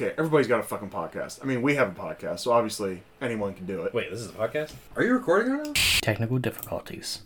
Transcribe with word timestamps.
okay, 0.00 0.14
everybody's 0.16 0.46
got 0.46 0.60
a 0.60 0.62
fucking 0.62 0.88
podcast. 0.88 1.40
I 1.42 1.46
mean, 1.46 1.60
we 1.60 1.74
have 1.74 1.88
a 1.88 2.00
podcast, 2.00 2.40
so 2.40 2.52
obviously 2.52 3.02
anyone 3.20 3.52
can 3.52 3.66
do 3.66 3.82
it. 3.82 3.92
Wait, 3.92 4.10
this 4.10 4.20
is 4.20 4.30
a 4.30 4.32
podcast? 4.32 4.72
Are 4.96 5.04
you 5.04 5.12
recording 5.12 5.52
right 5.52 5.66
now? 5.66 5.72
Technical 6.00 6.38
difficulties. 6.38 7.22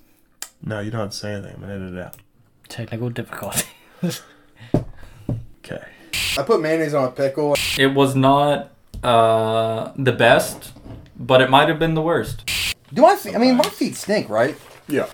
No, 0.60 0.80
you 0.80 0.90
don't 0.90 1.02
have 1.02 1.10
to 1.10 1.16
say 1.16 1.34
anything. 1.34 1.54
I'm 1.54 1.60
gonna 1.60 1.74
edit 1.74 1.94
it 1.94 2.00
out. 2.00 2.16
Technical 2.68 3.10
difficulties. 3.10 3.64
Okay. 5.64 5.82
I 6.36 6.42
put 6.42 6.60
mayonnaise 6.60 6.92
on 6.92 7.08
a 7.08 7.10
pickle. 7.10 7.54
It 7.78 7.94
was 7.94 8.14
not 8.14 8.70
uh, 9.02 9.92
the 9.96 10.12
best, 10.12 10.74
but 11.16 11.40
it 11.40 11.48
might 11.48 11.70
have 11.70 11.78
been 11.78 11.94
the 11.94 12.02
worst. 12.02 12.44
Do 12.92 13.00
my 13.00 13.16
feet? 13.16 13.34
I 13.34 13.38
mean, 13.38 13.56
my 13.56 13.64
feet 13.64 13.96
stink, 13.96 14.28
right? 14.28 14.54
Yeah. 14.88 15.06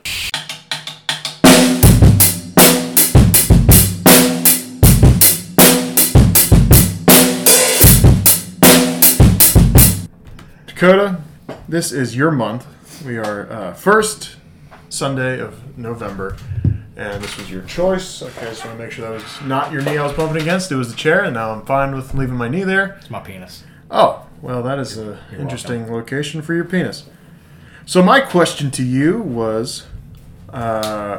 Dakota, 10.81 11.21
this 11.69 11.93
is 11.93 12.17
your 12.17 12.31
month. 12.31 12.67
We 13.05 13.19
are 13.19 13.53
uh, 13.53 13.75
first 13.75 14.37
Sunday 14.89 15.39
of 15.39 15.77
November, 15.77 16.39
and 16.97 17.23
this 17.23 17.37
was 17.37 17.51
your 17.51 17.61
choice. 17.65 18.23
Okay, 18.23 18.33
so 18.33 18.41
I 18.41 18.49
just 18.49 18.65
want 18.65 18.79
to 18.79 18.85
make 18.85 18.91
sure 18.91 19.07
that 19.07 19.13
was 19.13 19.43
not 19.43 19.73
your 19.73 19.83
knee 19.83 19.99
I 19.99 20.07
was 20.07 20.15
bumping 20.15 20.41
against. 20.41 20.73
It 20.73 20.77
was 20.77 20.91
the 20.91 20.97
chair, 20.97 21.23
and 21.23 21.35
now 21.35 21.51
I'm 21.51 21.67
fine 21.67 21.95
with 21.95 22.15
leaving 22.15 22.37
my 22.37 22.49
knee 22.49 22.63
there. 22.63 22.97
it's 22.99 23.11
my 23.11 23.21
penis. 23.21 23.63
Oh, 23.91 24.25
well, 24.41 24.63
that 24.63 24.79
is 24.79 24.97
an 24.97 25.19
interesting 25.39 25.93
location 25.93 26.41
for 26.41 26.55
your 26.55 26.65
penis. 26.65 27.05
So 27.85 28.03
my 28.03 28.23
question 28.23 28.71
to 28.71 28.83
you 28.83 29.19
was, 29.19 29.87
uh, 30.49 31.19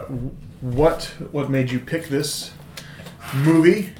what 0.61 1.13
what 1.29 1.51
made 1.51 1.69
you 1.69 1.79
pick 1.79 2.07
this 2.07 2.49
movie? 3.31 3.93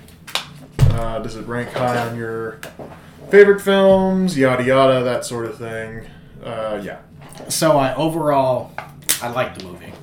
Uh, 0.80 1.20
does 1.20 1.36
it 1.36 1.46
rank 1.46 1.70
high 1.70 2.00
on 2.10 2.18
your 2.18 2.60
favorite 3.32 3.62
films? 3.62 4.38
Yada 4.38 4.64
yada, 4.64 5.04
that 5.04 5.26
sort 5.26 5.46
of 5.46 5.58
thing. 5.58 6.06
Uh, 6.44 6.80
yeah, 6.84 7.00
So 7.50 7.78
I 7.78 7.96
overall, 7.96 8.72
I 9.22 9.30
liked 9.30 9.60
the 9.60 9.66
movie. 9.66 9.94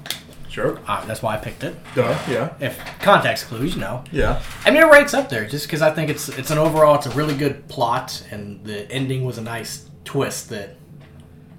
sure. 0.48 0.80
Uh, 0.86 1.04
that's 1.06 1.20
why 1.22 1.34
I 1.34 1.38
picked 1.38 1.62
it. 1.64 1.76
Duh. 1.94 2.16
Yeah. 2.28 2.54
If 2.60 2.78
context 3.00 3.46
clues, 3.46 3.74
you 3.74 3.80
know. 3.80 4.04
Yeah. 4.12 4.40
I 4.64 4.70
mean, 4.70 4.82
it 4.82 4.86
ranks 4.90 5.14
up 5.14 5.28
there 5.28 5.46
just 5.46 5.66
because 5.66 5.82
I 5.82 5.90
think 5.90 6.10
it's 6.10 6.28
it's 6.28 6.50
an 6.50 6.58
overall, 6.58 6.94
it's 6.96 7.06
a 7.06 7.10
really 7.10 7.36
good 7.36 7.68
plot, 7.68 8.24
and 8.30 8.64
the 8.64 8.90
ending 8.90 9.24
was 9.24 9.38
a 9.38 9.42
nice 9.42 9.88
twist 10.04 10.48
that, 10.50 10.76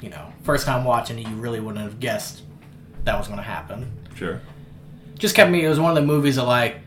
you 0.02 0.10
know, 0.10 0.32
first 0.44 0.66
time 0.66 0.84
watching 0.86 1.20
it, 1.20 1.28
you 1.28 1.36
really 1.36 1.60
wouldn't 1.60 1.84
have 1.84 2.00
guessed 2.00 2.42
that 3.04 3.18
was 3.18 3.28
going 3.28 3.38
to 3.40 3.44
happen. 3.44 3.92
Sure. 4.16 4.42
Just 5.18 5.36
kept 5.36 5.52
me. 5.52 5.66
It 5.66 5.70
was 5.70 5.80
one 5.80 5.90
of 5.92 5.96
the 5.96 6.06
movies 6.08 6.38
that 6.38 6.44
like 6.46 6.78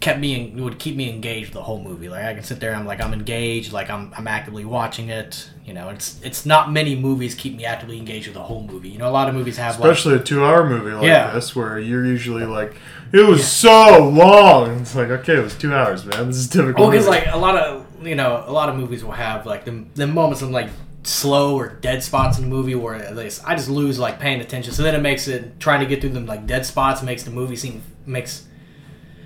kept 0.00 0.20
me 0.20 0.52
en- 0.52 0.62
would 0.62 0.78
keep 0.78 0.94
me 0.96 1.10
engaged 1.10 1.52
the 1.52 1.62
whole 1.62 1.82
movie. 1.82 2.08
Like 2.08 2.24
I 2.24 2.34
can 2.34 2.44
sit 2.44 2.60
there, 2.60 2.70
and 2.70 2.80
I'm 2.80 2.86
like 2.86 3.00
I'm 3.02 3.12
engaged, 3.12 3.72
like 3.72 3.90
I'm 3.90 4.12
I'm 4.16 4.28
actively 4.28 4.64
watching 4.64 5.08
it. 5.08 5.50
You 5.64 5.74
know, 5.74 5.88
it's 5.90 6.20
it's 6.22 6.46
not 6.46 6.72
many 6.72 6.94
movies 6.96 7.34
keep 7.34 7.56
me 7.56 7.64
actively 7.64 7.98
engaged 7.98 8.26
with 8.26 8.34
the 8.34 8.42
whole 8.42 8.62
movie. 8.62 8.88
You 8.88 8.98
know, 8.98 9.08
a 9.08 9.10
lot 9.10 9.28
of 9.28 9.34
movies 9.34 9.56
have 9.56 9.78
like 9.80 9.90
Especially 9.90 10.16
a 10.16 10.22
two-hour 10.22 10.68
movie 10.68 10.92
like 10.92 11.04
Yeah. 11.04 11.32
this, 11.32 11.54
where 11.56 11.78
you're 11.78 12.06
usually 12.06 12.44
like, 12.46 12.74
it 13.12 13.26
was 13.26 13.46
so 13.46 14.08
long. 14.08 14.80
It's 14.80 14.94
like, 14.94 15.08
okay, 15.08 15.36
it 15.36 15.42
was 15.42 15.54
two 15.56 15.74
hours, 15.74 16.04
man. 16.06 16.26
This 16.28 16.36
is 16.36 16.48
typical. 16.48 16.84
Well, 16.84 16.90
because 16.90 17.06
like 17.08 17.26
a 17.30 17.36
lot 17.38 17.56
of 17.56 17.84
you 18.06 18.14
know, 18.14 18.44
a 18.46 18.52
lot 18.52 18.68
of 18.68 18.76
movies 18.76 19.02
will 19.04 19.12
have 19.12 19.46
like 19.46 19.64
the 19.64 19.84
the 19.94 20.06
moments 20.06 20.42
of 20.42 20.50
like 20.50 20.68
slow 21.04 21.56
or 21.56 21.68
dead 21.68 22.02
spots 22.02 22.38
in 22.38 22.44
the 22.44 22.50
movie 22.50 22.74
where 22.74 22.94
at 22.94 23.16
least 23.16 23.42
I 23.46 23.54
just 23.54 23.68
lose 23.70 23.98
like 23.98 24.18
paying 24.20 24.40
attention. 24.40 24.72
So 24.72 24.82
then 24.82 24.94
it 24.94 25.00
makes 25.00 25.26
it 25.28 25.58
trying 25.58 25.80
to 25.80 25.86
get 25.86 26.00
through 26.00 26.10
them 26.10 26.26
like 26.26 26.46
dead 26.46 26.66
spots 26.66 27.02
makes 27.02 27.22
the 27.24 27.30
movie 27.30 27.56
seem 27.56 27.82
makes 28.06 28.44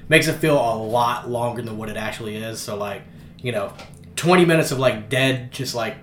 makes 0.08 0.27
it 0.27 0.34
feel 0.34 0.56
a 0.56 0.77
lot 0.77 1.28
longer 1.28 1.62
than 1.62 1.77
what 1.77 1.89
it 1.89 1.97
actually 1.97 2.36
is. 2.36 2.61
So 2.61 2.77
like 2.77 3.03
you 3.42 3.53
know, 3.53 3.72
twenty 4.17 4.45
minutes 4.45 4.70
of 4.70 4.78
like 4.78 5.08
dead, 5.08 5.53
just 5.53 5.75
like 5.75 5.97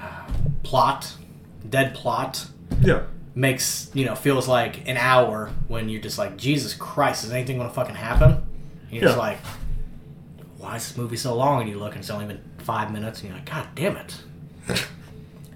uh, 0.00 0.26
plot, 0.62 1.14
dead 1.68 1.94
plot 1.94 2.46
yeah. 2.80 3.02
makes 3.34 3.90
you 3.94 4.04
know 4.04 4.14
feels 4.14 4.48
like 4.48 4.88
an 4.88 4.96
hour 4.96 5.52
when 5.68 5.88
you're 5.88 6.00
just 6.00 6.18
like 6.18 6.36
Jesus 6.36 6.74
Christ, 6.74 7.24
is 7.24 7.32
anything 7.32 7.58
gonna 7.58 7.70
fucking 7.70 7.94
happen? 7.94 8.42
You're 8.90 9.02
just 9.02 9.18
like, 9.18 9.38
why 10.58 10.76
is 10.76 10.88
this 10.88 10.96
movie 10.96 11.16
so 11.16 11.34
long? 11.34 11.60
And 11.60 11.68
you 11.68 11.78
look 11.78 11.92
and 11.92 12.00
it's 12.00 12.10
only 12.10 12.26
been 12.26 12.42
five 12.58 12.92
minutes, 12.92 13.20
and 13.20 13.28
you're 13.28 13.38
like, 13.38 13.50
God 13.50 13.66
damn 13.74 13.96
it! 13.96 14.22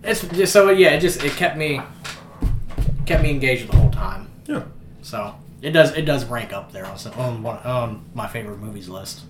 it's 0.03 0.27
just 0.29 0.53
so 0.53 0.71
yeah, 0.71 0.91
it 0.91 1.01
just 1.01 1.23
it 1.25 1.33
kept 1.33 1.57
me 1.57 1.81
kept 3.07 3.23
me 3.23 3.31
engaged 3.31 3.69
the 3.69 3.77
whole 3.77 3.91
time. 3.91 4.29
Yeah. 4.47 4.65
So 5.03 5.35
it 5.63 5.71
does 5.71 5.93
it 5.97 6.03
does 6.03 6.25
rank 6.25 6.53
up 6.53 6.73
there 6.73 6.87
on 6.87 6.99
some, 6.99 7.13
on, 7.15 7.43
one, 7.43 7.59
on 7.59 8.05
my 8.15 8.27
favorite 8.27 8.59
movies 8.59 8.89
list. 8.89 9.23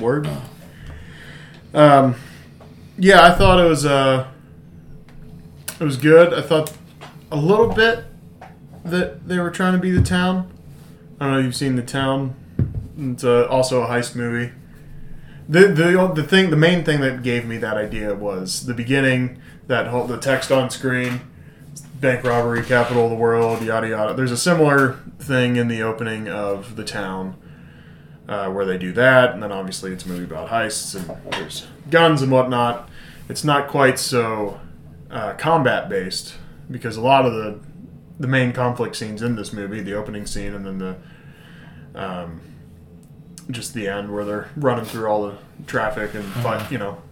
Word. 0.00 0.28
Um, 1.74 2.16
yeah, 2.98 3.22
I 3.22 3.32
thought 3.34 3.58
it 3.58 3.68
was 3.68 3.84
uh, 3.84 4.28
it 5.80 5.84
was 5.84 5.96
good. 5.96 6.32
I 6.32 6.42
thought 6.42 6.72
a 7.30 7.36
little 7.36 7.68
bit 7.68 8.04
that 8.84 9.26
they 9.26 9.38
were 9.38 9.50
trying 9.50 9.74
to 9.74 9.78
be 9.78 9.90
the 9.90 10.02
town. 10.02 10.50
I 11.20 11.24
don't 11.24 11.32
know 11.34 11.38
if 11.40 11.44
you've 11.44 11.56
seen 11.56 11.76
the 11.76 11.82
town. 11.82 12.34
It's 12.98 13.24
uh, 13.24 13.46
also 13.46 13.82
a 13.82 13.86
heist 13.86 14.14
movie. 14.14 14.52
The, 15.48 15.68
the 15.68 16.12
the 16.14 16.22
thing 16.22 16.50
the 16.50 16.56
main 16.56 16.84
thing 16.84 17.00
that 17.00 17.22
gave 17.22 17.46
me 17.46 17.58
that 17.58 17.76
idea 17.76 18.14
was 18.14 18.66
the 18.66 18.74
beginning 18.74 19.40
that 19.66 19.88
whole 19.88 20.06
the 20.06 20.18
text 20.18 20.50
on 20.50 20.70
screen 20.70 21.20
bank 22.02 22.22
robbery 22.22 22.62
capital 22.62 23.04
of 23.04 23.10
the 23.10 23.16
world 23.16 23.62
yada 23.62 23.88
yada 23.88 24.12
there's 24.12 24.32
a 24.32 24.36
similar 24.36 24.98
thing 25.18 25.56
in 25.56 25.68
the 25.68 25.80
opening 25.80 26.28
of 26.28 26.76
the 26.76 26.84
town 26.84 27.36
uh, 28.28 28.48
where 28.48 28.64
they 28.64 28.78
do 28.78 28.92
that, 28.92 29.32
and 29.32 29.42
then 29.42 29.52
obviously 29.52 29.92
it's 29.92 30.04
a 30.04 30.08
movie 30.08 30.24
about 30.24 30.48
heists 30.48 30.94
and 30.94 31.32
there's 31.32 31.66
guns 31.90 32.22
and 32.22 32.30
whatnot. 32.30 32.88
It's 33.28 33.44
not 33.44 33.68
quite 33.68 33.98
so 33.98 34.60
uh, 35.10 35.34
combat 35.34 35.88
based 35.88 36.34
because 36.70 36.96
a 36.96 37.00
lot 37.00 37.26
of 37.26 37.32
the 37.32 37.60
the 38.20 38.28
main 38.28 38.52
conflict 38.52 38.94
scenes 38.94 39.20
in 39.20 39.36
this 39.36 39.52
movie, 39.52 39.80
the 39.80 39.94
opening 39.94 40.26
scene, 40.26 40.54
and 40.54 40.64
then 40.64 40.78
the 40.78 40.96
um, 41.94 42.40
just 43.50 43.74
the 43.74 43.88
end 43.88 44.12
where 44.12 44.24
they're 44.24 44.50
running 44.56 44.84
through 44.84 45.06
all 45.06 45.26
the 45.26 45.36
traffic 45.66 46.14
and 46.14 46.24
fight. 46.24 46.70
You 46.70 46.78
know, 46.78 47.02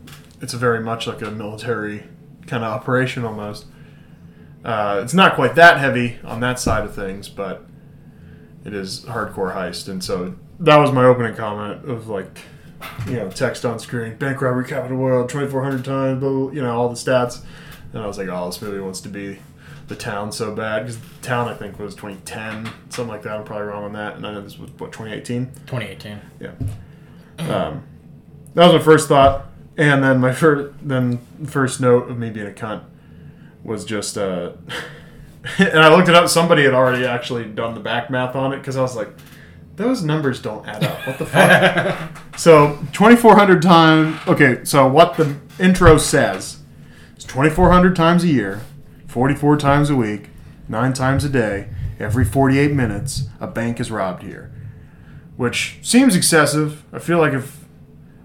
it's 0.40 0.54
a 0.54 0.58
very 0.58 0.80
much 0.80 1.06
like 1.06 1.20
a 1.22 1.30
military 1.30 2.04
kind 2.46 2.64
of 2.64 2.72
operation 2.72 3.24
almost. 3.24 3.66
Uh, 4.64 5.00
it's 5.02 5.14
not 5.14 5.34
quite 5.34 5.54
that 5.54 5.78
heavy 5.78 6.18
on 6.24 6.40
that 6.40 6.58
side 6.58 6.84
of 6.84 6.94
things, 6.94 7.28
but 7.28 7.64
it 8.64 8.74
is 8.74 9.04
hardcore 9.06 9.54
heist, 9.54 9.88
and 9.88 10.04
so 10.04 10.34
that 10.58 10.76
was 10.76 10.92
my 10.92 11.04
opening 11.04 11.34
comment 11.34 11.88
of 11.88 12.08
like, 12.08 12.40
you 13.06 13.14
know, 13.14 13.30
text 13.30 13.64
on 13.64 13.78
screen, 13.78 14.16
bank 14.16 14.42
robbery, 14.42 14.66
capital 14.66 14.98
world, 14.98 15.30
twenty 15.30 15.48
four 15.48 15.62
hundred 15.62 15.84
times, 15.84 16.20
blah, 16.20 16.28
blah, 16.28 16.50
you 16.50 16.60
know, 16.60 16.76
all 16.76 16.88
the 16.88 16.94
stats, 16.94 17.42
and 17.92 18.02
I 18.02 18.06
was 18.06 18.18
like, 18.18 18.28
oh, 18.28 18.46
this 18.46 18.60
movie 18.60 18.80
wants 18.80 19.00
to 19.00 19.08
be 19.08 19.38
the 19.88 19.96
town 19.96 20.30
so 20.30 20.54
bad 20.54 20.80
because 20.80 20.98
the 20.98 21.22
town 21.22 21.48
I 21.48 21.54
think 21.54 21.78
was 21.78 21.94
twenty 21.94 22.20
ten, 22.26 22.66
something 22.90 23.08
like 23.08 23.22
that. 23.22 23.38
I'm 23.38 23.44
probably 23.44 23.66
wrong 23.68 23.84
on 23.84 23.92
that, 23.94 24.16
and 24.16 24.26
I 24.26 24.32
know 24.32 24.42
this 24.42 24.58
was 24.58 24.70
what 24.72 24.92
twenty 24.92 25.12
eighteen. 25.12 25.46
2018. 25.66 26.20
Yeah. 26.38 26.50
Um, 27.38 27.84
that 28.54 28.66
was 28.66 28.74
my 28.74 28.78
first 28.84 29.08
thought, 29.08 29.46
and 29.78 30.04
then 30.04 30.20
my 30.20 30.32
first 30.32 30.74
then 30.82 31.18
first 31.46 31.80
note 31.80 32.10
of 32.10 32.18
me 32.18 32.28
being 32.28 32.46
a 32.46 32.50
cunt 32.50 32.82
was 33.62 33.84
just, 33.84 34.16
uh, 34.16 34.52
and 35.58 35.78
I 35.78 35.94
looked 35.94 36.08
it 36.08 36.14
up. 36.14 36.28
Somebody 36.28 36.64
had 36.64 36.74
already 36.74 37.04
actually 37.04 37.44
done 37.44 37.74
the 37.74 37.80
back 37.80 38.10
math 38.10 38.34
on 38.36 38.52
it 38.52 38.58
because 38.58 38.76
I 38.76 38.82
was 38.82 38.96
like, 38.96 39.10
those 39.76 40.02
numbers 40.02 40.42
don't 40.42 40.66
add 40.68 40.84
up. 40.84 41.06
What 41.06 41.18
the 41.18 41.26
fuck? 41.26 42.22
so 42.36 42.78
twenty 42.92 43.16
four 43.16 43.34
hundred 43.34 43.62
times. 43.62 44.18
Okay, 44.26 44.64
so 44.64 44.86
what 44.86 45.16
the 45.16 45.36
intro 45.58 45.96
says 45.96 46.58
is 47.16 47.24
twenty 47.24 47.48
four 47.48 47.70
hundred 47.70 47.96
times 47.96 48.22
a 48.24 48.28
year, 48.28 48.60
forty 49.06 49.34
four 49.34 49.56
times 49.56 49.88
a 49.88 49.96
week, 49.96 50.28
nine 50.68 50.92
times 50.92 51.24
a 51.24 51.30
day. 51.30 51.68
Every 51.98 52.26
forty 52.26 52.58
eight 52.58 52.72
minutes, 52.72 53.28
a 53.40 53.46
bank 53.46 53.80
is 53.80 53.90
robbed 53.90 54.22
here 54.22 54.52
which 55.40 55.78
seems 55.80 56.14
excessive. 56.14 56.84
I 56.92 56.98
feel 56.98 57.16
like 57.18 57.32
if 57.32 57.64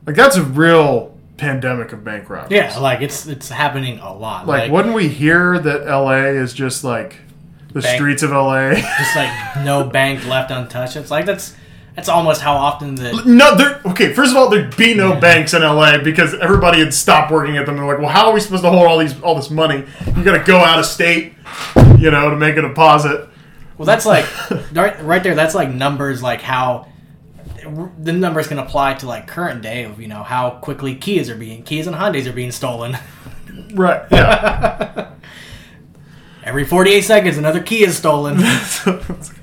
like 0.05 0.17
that's 0.17 0.35
a 0.35 0.43
real 0.43 1.14
pandemic 1.37 1.91
of 1.93 2.03
bank 2.03 2.29
robberies. 2.29 2.51
Yeah, 2.51 2.77
like 2.79 3.01
it's 3.01 3.27
it's 3.27 3.49
happening 3.49 3.99
a 3.99 4.13
lot. 4.13 4.47
Like, 4.47 4.63
Like, 4.63 4.71
wouldn't 4.71 4.95
we 4.95 5.07
hear 5.07 5.59
that 5.59 5.85
LA 5.85 6.27
is 6.27 6.53
just 6.53 6.83
like 6.83 7.17
the 7.73 7.81
Bank- 7.81 7.95
streets 7.97 8.23
of 8.23 8.31
LA? 8.31 8.71
just 8.73 9.15
like 9.15 9.29
no 9.65 9.83
bank 9.83 10.25
left 10.27 10.51
untouched. 10.51 10.95
It's 10.95 11.11
like 11.11 11.25
that's 11.25 11.55
that's 11.95 12.09
almost 12.09 12.41
how 12.41 12.55
often 12.55 12.95
the 12.95 13.13
no, 13.25 13.55
there. 13.55 13.79
Okay, 13.85 14.13
first 14.13 14.31
of 14.31 14.37
all, 14.37 14.49
there'd 14.49 14.75
be 14.75 14.93
no 14.93 15.17
banks 15.19 15.53
in 15.53 15.61
LA 15.61 15.97
because 16.03 16.33
everybody 16.35 16.79
had 16.79 16.93
stopped 16.93 17.31
working 17.31 17.57
at 17.57 17.65
them. 17.65 17.77
They're 17.77 17.85
like, 17.85 17.99
well, 17.99 18.09
how 18.09 18.27
are 18.27 18.33
we 18.33 18.39
supposed 18.41 18.63
to 18.63 18.69
hold 18.69 18.85
all 18.85 18.97
these 18.97 19.19
all 19.21 19.35
this 19.35 19.49
money? 19.49 19.85
You 20.05 20.23
got 20.23 20.37
to 20.37 20.43
go 20.43 20.57
out 20.59 20.77
of 20.79 20.85
state, 20.85 21.33
you 21.99 22.11
know, 22.11 22.29
to 22.29 22.35
make 22.35 22.57
a 22.57 22.61
deposit. 22.61 23.29
well, 23.77 23.85
that's 23.85 24.05
like 24.05 24.25
right, 24.73 25.01
right 25.03 25.23
there. 25.23 25.35
That's 25.35 25.55
like 25.55 25.69
numbers, 25.73 26.21
like 26.21 26.41
how 26.41 26.87
the 27.97 28.13
numbers 28.13 28.47
can 28.47 28.59
apply 28.59 28.95
to 28.95 29.05
like 29.07 29.27
current 29.27 29.61
day 29.61 29.83
of 29.83 29.99
you 29.99 30.07
know 30.07 30.23
how 30.23 30.51
quickly 30.51 30.95
Kias 30.95 31.29
are 31.29 31.35
being 31.35 31.63
Kias 31.63 31.87
and 31.87 31.95
Hyundai's 31.95 32.27
are 32.27 32.33
being 32.33 32.51
stolen. 32.51 32.97
Right. 33.73 34.05
Yeah. 34.11 35.11
Every 36.43 36.63
48 36.63 37.01
seconds, 37.01 37.37
another 37.39 37.59
key 37.63 37.83
is 37.83 37.97
stolen. 37.97 38.35
I 38.39 38.43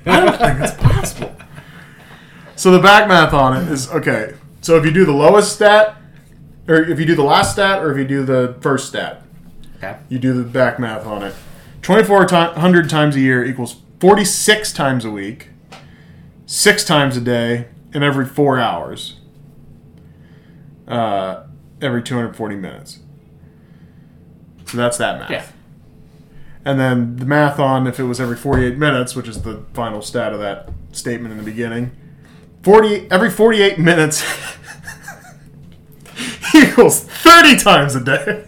don't 0.05 0.37
think 0.37 0.59
it's 0.61 0.73
possible. 0.73 1.35
So 2.55 2.71
the 2.71 2.79
back 2.79 3.09
math 3.09 3.33
on 3.33 3.61
it 3.61 3.69
is 3.69 3.91
okay. 3.91 4.35
So 4.61 4.77
if 4.77 4.85
you 4.85 4.91
do 4.91 5.03
the 5.03 5.11
lowest 5.11 5.53
stat, 5.53 5.97
or 6.65 6.75
if 6.75 6.97
you 6.97 7.05
do 7.05 7.13
the 7.13 7.23
last 7.23 7.51
stat, 7.51 7.83
or 7.83 7.91
if 7.91 7.97
you 7.97 8.05
do 8.05 8.23
the 8.23 8.55
first 8.61 8.87
stat. 8.87 9.21
Okay. 9.77 9.97
You 10.07 10.17
do 10.17 10.33
the 10.33 10.47
back 10.47 10.79
math 10.79 11.05
on 11.05 11.23
it. 11.23 11.35
2,400 11.81 12.89
times 12.89 13.17
a 13.17 13.19
year 13.19 13.43
equals 13.43 13.81
46 13.99 14.71
times 14.71 15.03
a 15.03 15.11
week, 15.11 15.49
six 16.45 16.85
times 16.85 17.17
a 17.17 17.21
day, 17.21 17.67
and 17.93 18.03
every 18.03 18.25
four 18.25 18.59
hours. 18.59 19.19
Uh, 20.87 21.43
every 21.81 22.03
240 22.03 22.55
minutes. 22.55 22.99
So 24.65 24.77
that's 24.77 24.97
that 24.97 25.19
math. 25.19 25.31
Yeah. 25.31 25.45
And 26.65 26.79
then 26.79 27.17
the 27.17 27.25
math 27.25 27.59
on 27.59 27.87
if 27.87 27.99
it 27.99 28.03
was 28.03 28.21
every 28.21 28.37
48 28.37 28.77
minutes, 28.77 29.15
which 29.15 29.27
is 29.27 29.41
the 29.41 29.63
final 29.73 30.01
stat 30.01 30.33
of 30.33 30.39
that 30.39 30.69
statement 30.91 31.31
in 31.31 31.37
the 31.37 31.43
beginning. 31.43 31.91
40 32.63 33.11
every 33.11 33.29
48 33.29 33.77
minutes 33.77 34.23
equals 36.55 37.01
30 37.01 37.57
times 37.57 37.95
a 37.95 38.03
day. 38.03 38.45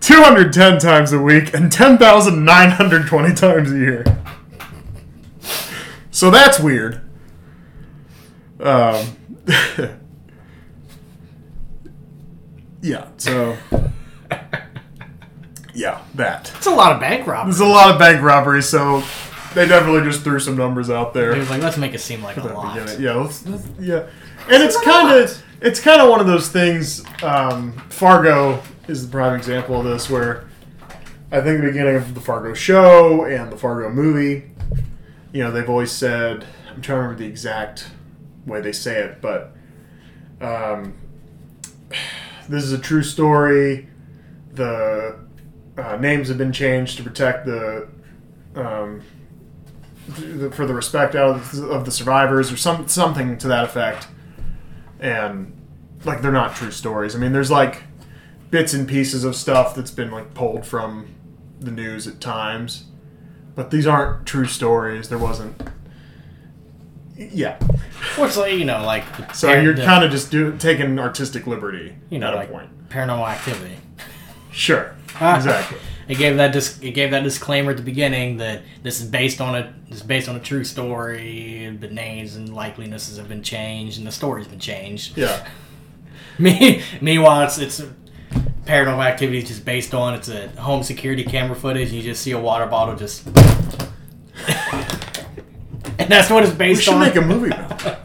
210 0.00 0.78
times 0.78 1.12
a 1.12 1.20
week 1.20 1.52
and 1.52 1.72
10,920 1.72 3.34
times 3.34 3.72
a 3.72 3.76
year. 3.76 4.04
So 6.10 6.30
that's 6.30 6.60
weird. 6.60 7.05
Um, 8.60 9.06
yeah, 12.82 13.08
so. 13.16 13.56
Yeah, 15.74 16.00
that. 16.14 16.50
It's 16.56 16.64
a 16.66 16.70
lot 16.70 16.92
of 16.92 17.00
bank 17.00 17.26
robbers. 17.26 17.58
There's 17.58 17.68
a 17.68 17.70
lot 17.70 17.90
of 17.92 17.98
bank 17.98 18.22
robberies, 18.22 18.66
so 18.66 19.02
they 19.54 19.68
definitely 19.68 20.10
just 20.10 20.24
threw 20.24 20.40
some 20.40 20.56
numbers 20.56 20.88
out 20.88 21.12
there. 21.12 21.34
He 21.34 21.38
was 21.40 21.50
like, 21.50 21.60
let's 21.60 21.76
make 21.76 21.92
it 21.92 21.98
seem 21.98 22.22
like 22.22 22.38
a 22.38 22.44
lot. 22.46 22.98
Yeah, 22.98 23.12
let's, 23.16 23.46
let's- 23.46 23.68
yeah, 23.78 24.06
and 24.48 24.62
it's 24.62 24.80
kind 24.80 25.18
of 25.22 25.42
it's 25.60 25.78
kind 25.78 26.00
of 26.00 26.08
one 26.08 26.20
of 26.20 26.26
those 26.26 26.48
things. 26.48 27.04
Um, 27.22 27.72
Fargo 27.90 28.62
is 28.88 29.06
the 29.06 29.12
prime 29.12 29.36
example 29.36 29.78
of 29.78 29.84
this, 29.84 30.08
where 30.08 30.46
I 31.30 31.42
think 31.42 31.60
the 31.60 31.66
beginning 31.66 31.96
of 31.96 32.14
the 32.14 32.22
Fargo 32.22 32.54
show 32.54 33.26
and 33.26 33.52
the 33.52 33.56
Fargo 33.58 33.90
movie, 33.90 34.50
you 35.34 35.44
know, 35.44 35.50
they've 35.50 35.68
always 35.68 35.92
said 35.92 36.46
I'm 36.70 36.80
trying 36.80 36.96
to 36.96 37.02
remember 37.02 37.18
the 37.18 37.26
exact 37.28 37.90
way 38.46 38.60
they 38.60 38.72
say 38.72 39.00
it, 39.00 39.20
but 39.20 39.52
um, 40.40 40.94
this 42.48 42.64
is 42.64 42.72
a 42.72 42.78
true 42.78 43.02
story. 43.02 43.88
The 44.52 45.18
uh, 45.76 45.96
names 45.96 46.28
have 46.28 46.38
been 46.38 46.52
changed 46.52 46.96
to 46.98 47.02
protect 47.02 47.46
the 47.46 47.88
um, 48.54 49.02
th- 50.16 50.54
for 50.54 50.64
the 50.66 50.74
respect 50.74 51.14
out 51.14 51.36
of 51.36 51.52
the, 51.52 51.66
of 51.66 51.84
the 51.84 51.90
survivors 51.90 52.50
or 52.50 52.56
some 52.56 52.88
something 52.88 53.36
to 53.38 53.48
that 53.48 53.64
effect. 53.64 54.08
And 55.00 55.52
like 56.04 56.22
they're 56.22 56.32
not 56.32 56.54
true 56.54 56.70
stories. 56.70 57.14
I 57.14 57.18
mean 57.18 57.32
there's 57.32 57.50
like 57.50 57.82
bits 58.50 58.72
and 58.72 58.88
pieces 58.88 59.24
of 59.24 59.36
stuff 59.36 59.74
that's 59.74 59.90
been 59.90 60.10
like 60.10 60.32
pulled 60.32 60.64
from 60.64 61.14
the 61.60 61.70
news 61.70 62.06
at 62.06 62.20
times 62.20 62.84
but 63.56 63.70
these 63.70 63.86
aren't 63.86 64.26
true 64.26 64.44
stories. 64.44 65.08
There 65.08 65.18
wasn't 65.18 65.60
yeah 67.16 67.58
like, 68.18 68.52
you 68.54 68.64
know, 68.64 68.84
like. 68.84 69.04
so 69.34 69.48
par- 69.48 69.62
you're 69.62 69.76
kind 69.76 70.04
of 70.04 70.10
just 70.10 70.30
do, 70.30 70.56
taking 70.58 70.98
artistic 70.98 71.46
liberty 71.46 71.96
you 72.10 72.18
know, 72.18 72.36
at 72.36 72.44
a 72.44 72.52
point 72.52 72.88
paranormal 72.88 73.28
activity. 73.28 73.76
sure 74.50 74.94
ah. 75.20 75.36
exactly 75.36 75.78
It 76.08 76.18
gave 76.18 76.36
that 76.36 76.52
dis- 76.52 76.78
it 76.80 76.92
gave 76.92 77.10
that 77.10 77.24
disclaimer 77.24 77.72
at 77.72 77.78
the 77.78 77.82
beginning 77.82 78.36
that 78.36 78.62
this 78.84 79.00
is 79.00 79.08
based 79.08 79.40
on 79.40 79.56
a 79.56 79.74
this 79.88 79.98
is 79.98 80.04
based 80.04 80.28
on 80.28 80.36
a 80.36 80.40
true 80.40 80.62
story. 80.62 81.76
The 81.80 81.88
names 81.88 82.36
and 82.36 82.54
likelinesses 82.54 83.18
have 83.18 83.28
been 83.28 83.42
changed, 83.42 83.98
and 83.98 84.06
the 84.06 84.12
story's 84.12 84.46
been 84.46 84.60
changed. 84.60 85.18
yeah 85.18 85.48
Me, 86.38 86.82
meanwhile, 87.00 87.42
it's 87.44 87.58
it's 87.58 87.82
paranormal 88.66 89.04
activity 89.04 89.38
is 89.38 89.48
just 89.48 89.64
based 89.64 89.94
on 89.94 90.14
it's 90.14 90.28
a 90.28 90.48
home 90.60 90.82
security 90.82 91.24
camera 91.24 91.56
footage. 91.56 91.88
And 91.88 91.96
you 91.96 92.02
just 92.02 92.22
see 92.22 92.32
a 92.32 92.38
water 92.38 92.66
bottle 92.66 92.94
just, 92.94 93.26
and 95.98 96.10
that's 96.10 96.30
what 96.30 96.42
it's 96.44 96.52
based 96.52 96.78
we 96.78 96.82
should 96.84 96.94
on. 96.94 97.00
make 97.00 97.16
a 97.16 97.20
movie 97.20 97.48
about 97.50 97.84
it. 97.86 97.98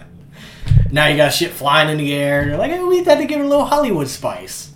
now 0.92 1.08
you 1.08 1.18
got 1.18 1.30
shit 1.34 1.52
flying 1.52 1.90
in 1.90 1.98
the 1.98 2.14
air. 2.14 2.48
You're 2.48 2.58
like, 2.58 2.72
hey, 2.72 2.84
we 2.84 3.04
had 3.04 3.18
to 3.18 3.26
give 3.26 3.40
it 3.40 3.46
a 3.46 3.48
little 3.48 3.66
Hollywood 3.66 4.08
spice. 4.08 4.72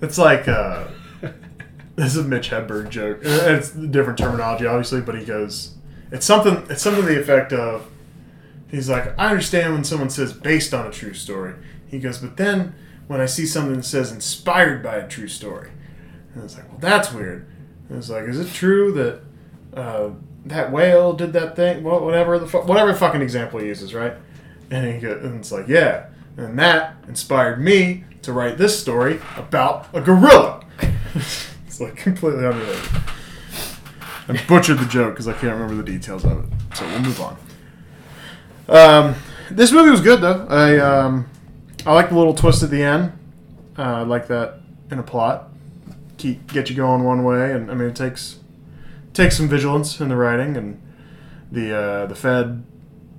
It's 0.00 0.18
like 0.18 0.46
uh, 0.48 0.84
this 1.96 2.14
is 2.14 2.18
a 2.18 2.24
Mitch 2.24 2.50
Hedberg 2.50 2.90
joke. 2.90 3.18
Uh, 3.24 3.54
It's 3.54 3.70
different 3.70 4.18
terminology, 4.18 4.66
obviously, 4.66 5.00
but 5.00 5.18
he 5.18 5.24
goes, 5.24 5.74
"It's 6.10 6.26
something. 6.26 6.66
It's 6.68 6.82
something 6.82 7.02
to 7.06 7.08
the 7.14 7.20
effect 7.20 7.52
of." 7.52 7.86
He's 8.70 8.90
like, 8.90 9.14
"I 9.18 9.28
understand 9.30 9.72
when 9.72 9.84
someone 9.84 10.10
says 10.10 10.32
based 10.32 10.74
on 10.74 10.86
a 10.86 10.90
true 10.90 11.14
story." 11.14 11.54
He 11.86 11.98
goes, 12.00 12.18
"But 12.18 12.36
then 12.36 12.74
when 13.06 13.20
I 13.20 13.26
see 13.26 13.46
something 13.46 13.76
that 13.76 13.84
says 13.84 14.10
inspired 14.12 14.82
by 14.82 14.96
a 14.96 15.08
true 15.08 15.28
story," 15.28 15.70
and 16.34 16.42
it's 16.44 16.56
like, 16.56 16.68
"Well, 16.68 16.80
that's 16.80 17.12
weird." 17.12 17.46
And 17.88 17.96
it's 17.98 18.10
like, 18.10 18.24
"Is 18.24 18.38
it 18.40 18.52
true 18.52 18.92
that 18.92 19.20
uh, 19.80 20.10
that 20.46 20.70
whale 20.70 21.12
did 21.12 21.32
that 21.32 21.56
thing? 21.56 21.82
Whatever 21.82 22.38
the 22.38 22.46
fu- 22.46 22.62
whatever 22.62 22.94
fucking 22.94 23.22
example 23.22 23.60
he 23.60 23.66
uses, 23.66 23.94
right?" 23.94 24.14
And 24.70 25.00
he 25.00 25.06
and 25.06 25.40
it's 25.40 25.52
like, 25.52 25.68
"Yeah." 25.68 26.06
And 26.36 26.58
that 26.58 26.96
inspired 27.06 27.60
me 27.60 28.04
to 28.22 28.32
write 28.32 28.58
this 28.58 28.78
story 28.78 29.20
about 29.36 29.86
a 29.92 30.00
gorilla. 30.00 30.64
it's 31.14 31.80
like 31.80 31.96
completely 31.96 32.44
unrelated. 32.44 32.90
I 34.26 34.40
butchered 34.48 34.78
the 34.78 34.86
joke 34.86 35.14
because 35.14 35.28
I 35.28 35.32
can't 35.32 35.52
remember 35.52 35.74
the 35.74 35.82
details 35.82 36.24
of 36.24 36.44
it. 36.44 36.76
So 36.76 36.86
we'll 36.86 37.00
move 37.00 37.20
on. 37.20 37.36
Um, 38.68 39.14
this 39.50 39.70
movie 39.70 39.90
was 39.90 40.00
good 40.00 40.20
though. 40.20 40.46
I 40.48 40.78
um, 40.78 41.26
I 41.86 41.92
like 41.92 42.08
the 42.08 42.16
little 42.16 42.34
twist 42.34 42.62
at 42.62 42.70
the 42.70 42.82
end. 42.82 43.12
Uh, 43.78 43.82
I 43.82 44.02
like 44.02 44.28
that 44.28 44.60
in 44.90 44.98
a 44.98 45.02
plot. 45.02 45.50
Keep 46.16 46.52
get 46.52 46.70
you 46.70 46.76
going 46.76 47.04
one 47.04 47.24
way, 47.24 47.52
and 47.52 47.70
I 47.70 47.74
mean 47.74 47.88
it 47.88 47.96
takes 47.96 48.38
takes 49.14 49.36
some 49.36 49.48
vigilance 49.48 49.98
in 50.00 50.08
the 50.10 50.16
writing 50.16 50.56
and 50.56 50.80
the 51.50 51.74
uh, 51.74 52.06
the 52.06 52.14
Fed 52.14 52.64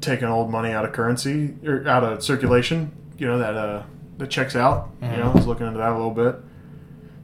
taking 0.02 0.28
old 0.28 0.52
money 0.52 0.72
out 0.72 0.86
of 0.86 0.92
currency 0.94 1.56
or 1.66 1.88
out 1.88 2.04
of 2.04 2.24
circulation. 2.24 2.92
You 3.18 3.28
know 3.28 3.40
that 3.40 3.56
uh, 3.56 3.84
that 4.20 4.30
checks 4.30 4.56
out. 4.56 4.90
You 5.02 5.08
know, 5.08 5.32
I 5.32 5.36
was 5.36 5.48
looking 5.48 5.66
into 5.66 5.80
that 5.80 5.90
a 5.90 5.96
little 5.96 6.12
bit. 6.12 6.36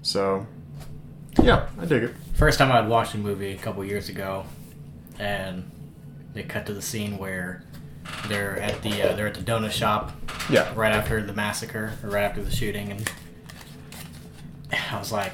So 0.01 0.47
yeah, 1.43 1.67
I 1.79 1.85
dig 1.85 2.03
it. 2.03 2.15
First 2.33 2.57
time 2.57 2.71
I'd 2.71 2.87
watched 2.89 3.13
a 3.13 3.17
movie 3.17 3.51
a 3.51 3.57
couple 3.57 3.83
years 3.85 4.09
ago, 4.09 4.45
and 5.19 5.69
they 6.33 6.43
cut 6.43 6.65
to 6.67 6.73
the 6.73 6.81
scene 6.81 7.17
where 7.17 7.63
they're 8.27 8.59
at 8.59 8.81
the 8.81 9.11
uh, 9.11 9.15
they're 9.15 9.27
at 9.27 9.35
the 9.35 9.41
donut 9.41 9.71
shop 9.71 10.11
Yeah. 10.49 10.73
right 10.75 10.91
after 10.91 11.21
the 11.21 11.33
massacre 11.33 11.93
or 12.03 12.09
right 12.09 12.23
after 12.23 12.41
the 12.43 12.49
shooting, 12.51 12.89
and 12.91 13.11
I 14.91 14.97
was 14.97 15.11
like, 15.11 15.33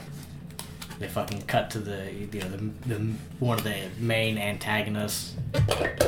they 1.00 1.08
fucking 1.08 1.44
cut 1.44 1.70
to 1.72 1.80
the 1.80 2.12
you 2.12 2.40
know 2.42 2.50
the, 2.50 2.58
the 2.88 3.12
one 3.40 3.58
of 3.58 3.64
the 3.64 3.76
main 4.00 4.38
antagonists, 4.38 5.36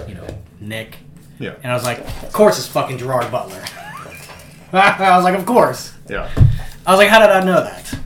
you 0.07 0.15
know 0.15 0.27
Nick, 0.59 0.97
Yeah. 1.39 1.55
and 1.63 1.71
I 1.71 1.75
was 1.75 1.83
like, 1.83 1.99
of 1.99 2.33
course 2.33 2.57
it's 2.57 2.67
fucking 2.67 2.97
Gerard 2.97 3.31
Butler. 3.31 3.63
I 4.73 5.15
was 5.15 5.23
like, 5.23 5.37
of 5.37 5.45
course. 5.45 5.93
Yeah. 6.07 6.29
I 6.85 6.91
was 6.91 6.97
like, 6.99 7.09
how 7.09 7.19
did 7.19 7.29
I 7.29 7.43
know 7.43 7.63
that? 7.63 7.99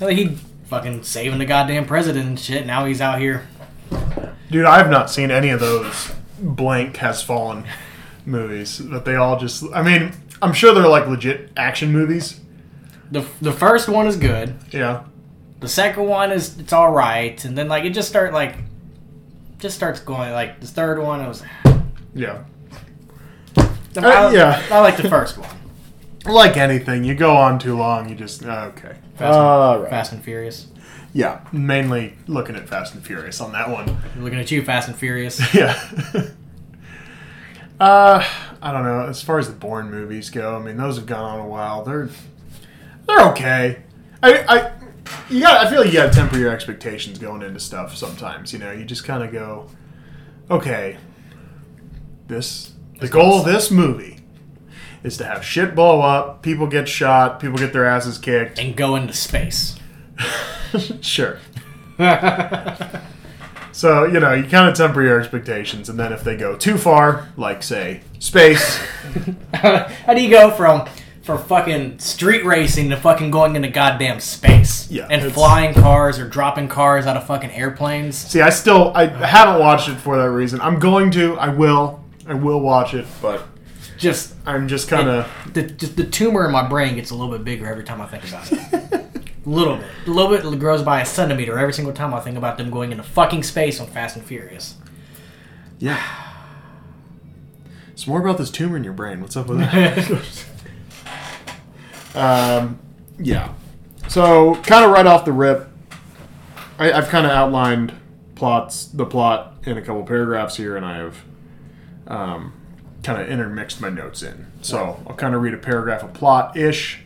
Well, 0.00 0.10
he 0.10 0.36
fucking 0.66 1.02
saving 1.04 1.38
the 1.38 1.44
goddamn 1.44 1.86
president 1.86 2.26
and 2.26 2.40
shit. 2.40 2.66
Now 2.66 2.84
he's 2.84 3.00
out 3.00 3.18
here. 3.20 3.46
Dude, 4.50 4.64
I've 4.64 4.90
not 4.90 5.10
seen 5.10 5.30
any 5.30 5.50
of 5.50 5.60
those 5.60 6.10
blank 6.40 6.96
has 6.98 7.22
fallen 7.22 7.64
movies, 8.26 8.78
but 8.80 9.04
they 9.04 9.14
all 9.14 9.38
just 9.38 9.64
I 9.74 9.82
mean, 9.82 10.12
I'm 10.42 10.52
sure 10.52 10.74
they're 10.74 10.88
like 10.88 11.06
legit 11.06 11.50
action 11.56 11.92
movies. 11.92 12.40
the 13.10 13.24
The 13.40 13.52
first 13.52 13.88
one 13.88 14.06
is 14.06 14.16
good. 14.16 14.54
Yeah. 14.72 15.04
The 15.64 15.70
second 15.70 16.04
one 16.04 16.30
is 16.30 16.58
it's 16.58 16.74
all 16.74 16.92
right, 16.92 17.42
and 17.42 17.56
then 17.56 17.68
like 17.68 17.84
it 17.84 17.94
just 17.94 18.06
start 18.06 18.34
like 18.34 18.54
just 19.58 19.74
starts 19.74 19.98
going 19.98 20.30
like 20.32 20.60
the 20.60 20.66
third 20.66 21.02
one. 21.02 21.22
It 21.22 21.26
was 21.26 21.42
Yeah. 22.14 22.44
I, 23.56 23.64
Uh, 23.96 24.30
yeah. 24.30 24.62
I 24.70 24.80
like 24.80 24.98
the 24.98 25.08
first 25.08 25.38
one. 25.38 25.48
Like 26.26 26.58
anything, 26.58 27.04
you 27.04 27.14
go 27.14 27.34
on 27.34 27.58
too 27.58 27.76
long, 27.76 28.10
you 28.10 28.14
just 28.14 28.44
uh, 28.44 28.72
okay. 28.74 28.96
Fast, 29.16 29.34
All 29.34 29.74
and, 29.74 29.82
right. 29.84 29.90
Fast 29.90 30.12
and 30.12 30.22
Furious. 30.22 30.66
Yeah, 31.14 31.40
mainly 31.50 32.14
looking 32.26 32.56
at 32.56 32.68
Fast 32.68 32.94
and 32.94 33.02
Furious 33.02 33.40
on 33.40 33.52
that 33.52 33.70
one. 33.70 33.96
Looking 34.18 34.38
at 34.40 34.50
you, 34.50 34.62
Fast 34.62 34.88
and 34.88 34.96
Furious. 34.98 35.40
Yeah. 35.54 35.78
uh, 37.80 38.22
I 38.60 38.72
don't 38.72 38.84
know. 38.84 39.06
As 39.06 39.22
far 39.22 39.38
as 39.38 39.48
the 39.48 39.54
Bourne 39.54 39.90
movies 39.90 40.28
go, 40.28 40.56
I 40.56 40.58
mean, 40.60 40.76
those 40.76 40.96
have 40.96 41.06
gone 41.06 41.38
on 41.38 41.40
a 41.40 41.48
while. 41.48 41.84
They're 41.84 42.10
they're 43.06 43.28
okay. 43.30 43.82
I 44.22 44.44
I 44.48 44.72
you 45.30 45.40
got. 45.40 45.66
I 45.66 45.70
feel 45.70 45.80
like 45.80 45.88
you 45.88 45.94
got 45.94 46.12
to 46.12 46.18
temper 46.18 46.38
your 46.38 46.50
expectations 46.50 47.18
going 47.18 47.42
into 47.42 47.60
stuff. 47.60 47.96
Sometimes, 47.96 48.52
you 48.52 48.58
know, 48.58 48.72
you 48.72 48.84
just 48.84 49.04
kind 49.04 49.22
of 49.22 49.32
go, 49.32 49.68
okay, 50.50 50.96
this 52.26 52.72
the 53.00 53.08
goal 53.08 53.40
of 53.40 53.44
this 53.44 53.70
movie 53.70 54.18
is 55.02 55.16
to 55.18 55.24
have 55.24 55.44
shit 55.44 55.74
blow 55.74 56.00
up, 56.00 56.42
people 56.42 56.66
get 56.66 56.88
shot, 56.88 57.40
people 57.40 57.58
get 57.58 57.72
their 57.72 57.84
asses 57.84 58.18
kicked. 58.18 58.58
and 58.58 58.76
go 58.76 58.96
into 58.96 59.12
space. 59.12 59.76
sure. 61.00 61.38
So 63.74 64.04
you 64.04 64.20
know, 64.20 64.32
you 64.32 64.44
kind 64.44 64.68
of 64.70 64.76
temper 64.76 65.02
your 65.02 65.18
expectations, 65.18 65.88
and 65.88 65.98
then 65.98 66.12
if 66.12 66.22
they 66.22 66.36
go 66.36 66.54
too 66.54 66.78
far, 66.78 67.28
like 67.36 67.60
say 67.64 68.02
space, 68.20 68.76
How 69.54 70.14
do 70.14 70.22
you 70.22 70.30
go 70.30 70.52
from 70.52 70.88
from 71.24 71.42
fucking 71.42 71.98
street 71.98 72.44
racing 72.44 72.90
to 72.90 72.96
fucking 72.96 73.30
going 73.30 73.56
into 73.56 73.68
goddamn 73.68 74.20
space? 74.20 74.88
Yeah, 74.90 75.04
And 75.04 75.14
it's- 75.22 75.32
flying 75.32 75.74
cars 75.74 76.18
or 76.18 76.28
dropping 76.28 76.68
cars 76.68 77.06
out 77.06 77.16
of 77.16 77.26
fucking 77.26 77.50
airplanes. 77.50 78.16
see, 78.16 78.40
I 78.40 78.50
still 78.50 78.92
I 78.94 79.06
haven't 79.06 79.58
watched 79.60 79.88
it 79.88 79.96
for 79.96 80.16
that 80.18 80.30
reason. 80.30 80.60
I'm 80.60 80.78
going 80.78 81.10
to, 81.12 81.36
I 81.38 81.48
will, 81.48 82.04
I 82.28 82.34
will 82.34 82.60
watch 82.60 82.94
it, 82.94 83.06
but 83.22 83.46
Just 83.98 84.34
I'm 84.46 84.68
just 84.68 84.88
kind 84.88 85.08
of 85.08 85.26
the 85.54 85.62
just 85.62 85.96
the 85.96 86.04
tumor 86.04 86.44
in 86.46 86.52
my 86.52 86.66
brain 86.68 86.96
gets 86.96 87.10
a 87.10 87.14
little 87.14 87.32
bit 87.32 87.44
bigger 87.44 87.66
every 87.66 87.84
time 87.84 88.00
I 88.00 88.06
think 88.06 88.26
about 88.28 88.52
it. 88.52 88.82
a 88.92 89.04
little 89.48 89.76
bit. 89.76 89.86
A 90.06 90.10
little 90.10 90.30
bit 90.50 90.58
grows 90.58 90.82
by 90.82 91.00
a 91.00 91.06
centimeter 91.06 91.58
every 91.58 91.72
single 91.72 91.94
time 91.94 92.12
I 92.12 92.20
think 92.20 92.36
about 92.36 92.58
them 92.58 92.70
going 92.70 92.90
into 92.92 93.04
fucking 93.04 93.44
space 93.44 93.80
on 93.80 93.86
Fast 93.86 94.16
and 94.16 94.24
Furious. 94.24 94.76
yeah. 95.78 96.02
It's 97.92 98.06
more 98.08 98.20
about 98.20 98.38
this 98.38 98.50
tumor 98.50 98.76
in 98.76 98.82
your 98.84 98.92
brain. 98.92 99.20
What's 99.20 99.36
up 99.36 99.46
with 99.46 99.58
that? 99.60 100.44
Um, 102.14 102.78
yeah. 103.18 103.52
So, 104.08 104.54
kind 104.56 104.84
of 104.84 104.90
right 104.90 105.06
off 105.06 105.24
the 105.24 105.32
rip, 105.32 105.68
I, 106.78 106.92
I've 106.92 107.08
kind 107.08 107.26
of 107.26 107.32
outlined 107.32 107.94
plots, 108.34 108.86
the 108.86 109.06
plot 109.06 109.54
in 109.64 109.78
a 109.78 109.82
couple 109.82 110.02
paragraphs 110.04 110.56
here, 110.56 110.76
and 110.76 110.84
I 110.84 110.96
have 110.96 111.24
um, 112.06 112.52
kind 113.02 113.20
of 113.20 113.28
intermixed 113.28 113.80
my 113.80 113.88
notes 113.88 114.22
in. 114.22 114.46
So, 114.60 115.02
I'll 115.06 115.16
kind 115.16 115.34
of 115.34 115.42
read 115.42 115.54
a 115.54 115.58
paragraph 115.58 116.02
of 116.02 116.12
plot 116.12 116.56
ish, 116.56 117.02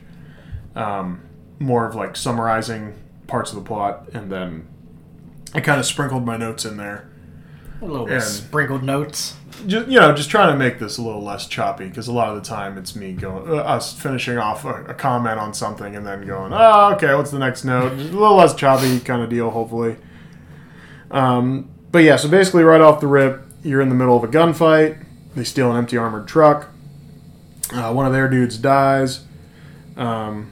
um, 0.74 1.22
more 1.58 1.86
of 1.86 1.94
like 1.94 2.16
summarizing 2.16 2.94
parts 3.26 3.50
of 3.52 3.56
the 3.56 3.64
plot, 3.64 4.08
and 4.12 4.30
then 4.30 4.66
I 5.54 5.60
kind 5.60 5.78
of 5.78 5.86
sprinkled 5.86 6.26
my 6.26 6.36
notes 6.36 6.64
in 6.64 6.76
there. 6.76 7.07
A 7.80 7.84
little 7.84 8.06
bit 8.06 8.14
And- 8.14 8.22
sprinkled 8.24 8.82
notes. 8.82 9.34
just 9.66 9.88
you 9.88 9.98
know 9.98 10.12
just 10.14 10.30
trying 10.30 10.52
to 10.52 10.58
make 10.58 10.78
this 10.78 10.98
a 10.98 11.02
little 11.02 11.22
less 11.22 11.46
choppy 11.46 11.86
because 11.88 12.06
a 12.06 12.12
lot 12.12 12.28
of 12.28 12.36
the 12.36 12.40
time 12.48 12.78
it's 12.78 12.94
me 12.94 13.12
going 13.12 13.48
uh, 13.50 13.54
us 13.56 13.92
finishing 13.92 14.38
off 14.38 14.64
a, 14.64 14.84
a 14.84 14.94
comment 14.94 15.38
on 15.40 15.52
something 15.52 15.96
and 15.96 16.06
then 16.06 16.24
going 16.26 16.52
oh 16.54 16.92
okay 16.94 17.12
what's 17.14 17.30
the 17.32 17.38
next 17.40 17.64
note? 17.64 17.96
Just 17.98 18.10
a 18.10 18.18
little 18.18 18.36
less 18.36 18.54
choppy 18.54 19.00
kind 19.00 19.20
of 19.22 19.28
deal 19.28 19.50
hopefully. 19.50 19.96
Um, 21.10 21.68
but 21.90 22.00
yeah 22.00 22.16
so 22.16 22.28
basically 22.28 22.62
right 22.62 22.80
off 22.80 23.00
the 23.00 23.06
rip 23.06 23.42
you're 23.62 23.80
in 23.80 23.88
the 23.88 23.94
middle 23.94 24.16
of 24.16 24.22
a 24.24 24.28
gunfight. 24.28 25.04
They 25.34 25.44
steal 25.44 25.70
an 25.72 25.76
empty 25.78 25.96
armored 25.96 26.28
truck. 26.28 26.68
Uh, 27.72 27.92
one 27.92 28.06
of 28.06 28.12
their 28.12 28.28
dudes 28.28 28.56
dies. 28.58 29.24
Um, 29.96 30.50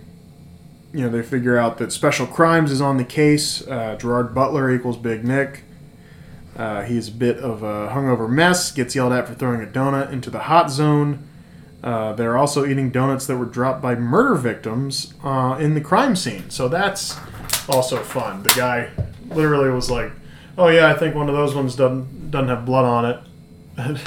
you 0.93 1.03
know 1.03 1.09
they 1.11 1.23
figure 1.23 1.57
out 1.57 1.79
that 1.79 1.93
special 1.93 2.27
crimes 2.27 2.73
is 2.73 2.81
on 2.81 2.97
the 2.97 3.05
case. 3.05 3.67
Uh, 3.67 3.95
gerard 3.97 4.35
butler 4.35 4.71
equals 4.75 4.97
big 4.97 5.25
nick 5.25 5.63
uh, 6.57 6.83
he's 6.83 7.09
a 7.09 7.13
bit 7.13 7.39
of 7.39 7.63
a 7.63 7.89
hungover 7.89 8.29
mess, 8.29 8.73
gets 8.73 8.95
yelled 8.95 9.13
at 9.13 9.29
for 9.29 9.35
throwing 9.35 9.63
a 9.63 9.67
donut 9.67 10.11
into 10.11 10.31
the 10.31 10.41
hot 10.41 10.71
zone. 10.71 11.29
Uh, 11.83 12.13
they're 12.15 12.37
also 12.37 12.65
eating 12.67 12.91
donuts 12.91 13.27
that 13.27 13.37
were 13.37 13.45
dropped 13.45 13.83
by 13.83 13.95
murder 13.95 14.35
victims 14.35 15.15
uh, 15.23 15.57
in 15.61 15.75
the 15.75 15.81
crime 15.81 16.17
scene. 16.17 16.49
So 16.51 16.69
that's 16.69 17.17
also 17.69 17.99
fun. 17.99 18.43
The 18.43 18.51
guy 18.51 18.91
literally 19.29 19.71
was 19.71 19.91
like, 19.91 20.13
"Oh 20.57 20.69
yeah, 20.69 20.89
I 20.89 20.95
think 20.95 21.15
one 21.15 21.29
of 21.29 21.35
those 21.35 21.55
ones 21.55 21.77
doesn't 21.77 22.31
doesn't 22.31 22.49
have 22.49 22.65
blood 22.65 22.85
on 22.85 23.05
it." 23.05 24.01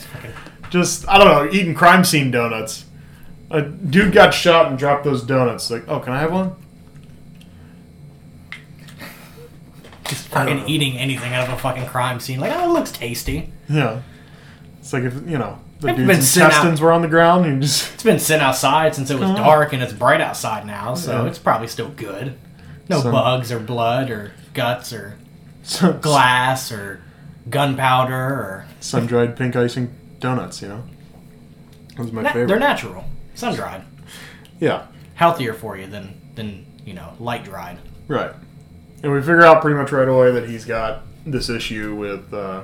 Just 0.70 1.08
I 1.08 1.18
don't 1.18 1.28
know, 1.28 1.52
eating 1.52 1.74
crime 1.74 2.04
scene 2.04 2.30
donuts. 2.30 2.86
A 3.50 3.62
dude 3.62 4.12
got 4.12 4.32
shot 4.32 4.68
and 4.68 4.78
dropped 4.78 5.04
those 5.04 5.22
donuts. 5.22 5.70
Like, 5.70 5.88
oh, 5.88 5.98
can 5.98 6.12
I 6.12 6.20
have 6.20 6.32
one? 6.32 6.54
Just 10.10 10.28
fucking 10.28 10.68
eating 10.68 10.98
anything 10.98 11.32
out 11.32 11.48
of 11.48 11.54
a 11.54 11.58
fucking 11.58 11.86
crime 11.86 12.20
scene. 12.20 12.38
Like, 12.40 12.52
oh, 12.54 12.68
it 12.68 12.72
looks 12.72 12.90
tasty. 12.92 13.52
Yeah. 13.68 14.02
It's 14.80 14.92
like 14.92 15.04
if 15.04 15.14
you 15.28 15.38
know 15.38 15.58
the 15.80 15.92
dude's 15.92 16.06
been 16.06 16.22
sitting 16.22 16.42
out- 16.44 16.48
intestines 16.52 16.80
were 16.80 16.92
on 16.92 17.02
the 17.02 17.08
ground, 17.08 17.46
and 17.46 17.54
you 17.56 17.60
just 17.62 17.94
It's 17.94 18.02
been 18.02 18.18
sitting 18.18 18.42
outside 18.42 18.94
since 18.94 19.10
it 19.10 19.18
was 19.18 19.30
dark 19.30 19.72
and 19.72 19.82
it's 19.82 19.92
bright 19.92 20.20
outside 20.20 20.66
now, 20.66 20.94
so 20.94 21.22
Yeah. 21.22 21.28
it's 21.28 21.38
probably 21.38 21.68
still 21.68 21.88
good. 21.90 22.36
No 22.88 23.00
Some- 23.00 23.12
bugs 23.12 23.52
or 23.52 23.58
blood 23.60 24.10
or 24.10 24.32
guts 24.52 24.92
or 24.92 25.16
sun, 25.62 26.00
glass 26.00 26.72
or 26.72 27.00
gunpowder 27.48 28.14
or 28.14 28.64
sun 28.80 29.06
dried 29.06 29.36
pink 29.36 29.54
icing 29.56 29.90
donuts. 30.18 30.60
You 30.62 30.68
know, 30.68 30.82
those 31.96 32.10
are 32.10 32.14
my 32.14 32.22
Na- 32.22 32.28
favorite. 32.30 32.48
they're 32.48 32.58
natural, 32.58 33.04
sun 33.34 33.54
dried, 33.54 33.82
Yeah, 34.58 34.82
healthier 35.14 35.54
for 35.54 35.76
you 35.76 35.86
than 35.86 36.14
than 36.34 36.66
you 36.84 36.94
know 36.94 37.12
light 37.20 37.44
dried. 37.44 37.78
right. 38.08 38.32
And 39.02 39.12
we 39.12 39.20
figure 39.20 39.42
out 39.44 39.62
pretty 39.62 39.76
much 39.76 39.92
right 39.92 40.08
away 40.08 40.30
that 40.32 40.48
he's 40.48 40.64
got 40.64 41.02
this 41.24 41.48
issue 41.48 41.94
with. 41.96 42.32
Uh, 42.34 42.62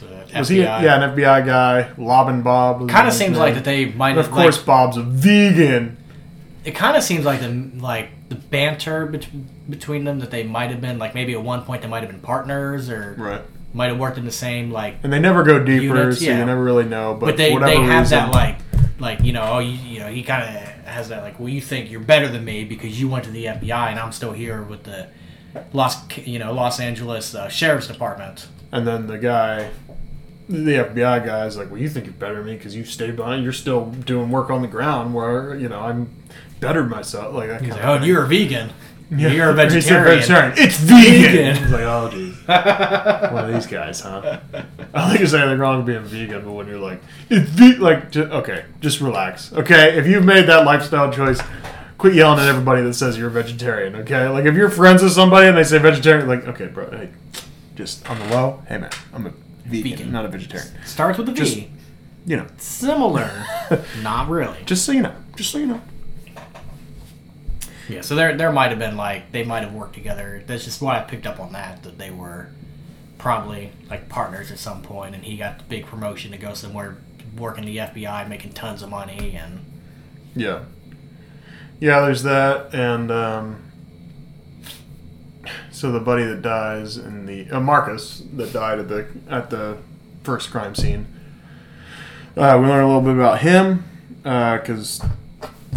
The 0.00 0.38
was 0.38 0.48
he? 0.48 0.60
Yeah, 0.62 1.02
an 1.02 1.14
FBI 1.16 1.44
guy, 1.44 1.90
Lobbin 1.98 2.42
Bob. 2.42 2.88
Kind 2.88 3.08
of 3.08 3.14
seems 3.14 3.32
name. 3.32 3.40
like 3.40 3.54
that 3.54 3.64
they 3.64 3.86
might 3.86 4.10
And 4.10 4.20
of 4.20 4.30
course, 4.30 4.56
like, 4.58 4.66
Bob's 4.66 4.96
a 4.96 5.02
vegan. 5.02 5.96
it 6.64 6.72
kind 6.74 6.96
of 6.96 7.02
seems 7.02 7.24
like 7.24 7.40
the 7.40 7.70
like 7.80 8.10
the 8.28 8.34
banter 8.36 9.06
bet- 9.06 9.28
between 9.70 10.04
them 10.04 10.18
that 10.20 10.30
they 10.30 10.42
might 10.44 10.70
have 10.70 10.80
been 10.80 10.98
like 10.98 11.14
maybe 11.14 11.32
at 11.32 11.42
one 11.42 11.62
point 11.62 11.82
they 11.82 11.88
might 11.88 12.02
have 12.02 12.10
been 12.10 12.20
partners 12.20 12.88
or 12.90 13.14
Right. 13.18 13.40
might 13.74 13.86
have 13.88 13.98
worked 13.98 14.18
in 14.18 14.24
the 14.24 14.30
same 14.30 14.70
like 14.70 14.96
And 15.02 15.12
they 15.12 15.18
never 15.18 15.42
go 15.42 15.62
deeper, 15.64 15.84
Units, 15.96 16.18
so 16.18 16.24
yeah. 16.26 16.38
you 16.38 16.44
never 16.44 16.62
really 16.62 16.84
know. 16.84 17.14
But, 17.14 17.26
but 17.26 17.36
they 17.36 17.50
for 17.50 17.60
whatever 17.60 17.80
they 17.80 17.86
have 17.86 18.02
reason, 18.04 18.18
that 18.18 18.32
like 18.32 18.58
like 19.00 19.20
you 19.22 19.32
know 19.32 19.42
oh 19.44 19.58
you, 19.60 19.72
you 19.72 19.98
know 20.00 20.08
he 20.08 20.22
kind 20.22 20.42
of 20.42 20.48
has 20.84 21.08
that 21.08 21.22
like 21.22 21.38
well 21.40 21.48
you 21.48 21.60
think 21.60 21.90
you're 21.90 22.00
better 22.00 22.28
than 22.28 22.44
me 22.44 22.64
because 22.64 23.00
you 23.00 23.08
went 23.08 23.24
to 23.24 23.30
the 23.30 23.46
FBI 23.46 23.90
and 23.90 23.98
I'm 23.98 24.12
still 24.12 24.32
here 24.32 24.62
with 24.62 24.84
the 24.84 25.08
Los 25.72 25.96
you 26.18 26.38
know 26.38 26.52
Los 26.52 26.80
Angeles 26.80 27.34
uh, 27.34 27.48
Sheriff's 27.48 27.86
Department. 27.88 28.48
And 28.70 28.86
then 28.86 29.06
the 29.06 29.18
guy, 29.18 29.70
the 30.48 30.72
FBI 30.72 31.24
guy, 31.24 31.46
is 31.46 31.56
like, 31.56 31.70
"Well, 31.70 31.80
you 31.80 31.88
think 31.88 32.06
you're 32.06 32.14
better 32.14 32.36
than 32.36 32.46
me 32.46 32.56
because 32.56 32.76
you 32.76 32.84
stayed 32.84 33.16
behind. 33.16 33.44
You're 33.44 33.52
still 33.52 33.86
doing 33.86 34.30
work 34.30 34.50
on 34.50 34.62
the 34.62 34.68
ground, 34.68 35.14
where 35.14 35.56
you 35.56 35.68
know 35.68 35.80
I'm 35.80 36.10
bettered 36.60 36.90
myself." 36.90 37.34
Like 37.34 37.48
that 37.48 37.62
He's 37.62 37.72
like, 37.72 37.84
oh, 37.84 37.98
thing. 37.98 38.08
you're 38.08 38.24
a 38.24 38.28
vegan. 38.28 38.70
Yeah. 39.10 39.28
You're 39.30 39.50
a 39.50 39.70
said 39.70 40.04
vegetarian. 40.04 40.52
It's 40.58 40.76
vegan. 40.76 41.22
Vegan. 41.22 41.56
He's 41.56 41.72
like, 41.72 41.80
oh, 41.80 42.10
geez. 42.12 42.36
One 43.32 43.44
of 43.46 43.54
these 43.54 43.66
guys, 43.66 44.00
huh? 44.00 44.40
I 44.52 45.00
don't 45.00 45.08
think 45.08 45.18
there's 45.20 45.32
anything 45.32 45.58
wrong 45.58 45.78
with 45.78 45.86
being 45.86 46.04
vegan, 46.04 46.44
but 46.44 46.52
when 46.52 46.66
you're 46.66 46.78
like, 46.78 47.00
it's 47.30 47.48
ve-, 47.48 47.76
like, 47.76 48.14
okay, 48.14 48.66
just 48.80 49.00
relax, 49.00 49.50
okay? 49.54 49.96
If 49.96 50.06
you've 50.06 50.26
made 50.26 50.44
that 50.46 50.66
lifestyle 50.66 51.10
choice, 51.10 51.40
quit 51.98 52.14
yelling 52.14 52.38
at 52.40 52.48
everybody 52.48 52.80
that 52.82 52.94
says 52.94 53.18
you're 53.18 53.28
a 53.28 53.30
vegetarian, 53.30 53.94
okay? 53.96 54.28
Like, 54.28 54.44
if 54.46 54.54
you're 54.54 54.70
friends 54.70 55.02
with 55.02 55.12
somebody 55.12 55.48
and 55.48 55.56
they 55.56 55.64
say 55.64 55.78
vegetarian, 55.78 56.26
like, 56.28 56.46
okay, 56.46 56.66
bro, 56.66 56.90
hey, 56.90 57.10
just 57.74 58.08
on 58.08 58.18
the 58.18 58.26
low, 58.28 58.62
hey, 58.68 58.78
man, 58.78 58.90
I'm 59.12 59.26
a 59.26 59.30
vegan, 59.66 59.90
Vegan. 59.90 60.12
not 60.12 60.24
a 60.24 60.28
vegetarian. 60.28 60.68
Starts 60.86 61.18
with 61.18 61.28
a 61.28 61.32
V. 61.32 61.38
Just- 61.38 61.58
You 62.26 62.36
know, 62.36 62.46
Similar, 62.58 63.30
not 64.02 64.28
really. 64.28 64.58
just 64.64 64.84
so 64.84 64.92
you 64.92 65.02
know, 65.02 65.14
just 65.36 65.50
so 65.50 65.58
you 65.58 65.66
know. 65.66 65.80
Yeah, 67.88 68.02
so 68.02 68.14
there 68.14 68.36
there 68.36 68.52
might 68.52 68.68
have 68.68 68.78
been 68.78 68.96
like 68.98 69.32
they 69.32 69.44
might 69.44 69.62
have 69.62 69.72
worked 69.72 69.94
together. 69.94 70.42
That's 70.46 70.64
just 70.64 70.82
what 70.82 70.94
I 70.94 71.00
picked 71.04 71.26
up 71.26 71.40
on 71.40 71.52
that 71.54 71.82
that 71.84 71.96
they 71.96 72.10
were 72.10 72.48
probably 73.16 73.72
like 73.88 74.10
partners 74.10 74.50
at 74.50 74.58
some 74.58 74.82
point, 74.82 75.14
and 75.14 75.24
he 75.24 75.38
got 75.38 75.56
the 75.58 75.64
big 75.64 75.86
promotion 75.86 76.30
to 76.32 76.36
go 76.36 76.52
somewhere 76.52 76.98
working 77.36 77.64
the 77.64 77.78
FBI, 77.78 78.28
making 78.28 78.52
tons 78.52 78.82
of 78.82 78.90
money, 78.90 79.38
and 79.42 79.60
Yeah. 80.36 80.60
Yeah, 81.80 82.00
there's 82.00 82.24
that, 82.24 82.74
and 82.74 83.10
um, 83.12 83.70
so 85.70 85.92
the 85.92 86.00
buddy 86.00 86.24
that 86.24 86.42
dies 86.42 86.96
in 86.96 87.26
the 87.26 87.48
uh, 87.50 87.60
Marcus 87.60 88.24
that 88.34 88.52
died 88.52 88.80
at 88.80 88.88
the 88.88 89.06
at 89.30 89.50
the 89.50 89.78
first 90.24 90.50
crime 90.50 90.74
scene. 90.74 91.06
Uh, 92.36 92.58
we 92.60 92.66
learn 92.66 92.82
a 92.82 92.86
little 92.86 93.00
bit 93.00 93.14
about 93.14 93.40
him 93.40 93.84
because 94.22 95.00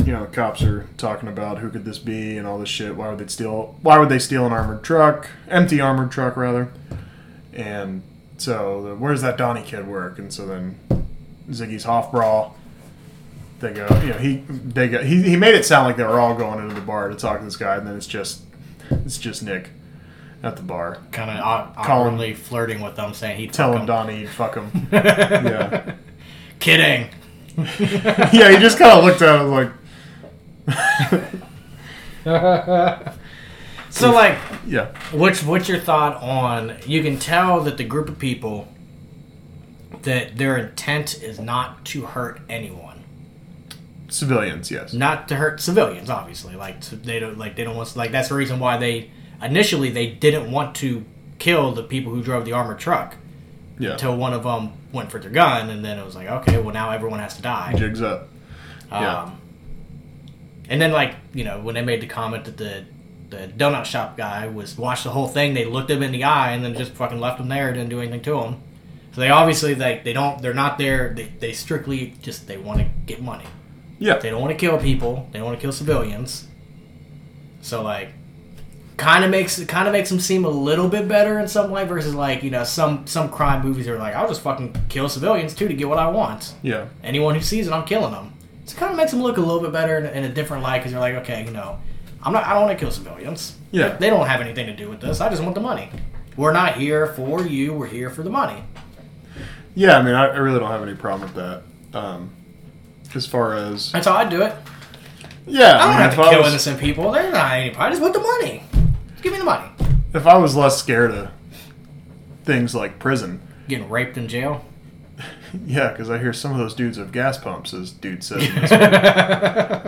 you 0.04 0.12
know 0.12 0.26
the 0.26 0.32
cops 0.32 0.64
are 0.64 0.88
talking 0.98 1.30
about 1.30 1.60
who 1.60 1.70
could 1.70 1.86
this 1.86 2.00
be 2.00 2.36
and 2.36 2.48
all 2.48 2.58
this 2.58 2.70
shit. 2.70 2.96
Why 2.96 3.10
would 3.10 3.20
they 3.20 3.28
steal? 3.28 3.76
Why 3.84 4.00
would 4.00 4.10
they 4.10 4.20
steal 4.20 4.48
an 4.48 4.54
armored 4.54 4.84
truck? 4.84 5.30
Empty 5.48 5.80
armored 5.80 6.12
truck 6.12 6.36
rather. 6.36 6.72
And 7.54 8.02
so 8.38 8.82
the, 8.82 8.96
where's 8.96 9.22
that 9.22 9.38
Donnie 9.38 9.62
kid 9.62 9.88
work? 9.88 10.18
And 10.18 10.34
so 10.34 10.48
then 10.48 10.80
Ziggy's 11.52 11.86
Hofbrawl 11.86 12.54
they 13.62 13.72
go, 13.74 13.88
you 14.02 14.10
know, 14.10 14.18
he 14.18 14.38
they 14.48 14.88
go, 14.90 15.04
he, 15.04 15.22
he 15.24 15.36
made 15.36 15.56
it 15.56 15.66
sound 15.66 15.88
like 15.88 15.96
they 15.98 16.04
were 16.04 16.20
all 16.20 16.36
going 16.36 16.60
into 16.60 16.76
the 16.76 16.82
bar 16.82 17.10
to 17.10 17.16
talk 17.16 17.40
to 17.40 17.46
this 17.46 17.56
guy, 17.56 17.78
and 17.78 17.88
then 17.88 17.96
it's 17.96 18.08
just 18.08 18.42
it's 18.90 19.18
just 19.18 19.44
Nick 19.44 19.70
at 20.44 20.56
the 20.58 20.64
bar 20.64 20.98
kind 21.12 21.30
of 21.30 21.42
Colin- 21.76 21.78
awkwardly 21.78 22.34
flirting 22.34 22.82
with 22.82 22.96
them, 22.96 23.14
saying 23.14 23.38
he'd 23.38 23.54
telling 23.54 23.86
Donnie 23.86 24.18
he'd 24.18 24.30
fuck 24.30 24.56
him. 24.56 24.70
him. 24.72 24.88
yeah, 24.92 25.96
Kidding. 26.60 27.10
yeah, 27.58 28.52
he 28.52 28.58
just 28.58 28.78
kind 28.78 28.92
of 28.98 29.04
looked 29.04 29.22
at 29.22 29.42
him 29.42 29.52
like, 29.52 29.72
So 33.92 34.12
like, 34.12 34.38
yeah, 34.66 34.88
what's 35.12 35.44
what's 35.44 35.68
your 35.68 35.80
thought 35.80 36.16
on? 36.24 36.78
You 36.86 37.04
can 37.04 37.20
tell 37.20 37.60
that 37.62 37.78
the 37.78 37.84
group 37.84 38.08
of 38.08 38.18
people 38.18 38.70
that 40.04 40.38
their 40.38 40.58
intent 40.58 41.22
is 41.22 41.40
not 41.40 41.84
to 41.86 42.06
hurt 42.06 42.40
anyone. 42.50 42.91
Civilians, 44.14 44.70
yes, 44.72 44.94
not 44.94 45.28
to 45.30 45.36
hurt 45.36 45.60
civilians 45.62 46.10
obviously 46.10 46.56
like 46.56 46.82
they 46.82 47.20
don't 47.20 47.38
like 47.38 47.56
they 47.56 47.64
don't 47.64 47.76
want 47.76 47.96
like 47.96 48.12
that's 48.12 48.30
the 48.30 48.36
reason 48.36 48.60
why 48.60 48.78
they 48.78 49.10
initially 49.42 49.90
they 49.90 50.08
didn't 50.08 50.52
want 50.52 50.76
to 50.76 51.04
kill 51.40 51.72
the 51.72 51.84
people 51.84 52.14
who 52.14 52.22
drove 52.22 52.46
the 52.46 52.52
armored 52.54 52.78
truck 52.80 53.16
Yeah. 53.80 53.92
until 53.94 54.16
one 54.16 54.34
of 54.34 54.44
them 54.44 54.74
went 54.92 55.10
for 55.10 55.18
their 55.20 55.32
gun, 55.32 55.70
and 55.70 55.84
then 55.84 55.98
it 55.98 56.06
was 56.06 56.16
like, 56.16 56.28
okay, 56.30 56.60
well 56.62 56.74
now 56.74 56.92
everyone 56.92 57.20
has 57.20 57.36
to 57.38 57.42
die. 57.42 57.74
Jigs 57.76 58.02
up. 58.02 58.28
Yeah. 58.92 59.24
Um, 59.24 59.42
and 60.70 60.82
then 60.82 60.92
like 60.92 61.16
you 61.34 61.44
know 61.44 61.60
when 61.60 61.76
they 61.76 61.82
made 61.82 62.02
the 62.02 62.08
comment 62.08 62.46
that 62.46 62.58
the 62.58 62.86
the 63.30 63.48
donut 63.48 63.86
shop 63.86 64.18
guy 64.18 64.48
was 64.48 64.78
watched 64.78 65.06
the 65.06 65.10
whole 65.12 65.28
thing, 65.30 65.54
they 65.54 65.64
looked 65.66 65.90
him 65.90 66.04
in 66.04 66.12
the 66.12 66.26
eye 66.26 66.52
and 66.52 66.64
then 66.66 66.76
just 66.76 66.92
fucking 66.92 67.20
left 67.20 67.40
him 67.40 67.48
there, 67.48 67.72
didn't 67.74 67.90
do 67.90 68.02
anything 68.02 68.22
to 68.24 68.42
him. 68.42 68.56
So 69.14 69.22
they 69.22 69.30
obviously 69.30 69.74
like 69.76 70.04
they 70.04 70.14
don't 70.14 70.42
they're 70.42 70.54
not 70.54 70.78
there. 70.78 71.14
They, 71.16 71.32
they 71.40 71.54
strictly 71.54 72.14
just 72.22 72.48
they 72.48 72.58
want 72.58 72.80
to 72.80 72.88
get 73.06 73.22
money. 73.22 73.46
Yeah. 74.02 74.18
They 74.18 74.32
don't 74.32 74.42
want 74.42 74.52
to 74.52 74.58
kill 74.58 74.80
people. 74.80 75.30
They 75.32 75.38
don't 75.38 75.46
want 75.46 75.60
to 75.60 75.62
kill 75.62 75.72
civilians. 75.72 76.48
So 77.62 77.84
like, 77.84 78.10
kind 78.98 79.24
of 79.24 79.30
makes 79.30 79.60
it 79.60 79.68
kind 79.68 79.88
of 79.88 79.94
makes 79.94 80.10
them 80.10 80.20
seem 80.20 80.44
a 80.44 80.50
little 80.50 80.88
bit 80.90 81.08
better 81.08 81.40
in 81.40 81.48
some 81.48 81.70
way 81.72 81.86
versus 81.86 82.14
like 82.14 82.44
you 82.44 82.50
know 82.50 82.64
some 82.64 83.06
some 83.08 83.30
crime 83.30 83.64
movies 83.64 83.88
are 83.88 83.98
like 83.98 84.16
I'll 84.16 84.28
just 84.28 84.42
fucking 84.42 84.76
kill 84.90 85.08
civilians 85.08 85.54
too 85.54 85.68
to 85.68 85.74
get 85.76 85.88
what 85.88 86.00
I 86.00 86.10
want. 86.10 86.56
Yeah. 86.64 86.88
Anyone 87.04 87.36
who 87.36 87.42
sees 87.42 87.68
it, 87.68 87.74
I'm 87.74 87.86
killing 87.86 88.12
them. 88.12 88.34
So 88.66 88.76
it 88.76 88.80
kind 88.80 88.92
of 88.92 88.98
makes 88.98 89.12
them 89.12 89.22
look 89.22 89.38
a 89.38 89.42
little 89.42 89.60
bit 89.62 89.72
better 89.72 90.00
in, 90.00 90.06
in 90.08 90.24
a 90.24 90.34
different 90.34 90.64
light 90.64 90.80
because 90.80 90.94
they're 90.94 91.00
like, 91.00 91.16
okay, 91.16 91.46
you 91.46 91.52
know, 91.52 91.78
I'm 92.24 92.34
not 92.34 92.44
I 92.44 92.54
don't 92.54 92.64
want 92.64 92.78
to 92.78 92.84
kill 92.84 92.92
civilians. 92.92 93.56
Yeah. 93.70 93.90
They, 93.90 93.98
they 93.98 94.10
don't 94.10 94.26
have 94.26 94.42
anything 94.42 94.66
to 94.66 94.76
do 94.76 94.90
with 94.90 95.00
this. 95.00 95.22
I 95.22 95.30
just 95.30 95.44
want 95.44 95.54
the 95.54 95.62
money. 95.62 95.92
We're 96.36 96.54
not 96.54 96.76
here 96.76 97.06
for 97.06 97.46
you. 97.46 97.74
We're 97.74 97.86
here 97.86 98.10
for 98.10 98.24
the 98.24 98.32
money. 98.32 98.64
Yeah, 99.76 100.00
I 100.00 100.02
mean, 100.02 100.16
I, 100.16 100.26
I 100.26 100.38
really 100.38 100.60
don't 100.60 100.72
have 100.72 100.82
any 100.82 100.96
problem 100.96 101.34
with 101.34 101.36
that. 101.36 101.98
Um, 101.98 102.32
as 103.16 103.26
far 103.26 103.54
as 103.56 103.92
That's 103.92 104.08
how 104.08 104.16
I'd 104.16 104.30
do 104.30 104.42
it. 104.42 104.54
yeah, 105.48 105.78
I 105.78 105.80
don't 105.80 105.88
mean, 105.90 105.98
have 105.98 106.10
if 106.12 106.16
to 106.18 106.22
I 106.24 106.30
kill 106.32 106.40
was- 106.44 106.50
innocent 106.50 106.80
people. 106.80 107.12
They're 107.12 107.32
not 107.32 107.52
any. 107.54 107.76
I 107.76 107.90
just 107.90 108.02
want 108.02 108.14
the 108.14 108.20
money. 108.20 108.64
Just 109.12 109.24
give 109.24 109.34
me 109.34 109.40
the 109.40 109.46
money. 109.46 109.70
if 110.14 110.26
I 110.28 110.38
was 110.38 110.56
less 110.56 110.78
scared 110.78 111.12
of 111.12 111.30
things 112.44 112.74
like 112.76 113.00
prison, 113.00 113.42
Getting 113.68 113.90
raped 113.90 114.18
in 114.18 114.28
jail. 114.28 114.66
yeah, 115.66 115.92
because 115.92 116.10
I 116.10 116.18
hear 116.18 116.34
some 116.34 116.52
of 116.52 116.58
those 116.58 116.74
dudes 116.74 116.98
have 116.98 117.12
gas 117.12 117.38
pumps, 117.38 117.74
as 117.74 117.92
dude 117.92 118.24
says. 118.24 118.44
in 118.48 118.56
this 118.56 118.72
movie. 118.72 118.86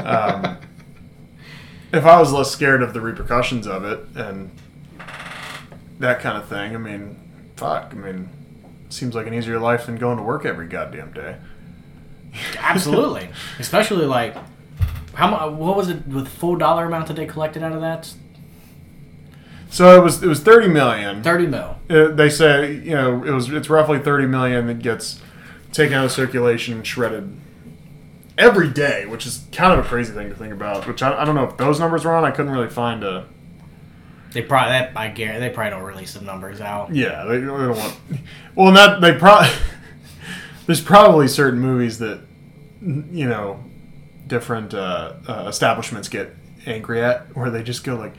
um, 0.08 0.58
if 1.92 2.06
I 2.06 2.20
was 2.20 2.32
less 2.32 2.50
scared 2.52 2.82
of 2.82 2.94
the 2.94 3.02
repercussions 3.02 3.68
of 3.68 3.84
it 3.84 4.00
and 4.16 4.52
that 6.00 6.20
kind 6.22 6.38
of 6.38 6.48
thing, 6.48 6.76
I 6.76 6.78
mean, 6.78 7.20
fuck, 7.56 7.90
I 7.92 7.96
mean, 7.96 8.30
seems 8.90 9.16
like 9.16 9.28
an 9.28 9.34
easier 9.34 9.60
life 9.60 9.86
than 9.86 9.96
going 9.98 10.18
to 10.18 10.24
work 10.24 10.46
every 10.46 10.68
goddamn 10.68 11.12
day. 11.14 11.38
Absolutely. 12.58 13.30
Especially 13.60 14.06
like, 14.06 14.36
how 15.14 15.30
much? 15.30 15.52
What 15.54 15.76
was 15.78 15.90
it? 15.90 16.08
With 16.08 16.28
full 16.28 16.56
dollar 16.56 16.86
amount 16.86 17.08
that 17.08 17.16
they 17.16 17.26
collected 17.26 17.64
out 17.64 17.72
of 17.74 17.82
that? 17.82 18.14
So 19.70 20.00
it 20.00 20.04
was 20.04 20.22
it 20.24 20.28
was 20.28 20.40
thirty 20.42 20.68
million. 20.68 21.24
Thirty 21.24 21.48
mil. 21.48 21.78
Uh, 21.90 22.08
they 22.10 22.30
say 22.30 22.74
you 22.74 22.92
know 22.92 23.24
it 23.24 23.32
was 23.32 23.50
it's 23.52 23.70
roughly 23.70 24.00
30 24.00 24.28
million 24.28 24.68
that 24.68 24.80
gets 24.80 25.22
taken 25.72 25.96
out 25.96 26.06
of 26.06 26.12
circulation 26.12 26.76
and 26.76 26.86
shredded 26.88 27.36
every 28.38 28.70
day 28.70 29.06
which 29.06 29.26
is 29.28 29.46
kind 29.52 29.78
of 29.78 29.84
a 29.86 29.88
crazy 29.88 30.14
thing 30.14 30.30
to 30.30 30.36
think 30.36 30.54
about 30.54 30.88
which 30.88 31.02
I, 31.04 31.22
I 31.22 31.26
don't 31.26 31.36
know 31.36 31.44
if 31.46 31.58
those 31.58 31.80
numbers 31.80 32.04
were 32.06 32.14
on 32.16 32.24
i 32.24 32.32
couldn't 32.32 32.52
really 32.52 32.70
find 32.70 33.04
a 33.04 33.26
They 34.32 34.42
probably 34.42 34.72
that 34.72 34.92
I 34.96 35.10
guarantee 35.10 35.40
they 35.40 35.50
probably 35.54 35.72
don't 35.72 35.84
release 35.84 36.14
the 36.14 36.22
numbers 36.22 36.62
out. 36.62 36.94
yeah 36.96 37.26
they, 37.26 37.40
they 37.40 37.46
don't 37.46 37.76
want 37.78 37.98
well 38.56 38.68
and 38.70 38.78
that 38.78 39.02
they 39.02 39.14
probably 39.14 39.50
there's 40.66 40.82
probably 40.82 41.28
certain 41.28 41.60
movies 41.60 42.00
that 42.00 42.22
you 42.82 43.28
know 43.28 43.64
different 44.28 44.74
uh, 44.74 45.14
uh, 45.28 45.46
establishments 45.48 46.08
get 46.10 46.36
angry 46.66 47.02
at 47.02 47.36
where 47.36 47.50
they 47.50 47.62
just 47.64 47.84
go 47.84 47.96
like 47.96 48.14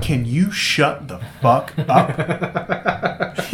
can 0.00 0.24
you 0.24 0.50
shut 0.50 1.08
the 1.08 1.18
fuck 1.40 1.72
up 1.88 2.10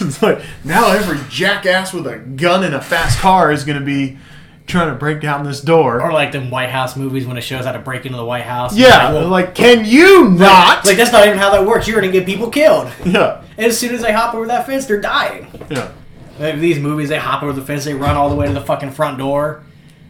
it's 0.00 0.22
like 0.22 0.40
now 0.64 0.90
every 0.92 1.18
jackass 1.28 1.92
with 1.92 2.06
a 2.06 2.18
gun 2.18 2.62
in 2.64 2.74
a 2.74 2.80
fast 2.80 3.18
car 3.18 3.50
is 3.50 3.64
going 3.64 3.78
to 3.78 3.84
be 3.84 4.18
trying 4.66 4.88
to 4.88 4.94
break 4.94 5.20
down 5.20 5.44
this 5.44 5.60
door. 5.60 6.00
Or 6.00 6.12
like 6.12 6.30
them 6.32 6.48
White 6.50 6.70
House 6.70 6.96
movies 6.96 7.26
when 7.26 7.36
it 7.36 7.40
shows 7.42 7.64
how 7.64 7.72
to 7.72 7.78
break 7.80 8.06
into 8.06 8.16
the 8.16 8.24
White 8.24 8.44
House. 8.44 8.76
yeah, 8.76 9.08
Like, 9.08 9.14
well, 9.14 9.28
like 9.28 9.54
can 9.54 9.84
you 9.84 10.30
not? 10.30 10.86
like 10.86 10.96
that's 10.96 11.10
not 11.12 11.26
even 11.26 11.38
how 11.38 11.50
that 11.50 11.66
works. 11.66 11.88
You're 11.88 12.00
gonna 12.00 12.12
get 12.12 12.24
people 12.26 12.48
killed. 12.48 12.90
yeah, 13.04 13.42
And 13.56 13.66
as 13.66 13.78
soon 13.78 13.94
as 13.94 14.02
they 14.02 14.12
hop 14.12 14.34
over 14.34 14.46
that 14.46 14.66
fence, 14.66 14.86
they're 14.86 15.00
dying. 15.00 15.48
yeah, 15.68 15.90
Like 15.90 15.90
these 16.38 16.78
movies, 16.78 17.08
they 17.08 17.18
hop 17.18 17.42
over 17.42 17.52
the 17.52 17.62
fence, 17.62 17.84
they 17.84 17.94
run 17.94 18.16
all 18.16 18.30
the 18.30 18.36
way 18.36 18.46
to 18.46 18.52
the 18.52 18.60
fucking 18.60 18.92
front 18.92 19.18
door. 19.18 19.64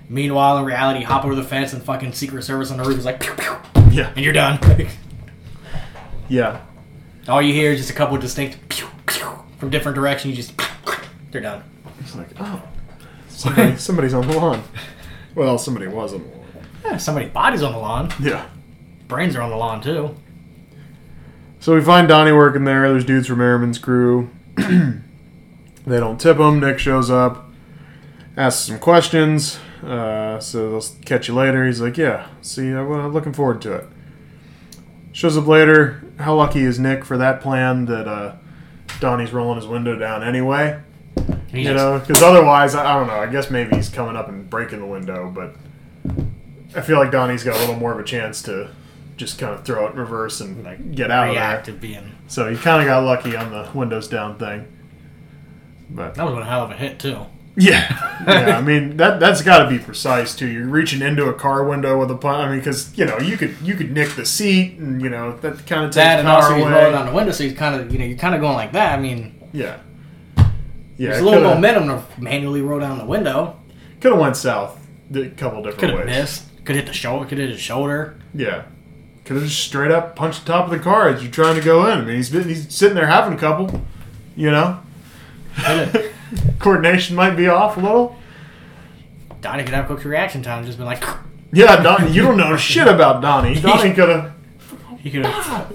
Meanwhile, 0.09 0.59
in 0.59 0.65
reality, 0.65 1.03
hop 1.03 1.25
over 1.25 1.35
the 1.35 1.43
fence 1.43 1.73
and 1.73 1.83
fucking 1.83 2.13
Secret 2.13 2.43
Service 2.43 2.71
on 2.71 2.77
the 2.77 2.85
roof 2.85 2.99
is 2.99 3.05
like, 3.05 3.21
pew, 3.21 3.35
pew, 3.35 3.57
yeah, 3.91 4.13
and 4.15 4.25
you're 4.25 4.33
done. 4.33 4.59
yeah. 6.29 6.61
all 7.29 7.41
you 7.41 7.53
hear 7.53 7.73
is 7.73 7.79
just 7.79 7.91
a 7.91 7.95
couple 7.95 8.15
of 8.15 8.21
distinct 8.21 8.69
pew, 8.69 8.87
pew, 9.07 9.27
from 9.59 9.71
different 9.71 9.95
directions. 9.95 10.37
You 10.37 10.43
just, 10.43 10.61
they're 11.31 11.41
done. 11.41 11.65
It's 12.01 12.15
like 12.15 12.29
oh, 12.41 12.63
somebody, 13.29 13.77
somebody's 13.77 14.15
on 14.15 14.27
the 14.27 14.37
lawn. 14.37 14.63
Well, 15.35 15.57
somebody 15.59 15.87
was 15.87 16.13
on 16.13 16.23
the 16.23 16.29
lawn. 16.29 16.47
Yeah, 16.85 16.97
somebody's 16.99 17.31
body's 17.31 17.63
on 17.63 17.73
the 17.73 17.79
lawn. 17.79 18.13
Yeah. 18.21 18.49
Brains 19.09 19.37
are 19.37 19.43
on 19.43 19.51
the 19.51 19.57
lawn 19.57 19.81
too. 19.81 20.15
So 21.61 21.75
we 21.75 21.81
find 21.81 22.09
Donnie 22.09 22.33
working 22.33 22.65
there. 22.65 22.91
There's 22.91 23.05
dudes 23.05 23.29
from 23.29 23.39
Merrimen's 23.39 23.79
crew. 23.79 24.31
they 25.87 25.99
don't 25.99 26.21
tip 26.21 26.39
him. 26.39 26.61
Nick 26.61 26.79
shows 26.79 27.11
up, 27.11 27.51
asks 28.37 28.67
some 28.67 28.79
questions. 28.79 29.59
Uh, 29.83 30.39
so 30.39 30.71
they'll 30.71 31.05
catch 31.05 31.29
you 31.29 31.35
later. 31.35 31.67
He's 31.67 31.81
like, 31.81 31.97
"Yeah, 31.99 32.29
see, 32.41 32.69
I'm 32.69 33.13
looking 33.13 33.33
forward 33.33 33.61
to 33.63 33.75
it." 33.75 33.85
Shows 35.13 35.37
up 35.37 35.47
later. 35.47 36.05
How 36.19 36.35
lucky 36.35 36.61
is 36.61 36.79
Nick 36.79 37.05
for 37.05 37.19
that 37.19 37.41
plan 37.41 37.87
that 37.87 38.07
uh, 38.07 38.37
Donnie's 39.01 39.33
rolling 39.33 39.57
his 39.57 39.67
window 39.67 39.97
down 39.97 40.23
anyway? 40.23 40.81
He 41.49 41.63
You 41.63 41.75
know, 41.75 41.99
because 41.99 42.23
otherwise, 42.23 42.75
I, 42.75 42.93
I 42.93 42.95
don't 42.95 43.09
know. 43.09 43.19
I 43.19 43.27
guess 43.27 43.51
maybe 43.51 43.77
he's 43.77 43.89
coming 43.89 44.17
up 44.17 44.29
and 44.29 44.49
breaking 44.49 44.79
the 44.79 44.87
window, 44.87 45.31
but 45.31 45.57
I 46.75 46.81
feel 46.81 46.99
like 46.99 47.11
Donnie's 47.11 47.45
got 47.45 47.57
a 47.57 47.61
little 47.61 47.77
more 47.77 47.93
of 47.93 47.99
a 47.99 48.05
chance 48.05 48.41
to 48.45 48.71
just 49.17 49.39
kind 49.39 49.53
of 49.53 49.65
throw 49.65 49.87
it 49.87 49.93
in 49.93 49.99
reverse 49.99 50.41
and 50.41 50.65
like 50.65 50.95
get 50.95 51.11
out 51.11 51.29
of 51.29 51.35
there. 51.35 51.75
being. 51.75 52.13
So 52.29 52.51
he 52.51 52.57
kind 52.57 52.81
of 52.81 52.87
got 52.87 53.05
lucky 53.05 53.37
on 53.37 53.51
the 53.51 53.69
windows 53.77 54.09
down 54.09 54.39
thing. 54.39 54.67
But 55.95 56.15
That 56.15 56.25
was 56.25 56.35
one 56.35 56.43
hell 56.47 56.65
of 56.65 56.71
a 56.71 56.75
hit 56.75 56.99
too. 56.99 57.19
yeah, 57.57 58.23
yeah. 58.27 58.57
I 58.59 58.63
mean 58.71 58.97
that 58.97 59.21
that's 59.21 59.43
got 59.43 59.63
to 59.65 59.69
be 59.69 59.79
precise 59.79 60.35
too. 60.35 60.47
You're 60.49 60.67
reaching 60.67 61.03
into 61.03 61.27
a 61.27 61.35
car 61.35 61.65
window 61.65 61.99
with 62.01 62.11
a 62.11 62.17
punch. 62.17 62.47
I 62.47 62.49
mean, 62.49 62.59
because 62.61 62.97
you 62.97 63.05
know 63.05 63.19
you 63.19 63.37
could 63.37 63.55
you 63.63 63.75
could 63.75 63.93
nick 63.93 64.11
the 64.17 64.25
seat, 64.25 64.79
and 64.79 65.03
you 65.03 65.11
know 65.11 65.37
that 65.39 65.67
kind 65.67 65.85
of 65.85 65.91
takes 65.91 65.97
That 65.97 66.19
and 66.21 66.29
also 66.29 66.55
he's 66.55 66.65
away. 66.65 66.73
rolling 66.73 66.93
down 66.93 67.07
the 67.07 67.13
window, 67.13 67.33
so 67.33 67.45
he's 67.45 67.53
kind 67.53 67.79
of 67.79 67.93
you 67.93 67.99
know 67.99 68.05
you're 68.07 68.17
kind 68.17 68.35
of 68.35 68.41
going 68.41 68.55
like 68.57 68.73
that. 68.73 68.99
I 68.99 69.03
mean, 69.03 69.39
Yeah, 69.53 69.79
yeah. 70.97 71.11
there's 71.11 71.21
a 71.21 71.25
little 71.25 71.43
momentum 71.43 71.89
to 71.89 72.03
manually 72.19 72.63
roll 72.63 72.81
down 72.81 72.97
the 72.99 73.05
window. 73.05 73.61
Could 74.01 74.13
have 74.13 74.21
went 74.21 74.37
south 74.37 74.79
a 75.15 75.29
couple 75.29 75.63
different 75.63 75.79
Could 75.81 75.91
ways. 75.91 75.99
have 75.99 76.07
missed. 76.07 76.65
Could 76.65 76.77
hit 76.77 76.87
the 76.87 76.93
shoulder. 76.95 77.27
Could 77.29 77.39
hit 77.39 77.51
his 77.51 77.61
shoulder. 77.61 78.17
Yeah. 78.35 78.63
Could 79.27 79.37
have 79.37 79.45
just 79.45 79.63
straight 79.63 79.91
up 79.91 80.17
punched 80.17 80.47
the 80.47 80.53
top 80.53 80.65
of 80.65 80.71
the 80.71 80.79
car 80.79 81.09
as 81.09 81.23
you're 81.23 81.31
trying 81.31 81.55
to 81.57 81.61
go 81.61 81.85
in. 81.87 81.99
I 81.99 82.01
mean, 82.01 82.17
he's 82.17 82.31
been, 82.31 82.49
he's 82.49 82.75
sitting 82.75 82.95
there 82.95 83.07
having 83.09 83.35
a 83.35 83.39
couple. 83.39 83.83
You 84.37 84.51
know, 84.51 84.65
Coulda- 84.71 84.81
coordination 86.59 87.17
might 87.17 87.37
be 87.37 87.49
off 87.49 87.77
a 87.77 87.81
little. 87.81 88.17
Donnie 89.41 89.65
could 89.65 89.75
have 89.75 89.87
quick 89.87 90.05
reaction 90.05 90.43
time. 90.43 90.65
Just 90.65 90.79
been 90.79 90.87
like, 90.87 91.05
Yeah, 91.53 91.83
Donnie, 91.83 92.11
you 92.13 92.23
don't 92.23 92.39
know 92.39 92.57
shit 92.57 92.89
about 92.89 93.21
Donnie. 93.21 93.55
Donnie 93.61 93.93
could 93.93 94.09
have. 94.09 94.33
he 94.99 95.11
could 95.11 95.27
have. 95.27 95.73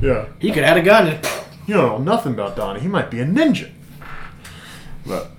Yeah. 0.00 0.26
He 0.38 0.48
could 0.52 0.64
have 0.64 0.76
had 0.76 0.78
a 0.78 0.82
gun 0.82 1.06
and. 1.08 1.28
You 1.66 1.76
don't 1.76 2.04
know 2.04 2.12
nothing 2.12 2.32
about 2.32 2.56
Donnie. 2.56 2.80
He 2.80 2.88
might 2.88 3.12
be 3.12 3.20
a 3.20 3.24
ninja. 3.24 3.70
But, 5.06 5.30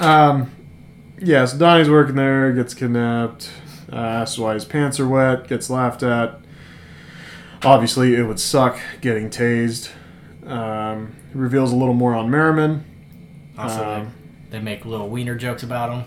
um, 0.00 0.52
yeah. 1.18 1.44
So 1.44 1.58
Donnie's 1.58 1.90
working 1.90 2.14
there, 2.14 2.52
gets 2.52 2.72
kidnapped. 2.72 3.50
Uh, 3.92 3.96
asks 3.96 4.38
why 4.38 4.54
his 4.54 4.64
pants 4.64 5.00
are 5.00 5.08
wet. 5.08 5.48
Gets 5.48 5.68
laughed 5.70 6.04
at. 6.04 6.38
Obviously, 7.64 8.14
it 8.14 8.22
would 8.22 8.38
suck 8.38 8.78
getting 9.00 9.28
tased. 9.28 9.90
Um, 10.46 11.14
he 11.32 11.38
reveals 11.38 11.72
a 11.72 11.76
little 11.76 11.94
more 11.94 12.14
on 12.14 12.30
Merrimen. 12.30 12.84
Also, 13.58 13.84
Um, 13.84 14.12
they, 14.50 14.58
they 14.58 14.64
make 14.64 14.84
little 14.84 15.08
wiener 15.08 15.34
jokes 15.36 15.62
about 15.62 15.92
him, 15.92 16.04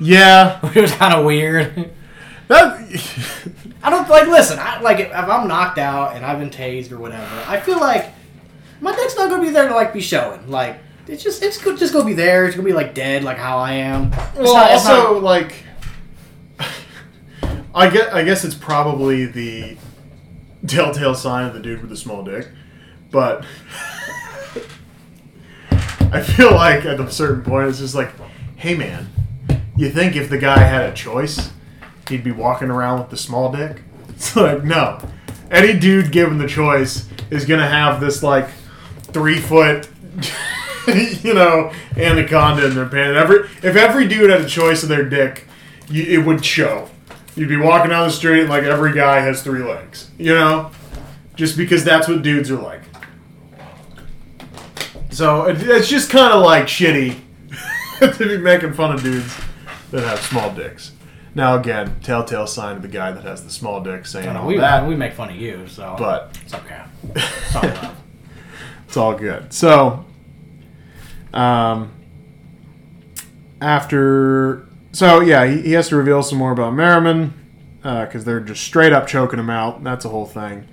Yeah, 0.00 0.58
which 0.66 0.74
was 0.76 0.92
kind 0.92 1.14
of 1.14 1.24
weird. 1.24 1.90
that. 2.48 2.80
I 3.82 3.90
don't 3.90 4.08
like. 4.08 4.26
Listen, 4.28 4.58
I, 4.58 4.80
like 4.80 4.98
if, 5.00 5.08
if 5.08 5.14
I'm 5.14 5.46
knocked 5.48 5.78
out 5.78 6.16
and 6.16 6.24
I've 6.24 6.38
been 6.38 6.50
tased 6.50 6.90
or 6.92 6.98
whatever, 6.98 7.44
I 7.46 7.60
feel 7.60 7.78
like 7.80 8.12
my 8.80 8.94
dick's 8.94 9.16
not 9.16 9.30
gonna 9.30 9.42
be 9.42 9.50
there 9.50 9.68
to 9.68 9.74
like 9.74 9.92
be 9.92 10.00
showing. 10.00 10.50
Like 10.50 10.78
it's 11.06 11.22
just 11.22 11.42
it's 11.42 11.58
just 11.62 11.92
gonna 11.92 12.04
be 12.04 12.12
there. 12.14 12.46
It's 12.46 12.56
gonna 12.56 12.66
be 12.66 12.72
like 12.74 12.94
dead, 12.94 13.22
like 13.24 13.38
how 13.38 13.58
I 13.58 13.72
am. 13.72 14.12
It's 14.12 14.38
well, 14.38 14.54
not- 14.54 14.70
also 14.72 15.14
not- 15.14 15.22
like, 15.22 15.64
I 17.74 17.90
get. 17.90 18.12
I 18.12 18.24
guess 18.24 18.44
it's 18.44 18.54
probably 18.54 19.26
the 19.26 19.76
telltale 20.66 21.14
sign 21.14 21.46
of 21.46 21.54
the 21.54 21.60
dude 21.60 21.80
with 21.80 21.90
the 21.90 21.96
small 21.96 22.22
dick, 22.24 22.48
but 23.10 23.44
I 26.12 26.22
feel 26.22 26.52
like 26.54 26.84
at 26.84 27.00
a 27.00 27.10
certain 27.10 27.42
point 27.42 27.68
it's 27.68 27.78
just 27.78 27.94
like, 27.94 28.12
hey 28.56 28.74
man, 28.74 29.08
you 29.76 29.90
think 29.90 30.16
if 30.16 30.30
the 30.30 30.38
guy 30.38 30.58
had 30.58 30.88
a 30.90 30.94
choice, 30.94 31.50
he'd 32.08 32.24
be 32.24 32.32
walking 32.32 32.70
around 32.70 33.00
with 33.00 33.10
the 33.10 33.16
small 33.16 33.52
dick? 33.52 33.82
It's 34.16 34.34
like 34.34 34.64
no. 34.64 34.98
Any 35.50 35.78
dude 35.78 36.10
given 36.10 36.38
the 36.38 36.46
choice 36.48 37.06
is 37.30 37.44
gonna 37.44 37.68
have 37.68 38.00
this 38.00 38.22
like 38.22 38.48
three 39.02 39.38
foot, 39.38 39.90
you 41.22 41.34
know, 41.34 41.70
anaconda 41.98 42.66
in 42.66 42.74
their 42.74 42.86
pants. 42.86 43.18
Every 43.18 43.40
if 43.62 43.76
every 43.76 44.08
dude 44.08 44.30
had 44.30 44.40
a 44.40 44.48
choice 44.48 44.82
of 44.82 44.88
their 44.88 45.04
dick, 45.04 45.46
you, 45.90 46.02
it 46.04 46.24
would 46.24 46.42
show. 46.42 46.88
You'd 47.34 47.50
be 47.50 47.58
walking 47.58 47.90
down 47.90 48.06
the 48.08 48.12
street 48.12 48.40
and 48.40 48.48
like 48.48 48.64
every 48.64 48.94
guy 48.94 49.20
has 49.20 49.42
three 49.42 49.62
legs, 49.62 50.10
you 50.16 50.34
know, 50.34 50.70
just 51.34 51.58
because 51.58 51.84
that's 51.84 52.08
what 52.08 52.22
dudes 52.22 52.50
are 52.50 52.56
like. 52.56 52.80
So 55.16 55.46
it, 55.46 55.62
it's 55.62 55.88
just 55.88 56.10
kind 56.10 56.30
of 56.34 56.42
like 56.42 56.64
shitty 56.64 57.18
to 58.00 58.18
be 58.18 58.36
making 58.36 58.74
fun 58.74 58.92
of 58.92 59.02
dudes 59.02 59.34
that 59.90 60.04
have 60.04 60.20
small 60.20 60.52
dicks. 60.52 60.92
Now 61.34 61.58
again, 61.58 61.98
telltale 62.02 62.46
sign 62.46 62.76
of 62.76 62.82
the 62.82 62.88
guy 62.88 63.12
that 63.12 63.24
has 63.24 63.42
the 63.42 63.48
small 63.48 63.80
dick 63.80 64.04
saying 64.04 64.26
No, 64.26 64.40
all 64.40 64.46
we, 64.46 64.58
that, 64.58 64.86
we 64.86 64.94
make 64.94 65.14
fun 65.14 65.30
of 65.30 65.36
you, 65.36 65.66
so 65.68 65.96
but 65.98 66.38
it's 66.44 66.52
okay. 66.52 66.82
It's 67.14 67.56
all 67.56 67.62
love. 67.62 67.96
it's 68.86 68.96
all 68.98 69.14
good. 69.14 69.54
So, 69.54 70.04
um, 71.32 71.92
after, 73.62 74.68
so 74.92 75.20
yeah, 75.20 75.46
he, 75.46 75.62
he 75.62 75.72
has 75.72 75.88
to 75.88 75.96
reveal 75.96 76.22
some 76.22 76.36
more 76.36 76.52
about 76.52 76.74
Merrimen 76.74 77.32
because 77.80 78.26
they're 78.26 78.40
just 78.40 78.62
straight 78.62 78.92
up 78.92 79.06
choking 79.06 79.38
him 79.38 79.48
out. 79.48 79.82
That's 79.82 80.04
a 80.04 80.10
whole 80.10 80.26
thing. 80.26 80.68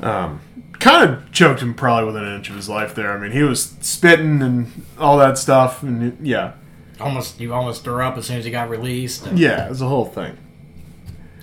Um, 0.00 0.40
kind 0.80 1.10
of 1.10 1.32
choked 1.32 1.60
him 1.60 1.74
probably 1.74 2.06
within 2.06 2.24
an 2.24 2.36
inch 2.36 2.48
of 2.50 2.56
his 2.56 2.68
life 2.68 2.94
there. 2.94 3.12
I 3.12 3.18
mean, 3.18 3.32
he 3.32 3.42
was 3.42 3.76
spitting 3.80 4.42
and 4.42 4.84
all 4.98 5.16
that 5.18 5.38
stuff, 5.38 5.82
and 5.82 6.24
yeah, 6.26 6.52
Almost, 7.00 7.38
you 7.40 7.52
almost 7.54 7.84
threw 7.84 8.02
up 8.02 8.16
as 8.18 8.26
soon 8.26 8.38
as 8.38 8.44
he 8.44 8.50
got 8.50 8.68
released. 8.68 9.24
And 9.26 9.38
yeah, 9.38 9.66
it 9.66 9.68
was 9.70 9.80
a 9.80 9.86
whole 9.86 10.04
thing. 10.04 10.36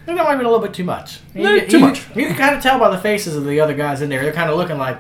that 0.06 0.16
might 0.16 0.24
have 0.26 0.38
been 0.38 0.46
a 0.46 0.50
little 0.50 0.60
bit 0.66 0.74
too 0.74 0.84
much. 0.84 1.20
You, 1.34 1.48
Eh, 1.48 1.66
too 1.66 1.78
you- 1.80 1.86
much. 1.86 2.06
You 2.16 2.28
can 2.28 2.36
kind 2.36 2.56
of 2.56 2.62
tell 2.62 2.78
by 2.78 2.90
the 2.90 2.98
faces 2.98 3.36
of 3.38 3.46
the 3.46 3.60
other 3.62 3.74
guys 3.74 4.02
in 4.02 4.10
there. 4.10 4.22
They're 4.22 4.34
kind 4.34 4.50
of 4.50 4.58
looking 4.58 4.78
like, 4.78 5.00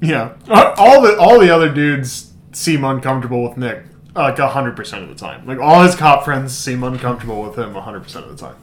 Yeah, 0.00 0.32
Uh, 0.48 0.74
all 0.76 1.00
the 1.02 1.16
all 1.18 1.38
the 1.40 1.50
other 1.54 1.72
dudes 1.72 2.32
seem 2.52 2.84
uncomfortable 2.84 3.42
with 3.48 3.56
Nick, 3.56 3.82
like 4.14 4.38
hundred 4.38 4.76
percent 4.76 5.02
of 5.02 5.08
the 5.08 5.14
time. 5.14 5.44
Like 5.46 5.58
all 5.58 5.82
his 5.82 5.94
cop 5.96 6.24
friends 6.24 6.56
seem 6.56 6.84
uncomfortable 6.84 7.42
with 7.42 7.56
him 7.58 7.74
hundred 7.74 8.04
percent 8.04 8.26
of 8.26 8.36
the 8.36 8.46
time. 8.46 8.56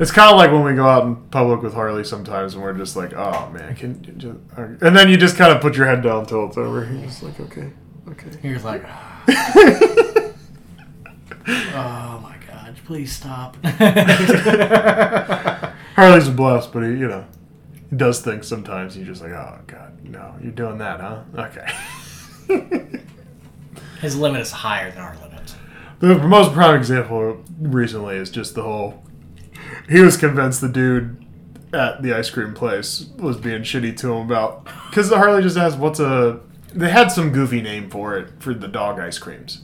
It's 0.00 0.12
kind 0.12 0.30
of 0.30 0.36
like 0.36 0.52
when 0.52 0.62
we 0.62 0.74
go 0.74 0.86
out 0.86 1.04
in 1.04 1.16
public 1.16 1.60
with 1.62 1.74
Harley 1.74 2.04
sometimes, 2.04 2.54
and 2.54 2.62
we're 2.62 2.72
just 2.72 2.94
like, 2.94 3.12
"Oh 3.14 3.50
man, 3.50 3.74
can 3.74 4.04
you 4.04 4.40
uh, 4.56 4.66
just?" 4.68 4.82
And 4.82 4.96
then 4.96 5.08
you 5.08 5.16
just 5.16 5.36
kind 5.36 5.52
of 5.52 5.60
put 5.60 5.76
your 5.76 5.86
head 5.86 6.02
down 6.02 6.20
until 6.20 6.46
it's 6.46 6.56
over. 6.56 6.84
You're 6.84 7.02
just 7.02 7.22
like, 7.22 7.40
"Okay, 7.40 7.70
okay." 8.10 8.30
he 8.40 8.52
was 8.52 8.62
like, 8.64 8.84
ah. 8.86 9.24
oh 11.48 12.20
my 12.22 12.36
god, 12.46 12.76
please 12.84 13.12
stop. 13.12 13.56
Harley's 15.96 16.28
a 16.28 16.32
blast, 16.32 16.72
but 16.72 16.84
he, 16.84 16.90
you 16.90 17.08
know, 17.08 17.26
he 17.90 17.96
does 17.96 18.20
things 18.20 18.46
sometimes. 18.46 18.96
You're 18.96 19.06
just 19.06 19.20
like, 19.20 19.32
"Oh 19.32 19.58
god, 19.66 20.04
no, 20.04 20.36
you're 20.40 20.52
doing 20.52 20.78
that, 20.78 21.00
huh?" 21.00 21.22
Okay. 21.34 21.66
His 24.00 24.16
limit 24.16 24.42
is 24.42 24.52
higher 24.52 24.90
than 24.92 25.00
our 25.00 25.16
limit. 25.16 25.56
The 25.98 26.16
most 26.16 26.52
prime 26.52 26.76
example 26.76 27.42
recently 27.60 28.14
is 28.16 28.30
just 28.30 28.54
the 28.54 28.62
whole. 28.62 29.02
He 29.88 30.00
was 30.00 30.16
convinced 30.16 30.60
the 30.60 30.68
dude 30.68 31.24
at 31.72 32.02
the 32.02 32.14
ice 32.14 32.30
cream 32.30 32.54
place 32.54 33.06
was 33.18 33.36
being 33.36 33.62
shitty 33.62 33.96
to 33.98 34.12
him 34.12 34.26
about 34.26 34.64
because 34.88 35.08
the 35.08 35.18
Harley 35.18 35.42
just 35.42 35.56
asked 35.56 35.78
what's 35.78 36.00
a. 36.00 36.40
They 36.74 36.90
had 36.90 37.10
some 37.10 37.32
goofy 37.32 37.62
name 37.62 37.88
for 37.90 38.16
it 38.18 38.30
for 38.40 38.54
the 38.54 38.68
dog 38.68 39.00
ice 39.00 39.18
creams. 39.18 39.62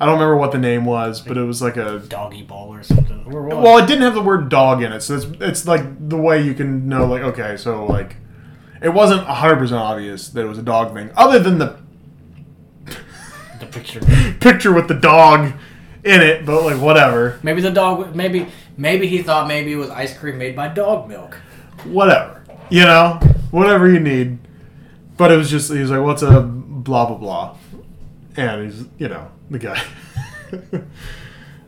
I 0.00 0.06
don't 0.06 0.14
remember 0.14 0.36
what 0.36 0.52
the 0.52 0.58
name 0.58 0.86
was, 0.86 1.20
but 1.20 1.36
it 1.36 1.42
was 1.42 1.60
like 1.60 1.76
a. 1.76 1.98
Doggy 1.98 2.42
ball 2.42 2.72
or 2.72 2.82
something. 2.82 3.24
Or? 3.26 3.42
Well, 3.48 3.78
it 3.78 3.86
didn't 3.86 4.02
have 4.02 4.14
the 4.14 4.22
word 4.22 4.48
dog 4.48 4.82
in 4.82 4.92
it, 4.92 5.02
so 5.02 5.16
it's 5.16 5.26
it's 5.40 5.66
like 5.66 6.08
the 6.08 6.16
way 6.16 6.42
you 6.42 6.54
can 6.54 6.88
know 6.88 7.06
like 7.06 7.22
okay, 7.22 7.56
so 7.56 7.84
like 7.84 8.16
it 8.80 8.90
wasn't 8.90 9.24
hundred 9.24 9.56
percent 9.56 9.80
obvious 9.80 10.28
that 10.30 10.40
it 10.40 10.48
was 10.48 10.58
a 10.58 10.62
dog 10.62 10.94
thing, 10.94 11.10
other 11.16 11.38
than 11.38 11.58
the 11.58 11.78
the 13.60 13.66
picture. 13.66 14.00
picture 14.40 14.72
with 14.72 14.88
the 14.88 14.94
dog 14.94 15.52
in 16.04 16.20
it, 16.20 16.46
but 16.46 16.62
like 16.64 16.80
whatever. 16.80 17.38
Maybe 17.42 17.60
the 17.60 17.70
dog. 17.70 18.14
Maybe 18.14 18.46
maybe 18.76 19.06
he 19.06 19.22
thought 19.22 19.46
maybe 19.48 19.72
it 19.72 19.76
was 19.76 19.90
ice 19.90 20.16
cream 20.16 20.38
made 20.38 20.56
by 20.56 20.68
dog 20.68 21.08
milk. 21.08 21.36
whatever, 21.84 22.42
you 22.70 22.82
know, 22.82 23.18
whatever 23.50 23.90
you 23.90 24.00
need. 24.00 24.38
But 25.16 25.30
it 25.30 25.36
was 25.36 25.50
just 25.50 25.70
he 25.72 25.78
was 25.80 25.90
like, 25.90 26.02
"What's 26.02 26.22
a 26.22 26.40
blah 26.40 27.06
blah 27.06 27.16
blah," 27.16 27.56
and 28.36 28.64
he's 28.64 28.84
you 28.98 29.08
know 29.08 29.28
the 29.50 29.58
guy. 29.58 29.82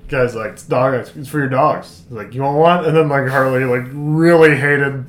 Guy's 0.09 0.35
like, 0.35 0.53
"It's 0.53 0.65
dog. 0.65 0.95
It's 0.95 1.29
for 1.29 1.39
your 1.39 1.49
dogs." 1.49 2.03
He's 2.09 2.17
like, 2.17 2.35
"You 2.35 2.43
want 2.43 2.59
one?" 2.59 2.85
And 2.85 2.97
then 2.97 3.09
like 3.09 3.29
Harley 3.29 3.65
like 3.65 3.89
really 3.93 4.57
hated 4.57 5.07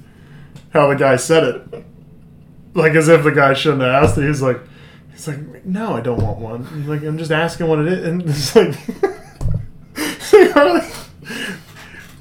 how 0.72 0.88
the 0.88 0.96
guy 0.96 1.16
said 1.18 1.44
it, 1.44 1.86
like 2.74 2.94
as 2.94 3.08
if 3.10 3.24
the 3.24 3.32
guy 3.32 3.54
shouldn't 3.54 3.82
have 3.82 4.04
asked 4.04 4.18
it. 4.18 4.28
He's 4.28 4.42
like, 4.42 4.60
he's 5.12 5.28
like, 5.28 5.66
"No, 5.66 5.96
I 5.96 6.02
don't 6.02 6.22
want 6.22 6.40
one." 6.40 6.66
He's 6.66 6.88
like, 6.88 7.04
"I'm 7.04 7.18
just 7.18 7.32
asking 7.32 7.68
what 7.68 7.80
it 7.80 7.88
is," 7.88 8.08
and 8.08 8.22
it's 8.24 8.56
like, 8.56 8.76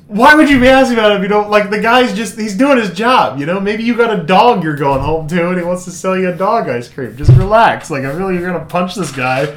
Why 0.06 0.34
would 0.34 0.50
you 0.50 0.60
be 0.60 0.68
asking 0.68 0.98
about 0.98 1.12
it 1.12 1.16
if 1.16 1.22
you 1.22 1.28
don't 1.28 1.48
like 1.48 1.70
the 1.70 1.80
guy's 1.80 2.14
just 2.14 2.38
he's 2.38 2.54
doing 2.54 2.76
his 2.76 2.90
job, 2.90 3.38
you 3.38 3.46
know? 3.46 3.58
Maybe 3.58 3.82
you 3.82 3.96
got 3.96 4.12
a 4.18 4.22
dog 4.22 4.62
you're 4.62 4.76
going 4.76 5.00
home 5.00 5.26
to 5.28 5.48
and 5.48 5.58
he 5.58 5.64
wants 5.64 5.86
to 5.86 5.90
sell 5.90 6.18
you 6.18 6.28
a 6.28 6.36
dog 6.36 6.68
ice 6.68 6.88
cream. 6.88 7.16
Just 7.16 7.32
relax. 7.32 7.90
Like 7.90 8.04
I 8.04 8.10
really 8.10 8.34
you're 8.34 8.52
gonna 8.52 8.66
punch 8.66 8.94
this 8.94 9.10
guy. 9.10 9.56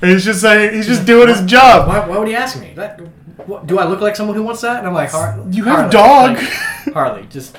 And 0.00 0.10
he's 0.10 0.24
just 0.24 0.40
saying 0.40 0.74
he's 0.74 0.86
just 0.86 1.04
doing 1.06 1.28
his 1.28 1.42
job. 1.42 1.88
Why, 1.88 2.08
why 2.08 2.18
would 2.18 2.28
he 2.28 2.34
ask 2.34 2.60
me? 2.60 2.72
That, 2.74 3.00
what, 3.48 3.66
do 3.66 3.78
I 3.78 3.84
look 3.86 4.00
like 4.00 4.16
someone 4.16 4.36
who 4.36 4.42
wants 4.42 4.60
that? 4.62 4.78
And 4.78 4.86
I'm 4.86 4.94
like, 4.94 5.10
Har- 5.10 5.44
You 5.50 5.64
have 5.64 5.92
Harley, 5.92 6.36
dog. 6.36 6.36
like, 6.36 6.94
Harley, 6.94 7.26
just 7.30 7.56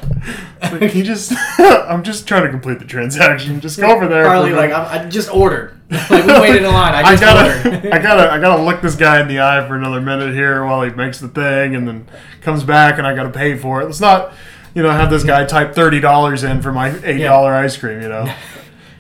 Like, 0.62 0.92
he 0.92 1.04
just 1.04 1.34
I'm 1.60 2.04
just 2.04 2.28
trying 2.28 2.44
to 2.44 2.50
complete 2.50 2.80
the 2.80 2.86
transaction. 2.86 3.60
Just 3.62 3.80
go 3.80 3.90
over 3.96 4.08
there. 4.08 4.26
Harley, 4.28 4.52
like. 4.54 4.72
I, 4.72 5.04
I 5.06 5.10
just 5.10 5.34
ordered. 5.34 5.80
Like 5.90 6.26
we 6.26 6.34
waited 6.34 6.64
in 6.64 6.74
line. 6.74 6.94
I 6.96 7.02
I 7.04 7.12
just 7.16 7.24
gotta, 7.24 7.70
ordered. 7.70 7.94
I 7.94 8.00
gotta, 8.00 8.32
I 8.32 8.40
gotta 8.40 8.64
look 8.64 8.82
this 8.82 8.96
guy 8.96 9.22
in 9.22 9.28
the 9.28 9.40
eye 9.42 9.66
for 9.68 9.76
another 9.76 10.02
minute 10.02 10.34
here 10.34 10.66
while 10.66 10.82
he 10.84 10.90
makes 10.92 11.20
the 11.20 11.28
thing, 11.28 11.76
and 11.76 11.88
then 11.88 12.08
comes 12.42 12.64
back, 12.64 12.98
and 12.98 13.06
I 13.06 13.14
gotta 13.16 13.30
pay 13.30 13.58
for 13.58 13.82
it. 13.82 13.86
Let's 13.86 14.00
not, 14.02 14.34
you 14.74 14.82
know, 14.82 14.90
have 14.90 15.10
this 15.12 15.24
guy 15.24 15.46
type 15.46 15.76
thirty 15.76 16.00
dollars 16.00 16.44
in 16.44 16.62
for 16.64 16.72
my 16.72 16.98
eight 17.04 17.22
dollar 17.22 17.54
ice 17.54 17.78
cream. 17.78 18.02
You 18.02 18.10
know, 18.10 18.34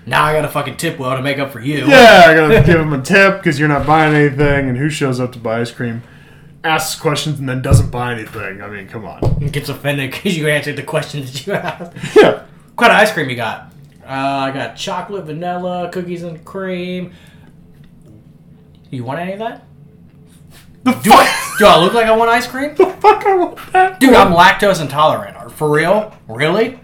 now 0.05 0.23
I 0.23 0.33
got 0.33 0.41
to 0.41 0.49
fucking 0.49 0.77
tip 0.77 0.99
well 0.99 1.15
to 1.15 1.21
make 1.23 1.39
up 1.39 1.51
for 1.51 1.61
you. 1.61 1.87
yeah, 1.87 2.25
I 2.27 2.33
gotta 2.35 2.61
give 2.63 2.79
him 2.79 2.93
a 2.93 3.01
tip 3.01 3.37
because 3.37 3.57
you're 3.57 3.69
not 3.69 3.87
buying 3.87 4.13
anything, 4.13 4.69
and 4.69 4.77
who 4.77 4.89
shows 4.89 5.19
up 5.19 5.31
to 5.31 5.39
buy 5.39 5.61
ice 5.61 5.71
cream, 5.71 6.03
asks 6.63 6.99
questions, 6.99 7.39
and 7.39 7.47
then 7.49 7.61
doesn't 7.61 7.89
buy 7.91 8.13
anything? 8.13 8.61
I 8.61 8.69
mean, 8.69 8.87
come 8.87 9.05
on. 9.05 9.23
And 9.23 9.51
gets 9.51 9.69
offended 9.69 10.11
because 10.13 10.37
you 10.37 10.47
answered 10.47 10.75
the 10.77 10.83
question 10.83 11.21
that 11.21 11.45
you 11.47 11.53
asked. 11.53 11.93
Yeah, 12.15 12.31
What 12.75 12.77
kind 12.77 12.91
of 12.91 12.97
ice 12.99 13.11
cream 13.11 13.29
you 13.29 13.35
got? 13.35 13.71
Uh, 14.03 14.07
I 14.09 14.51
got 14.51 14.75
chocolate, 14.75 15.25
vanilla, 15.25 15.89
cookies 15.91 16.23
and 16.23 16.43
cream. 16.45 17.13
Do 18.03 18.97
you 18.97 19.03
want 19.03 19.19
any 19.19 19.33
of 19.33 19.39
that? 19.39 19.63
the 20.83 20.91
Do 20.91 21.11
fuck, 21.11 21.19
I, 21.21 21.55
do 21.59 21.65
I 21.65 21.79
look 21.79 21.93
like 21.93 22.05
I 22.07 22.15
want 22.15 22.29
ice 22.29 22.45
cream? 22.45 22.75
the 22.75 22.85
fuck 22.85 23.25
I 23.25 23.35
want 23.37 23.57
that. 23.73 23.99
Dude, 24.01 24.13
I'm 24.13 24.33
lactose 24.33 24.81
intolerant. 24.81 25.51
For 25.53 25.69
real? 25.69 26.13
Really? 26.27 26.79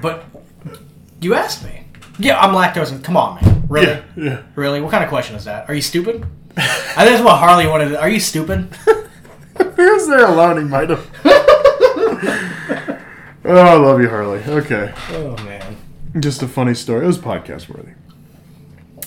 But 0.00 0.24
you 1.20 1.34
asked 1.34 1.64
me. 1.64 1.84
Yeah, 2.18 2.38
I'm 2.38 2.54
lactose. 2.54 2.92
in- 2.92 3.02
Come 3.02 3.16
on, 3.16 3.42
man. 3.42 3.66
Really? 3.68 3.86
Yeah, 3.86 4.02
yeah. 4.16 4.42
Really? 4.54 4.80
What 4.80 4.90
kind 4.92 5.02
of 5.02 5.10
question 5.10 5.34
is 5.36 5.44
that? 5.44 5.68
Are 5.68 5.74
you 5.74 5.82
stupid? 5.82 6.24
I 6.56 7.04
think 7.04 7.10
that's 7.10 7.22
what 7.22 7.38
Harley 7.38 7.66
wanted. 7.66 7.94
Are 7.94 8.08
you 8.08 8.20
stupid? 8.20 8.68
If 9.60 9.76
he 9.76 9.82
was 9.82 10.08
there 10.08 10.26
alone, 10.26 10.56
he 10.58 10.64
might 10.64 10.88
have. 10.88 11.10
oh, 13.44 13.60
I 13.60 13.74
love 13.74 14.00
you, 14.00 14.08
Harley. 14.08 14.42
Okay. 14.42 14.94
Oh 15.10 15.36
man. 15.44 15.76
Just 16.18 16.42
a 16.42 16.48
funny 16.48 16.74
story. 16.74 17.04
It 17.04 17.08
was 17.08 17.18
podcast 17.18 17.68
worthy. 17.68 17.92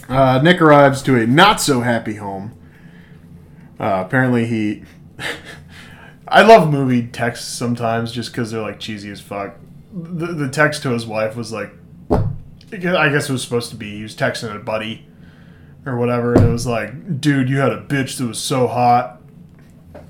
Uh, 0.08 0.40
Nick 0.44 0.62
arrives 0.62 1.02
to 1.04 1.16
a 1.16 1.26
not 1.26 1.60
so 1.60 1.82
happy 1.82 2.16
home. 2.16 2.54
Uh, 3.80 4.04
apparently, 4.06 4.46
he. 4.46 4.84
I 6.28 6.44
love 6.44 6.72
movie 6.72 7.08
texts 7.08 7.48
sometimes 7.48 8.12
just 8.12 8.32
because 8.32 8.52
they're 8.52 8.62
like 8.62 8.80
cheesy 8.80 9.10
as 9.10 9.20
fuck. 9.20 9.56
The, 9.92 10.28
the 10.28 10.50
text 10.50 10.84
to 10.84 10.92
his 10.92 11.08
wife 11.08 11.36
was 11.36 11.52
like, 11.52 11.72
I 12.12 12.78
guess 13.10 13.28
it 13.28 13.32
was 13.32 13.42
supposed 13.42 13.72
to 13.72 13.76
be 13.76 13.96
he 13.96 14.04
was 14.04 14.16
texting 14.16 14.56
a 14.56 14.60
buddy 14.60 15.09
or 15.90 15.98
whatever, 15.98 16.34
and 16.34 16.46
it 16.46 16.52
was 16.52 16.68
like, 16.68 17.20
dude, 17.20 17.50
you 17.50 17.58
had 17.58 17.72
a 17.72 17.82
bitch 17.82 18.18
that 18.18 18.28
was 18.28 18.40
so 18.40 18.68
hot, 18.68 19.22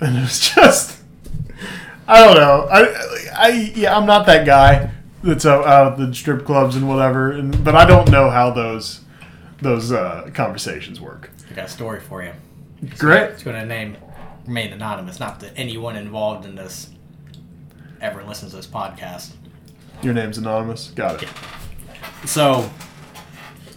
and 0.00 0.16
it 0.16 0.20
was 0.20 0.38
just. 0.54 0.98
I 2.06 2.24
don't 2.24 2.36
know. 2.36 2.66
I, 2.70 3.36
I 3.36 3.48
yeah, 3.74 3.96
I'm 3.96 4.06
not 4.06 4.26
that 4.26 4.44
guy 4.44 4.90
that's 5.22 5.46
out, 5.46 5.66
out 5.66 5.92
at 5.92 5.98
the 5.98 6.14
strip 6.14 6.44
clubs 6.44 6.74
and 6.76 6.88
whatever, 6.88 7.30
and, 7.30 7.64
but 7.64 7.74
I 7.76 7.84
don't 7.84 8.10
know 8.10 8.30
how 8.30 8.50
those 8.50 9.00
those 9.60 9.92
uh, 9.92 10.30
conversations 10.34 11.00
work. 11.00 11.30
I 11.50 11.54
got 11.54 11.66
a 11.66 11.68
story 11.68 12.00
for 12.00 12.22
you. 12.22 12.32
Great. 12.98 13.30
It's 13.30 13.42
going 13.42 13.56
to 13.56 13.66
name 13.66 13.96
remain 14.46 14.72
anonymous. 14.72 15.20
Not 15.20 15.40
that 15.40 15.52
anyone 15.56 15.96
involved 15.96 16.46
in 16.46 16.54
this 16.54 16.90
ever 18.00 18.24
listens 18.24 18.52
to 18.52 18.56
this 18.56 18.66
podcast. 18.66 19.32
Your 20.02 20.14
name's 20.14 20.38
anonymous. 20.38 20.88
Got 20.88 21.22
it. 21.22 21.28
So 22.24 22.70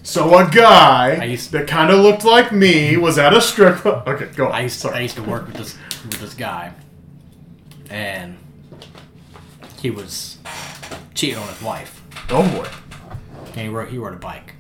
So 0.06 0.38
a 0.38 0.50
guy 0.50 1.36
that 1.52 1.66
kind 1.68 1.89
of 1.89 2.00
looked 2.02 2.26
like 2.26 2.52
me 2.52 2.98
was 2.98 3.18
at 3.18 3.34
a 3.36 3.39
strip 3.42 3.78
club. 3.78 4.08
Okay, 4.08 4.26
go 4.36 4.48
on. 4.48 4.52
I 4.52 4.62
used 4.63 4.76
to, 4.76 4.80
Sorry. 4.82 4.98
I 4.98 5.00
used 5.02 5.16
to 5.16 5.24
work 5.24 5.48
with 5.48 5.56
this 5.56 5.78
with 6.04 6.20
this 6.20 6.34
guy, 6.34 6.74
and 7.89 8.38
he 9.82 9.89
was 9.89 10.38
cheating 11.13 11.38
on 11.38 11.48
his 11.48 11.62
wife. 11.62 12.02
Oh 12.30 12.44
boy. 12.58 12.68
And 13.54 13.62
he 13.62 13.68
rode 13.70 13.89
he 13.89 13.98
rode 13.98 14.13
a 14.13 14.18
bike, 14.18 14.56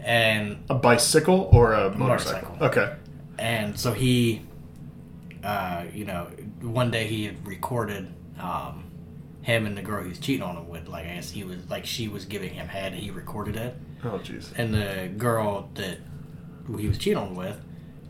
and 0.00 0.58
A 0.70 0.74
bicycle 0.74 1.48
or 1.52 1.72
a 1.72 1.90
motorcycle? 1.96 2.56
Motorcycle. 2.60 2.82
Okay. 2.82 2.94
and 3.38 3.78
so 3.78 3.92
he, 3.92 4.42
uh, 5.42 5.84
you 5.92 6.04
know, 6.04 6.28
one 6.60 6.90
day 6.90 7.06
he 7.08 7.24
had 7.24 7.44
recorded 7.46 8.12
um, 8.38 8.84
him 9.42 9.66
and 9.66 9.76
the 9.76 9.82
girl 9.82 10.02
he 10.02 10.08
was 10.10 10.18
cheating 10.18 10.42
on 10.42 10.56
him 10.56 10.68
with. 10.68 10.86
Like 10.88 11.06
I 11.06 11.14
guess 11.16 11.30
he 11.30 11.42
was 11.42 11.68
like 11.68 11.84
she 11.84 12.06
was 12.06 12.24
giving 12.26 12.54
him 12.54 12.68
head. 12.68 12.92
He 12.94 13.10
recorded 13.10 13.56
it, 13.56 13.76
Oh 14.04 14.18
jeez. 14.22 14.52
and 14.56 14.74
the 14.74 15.08
girl 15.16 15.70
that 15.74 15.98
he 16.78 16.88
was 16.88 16.98
cheating 16.98 17.18
on 17.18 17.34
with, 17.34 17.58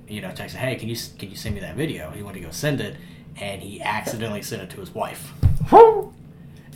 you 0.08 0.20
know, 0.20 0.28
texted, 0.30 0.56
"Hey, 0.56 0.74
can 0.76 0.88
you 0.88 0.96
can 1.18 1.30
you 1.30 1.36
send 1.36 1.54
me 1.54 1.60
that 1.60 1.76
video?" 1.76 2.10
He 2.10 2.22
went 2.22 2.36
to 2.36 2.42
go 2.42 2.50
send 2.50 2.80
it, 2.80 2.96
and 3.36 3.62
he 3.62 3.80
accidentally 3.80 4.42
sent 4.42 4.62
it 4.62 4.70
to 4.70 4.80
his 4.80 4.94
wife. 4.94 5.32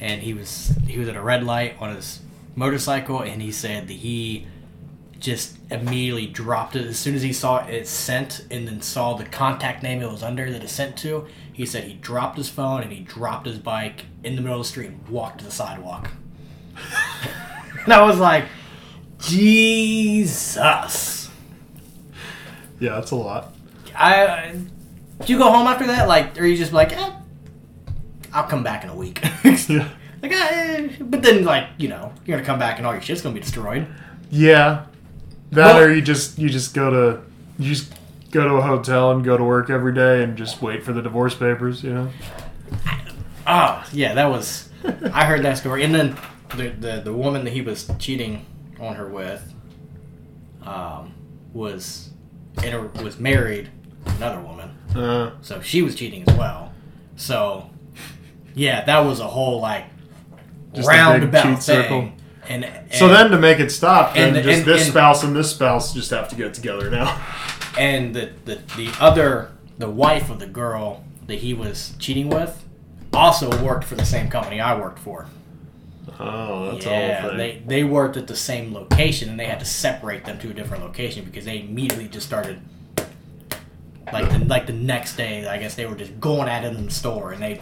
And 0.01 0.23
he 0.23 0.35
was 0.35 0.73
he 0.87 0.99
was 0.99 1.09
at 1.09 1.17
a 1.17 1.21
red 1.21 1.43
light 1.43 1.77
on 1.81 1.95
his 1.95 2.21
motorcycle, 2.55 3.21
and 3.21 3.43
he 3.43 3.51
said 3.51 3.89
that 3.89 3.95
he 3.95 4.47
just 5.19 5.57
immediately 5.69 6.27
dropped 6.27 6.77
it 6.77 6.87
as 6.87 6.97
soon 6.97 7.17
as 7.17 7.23
he 7.23 7.33
saw 7.33 7.67
it 7.67 7.89
sent, 7.89 8.47
and 8.51 8.69
then 8.69 8.81
saw 8.81 9.15
the 9.15 9.25
contact 9.25 9.83
name 9.83 10.01
it 10.01 10.11
was 10.11 10.23
under 10.23 10.51
that 10.51 10.63
it 10.63 10.71
sent 10.71 10.97
to. 10.99 11.27
He 11.53 11.67
said 11.67 11.85
he 11.85 11.95
dropped 11.95 12.37
his 12.37 12.49
phone 12.49 12.83
and 12.83 12.93
he 12.93 13.01
dropped 13.01 13.47
his 13.47 13.59
bike 13.59 14.07
in 14.23 14.37
the 14.37 14.43
middle 14.43 14.61
of 14.61 14.65
the 14.65 14.69
street 14.69 14.91
and 14.91 15.09
walked 15.09 15.41
to 15.41 15.45
the 15.45 15.51
sidewalk. 15.51 16.13
and 17.85 17.93
I 17.93 18.07
was 18.07 18.21
like, 18.21 18.45
Jesus. 19.19 21.29
Yeah, 22.81 22.95
that's 22.95 23.11
a 23.11 23.17
lot. 23.17 23.53
I 23.97 24.55
do 25.25 25.33
you 25.33 25.39
go 25.39 25.51
home 25.51 25.67
after 25.67 25.87
that, 25.89 26.07
like, 26.09 26.41
or 26.41 26.47
you 26.47 26.57
just 26.57 26.73
like, 26.73 26.93
eh, 26.93 27.13
I'll 28.33 28.47
come 28.47 28.63
back 28.63 28.85
in 28.85 28.91
a 28.91 28.97
week. 28.97 29.23
Yeah. 29.69 29.89
like, 30.23 30.33
eh, 30.33 30.89
but 31.01 31.23
then 31.23 31.45
like, 31.45 31.67
you 31.79 31.89
know, 31.89 32.13
you're 32.25 32.37
gonna 32.37 32.47
come 32.47 32.59
back 32.59 32.79
and 32.79 32.87
all 32.87 32.93
your 32.93 33.03
shit's 33.03 33.23
gonna 33.23 33.35
be 33.35 33.41
destroyed. 33.41 33.87
Yeah. 34.31 34.85
That 35.51 35.75
Well- 35.75 35.85
or 35.85 35.93
you 35.93 36.03
just 36.03 36.39
you 36.39 36.49
just 36.49 36.75
go 36.75 36.91
to 36.91 37.21
you 37.59 37.75
just 37.75 37.93
go 38.31 38.45
to 38.47 38.55
a 38.55 38.63
hotel 38.63 39.11
and 39.11 39.25
go 39.25 39.37
to 39.37 39.45
work 39.45 39.71
every 39.71 39.95
day 39.95 40.23
and 40.23 40.37
just 40.37 40.63
wait 40.63 40.85
for 40.85 40.93
the 40.93 41.03
divorce 41.03 41.35
papers, 41.35 41.83
you 41.83 41.93
know? 41.95 42.09
Oh, 43.47 43.85
yeah, 43.93 44.15
that 44.15 44.31
was. 44.31 44.69
I 45.13 45.25
heard 45.25 45.43
that 45.43 45.59
story, 45.59 45.83
and 45.83 45.95
then 45.95 46.17
the 46.57 46.69
the, 46.69 47.01
the 47.07 47.13
woman 47.13 47.45
that 47.45 47.53
he 47.53 47.63
was 47.63 47.91
cheating 47.99 48.45
on 48.81 48.95
her 48.97 49.09
with, 49.09 49.55
um, 50.65 51.15
was 51.53 52.11
in 52.65 52.75
a, 52.75 52.83
was 53.03 53.19
married 53.19 53.71
another 54.17 54.41
woman, 54.41 54.71
Uh, 54.95 55.33
so 55.43 55.61
she 55.61 55.83
was 55.83 55.95
cheating 55.95 56.25
as 56.29 56.37
well. 56.37 56.73
So, 57.17 57.71
yeah, 58.55 58.85
that 58.85 59.01
was 59.01 59.21
a 59.21 59.27
whole 59.27 59.61
like 59.61 59.85
Just 60.75 60.89
a 60.89 60.91
big 60.93 60.99
roundabout 60.99 61.43
cheat 61.43 61.53
thing. 61.55 61.61
circle. 61.61 62.13
And, 62.49 62.67
so 62.93 63.09
then 63.09 63.31
to 63.31 63.39
make 63.39 63.61
it 63.61 63.71
stop, 63.71 64.15
then 64.15 64.35
and- 64.35 64.45
just 64.45 64.59
and- 64.61 64.67
this 64.67 64.83
and- 64.85 64.91
spouse 64.91 65.23
and 65.23 65.37
this 65.37 65.51
spouse 65.51 65.93
just 65.93 66.11
have 66.11 66.29
to 66.31 66.37
get 66.37 66.55
together 66.55 66.91
now. 66.91 67.21
and 67.79 68.15
the, 68.15 68.31
the 68.47 68.59
the 68.77 68.91
other 68.99 69.53
the 69.77 69.89
wife 69.91 70.31
of 70.31 70.39
the 70.41 70.47
girl 70.47 71.05
that 71.27 71.39
he 71.41 71.53
was 71.55 71.93
cheating 71.99 72.29
with 72.31 72.65
also 73.13 73.63
worked 73.63 73.85
for 73.85 73.95
the 73.97 74.05
same 74.05 74.29
company 74.31 74.61
I 74.61 74.79
worked 74.81 74.99
for. 74.99 75.27
Oh, 76.21 76.73
that's 76.73 76.85
yeah, 76.85 77.29
all 77.31 77.37
they 77.37 77.63
they 77.67 77.85
worked 77.85 78.17
at 78.17 78.27
the 78.27 78.37
same 78.37 78.75
location, 78.75 79.29
and 79.29 79.39
they 79.39 79.47
had 79.47 79.61
to 79.61 79.65
separate 79.67 80.25
them 80.25 80.39
to 80.41 80.51
a 80.51 80.55
different 80.55 80.83
location 80.83 81.25
because 81.25 81.45
they 81.45 81.61
immediately 81.61 82.09
just 82.09 82.27
started. 82.27 82.61
Like 84.13 84.31
the 84.31 84.45
like 84.47 84.67
the 84.67 84.73
next 84.73 85.17
day, 85.17 85.47
I 85.47 85.59
guess 85.59 85.75
they 85.75 85.87
were 85.87 85.95
just 85.95 86.19
going 86.19 86.49
at 86.49 86.65
it 86.65 86.75
in 86.75 86.87
the 86.87 86.91
store, 86.91 87.33
and 87.33 87.43
they 87.43 87.61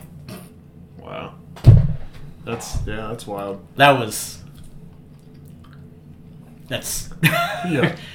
Wow. 0.98 1.34
That's 2.44 2.78
yeah, 2.86 3.08
that's 3.08 3.26
wild. 3.26 3.64
that 3.76 3.98
was 3.98 4.42
that's 6.68 7.10
Yeah. 7.22 7.96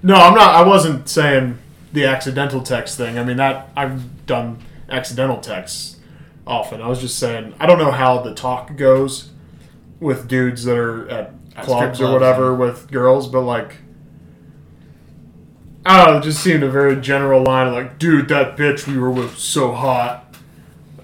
No, 0.00 0.14
I'm 0.14 0.34
not. 0.34 0.54
I 0.54 0.62
wasn't 0.62 1.08
saying 1.08 1.58
the 1.92 2.04
accidental 2.04 2.62
text 2.62 2.96
thing. 2.96 3.18
I 3.18 3.24
mean 3.24 3.38
that 3.38 3.68
I've 3.76 4.26
done 4.26 4.58
accidental 4.88 5.38
texts 5.38 5.96
often. 6.48 6.80
I 6.82 6.88
was 6.88 7.00
just 7.00 7.18
saying 7.18 7.54
I 7.60 7.66
don't 7.66 7.78
know 7.78 7.90
how 7.92 8.18
the 8.22 8.34
talk 8.34 8.74
goes 8.76 9.30
with 10.00 10.26
dudes 10.26 10.64
that 10.64 10.76
are 10.76 11.08
at 11.08 11.34
At 11.56 11.64
clubs 11.64 12.00
or 12.00 12.04
clubs, 12.06 12.12
whatever 12.14 12.54
with 12.54 12.90
girls, 12.90 13.28
but 13.28 13.42
like 13.42 13.76
I 15.86 16.04
don't 16.04 16.14
know. 16.14 16.18
It 16.20 16.24
just 16.24 16.42
seemed 16.42 16.62
a 16.62 16.70
very 16.70 17.00
general 17.00 17.42
line 17.42 17.68
of 17.68 17.72
like, 17.74 17.98
dude, 17.98 18.28
that 18.28 18.56
bitch 18.56 18.86
we 18.86 18.98
were 18.98 19.10
with 19.10 19.38
so 19.38 19.72
hot. 19.72 20.34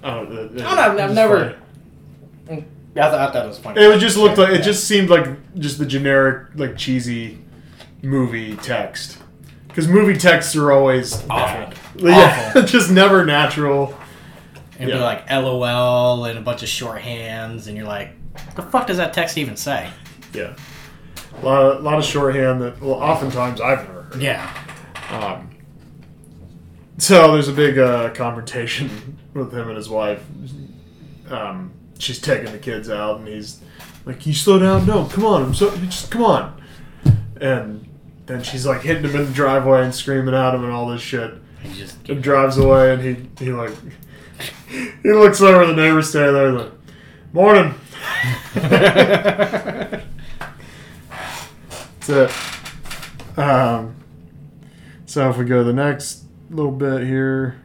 I 0.03 0.13
don't 0.15 0.31
know. 0.33 0.41
it- 0.41 0.51
it- 0.57 0.65
I 0.65 0.75
don't 0.87 0.97
know, 0.97 1.03
I've 1.05 1.13
never- 1.13 1.57
funny. 2.47 2.61
Mm, 2.61 2.65
I, 2.95 3.09
thought, 3.09 3.13
I 3.29 3.33
thought 3.33 3.45
it 3.45 3.47
was 3.47 3.57
funny. 3.57 3.81
It 3.81 3.99
just 3.99 4.17
looked 4.17 4.37
like 4.37 4.49
it 4.49 4.57
Yeah. 4.57 4.61
just 4.61 4.83
seemed 4.83 5.09
like 5.09 5.27
just 5.55 5.79
the 5.79 5.85
generic 5.85 6.47
like 6.55 6.77
cheesy 6.77 7.39
movie 8.03 8.55
text. 8.57 9.17
Because 9.67 9.87
movie 9.87 10.15
texts 10.17 10.55
are 10.55 10.71
always 10.71 11.23
Awful. 11.29 11.73
Yeah, 11.97 12.47
Awful. 12.49 12.61
just 12.65 12.91
never 12.91 13.25
natural. 13.25 13.93
And 14.79 14.89
yeah. 14.89 14.95
be 14.95 15.01
like 15.01 15.29
LOL 15.29 16.25
and 16.25 16.37
a 16.37 16.41
bunch 16.41 16.63
of 16.63 16.69
shorthands, 16.69 17.67
and 17.67 17.77
you're 17.77 17.87
like, 17.87 18.11
the 18.55 18.61
fuck 18.61 18.87
does 18.87 18.97
that 18.97 19.13
text 19.13 19.37
even 19.37 19.55
say? 19.55 19.89
Yeah, 20.33 20.55
a 21.41 21.45
lot 21.45 21.61
of, 21.61 21.83
lot 21.83 21.97
of 21.97 22.05
shorthand 22.05 22.61
that 22.61 22.81
well, 22.81 22.95
oftentimes 22.95 23.61
I've 23.61 23.87
never 23.87 24.01
heard. 24.03 24.21
Yeah. 24.21 24.61
Um, 25.09 25.49
so 26.97 27.33
there's 27.33 27.47
a 27.47 27.53
big 27.53 27.77
uh, 27.77 28.13
confrontation 28.13 29.17
with 29.33 29.53
him 29.53 29.67
and 29.67 29.77
his 29.77 29.89
wife. 29.89 30.23
Um, 31.29 31.73
she's 31.99 32.19
taking 32.19 32.51
the 32.51 32.59
kids 32.59 32.89
out, 32.89 33.19
and 33.19 33.27
he's 33.27 33.61
like, 34.05 34.25
"You 34.25 34.33
slow 34.33 34.59
down, 34.59 34.85
no, 34.85 35.05
come 35.05 35.25
on, 35.25 35.43
I'm 35.43 35.53
so, 35.53 35.75
just 35.77 36.11
come 36.11 36.23
on." 36.23 36.61
And 37.41 37.87
then 38.25 38.43
she's 38.43 38.65
like 38.65 38.81
hitting 38.81 39.03
him 39.03 39.15
in 39.15 39.25
the 39.25 39.33
driveway 39.33 39.83
and 39.83 39.93
screaming 39.93 40.33
at 40.33 40.55
him 40.55 40.63
and 40.63 40.71
all 40.71 40.87
this 40.87 41.01
shit. 41.01 41.33
He 41.61 41.73
just 41.73 42.07
And 42.09 42.21
drives 42.21 42.57
away, 42.57 42.93
and 42.93 43.01
he 43.01 43.45
he 43.45 43.51
like 43.51 43.73
he 45.03 45.11
looks 45.11 45.41
over 45.41 45.65
the 45.65 45.73
neighbors 45.73 46.09
standing 46.09 46.33
there, 46.33 46.51
like, 46.51 46.71
"Morning." 47.33 47.73
That's 48.55 50.03
it. 52.09 52.31
Um, 53.37 53.95
so 55.05 55.29
if 55.29 55.37
we 55.37 55.45
go 55.45 55.59
to 55.59 55.63
the 55.63 55.73
next 55.73 56.23
little 56.49 56.71
bit 56.71 57.05
here, 57.05 57.61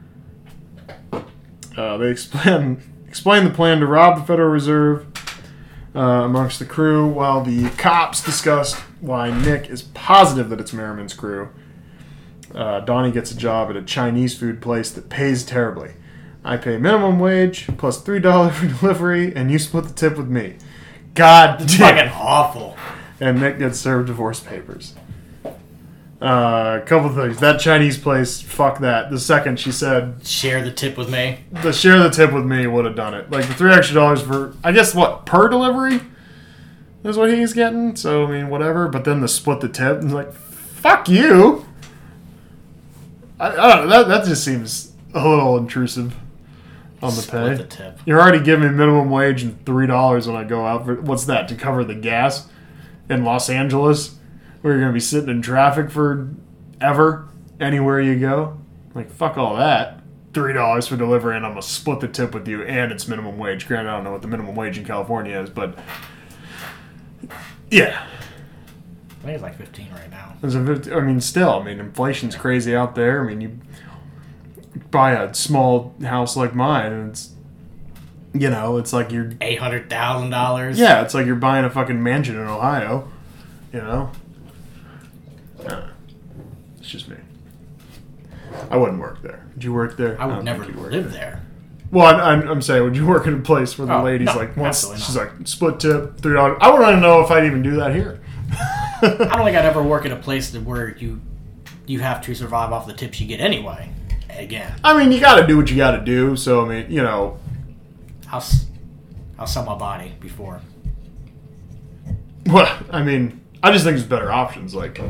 uh, 1.77 1.97
they 1.97 2.11
explain 2.11 2.83
explain 3.07 3.45
the 3.45 3.51
plan 3.51 3.81
to 3.81 3.87
rob 3.87 4.19
the 4.19 4.25
Federal 4.25 4.49
Reserve 4.51 5.07
uh, 5.95 6.01
amongst 6.01 6.59
the 6.59 6.65
crew, 6.65 7.07
while 7.09 7.43
the 7.43 7.69
cops 7.71 8.23
discuss 8.23 8.75
why 9.01 9.31
Nick 9.31 9.69
is 9.69 9.83
positive 9.83 10.49
that 10.51 10.61
it's 10.61 10.73
Merrimen's 10.73 11.15
crew. 11.15 11.51
Uh, 12.55 12.81
Donnie 12.81 13.13
gets 13.13 13.31
a 13.31 13.37
job 13.37 13.71
at 13.71 13.77
a 13.77 13.83
Chinese 13.83 14.37
food 14.37 14.61
place 14.61 14.91
that 14.91 15.09
pays 15.09 15.45
terribly. 15.45 15.93
I 16.45 16.57
pay 16.57 16.79
minimum 16.79 17.19
wage 17.19 17.69
plus 17.79 18.01
three 18.03 18.21
dollars 18.21 18.57
for 18.59 18.67
delivery, 18.67 19.35
and 19.35 19.51
you 19.51 19.59
split 19.59 19.85
the 19.85 19.93
tip 19.95 20.17
with 20.17 20.29
me. 20.29 20.57
God 21.15 21.61
it's 21.63 21.77
fucking 21.77 22.11
awful. 22.15 22.77
and 23.21 23.41
Nick 23.41 23.59
gets 23.59 23.79
served 23.79 24.07
divorce 24.07 24.41
papers. 24.41 24.95
Uh, 26.23 26.81
a 26.83 26.87
couple 26.87 27.09
things. 27.09 27.41
That 27.41 27.59
Chinese 27.61 27.97
place, 27.97 28.43
fuck 28.43 28.81
that. 28.81 29.11
The 29.11 29.19
second 29.19 29.59
she 29.59 29.73
said 29.73 30.25
Share 30.27 30.63
the 30.63 30.71
tip 30.71 30.99
with 30.99 31.11
me. 31.11 31.41
the 31.51 31.73
share 31.73 31.99
the 31.99 32.11
tip 32.11 32.33
with 32.33 32.45
me 32.45 32.67
would 32.67 32.85
have 32.85 32.95
done 32.95 33.15
it. 33.15 33.31
Like 33.31 33.47
the 33.47 33.55
three 33.55 33.73
extra 33.73 33.95
dollars 33.95 34.21
for, 34.21 34.55
I 34.63 34.73
guess 34.73 34.95
what 34.95 35.25
per 35.25 35.49
delivery 35.49 36.01
is 37.05 37.17
what 37.17 37.33
he's 37.33 37.55
getting. 37.55 37.97
So 37.97 38.27
I 38.27 38.31
mean 38.31 38.51
whatever. 38.51 38.87
But 38.89 39.05
then 39.05 39.21
the 39.21 39.29
split 39.29 39.61
the 39.61 39.69
tip 39.71 40.01
and 40.03 40.13
like 40.13 40.33
fuck 40.35 41.09
you. 41.09 41.65
I, 43.39 43.49
I 43.49 43.77
don't 43.77 43.89
know. 43.89 44.05
That 44.05 44.09
that 44.09 44.25
just 44.27 44.45
seems 44.45 44.93
a 45.15 45.27
little 45.27 45.57
intrusive 45.57 46.15
on 47.03 47.11
the 47.15 47.23
Split 47.23 47.57
pay. 47.57 47.63
the 47.63 47.69
tip. 47.69 47.99
You're 48.05 48.21
already 48.21 48.43
giving 48.45 48.69
me 48.71 48.75
minimum 48.77 49.11
wage 49.11 49.43
and 49.43 49.65
three 49.65 49.87
dollars 49.87 50.27
when 50.27 50.37
I 50.37 50.45
go 50.45 50.67
out 50.67 50.85
for 50.85 50.95
what's 51.01 51.25
that 51.27 51.49
to 51.49 51.55
cover 51.55 51.83
the 51.85 51.95
gas 51.95 52.49
in 53.09 53.25
Los 53.25 53.49
Angeles, 53.51 54.17
where 54.61 54.75
you're 54.75 54.83
gonna 54.83 54.93
be 54.93 55.01
sitting 55.01 55.29
in 55.31 55.43
traffic 55.43 55.91
for 55.91 56.29
ever 56.81 57.29
anywhere 57.59 58.01
you 58.01 58.19
go. 58.19 58.59
Like 58.95 59.11
fuck 59.11 59.37
all 59.39 59.57
that. 59.57 59.97
Three 60.33 60.53
dollars 60.53 60.87
for 60.87 60.97
delivery, 60.97 61.37
and 61.37 61.45
I'm 61.45 61.53
gonna 61.53 61.63
split 61.63 62.01
the 62.01 62.09
tip 62.09 62.35
with 62.35 62.47
you, 62.47 62.63
and 62.63 62.93
it's 62.93 63.09
minimum 63.09 63.37
wage. 63.39 63.67
Granted, 63.67 63.91
I 63.91 63.95
don't 63.97 64.05
know 64.05 64.13
what 64.13 64.23
the 64.23 64.29
minimum 64.29 64.55
wage 64.55 64.79
in 64.79 64.85
California 64.85 65.41
is, 65.41 65.51
but 65.51 65.77
yeah, 67.71 68.05
I 69.11 69.23
think 69.25 69.35
it's 69.35 69.43
like 69.43 69.57
15 69.57 69.89
right 69.93 70.11
now. 70.11 70.35
There's 70.41 70.55
a 70.55 70.65
fifty- 70.65 70.93
I 70.93 71.01
mean, 71.01 71.21
still, 71.21 71.51
I 71.61 71.65
mean, 71.65 71.79
inflation's 71.81 72.35
crazy 72.37 72.75
out 72.75 72.95
there. 72.95 73.23
I 73.25 73.27
mean, 73.29 73.41
you 73.41 73.59
buy 74.91 75.13
a 75.13 75.33
small 75.35 75.95
house 76.03 76.37
like 76.37 76.55
mine, 76.55 76.93
and 76.93 77.11
it's, 77.11 77.31
you 78.33 78.51
know, 78.51 78.77
it's 78.79 78.93
like 78.93 79.11
you're, 79.11 79.27
$800,000. 79.27 80.77
yeah, 80.77 81.03
it's 81.03 81.15
like 81.15 81.27
you're 81.27 81.35
buying 81.37 81.65
a 81.65 81.71
fucking 81.71 82.03
mansion 82.03 82.37
in 82.37 82.47
Ohio. 82.47 83.09
You 83.73 83.81
know, 83.81 84.11
Uh, 85.69 85.83
it's 86.79 86.89
just 86.89 87.09
me. 87.09 87.17
I 88.71 88.77
wouldn't 88.77 88.99
work 89.01 89.23
there. 89.23 89.45
Did 89.55 89.65
you 89.65 89.73
work 89.73 89.97
there? 89.97 90.21
I 90.21 90.27
would 90.27 90.35
don't 90.37 90.45
never 90.45 90.65
work 90.81 90.93
live 90.93 91.13
there. 91.13 91.43
Well, 91.93 92.07
I'm, 92.07 92.21
I'm, 92.43 92.49
I'm 92.49 92.63
saying, 92.63 92.83
would 92.85 92.97
you 92.97 93.07
work 93.07 93.27
in 93.27 93.35
a 93.35 93.41
place 93.41 93.77
where 93.79 93.87
the 93.87 93.97
Oh, 93.99 94.03
lady's 94.05 94.27
no, 94.27 94.37
like, 94.37 94.75
she's 94.75 95.17
like, 95.17 95.31
split 95.45 95.81
tip, 95.81 96.19
three 96.21 96.35
dollars. 96.35 96.59
I 96.61 96.71
wouldn't 96.71 97.01
know 97.03 97.21
if 97.21 97.31
I'd 97.31 97.45
even 97.45 97.63
do 97.63 97.77
that 97.77 97.95
here. 97.95 98.21
I 99.03 99.09
don't 99.37 99.45
think 99.45 99.57
I'd 99.57 99.65
ever 99.65 99.83
work 99.83 100.05
in 100.05 100.13
a 100.13 100.17
place 100.17 100.51
that 100.51 100.63
where 100.63 100.97
you 100.99 101.21
you 101.87 101.99
have 102.01 102.23
to 102.23 102.35
survive 102.35 102.73
off 102.73 102.87
the 102.87 102.93
tips 102.93 103.21
you 103.21 103.27
get 103.27 103.41
anyway. 103.41 103.91
Again, 104.41 104.75
I 104.83 104.97
mean, 104.97 105.13
you 105.13 105.21
got 105.21 105.41
to 105.41 105.47
do 105.47 105.57
what 105.57 105.71
you 105.71 105.77
got 105.77 105.93
to 105.93 106.01
do. 106.01 106.37
So 106.37 106.65
I 106.65 106.69
mean, 106.69 106.91
you 106.91 107.03
know, 107.03 107.39
I'll 108.31 108.45
I'll 109.39 109.47
sell 109.47 109.65
my 109.65 109.77
body 109.77 110.15
before. 110.21 110.61
well, 112.47 112.79
I 112.91 113.03
mean, 113.03 113.41
I 113.63 113.73
just 113.73 113.85
think 113.85 113.97
there's 113.97 114.09
better 114.09 114.33
options. 114.33 114.75
Like, 114.75 114.99
I 115.01 115.05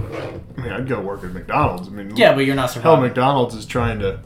mean, 0.60 0.72
I'd 0.72 0.88
go 0.88 1.00
work 1.00 1.22
at 1.24 1.32
McDonald's. 1.32 1.88
I 1.88 1.90
mean, 1.92 2.16
Yeah, 2.16 2.34
but 2.34 2.44
you're 2.44 2.56
not 2.56 2.72
hell, 2.72 2.82
surviving. 2.82 3.02
McDonald's 3.04 3.54
is 3.54 3.66
trying 3.66 4.00
to. 4.00 4.20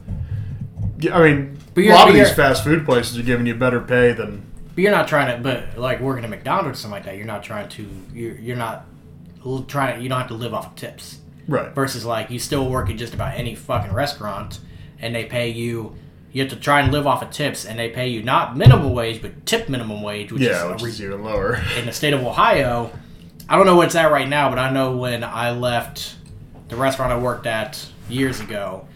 I 1.11 1.21
mean, 1.23 1.57
But 1.73 1.83
a 1.83 1.89
lot 1.89 2.07
of 2.07 2.15
these 2.15 2.33
fast 2.33 2.63
food 2.63 2.85
places 2.85 3.17
are 3.17 3.23
giving 3.23 3.45
you 3.45 3.55
better 3.55 3.81
pay 3.81 4.13
than. 4.13 4.45
But 4.73 4.81
you're 4.81 4.91
not 4.91 5.07
trying 5.07 5.35
to. 5.37 5.41
But 5.43 5.77
like 5.77 5.99
working 6.01 6.23
at 6.23 6.29
McDonald's 6.29 6.79
or 6.79 6.81
something 6.81 6.95
like 6.97 7.05
that, 7.05 7.17
you're 7.17 7.25
not 7.25 7.43
trying 7.43 7.69
to. 7.69 7.87
You're 8.13 8.35
you're 8.35 8.57
not 8.57 8.85
trying. 9.67 10.01
You 10.01 10.09
don't 10.09 10.19
have 10.19 10.29
to 10.29 10.33
live 10.33 10.53
off 10.53 10.67
of 10.67 10.75
tips. 10.75 11.19
Right. 11.47 11.73
Versus 11.75 12.05
like 12.05 12.31
you 12.31 12.39
still 12.39 12.67
work 12.69 12.89
at 12.89 12.97
just 12.97 13.13
about 13.13 13.35
any 13.35 13.53
fucking 13.53 13.93
restaurant, 13.93 14.59
and 14.99 15.13
they 15.15 15.25
pay 15.25 15.49
you. 15.49 15.95
You 16.31 16.41
have 16.41 16.51
to 16.51 16.57
try 16.57 16.81
and 16.81 16.91
live 16.91 17.07
off 17.07 17.21
of 17.21 17.29
tips, 17.31 17.65
and 17.65 17.79
they 17.79 17.89
pay 17.89 18.09
you 18.09 18.21
not 18.21 18.57
minimum 18.57 18.93
wage, 18.93 19.21
but 19.21 19.45
tip 19.45 19.69
minimum 19.69 20.01
wage, 20.01 20.31
which 20.33 20.41
Yeah, 20.41 20.65
is 20.65 20.71
which 20.73 20.83
a 20.83 20.85
is 20.87 21.01
even 21.01 21.23
lower. 21.23 21.55
in 21.79 21.85
the 21.85 21.93
state 21.93 22.13
of 22.13 22.21
Ohio. 22.23 22.91
I 23.47 23.55
don't 23.55 23.65
know 23.65 23.75
what 23.75 23.85
it's 23.87 23.95
at 23.95 24.11
right 24.11 24.27
now, 24.27 24.49
but 24.49 24.59
I 24.59 24.69
know 24.71 24.97
when 24.97 25.23
I 25.23 25.51
left 25.51 26.15
the 26.67 26.75
restaurant 26.75 27.11
I 27.13 27.17
worked 27.17 27.45
at 27.45 27.85
years 28.09 28.39
ago, 28.41 28.87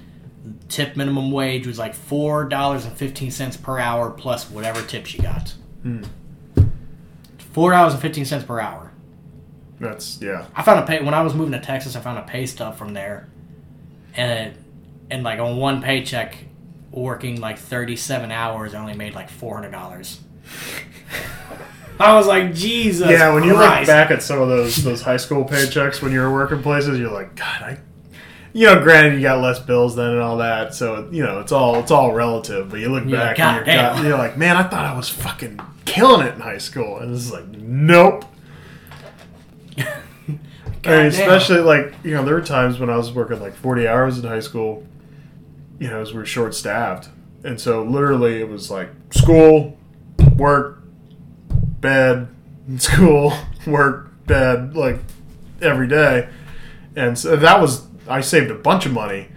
tip 0.68 0.98
minimum 0.98 1.32
wage 1.32 1.66
was 1.68 1.78
like 1.80 1.94
four 1.96 2.44
dollars 2.46 2.84
and 2.86 2.98
fifteen 2.98 3.32
cents 3.32 3.56
per 3.56 3.80
hour 3.80 4.10
plus 4.10 4.50
whatever 4.50 4.82
tips 4.82 5.14
you 5.14 5.22
got. 5.22 5.54
Hmm. 5.84 6.04
Four 7.54 7.72
dollars 7.72 7.94
and 7.94 8.02
fifteen 8.02 8.26
cents 8.26 8.44
per 8.44 8.60
hour. 8.60 8.92
That's 9.80 10.20
yeah. 10.22 10.46
I 10.56 10.64
found 10.64 10.80
a 10.80 10.86
pay 10.86 11.02
when 11.04 11.14
I 11.14 11.22
was 11.22 11.34
moving 11.34 11.54
to 11.54 11.60
Texas. 11.60 11.96
I 11.96 12.02
found 12.02 12.18
a 12.18 12.24
pay 12.24 12.46
stub 12.46 12.76
from 12.76 12.94
there, 12.94 13.30
and 14.16 14.54
and 15.12 15.24
like 15.24 15.40
on 15.40 15.58
one 15.58 15.82
paycheck, 15.82 16.38
working 16.92 17.40
like 17.40 17.58
thirty 17.58 17.96
seven 17.96 18.32
hours, 18.32 18.74
I 18.74 18.80
only 18.80 18.96
made 18.96 19.14
like 19.14 19.30
four 19.30 19.56
hundred 19.56 19.72
dollars. 19.72 20.20
I 22.00 22.16
was 22.16 22.28
like, 22.28 22.54
Jesus. 22.54 23.10
yeah, 23.10 23.34
when 23.34 23.44
you 23.44 23.54
look 23.54 23.86
back 23.86 24.10
at 24.10 24.24
some 24.24 24.42
of 24.42 24.48
those 24.48 24.78
those 24.78 25.02
high 25.02 25.18
school 25.18 25.44
paychecks 25.44 26.02
when 26.02 26.14
you 26.14 26.22
were 26.22 26.32
working 26.32 26.62
places, 26.62 26.98
you're 26.98 27.12
like, 27.12 27.36
God, 27.36 27.62
I. 27.62 27.78
You 28.52 28.66
know, 28.66 28.82
granted, 28.82 29.14
you 29.14 29.22
got 29.22 29.42
less 29.42 29.60
bills 29.60 29.96
then 29.96 30.10
and 30.10 30.20
all 30.20 30.38
that, 30.38 30.74
so 30.74 31.08
you 31.12 31.24
know 31.24 31.40
it's 31.40 31.52
all 31.52 31.76
it's 31.76 31.92
all 31.92 32.14
relative. 32.14 32.70
But 32.70 32.80
you 32.80 32.90
look 32.90 33.04
back 33.10 33.40
and 33.40 33.56
you're. 33.58 33.76
God, 33.76 34.04
you're 34.04 34.18
like, 34.18 34.38
man, 34.38 34.58
I 34.58 34.64
thought 34.64 34.86
I 34.86 34.96
was 34.96 35.08
fucking 35.08 35.60
killing 35.86 36.26
it 36.26 36.34
in 36.34 36.42
high 36.42 36.58
school, 36.58 36.98
and 36.98 37.14
this 37.14 37.22
is 37.22 37.32
like, 37.32 37.48
nope. 37.48 38.26
I 39.78 39.84
mean, 40.86 41.06
especially 41.08 41.60
like 41.60 41.94
you 42.04 42.16
know, 42.16 42.24
there 42.24 42.34
were 42.34 42.42
times 42.42 42.80
when 42.80 42.90
I 42.90 42.96
was 42.98 43.12
working 43.12 43.40
like 43.40 43.54
forty 43.54 43.88
hours 43.88 44.18
in 44.18 44.26
high 44.26 44.40
school. 44.40 44.84
You 45.80 45.90
know, 45.90 46.02
as 46.02 46.12
we 46.12 46.20
were 46.20 46.26
short 46.26 46.54
staffed, 46.54 47.10
and 47.44 47.60
so 47.60 47.84
literally 47.84 48.42
it 48.42 48.50
was 48.50 48.70
like 48.70 48.90
school, 49.12 49.78
work, 50.36 50.84
bed, 51.80 52.28
school, 52.78 53.34
work, 53.66 54.12
bed, 54.26 54.76
like 54.76 55.00
every 55.62 55.88
day, 55.88 56.30
and 56.96 57.18
so 57.18 57.36
that 57.36 57.62
was 57.62 57.88
I 58.08 58.22
saved 58.22 58.52
a 58.52 58.56
bunch 58.56 58.86
of 58.86 58.92
money. 58.92 59.30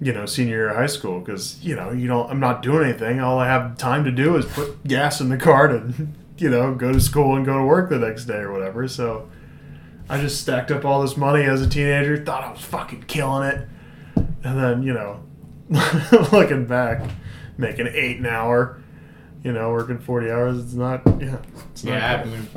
You 0.00 0.12
know, 0.12 0.26
senior 0.26 0.56
year 0.56 0.68
of 0.70 0.76
high 0.76 0.86
school 0.86 1.20
because 1.20 1.62
you 1.62 1.76
know 1.76 1.92
you 1.92 2.08
don't. 2.08 2.28
I'm 2.28 2.40
not 2.40 2.62
doing 2.62 2.88
anything. 2.88 3.20
All 3.20 3.38
I 3.38 3.46
have 3.46 3.76
time 3.76 4.04
to 4.04 4.10
do 4.10 4.36
is 4.36 4.44
put 4.46 4.82
gas 4.84 5.20
in 5.20 5.28
the 5.28 5.36
car 5.36 5.68
to, 5.68 5.94
you 6.38 6.50
know, 6.50 6.74
go 6.74 6.92
to 6.92 7.00
school 7.00 7.36
and 7.36 7.46
go 7.46 7.58
to 7.58 7.64
work 7.64 7.88
the 7.88 7.98
next 7.98 8.24
day 8.24 8.38
or 8.38 8.50
whatever. 8.50 8.88
So, 8.88 9.28
I 10.08 10.20
just 10.20 10.40
stacked 10.40 10.70
up 10.70 10.84
all 10.84 11.02
this 11.02 11.16
money 11.16 11.44
as 11.44 11.62
a 11.62 11.68
teenager, 11.68 12.22
thought 12.24 12.42
I 12.42 12.50
was 12.50 12.60
fucking 12.62 13.04
killing 13.04 13.48
it. 13.48 13.68
And 14.16 14.58
then, 14.58 14.82
you 14.82 14.92
know, 14.92 15.22
looking 16.32 16.66
back, 16.66 17.02
making 17.56 17.88
eight 17.88 18.18
an 18.18 18.26
hour, 18.26 18.80
you 19.42 19.52
know, 19.52 19.70
working 19.70 19.98
40 19.98 20.30
hours, 20.30 20.58
it's 20.64 20.74
not, 20.74 21.02
yeah. 21.20 21.36
It's 21.72 21.84
not 21.84 21.92
Yeah, 21.92 22.22
I 22.22 22.24
mean, 22.24 22.48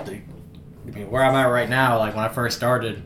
I 0.88 0.92
mean, 0.92 1.10
where 1.10 1.24
I'm 1.24 1.36
at 1.36 1.46
right 1.46 1.70
now, 1.70 1.98
like 2.00 2.16
when 2.16 2.24
I 2.24 2.30
first 2.30 2.58
started, 2.58 3.02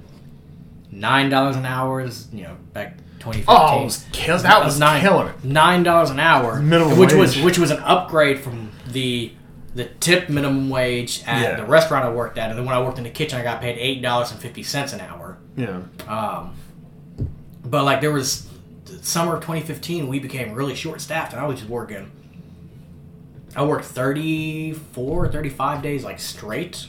nine 0.91 1.29
dollars 1.29 1.55
an 1.55 1.65
hour 1.65 2.01
is 2.01 2.27
you 2.33 2.43
know 2.43 2.55
back 2.73 2.97
2015. 3.19 3.45
Oh, 3.47 3.83
was 3.83 4.05
kill- 4.11 4.37
that 4.39 4.65
was 4.65 4.79
nine 4.79 5.01
killing 5.01 5.27
it. 5.27 5.43
Nine 5.43 5.83
dollars 5.83 6.09
an 6.09 6.19
hour, 6.19 6.59
Minimum 6.59 6.97
which 6.97 7.13
was 7.13 7.39
which 7.41 7.57
was 7.59 7.71
an 7.71 7.77
upgrade 7.79 8.39
from 8.39 8.71
the 8.87 9.31
the 9.75 9.85
tip 9.85 10.29
minimum 10.29 10.69
wage 10.69 11.23
at 11.27 11.41
Yeah. 11.41 11.55
the 11.57 11.65
restaurant 11.65 12.03
I 12.03 12.11
worked 12.11 12.37
at, 12.39 12.49
and 12.49 12.57
then 12.57 12.65
when 12.65 12.75
I 12.75 12.81
worked 12.81 12.97
in 12.97 13.03
the 13.03 13.09
kitchen, 13.11 13.39
I 13.39 13.43
got 13.43 13.61
paid 13.61 13.77
eight 13.77 14.01
dollars 14.01 14.31
and 14.31 14.39
fifty 14.41 14.63
cents 14.63 14.91
an 14.93 14.99
hour. 14.99 15.37
Yeah. 15.55 15.81
Um, 16.07 16.55
but 17.63 17.83
like 17.85 18.01
there 18.01 18.11
was 18.11 18.48
summer 19.01 19.35
of 19.35 19.41
2015, 19.41 20.07
we 20.07 20.19
became 20.19 20.53
really 20.53 20.75
short 20.75 21.01
staffed, 21.01 21.33
and 21.33 21.41
I 21.41 21.45
was 21.47 21.59
just 21.59 21.69
working. 21.69 22.11
I 23.55 23.63
worked 23.65 23.85
34, 23.85 25.27
35 25.29 25.81
days 25.81 26.03
like 26.03 26.19
straight. 26.19 26.87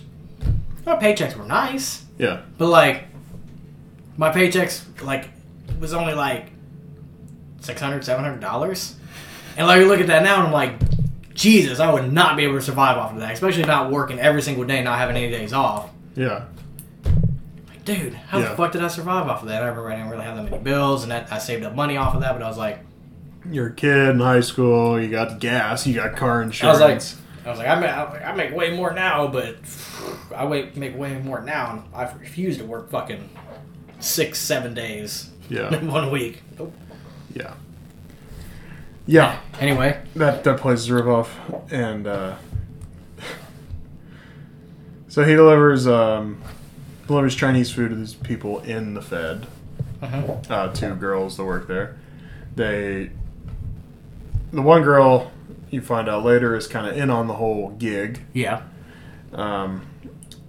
My 0.86 0.96
paychecks 0.96 1.36
were 1.36 1.44
nice, 1.44 2.04
Yeah. 2.18 2.42
but 2.58 2.68
like 2.68 3.04
my 4.16 4.30
paychecks 4.30 4.82
like 5.02 5.28
was 5.78 5.94
only 5.94 6.12
like 6.14 6.46
600 7.60 8.04
700 8.04 8.40
dollars 8.40 8.96
and 9.56 9.66
like 9.66 9.80
you 9.80 9.86
look 9.88 10.00
at 10.00 10.06
that 10.08 10.22
now 10.22 10.36
and 10.38 10.46
i'm 10.48 10.52
like 10.52 10.74
jesus 11.34 11.78
i 11.80 11.90
would 11.92 12.12
not 12.12 12.36
be 12.36 12.44
able 12.44 12.54
to 12.54 12.62
survive 12.62 12.96
off 12.98 13.12
of 13.12 13.20
that 13.20 13.32
especially 13.32 13.62
if 13.62 13.66
not 13.66 13.90
working 13.90 14.18
every 14.18 14.42
single 14.42 14.64
day 14.64 14.82
not 14.82 14.98
having 14.98 15.16
any 15.16 15.30
days 15.30 15.52
off 15.52 15.90
Yeah. 16.16 16.44
Dude, 17.94 18.14
how 18.14 18.38
Yeah. 18.38 18.50
the 18.50 18.56
fuck 18.56 18.72
did 18.72 18.82
I 18.82 18.88
survive 18.88 19.26
off 19.28 19.42
of 19.42 19.48
that? 19.48 19.62
I 19.62 19.66
remember 19.68 19.90
I 19.90 19.96
didn't 19.96 20.10
really 20.10 20.24
have 20.24 20.36
that 20.36 20.44
many 20.50 20.58
bills, 20.62 21.02
and 21.02 21.12
that 21.12 21.32
I 21.32 21.38
saved 21.38 21.64
up 21.64 21.74
money 21.74 21.96
off 21.96 22.14
of 22.14 22.20
that. 22.22 22.32
But 22.32 22.42
I 22.42 22.48
was 22.48 22.58
like, 22.58 22.80
You're 23.50 23.68
a 23.68 23.72
kid 23.72 23.96
in 24.10 24.20
high 24.20 24.40
school, 24.40 25.00
you 25.00 25.08
got 25.08 25.40
gas, 25.40 25.86
you 25.86 25.94
got 25.94 26.14
car 26.16 26.40
I 26.40 26.44
insurance. 26.44 26.78
was 26.80 26.80
like, 26.80 27.46
I 27.46 27.50
was 27.50 27.58
like, 27.58 27.68
I 27.68 27.80
make, 27.80 27.90
I 27.90 28.04
was 28.04 28.12
like, 28.12 28.24
I 28.26 28.32
make 28.34 28.54
way 28.54 28.76
more 28.76 28.92
now, 28.92 29.26
but 29.26 29.56
I 30.36 30.44
wait, 30.44 30.76
make 30.76 30.96
way 30.96 31.18
more 31.18 31.40
now, 31.40 31.70
and 31.72 31.82
I 31.94 32.10
refuse 32.12 32.58
to 32.58 32.64
work 32.64 32.90
fucking 32.90 33.28
six, 33.98 34.38
seven 34.38 34.74
days 34.74 35.30
yeah. 35.48 35.74
in 35.78 35.90
one 35.90 36.10
week. 36.10 36.42
Nope. 36.58 36.74
Yeah. 37.34 37.54
Yeah. 39.06 39.40
Anyway, 39.58 39.98
That 40.16 40.44
that 40.44 40.58
place 40.60 40.80
is 40.80 40.90
a 40.90 40.92
ripoff, 40.92 41.28
and 41.72 42.06
uh, 42.06 42.36
so 45.08 45.24
he 45.24 45.34
delivers 45.34 45.86
um, 45.86 46.42
delivers 47.10 47.34
Chinese 47.34 47.72
food 47.72 47.88
to 47.88 47.96
these 47.96 48.14
people 48.14 48.60
in 48.60 48.94
the 48.94 49.02
Fed. 49.02 49.48
uh-huh. 50.00 50.36
Uh, 50.48 50.72
two 50.72 50.94
girls 50.94 51.36
that 51.36 51.44
work 51.44 51.66
there. 51.66 51.98
They, 52.54 53.10
the 54.52 54.62
one 54.62 54.82
girl 54.82 55.32
you 55.70 55.80
find 55.80 56.08
out 56.08 56.24
later 56.24 56.54
is 56.54 56.68
kind 56.68 56.86
of 56.86 56.96
in 56.96 57.10
on 57.10 57.26
the 57.26 57.34
whole 57.34 57.70
gig, 57.70 58.20
yeah, 58.32 58.62
um, 59.32 59.86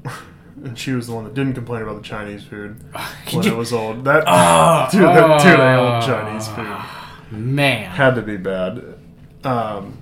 and 0.63 0.77
she 0.77 0.91
was 0.91 1.07
the 1.07 1.13
one 1.13 1.23
that 1.23 1.33
didn't 1.33 1.53
complain 1.53 1.81
about 1.81 1.95
the 1.95 2.07
Chinese 2.07 2.43
food 2.43 2.79
when 3.31 3.45
it 3.45 3.55
was 3.55 3.73
old. 3.73 4.05
That 4.05 4.23
Oh, 4.27 4.87
dude, 4.91 5.01
that, 5.01 5.41
dude, 5.41 5.59
oh. 5.59 5.95
old 5.95 6.03
Chinese 6.03 6.47
food 6.47 7.37
man, 7.39 7.89
had 7.89 8.13
to 8.15 8.21
be 8.21 8.37
bad. 8.37 8.99
Um, 9.43 9.97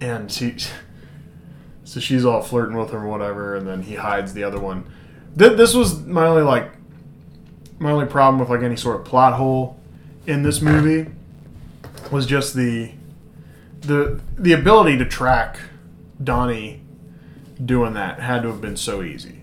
and 0.00 0.30
she, 0.30 0.56
so 1.84 2.00
she's 2.00 2.26
all 2.26 2.42
flirting 2.42 2.76
with 2.76 2.90
him 2.90 3.02
or 3.02 3.08
whatever, 3.08 3.56
and 3.56 3.66
then 3.66 3.82
he 3.82 3.94
hides 3.94 4.34
the 4.34 4.44
other 4.44 4.60
one. 4.60 4.84
Th- 5.38 5.56
this 5.56 5.74
was 5.74 6.04
my 6.04 6.26
only 6.26 6.42
like, 6.42 6.70
my 7.78 7.90
only 7.90 8.06
problem 8.06 8.40
with 8.40 8.48
like 8.48 8.62
any 8.62 8.76
sort 8.76 8.96
of 8.96 9.04
plot 9.04 9.34
hole 9.34 9.78
in 10.26 10.42
this 10.42 10.60
movie 10.60 11.10
was 12.10 12.26
just 12.26 12.54
the, 12.54 12.92
the 13.80 14.20
the 14.38 14.52
ability 14.52 14.96
to 14.98 15.04
track 15.04 15.58
Donnie 16.22 16.82
doing 17.64 17.94
that 17.94 18.20
had 18.20 18.42
to 18.42 18.48
have 18.48 18.60
been 18.60 18.76
so 18.76 19.02
easy. 19.02 19.42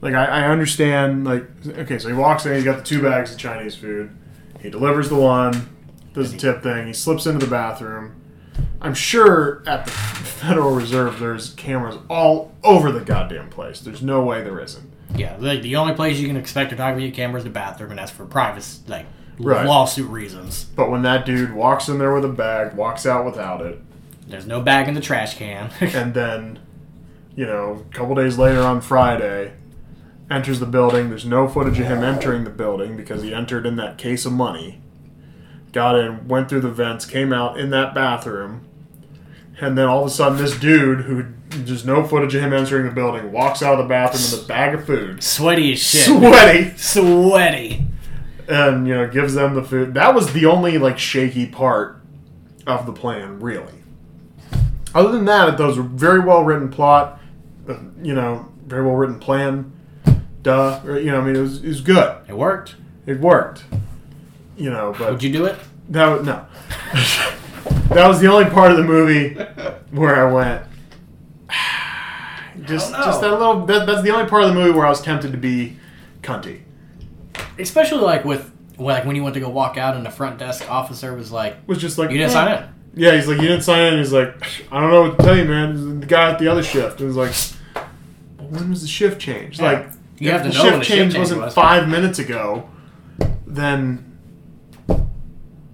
Like 0.00 0.14
I, 0.14 0.24
I 0.24 0.42
understand, 0.48 1.24
like 1.24 1.44
okay, 1.66 1.98
so 1.98 2.08
he 2.08 2.14
walks 2.14 2.44
in, 2.44 2.54
he's 2.54 2.64
got 2.64 2.78
the 2.78 2.84
two 2.84 3.02
bags 3.02 3.32
of 3.32 3.38
Chinese 3.38 3.76
food. 3.76 4.10
He 4.60 4.70
delivers 4.70 5.08
the 5.08 5.16
one, 5.16 5.68
does 6.12 6.32
the 6.32 6.38
tip 6.38 6.62
thing. 6.62 6.86
He 6.86 6.92
slips 6.92 7.26
into 7.26 7.44
the 7.44 7.50
bathroom. 7.50 8.14
I'm 8.80 8.94
sure 8.94 9.62
at 9.66 9.84
the 9.84 9.90
Federal 9.92 10.74
Reserve 10.74 11.18
there's 11.20 11.50
cameras 11.54 11.96
all 12.10 12.52
over 12.64 12.90
the 12.90 13.00
goddamn 13.00 13.48
place. 13.50 13.80
There's 13.80 14.02
no 14.02 14.22
way 14.24 14.42
there 14.42 14.58
isn't. 14.60 14.90
yeah. 15.14 15.36
Like 15.38 15.62
the 15.62 15.76
only 15.76 15.94
place 15.94 16.18
you 16.18 16.26
can 16.26 16.36
expect 16.36 16.70
to 16.70 16.76
talk 16.76 16.94
video 16.96 17.14
camera 17.14 17.38
is 17.38 17.44
the 17.44 17.50
bathroom, 17.50 17.90
and 17.90 17.98
that's 17.98 18.10
for 18.10 18.24
privacy, 18.26 18.82
like 18.88 19.06
Right. 19.38 19.66
lawsuit 19.66 20.08
reasons. 20.10 20.64
But 20.64 20.90
when 20.90 21.02
that 21.02 21.24
dude 21.24 21.52
walks 21.54 21.88
in 21.88 21.98
there 21.98 22.12
with 22.14 22.24
a 22.24 22.28
bag, 22.28 22.74
walks 22.74 23.06
out 23.06 23.24
without 23.24 23.60
it, 23.62 23.80
There's 24.28 24.46
no 24.46 24.60
bag 24.60 24.88
in 24.88 24.94
the 24.94 25.00
trash 25.00 25.36
can. 25.36 25.70
and 25.80 26.12
then, 26.14 26.58
you 27.34 27.46
know, 27.46 27.84
a 27.90 27.94
couple 27.94 28.14
days 28.14 28.36
later 28.38 28.60
on 28.62 28.80
Friday, 28.80 29.52
enters 30.30 30.60
the 30.60 30.66
building. 30.66 31.08
There's 31.08 31.24
no 31.26 31.48
footage 31.48 31.78
of 31.80 31.86
him 31.86 32.02
entering 32.04 32.44
the 32.44 32.50
building 32.50 32.96
because 32.96 33.22
he 33.22 33.34
entered 33.34 33.64
in 33.66 33.76
that 33.76 33.96
case 33.98 34.24
of 34.26 34.32
money. 34.32 34.80
Got 35.72 35.98
in, 35.98 36.28
went 36.28 36.48
through 36.48 36.60
the 36.60 36.70
vents, 36.70 37.06
came 37.06 37.32
out 37.32 37.58
in 37.58 37.70
that 37.70 37.94
bathroom. 37.94 38.66
And 39.60 39.76
then 39.78 39.86
all 39.86 40.02
of 40.02 40.06
a 40.08 40.10
sudden, 40.10 40.38
this 40.38 40.58
dude 40.58 41.02
who 41.02 41.24
just 41.64 41.84
no 41.86 42.04
footage 42.04 42.34
of 42.34 42.42
him 42.42 42.52
entering 42.52 42.86
the 42.86 42.92
building 42.92 43.30
walks 43.32 43.62
out 43.62 43.72
of 43.74 43.78
the 43.78 43.84
bathroom 43.88 44.22
with 44.38 44.44
a 44.44 44.48
bag 44.48 44.74
of 44.74 44.84
food, 44.86 45.22
Sweaty 45.22 45.72
as 45.72 45.78
shit. 45.78 46.02
sweaty, 46.04 46.72
Sweaty. 46.76 47.86
and 48.48 48.88
you 48.88 48.94
know 48.94 49.06
gives 49.08 49.34
them 49.34 49.54
the 49.54 49.62
food. 49.62 49.94
That 49.94 50.14
was 50.14 50.32
the 50.32 50.46
only 50.46 50.78
like 50.78 50.98
shaky 50.98 51.46
part 51.46 52.00
of 52.66 52.86
the 52.86 52.92
plan, 52.92 53.38
really. 53.40 53.74
Other 54.94 55.12
than 55.12 55.24
that, 55.26 55.58
it 55.60 55.62
was 55.62 55.78
a 55.78 55.82
very 55.82 56.20
well 56.20 56.42
written 56.44 56.68
plot. 56.70 57.20
uh, 57.68 57.76
You 58.02 58.14
know, 58.14 58.48
very 58.66 58.84
well 58.84 58.96
written 58.96 59.18
plan. 59.18 59.72
Duh. 60.42 60.80
You 60.86 61.12
know, 61.12 61.20
I 61.20 61.24
mean, 61.24 61.36
it 61.36 61.40
was 61.40 61.62
it 61.62 61.68
was 61.68 61.80
good. 61.82 62.16
It 62.28 62.36
worked. 62.36 62.76
It 63.06 63.20
worked. 63.20 63.64
You 64.62 64.70
know, 64.70 64.94
but 64.98 65.10
Would 65.10 65.22
you 65.22 65.32
do 65.32 65.46
it? 65.46 65.58
that 65.88 66.24
no. 66.24 66.46
that 67.94 68.06
was 68.06 68.20
the 68.20 68.28
only 68.28 68.48
part 68.48 68.70
of 68.70 68.76
the 68.76 68.84
movie 68.84 69.34
where 69.90 70.14
I 70.28 70.32
went. 70.32 70.62
Just, 72.64 72.94
I 72.94 73.04
just 73.06 73.20
that 73.22 73.30
little. 73.32 73.66
That, 73.66 73.86
that's 73.86 74.02
the 74.02 74.10
only 74.10 74.28
part 74.28 74.44
of 74.44 74.50
the 74.50 74.54
movie 74.54 74.70
where 74.70 74.86
I 74.86 74.88
was 74.88 75.00
tempted 75.00 75.32
to 75.32 75.38
be 75.38 75.78
cunty. 76.22 76.60
Especially 77.58 77.98
like 77.98 78.24
with 78.24 78.52
like 78.78 79.04
when 79.04 79.16
you 79.16 79.22
went 79.24 79.34
to 79.34 79.40
go 79.40 79.48
walk 79.48 79.76
out 79.76 79.96
and 79.96 80.06
the 80.06 80.10
front 80.10 80.38
desk 80.38 80.70
officer 80.70 81.12
was 81.16 81.32
like, 81.32 81.56
Was 81.66 81.78
just 81.78 81.98
like 81.98 82.10
"You 82.10 82.18
didn't 82.18 82.30
"Eh." 82.30 82.34
sign 82.34 82.62
in." 82.62 82.68
Yeah, 82.94 83.16
he's 83.16 83.26
like, 83.26 83.40
you 83.40 83.48
didn't 83.48 83.62
sign 83.62 83.92
in. 83.94 83.98
He's 83.98 84.12
like, 84.12 84.34
I 84.70 84.78
don't 84.80 84.90
know 84.90 85.02
what 85.08 85.18
to 85.18 85.24
tell 85.24 85.36
you, 85.36 85.46
man. 85.46 86.00
The 86.00 86.06
guy 86.06 86.30
at 86.30 86.38
the 86.38 86.46
other 86.48 86.62
shift. 86.62 87.00
And 87.00 87.08
he's 87.08 87.16
like, 87.16 87.34
when 88.38 88.68
was 88.70 88.82
the 88.82 88.86
shift 88.88 89.18
change? 89.20 89.58
Yeah. 89.58 89.72
Like, 89.72 89.86
You 90.18 90.28
if 90.30 90.32
have 90.34 90.42
to 90.42 90.48
the 90.50 90.54
know 90.54 90.60
shift 90.62 90.70
when 90.72 90.78
the 90.78 90.84
shift 90.84 90.98
change 90.98 91.12
change 91.14 91.18
wasn't 91.20 91.40
was. 91.40 91.54
five 91.54 91.88
minutes 91.88 92.18
ago, 92.18 92.68
then 93.46 94.11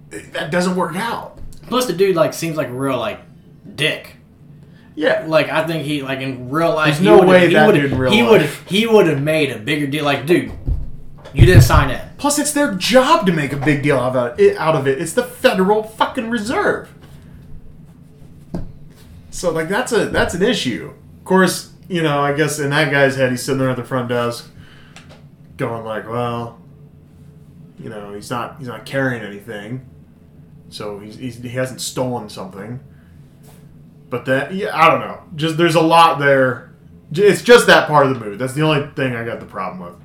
that 0.09 0.51
doesn't 0.51 0.75
work 0.75 0.95
out. 0.95 1.37
Plus, 1.67 1.85
the 1.85 1.93
dude 1.93 2.15
like 2.15 2.33
seems 2.33 2.57
like 2.57 2.67
a 2.67 2.73
real 2.73 2.97
like 2.97 3.19
dick. 3.75 4.15
Yeah, 4.95 5.25
Like 5.27 5.49
I 5.49 5.65
think 5.65 5.85
he 5.85 6.01
like 6.01 6.19
in 6.19 6.49
real 6.49 6.73
life. 6.73 6.95
There's 6.95 7.01
no 7.01 7.21
way 7.21 7.47
he 7.47 7.53
that 7.53 7.73
dude 7.73 7.91
in 7.91 7.97
real 7.97 8.11
he 8.11 8.21
would 8.23 8.41
he 8.67 8.85
would 8.85 9.07
have 9.07 9.21
made 9.21 9.51
a 9.51 9.57
bigger 9.59 9.87
deal. 9.87 10.03
Like, 10.03 10.25
dude, 10.25 10.51
you 11.33 11.45
didn't 11.45 11.61
sign 11.61 11.89
in. 11.89 12.01
Plus, 12.17 12.37
it's 12.37 12.51
their 12.51 12.73
job 12.73 13.25
to 13.27 13.31
make 13.31 13.53
a 13.53 13.57
big 13.57 13.81
deal 13.81 13.97
out 13.97 14.15
of 14.15 14.39
it. 14.39 14.57
Out 14.57 14.75
of 14.75 14.87
it, 14.87 15.01
it's 15.01 15.13
the 15.13 15.23
Federal 15.23 15.83
fucking 15.83 16.29
Reserve. 16.29 16.93
So, 19.31 19.51
like, 19.51 19.69
that's 19.69 19.91
a 19.91 20.07
that's 20.07 20.33
an 20.33 20.41
issue. 20.41 20.93
Of 21.19 21.23
course, 21.23 21.71
you 21.87 22.01
know, 22.01 22.19
I 22.19 22.33
guess 22.33 22.59
in 22.59 22.71
that 22.71 22.91
guy's 22.91 23.15
head, 23.15 23.29
he's 23.31 23.43
sitting 23.43 23.59
there 23.59 23.69
at 23.69 23.77
the 23.77 23.83
front 23.83 24.09
desk, 24.09 24.49
going 25.55 25.85
like, 25.85 26.09
"Well, 26.09 26.59
you 27.79 27.89
know, 27.89 28.13
he's 28.13 28.29
not 28.29 28.57
he's 28.57 28.67
not 28.67 28.85
carrying 28.85 29.23
anything, 29.23 29.85
so 30.69 30.99
he's, 30.99 31.17
he's 31.17 31.37
he 31.37 31.49
hasn't 31.49 31.81
stolen 31.81 32.29
something." 32.29 32.79
But 34.09 34.25
that, 34.25 34.53
yeah, 34.53 34.75
I 34.75 34.89
don't 34.89 35.01
know. 35.01 35.21
Just 35.35 35.57
there's 35.57 35.75
a 35.75 35.81
lot 35.81 36.19
there. 36.19 36.71
It's 37.11 37.41
just 37.41 37.67
that 37.67 37.87
part 37.87 38.05
of 38.05 38.13
the 38.13 38.19
movie. 38.19 38.37
That's 38.37 38.53
the 38.53 38.61
only 38.63 38.87
thing 38.93 39.15
I 39.15 39.23
got 39.23 39.39
the 39.39 39.45
problem 39.45 39.79
with. 39.85 39.95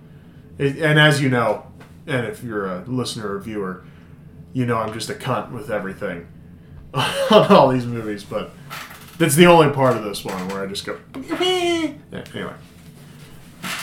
It, 0.59 0.83
and 0.83 0.99
as 0.99 1.21
you 1.21 1.29
know, 1.29 1.67
and 2.07 2.27
if 2.27 2.43
you're 2.43 2.67
a 2.67 2.85
listener 2.87 3.35
or 3.35 3.39
viewer, 3.41 3.85
you 4.53 4.67
know 4.67 4.77
I'm 4.79 4.93
just 4.93 5.11
a 5.11 5.15
cunt 5.15 5.53
with 5.53 5.71
everything 5.71 6.27
on 6.95 7.53
all 7.53 7.69
these 7.69 7.87
movies. 7.87 8.25
But 8.25 8.51
that's 9.19 9.37
the 9.37 9.47
only 9.47 9.73
part 9.73 9.97
of 9.97 10.05
this 10.05 10.25
one 10.25 10.49
where 10.49 10.63
I 10.63 10.67
just 10.67 10.85
go. 10.85 10.99
Yeah, 12.13 12.25
anyway, 12.33 12.55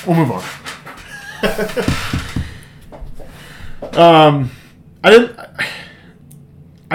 we'll 0.08 0.16
move 0.16 0.32
on. 0.32 0.44
um, 4.38 4.52
I 5.04 5.10
didn't. 5.10 5.38
I 5.38 5.68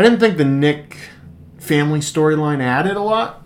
didn't 0.03 0.21
think 0.21 0.37
the 0.37 0.45
Nick 0.45 0.97
family 1.59 2.01
storyline 2.01 2.61
added 2.61 2.97
a 2.97 3.01
lot. 3.03 3.43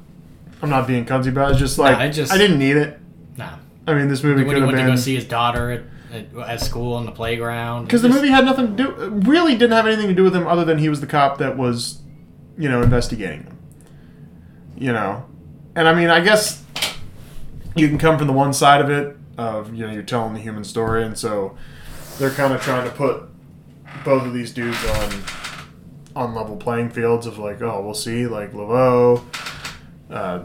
I'm 0.63 0.69
not 0.71 0.87
being 0.87 1.05
cunty 1.07 1.29
about 1.29 1.49
it. 1.49 1.53
It's 1.53 1.61
just 1.61 1.79
like 1.79 1.99
it 2.01 2.13
just- 2.13 2.33
I 2.33 2.39
didn't 2.39 2.59
need 2.59 2.77
it. 2.77 2.99
Nah. 3.37 3.55
I 3.87 3.95
mean, 3.95 4.09
this 4.09 4.23
movie 4.23 4.45
When 4.45 4.55
could 4.55 4.63
have 4.63 4.67
went 4.67 4.79
to 4.79 4.87
go 4.87 4.97
see 4.97 5.15
his 5.15 5.25
daughter 5.25 5.71
at, 5.71 5.83
at, 6.13 6.49
at 6.49 6.61
school 6.61 6.95
on 6.95 7.07
the 7.07 7.13
playground. 7.13 7.85
because 7.87 8.03
the 8.03 8.09
Just- 8.09 8.21
movie 8.21 8.31
had 8.33 8.45
nothing 8.45 8.77
to 8.77 8.83
do. 8.85 8.91
Really, 9.31 9.53
didn't 9.55 9.73
have 9.73 9.87
anything 9.87 10.09
to 10.09 10.15
do 10.15 10.23
with 10.25 10.37
him 10.37 10.47
other 10.47 10.65
than 10.65 10.79
he 10.79 10.89
was 10.89 11.01
the 11.01 11.07
cop 11.07 11.39
that 11.39 11.57
was, 11.57 12.01
you 12.59 12.69
know, 12.69 12.83
investigating 12.83 13.45
them. 13.45 13.57
You 14.77 14.93
know, 14.93 15.25
and 15.75 15.87
I 15.89 15.95
mean, 15.95 16.09
I 16.11 16.21
guess 16.21 16.63
you 17.75 17.87
can 17.89 17.99
come 17.99 18.17
from 18.19 18.27
the 18.27 18.33
one 18.33 18.53
side 18.53 18.81
of 18.81 18.89
it 18.91 19.17
of 19.39 19.75
you 19.75 19.87
know 19.87 19.93
you're 19.93 20.03
telling 20.03 20.33
the 20.35 20.41
human 20.41 20.65
story, 20.65 21.05
and 21.05 21.17
so 21.19 21.57
they're 22.19 22.31
kind 22.31 22.53
of 22.55 22.61
trying 22.63 22.85
to 22.89 22.95
put 22.95 23.23
both 24.05 24.25
of 24.27 24.33
these 24.33 24.53
dudes 24.53 24.83
on 24.87 25.11
on 26.15 26.35
level 26.35 26.57
playing 26.57 26.91
fields 26.91 27.27
of 27.27 27.39
like, 27.39 27.63
oh, 27.63 27.83
we'll 27.83 27.95
see, 27.95 28.27
like 28.27 28.53
Levoux, 28.53 29.25
uh, 30.11 30.43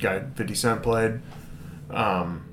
guy 0.00 0.24
Fifty 0.34 0.54
Cent 0.54 0.82
played. 0.82 1.20
Um, 1.90 2.46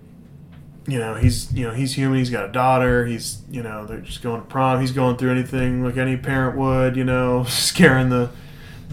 you 0.87 0.99
know, 0.99 1.15
he's 1.15 1.51
you 1.53 1.65
know 1.65 1.73
he's 1.73 1.93
human. 1.93 2.19
He's 2.19 2.29
got 2.29 2.45
a 2.45 2.51
daughter. 2.51 3.05
He's 3.05 3.41
you 3.49 3.63
know 3.63 3.85
they're 3.85 4.01
just 4.01 4.21
going 4.21 4.41
to 4.41 4.47
prom. 4.47 4.81
He's 4.81 4.91
going 4.91 5.17
through 5.17 5.31
anything 5.31 5.83
like 5.83 5.97
any 5.97 6.17
parent 6.17 6.57
would. 6.57 6.95
You 6.95 7.05
know, 7.05 7.43
scaring 7.47 8.09
the 8.09 8.29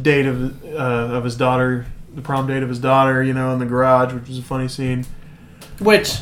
date 0.01 0.27
of 0.27 0.65
uh, 0.65 1.17
of 1.17 1.25
his 1.25 1.37
daughter, 1.37 1.87
the 2.15 2.23
prom 2.23 2.47
date 2.47 2.63
of 2.63 2.69
his 2.69 2.79
daughter. 2.79 3.23
You 3.23 3.35
know, 3.35 3.53
in 3.53 3.59
the 3.59 3.67
garage, 3.67 4.13
which 4.13 4.29
was 4.29 4.39
a 4.39 4.43
funny 4.43 4.69
scene. 4.69 5.05
Which, 5.81 6.21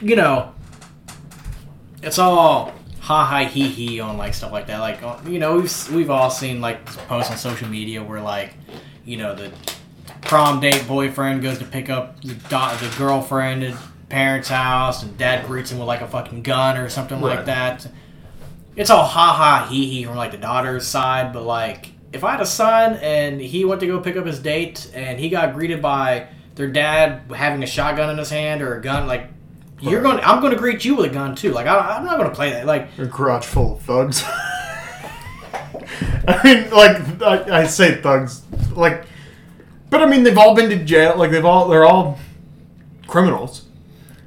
you 0.00 0.16
know, 0.16 0.52
it's 2.02 2.18
all 2.18 2.74
ha 3.08 3.24
ha 3.24 3.38
he 3.44 3.68
he 3.68 4.00
on 4.00 4.18
like 4.18 4.34
stuff 4.34 4.52
like 4.52 4.66
that. 4.66 4.80
Like 4.80 5.02
uh, 5.02 5.16
you 5.26 5.38
know, 5.38 5.56
we've 5.56 5.92
we've 5.94 6.10
all 6.10 6.28
seen 6.30 6.60
like 6.60 6.84
posts 7.08 7.30
on 7.30 7.38
social 7.38 7.66
media 7.68 8.02
where 8.04 8.20
like, 8.20 8.52
you 9.06 9.16
know, 9.16 9.34
the 9.34 9.50
prom 10.20 10.60
date 10.60 10.86
boyfriend 10.86 11.40
goes 11.42 11.58
to 11.58 11.64
pick 11.64 11.88
up 11.88 12.20
the 12.22 12.34
da- 12.50 12.76
the 12.76 12.94
girlfriend 12.98 13.64
at 13.64 13.74
parents' 14.10 14.48
house, 14.48 15.02
and 15.02 15.16
dad 15.16 15.46
greets 15.46 15.70
him 15.72 15.78
with 15.78 15.88
like 15.88 16.02
a 16.02 16.06
fucking 16.06 16.42
gun 16.42 16.76
or 16.76 16.88
something 16.90 17.20
Right. 17.20 17.36
like 17.36 17.46
that. 17.46 17.86
It's 18.76 18.90
all 18.90 19.04
ha 19.04 19.32
ha 19.32 19.66
he 19.70 19.86
he 19.88 20.04
from 20.04 20.16
like 20.16 20.30
the 20.32 20.36
daughter's 20.38 20.86
side, 20.86 21.32
but 21.32 21.44
like 21.44 21.92
if 22.12 22.24
I 22.24 22.32
had 22.32 22.40
a 22.40 22.46
son 22.46 22.96
and 22.96 23.40
he 23.40 23.64
went 23.64 23.80
to 23.80 23.86
go 23.86 24.00
pick 24.00 24.16
up 24.16 24.26
his 24.26 24.38
date 24.38 24.90
and 24.94 25.18
he 25.18 25.28
got 25.30 25.54
greeted 25.54 25.80
by 25.82 26.26
their 26.56 26.68
dad 26.68 27.22
having 27.34 27.62
a 27.62 27.66
shotgun 27.66 28.10
in 28.10 28.18
his 28.18 28.30
hand 28.30 28.62
or 28.62 28.76
a 28.76 28.80
gun, 28.82 29.06
like 29.06 29.28
you're 29.80 30.02
going, 30.02 30.20
I'm 30.20 30.40
going 30.40 30.52
to 30.52 30.58
greet 30.58 30.84
you 30.84 30.96
with 30.96 31.06
a 31.06 31.14
gun 31.14 31.34
too. 31.34 31.52
Like 31.52 31.66
I, 31.66 31.96
I'm 31.96 32.04
not 32.04 32.18
going 32.18 32.28
to 32.28 32.34
play 32.34 32.50
that. 32.50 32.66
Like 32.66 32.98
A 32.98 33.06
garage 33.06 33.44
full 33.44 33.74
of 33.76 33.82
thugs. 33.82 34.24
I 36.28 36.40
mean, 36.44 36.70
like 36.70 37.22
I, 37.22 37.62
I 37.62 37.66
say 37.66 38.00
thugs, 38.00 38.42
like, 38.72 39.04
but 39.90 40.02
I 40.02 40.06
mean 40.06 40.22
they've 40.22 40.36
all 40.36 40.54
been 40.54 40.68
to 40.70 40.84
jail. 40.84 41.16
Like 41.16 41.30
they've 41.30 41.44
all 41.44 41.68
they're 41.68 41.86
all 41.86 42.18
criminals. 43.06 43.64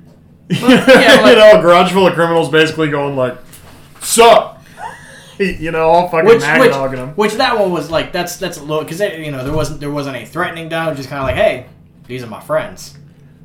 yeah, 0.49 1.29
you 1.29 1.35
know, 1.35 1.59
a 1.59 1.61
garage 1.61 1.91
full 1.91 2.07
of 2.07 2.13
criminals 2.13 2.49
basically 2.49 2.89
going 2.89 3.15
like, 3.15 3.37
"Sup," 4.01 4.61
you 5.39 5.71
know, 5.71 5.87
all 5.89 6.09
fucking 6.09 6.25
which, 6.25 6.41
mad 6.41 6.59
which, 6.59 6.71
dogging 6.71 6.99
them. 6.99 7.09
which 7.11 7.33
that 7.33 7.57
one 7.57 7.71
was 7.71 7.91
like 7.91 8.11
that's 8.11 8.37
that's 8.37 8.57
a 8.57 8.63
little 8.63 8.83
because 8.83 8.99
you 8.99 9.31
know 9.31 9.43
there 9.43 9.53
wasn't 9.53 9.79
there 9.79 9.91
wasn't 9.91 10.15
any 10.15 10.25
threatening 10.25 10.67
down, 10.67 10.95
just 10.95 11.09
kind 11.09 11.21
of 11.21 11.27
like 11.27 11.35
hey, 11.35 11.67
these 12.07 12.23
are 12.23 12.27
my 12.27 12.41
friends. 12.41 12.97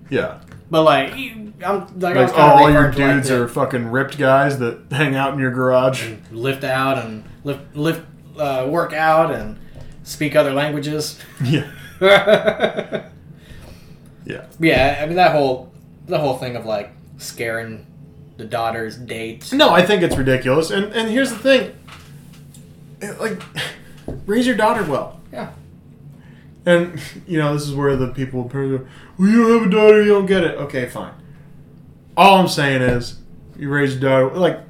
Yeah, 0.09 0.41
But 0.71 0.83
like 0.83 1.13
I'm 1.13 1.55
like, 1.99 2.17
like 2.17 2.31
oh, 2.35 2.41
all 2.41 2.71
your 2.71 2.83
to, 2.83 2.87
like, 2.89 2.97
dudes 2.97 3.31
are 3.31 3.47
fucking 3.47 3.89
ripped 3.89 4.19
guys 4.19 4.59
that 4.59 4.87
hang 4.91 5.15
out 5.15 5.33
in 5.33 5.39
your 5.39 5.53
garage. 5.53 6.07
and 6.07 6.23
lift 6.33 6.65
out 6.65 6.99
and 6.99 7.25
lift 7.45 7.77
lift 7.77 8.03
uh, 8.39 8.67
work 8.69 8.93
out 8.93 9.33
and 9.33 9.59
speak 10.03 10.35
other 10.37 10.53
languages. 10.53 11.19
Yeah, 11.45 11.71
yeah, 14.27 14.47
yeah. 14.59 15.01
I 15.01 15.07
mean 15.07 15.17
that 15.17 15.33
whole 15.33 15.73
the 16.07 16.19
whole 16.19 16.37
thing 16.37 16.57
of 16.57 16.67
like 16.67 16.91
scaring 17.19 17.87
the 18.37 18.45
daughter's 18.45 18.97
dates. 18.97 19.53
No, 19.53 19.71
I 19.71 19.85
think 19.85 20.03
it's 20.03 20.17
ridiculous. 20.17 20.71
And 20.71 20.93
and 20.93 21.09
here's 21.09 21.31
the 21.31 21.39
thing, 21.39 21.75
like, 23.19 23.41
raise 24.27 24.47
your 24.47 24.57
daughter 24.57 24.83
well. 24.85 25.21
Yeah. 25.33 25.53
And 26.67 27.01
you 27.27 27.39
know, 27.39 27.55
this 27.55 27.63
is 27.63 27.75
where 27.75 27.97
the 27.97 28.09
people 28.09 28.45
go, 28.45 28.87
"Well, 29.19 29.29
you 29.29 29.43
don't 29.45 29.59
have 29.61 29.69
a 29.69 29.71
daughter, 29.71 30.03
you 30.03 30.11
don't 30.11 30.27
get 30.27 30.45
it." 30.45 30.59
Okay, 30.59 30.87
fine. 30.89 31.15
All 32.17 32.39
I'm 32.39 32.49
saying 32.49 32.83
is, 32.83 33.19
you 33.57 33.71
raise 33.71 33.97
a 33.97 34.01
daughter. 34.01 34.31
Like, 34.31 34.61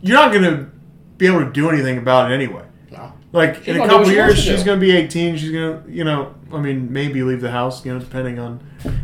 you're 0.00 0.16
not 0.16 0.32
gonna 0.32 0.70
be 1.18 1.26
able 1.26 1.40
to 1.40 1.52
do 1.52 1.68
anything 1.68 1.98
about 1.98 2.30
it 2.30 2.34
anyway. 2.34 2.64
No. 2.90 3.12
Like 3.32 3.68
in 3.68 3.80
a 3.80 3.86
couple 3.86 4.10
years, 4.10 4.38
she's 4.38 4.60
do. 4.60 4.66
gonna 4.66 4.80
be 4.80 4.92
18. 4.92 5.36
She's 5.36 5.52
gonna, 5.52 5.82
you 5.86 6.04
know, 6.04 6.34
I 6.52 6.58
mean, 6.58 6.92
maybe 6.92 7.22
leave 7.22 7.40
the 7.40 7.50
house. 7.50 7.84
You 7.84 7.94
know, 7.94 8.00
depending 8.00 8.38
on 8.38 8.60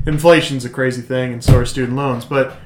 inflation's 0.07 0.65
a 0.65 0.71
crazy 0.71 1.03
thing, 1.03 1.33
and 1.33 1.45
so 1.45 1.57
are 1.57 1.67
student 1.67 1.97
loans. 1.97 2.25
But 2.25 2.57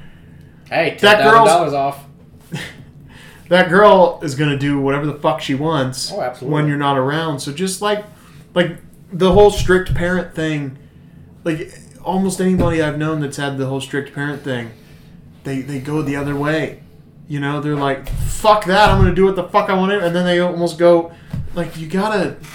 Hey, 0.69 0.97
That 1.01 1.23
girl 1.23 1.45
dollars 1.45 1.73
off. 1.73 2.05
that 3.49 3.69
girl 3.69 4.19
is 4.23 4.35
gonna 4.35 4.57
do 4.57 4.79
whatever 4.79 5.05
the 5.05 5.15
fuck 5.15 5.41
she 5.41 5.53
wants 5.55 6.11
Oh, 6.11 6.21
when 6.41 6.67
you're 6.67 6.77
not 6.77 6.97
around. 6.97 7.39
So 7.39 7.51
just 7.51 7.81
like, 7.81 8.05
like 8.55 8.77
the 9.13 9.31
whole 9.31 9.51
strict 9.51 9.93
parent 9.93 10.33
thing, 10.35 10.77
like 11.43 11.71
almost 12.03 12.41
anybody 12.41 12.81
I've 12.81 12.97
known 12.97 13.21
that's 13.21 13.37
had 13.37 13.57
the 13.57 13.65
whole 13.67 13.81
strict 13.81 14.13
parent 14.13 14.43
thing, 14.43 14.71
they 15.43 15.61
they 15.61 15.79
go 15.79 16.01
the 16.01 16.15
other 16.15 16.35
way. 16.35 16.81
You 17.27 17.39
know, 17.39 17.61
they're 17.61 17.75
like, 17.75 18.09
"Fuck 18.09 18.65
that! 18.65 18.89
I'm 18.89 18.97
gonna 18.99 19.15
do 19.15 19.25
what 19.25 19.35
the 19.35 19.43
fuck 19.45 19.69
I 19.69 19.73
want 19.73 19.91
to," 19.93 19.99
and 20.05 20.13
then 20.15 20.25
they 20.25 20.39
almost 20.39 20.77
go, 20.77 21.13
like, 21.53 21.77
"You 21.77 21.87
gotta." 21.87 22.37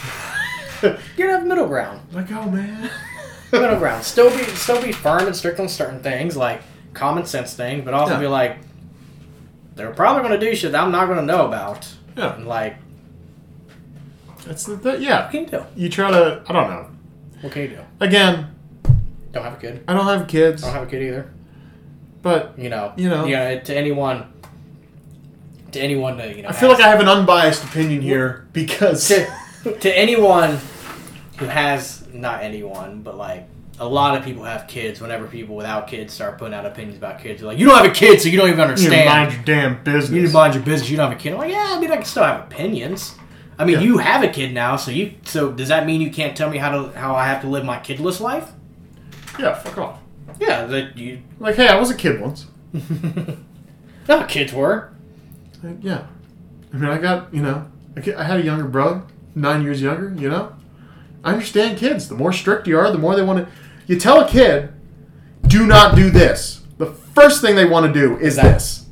You 1.16 1.28
have 1.28 1.44
middle 1.44 1.66
ground. 1.66 2.02
Like, 2.12 2.30
oh 2.30 2.48
man. 2.48 2.88
Middle 3.52 3.78
ground. 3.80 4.04
Still 4.04 4.30
be 4.30 4.44
still 4.44 4.80
be 4.80 4.92
firm 4.92 5.26
and 5.26 5.34
strict 5.34 5.58
on 5.58 5.68
certain 5.68 6.00
things, 6.04 6.36
like 6.36 6.62
common 6.94 7.26
sense 7.26 7.52
thing, 7.54 7.84
but 7.84 7.94
also 7.94 8.12
Yeah. 8.14 8.20
be 8.20 8.26
like, 8.28 8.58
they're 9.74 9.90
probably 9.90 10.22
gonna 10.22 10.38
do 10.38 10.54
shit 10.54 10.70
that 10.70 10.80
I'm 10.80 10.92
not 10.92 11.08
gonna 11.08 11.22
know 11.22 11.46
about. 11.48 11.88
Yeah. 12.16 12.36
And 12.36 12.46
like, 12.46 12.76
That's 14.48 14.64
the, 14.64 14.98
yeah. 14.98 15.24
what 15.24 15.30
can 15.30 15.40
you 15.42 15.46
do? 15.46 15.64
You 15.76 15.88
try 15.90 16.10
to. 16.10 16.42
I 16.48 16.52
don't 16.54 16.70
know. 16.70 16.90
What 17.42 17.52
can 17.52 17.62
you 17.62 17.68
do? 17.68 17.80
Again, 18.00 18.54
Don't 19.30 19.44
have 19.44 19.52
a 19.52 19.60
kid. 19.60 19.84
I 19.86 19.92
don't 19.92 20.06
have 20.06 20.26
kids, 20.26 20.64
I 20.64 20.68
don't 20.68 20.78
have 20.78 20.88
a 20.88 20.90
kid 20.90 21.02
either. 21.02 21.30
but 22.22 22.58
You 22.58 22.70
know. 22.70 22.94
You 22.96 23.10
know. 23.10 23.26
Yeah. 23.26 23.60
To 23.60 23.76
anyone. 23.76 24.32
To 25.72 25.80
anyone 25.80 26.16
that 26.16 26.34
you 26.34 26.42
know. 26.42 26.48
I 26.48 26.52
feel 26.52 26.70
like 26.70 26.80
I 26.80 26.88
have 26.88 26.98
an 27.00 27.08
unbiased 27.08 27.62
opinion 27.62 28.00
here 28.00 28.48
because 28.54 29.06
to 29.08 29.28
to 29.80 29.98
anyone 29.98 30.58
who 31.36 31.44
has 31.44 32.08
not 32.10 32.42
anyone, 32.42 33.02
but 33.02 33.18
like 33.18 33.46
a 33.78 33.86
lot 33.86 34.16
of 34.16 34.24
people 34.24 34.44
have 34.44 34.66
kids. 34.66 34.98
Whenever 34.98 35.26
people 35.26 35.54
without 35.56 35.86
kids 35.88 36.14
start 36.14 36.38
putting 36.38 36.54
out 36.54 36.64
opinions 36.64 36.96
about 36.96 37.20
kids, 37.20 37.40
they're 37.42 37.48
like, 37.48 37.58
"You 37.58 37.66
don't 37.66 37.76
have 37.76 37.84
a 37.84 37.94
kid, 37.94 38.18
so 38.22 38.30
you 38.30 38.38
don't 38.38 38.48
even 38.48 38.60
you 38.60 38.66
need 38.66 38.76
to 38.76 38.96
understand. 38.96 39.08
mind 39.08 39.32
your 39.34 39.42
damn 39.44 39.84
business. 39.84 40.10
You 40.10 40.22
need 40.22 40.28
to 40.28 40.32
mind 40.32 40.54
your 40.54 40.62
business. 40.64 40.88
You 40.88 40.96
don't 40.96 41.10
have 41.10 41.18
a 41.18 41.20
kid." 41.20 41.32
I'm 41.34 41.38
like, 41.38 41.52
"Yeah, 41.52 41.66
I 41.68 41.78
mean, 41.78 41.90
I 41.92 41.96
can 41.96 42.04
still 42.06 42.24
have 42.24 42.44
opinions. 42.44 43.14
I 43.58 43.64
mean, 43.64 43.76
Yeah. 43.76 43.80
you 43.82 43.98
have 43.98 44.22
a 44.22 44.28
kid 44.28 44.52
now, 44.54 44.76
so 44.76 44.90
you 44.90 45.14
so 45.24 45.50
does 45.52 45.68
that 45.68 45.84
mean 45.86 46.00
you 46.00 46.10
can't 46.10 46.36
tell 46.36 46.48
me 46.50 46.58
how 46.58 46.70
to 46.70 46.98
how 46.98 47.14
I 47.14 47.26
have 47.26 47.40
to 47.42 47.48
live 47.48 47.64
my 47.64 47.78
kidless 47.78 48.20
life? 48.20 48.50
yeah, 49.38 49.54
fuck 49.54 49.78
off. 49.78 49.98
Yeah, 50.40 50.64
that 50.66 50.96
you. 50.96 51.20
Like, 51.40 51.56
hey, 51.56 51.68
I 51.68 51.78
was 51.78 51.90
a 51.90 51.94
kid 51.96 52.20
once. 52.20 52.46
No, 54.08 54.24
kids 54.24 54.52
were. 54.54 54.90
Like, 55.62 55.76
yeah. 55.82 56.06
I 56.72 56.76
mean, 56.78 56.88
I 56.90 56.96
got, 56.98 57.32
you 57.34 57.42
know, 57.42 57.66
I 57.96 58.14
I 58.16 58.24
had 58.24 58.40
a 58.40 58.42
younger 58.42 58.64
brother, 58.64 59.02
nine 59.34 59.62
years 59.62 59.82
younger, 59.82 60.14
you 60.18 60.30
know? 60.30 60.54
I 61.22 61.32
understand 61.32 61.76
kids. 61.78 62.08
The 62.08 62.14
more 62.14 62.32
strict 62.32 62.66
you 62.66 62.78
are, 62.78 62.90
the 62.90 62.96
more 62.98 63.14
they 63.16 63.22
want 63.22 63.44
to. 63.46 63.52
You 63.86 63.98
tell 64.00 64.20
a 64.20 64.26
kid, 64.28 64.70
do 65.46 65.66
not 65.66 65.94
do 65.94 66.08
this. 66.10 66.62
The 66.78 66.86
first 66.86 67.42
thing 67.42 67.54
they 67.56 67.64
want 67.66 67.92
to 67.92 68.00
do 68.00 68.16
is 68.16 68.38
Exactly. 68.38 68.52
this. 68.54 68.86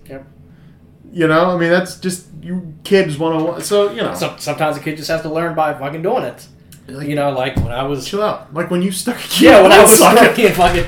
Yep. 1.17 1.21
You 1.23 1.29
know, 1.29 1.51
I 1.51 1.57
mean, 1.59 1.71
that's 1.71 1.99
just 1.99 2.27
you 2.43 2.75
kids 2.85 3.17
101. 3.19 3.63
So, 3.63 3.91
you 3.91 4.03
know, 4.03 4.15
Some, 4.15 4.39
sometimes 4.39 4.77
a 4.77 4.81
kid 4.81 4.97
just 4.99 5.09
has 5.09 5.23
to 5.23 5.29
learn 5.33 5.55
by 5.55 5.73
fucking 5.75 6.03
doing 6.03 6.25
it. 6.25 6.47
You 6.89 7.15
know, 7.15 7.31
like 7.33 7.57
when 7.57 7.73
I 7.73 7.83
was 7.85 8.07
chill 8.07 8.23
out. 8.23 8.53
Like 8.55 8.71
when 8.71 8.83
you 8.83 8.93
stuck 8.93 9.17
a 9.17 9.43
Yeah, 9.45 9.63
when 9.63 9.73
I 9.73 9.77
I 9.77 9.79
a 9.79 9.83
was 9.83 9.99
socket. 9.99 10.21
fucking 10.37 10.53
fucking 10.53 10.85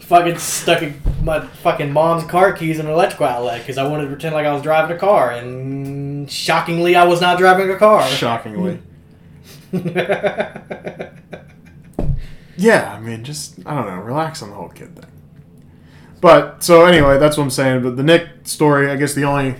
fucking 0.00 0.38
stuck 0.38 0.82
in 0.82 1.00
my 1.22 1.40
fucking 1.46 1.90
mom's 1.92 2.24
car 2.24 2.52
keys 2.52 2.78
in 2.78 2.84
an 2.86 2.92
electrical 2.92 3.26
outlet 3.26 3.60
because 3.62 3.78
I 3.78 3.86
wanted 3.88 4.02
to 4.02 4.08
pretend 4.10 4.34
like 4.34 4.44
I 4.46 4.52
was 4.52 4.62
driving 4.62 4.94
a 4.94 4.98
car, 5.00 5.32
and 5.32 6.30
shockingly, 6.30 6.94
I 6.94 7.04
was 7.04 7.20
not 7.22 7.38
driving 7.38 7.70
a 7.70 7.76
car. 7.76 8.06
Shockingly. 8.08 8.80
Yeah, 12.56 12.94
I 12.94 13.00
mean, 13.00 13.24
just 13.24 13.58
I 13.66 13.74
don't 13.74 13.86
know, 13.86 13.96
relax 14.00 14.40
on 14.40 14.50
the 14.50 14.54
whole 14.54 14.68
kid 14.68 14.94
thing. 14.94 15.10
But 16.24 16.64
so 16.64 16.86
anyway, 16.86 17.18
that's 17.18 17.36
what 17.36 17.42
I'm 17.42 17.50
saying. 17.50 17.82
But 17.82 17.98
the 17.98 18.02
Nick 18.02 18.28
story, 18.44 18.90
I 18.90 18.96
guess 18.96 19.12
the 19.12 19.24
only 19.24 19.56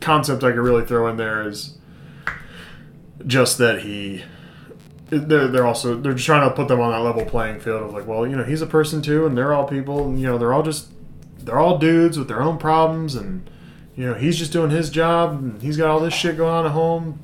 concept 0.00 0.44
I 0.44 0.52
could 0.52 0.60
really 0.60 0.86
throw 0.86 1.08
in 1.08 1.16
there 1.16 1.48
is 1.48 1.76
just 3.26 3.58
that 3.58 3.80
he. 3.80 4.22
They're, 5.08 5.48
they're 5.48 5.66
also 5.66 5.96
they're 5.96 6.12
just 6.12 6.26
trying 6.26 6.48
to 6.48 6.54
put 6.54 6.68
them 6.68 6.78
on 6.78 6.92
that 6.92 7.00
level 7.00 7.24
playing 7.24 7.58
field 7.58 7.82
of 7.82 7.92
like 7.92 8.06
well 8.06 8.24
you 8.24 8.36
know 8.36 8.44
he's 8.44 8.62
a 8.62 8.66
person 8.66 9.02
too 9.02 9.26
and 9.26 9.36
they're 9.36 9.54
all 9.54 9.66
people 9.66 10.04
and 10.04 10.20
you 10.20 10.26
know 10.26 10.36
they're 10.36 10.52
all 10.52 10.62
just 10.62 10.90
they're 11.38 11.58
all 11.58 11.78
dudes 11.78 12.18
with 12.18 12.28
their 12.28 12.42
own 12.42 12.58
problems 12.58 13.14
and 13.14 13.48
you 13.96 14.04
know 14.04 14.12
he's 14.12 14.36
just 14.36 14.52
doing 14.52 14.68
his 14.68 14.90
job 14.90 15.30
and 15.32 15.62
he's 15.62 15.78
got 15.78 15.88
all 15.88 15.98
this 15.98 16.12
shit 16.12 16.36
going 16.36 16.52
on 16.52 16.66
at 16.66 16.72
home 16.72 17.18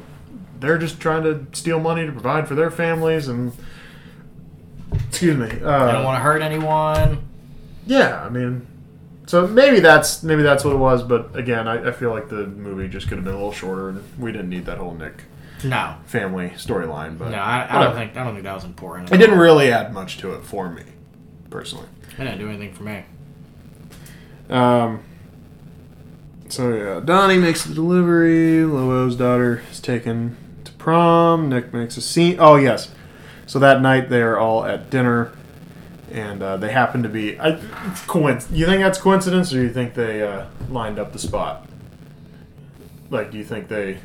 they're 0.60 0.78
just 0.78 0.98
trying 0.98 1.22
to 1.24 1.46
steal 1.52 1.78
money 1.78 2.06
to 2.06 2.10
provide 2.10 2.48
for 2.48 2.54
their 2.54 2.70
families 2.70 3.28
and 3.28 3.52
excuse 5.06 5.36
me 5.36 5.60
uh, 5.62 5.84
I 5.84 5.92
don't 5.92 6.04
want 6.04 6.16
to 6.16 6.22
hurt 6.22 6.40
anyone. 6.40 7.33
Yeah, 7.86 8.22
I 8.24 8.28
mean, 8.28 8.66
so 9.26 9.46
maybe 9.46 9.80
that's 9.80 10.22
maybe 10.22 10.42
that's 10.42 10.64
what 10.64 10.74
it 10.74 10.78
was. 10.78 11.02
But 11.02 11.34
again, 11.36 11.66
I, 11.68 11.88
I 11.88 11.92
feel 11.92 12.10
like 12.10 12.28
the 12.28 12.46
movie 12.46 12.88
just 12.88 13.08
could 13.08 13.16
have 13.18 13.24
been 13.24 13.34
a 13.34 13.36
little 13.36 13.52
shorter, 13.52 13.90
and 13.90 14.02
we 14.18 14.32
didn't 14.32 14.50
need 14.50 14.66
that 14.66 14.78
whole 14.78 14.94
Nick 14.94 15.24
No, 15.64 15.96
family 16.06 16.50
storyline. 16.56 17.18
But 17.18 17.30
no, 17.30 17.38
I, 17.38 17.66
I 17.70 17.82
don't 17.84 17.94
think 17.94 18.16
I 18.16 18.24
don't 18.24 18.34
think 18.34 18.44
that 18.44 18.54
was 18.54 18.64
important. 18.64 19.12
it 19.12 19.18
didn't 19.18 19.38
really 19.38 19.72
add 19.72 19.92
much 19.92 20.18
to 20.18 20.34
it 20.34 20.42
for 20.44 20.70
me, 20.70 20.82
personally. 21.50 21.86
It 22.18 22.24
didn't 22.24 22.38
do 22.38 22.48
anything 22.48 22.72
for 22.74 22.82
me. 22.84 23.04
Um. 24.50 25.00
So 26.48 26.74
yeah, 26.74 27.00
Donnie 27.04 27.38
makes 27.38 27.64
the 27.64 27.74
delivery. 27.74 28.64
Lobo's 28.64 29.16
daughter 29.16 29.62
is 29.70 29.80
taken 29.80 30.36
to 30.64 30.72
prom. 30.72 31.48
Nick 31.48 31.72
makes 31.72 31.96
a 31.96 32.00
scene. 32.02 32.36
Oh 32.38 32.56
yes. 32.56 32.90
So 33.46 33.58
that 33.58 33.80
night 33.80 34.10
they 34.10 34.22
are 34.22 34.38
all 34.38 34.64
at 34.64 34.90
dinner, 34.90 35.32
and 36.14 36.42
uh, 36.42 36.56
they 36.56 36.70
happen 36.70 37.02
to 37.02 37.08
be. 37.08 37.38
I, 37.38 37.48
it's 37.50 38.00
coinc- 38.06 38.46
You 38.56 38.64
think 38.66 38.80
that's 38.82 38.98
coincidence, 38.98 39.52
or 39.52 39.60
you 39.60 39.68
think 39.70 39.94
they 39.94 40.22
uh, 40.22 40.46
lined 40.70 40.98
up 40.98 41.12
the 41.12 41.18
spot? 41.18 41.66
Like, 43.10 43.30
do 43.30 43.36
you 43.38 43.44
think 43.44 43.68
they? 43.68 43.98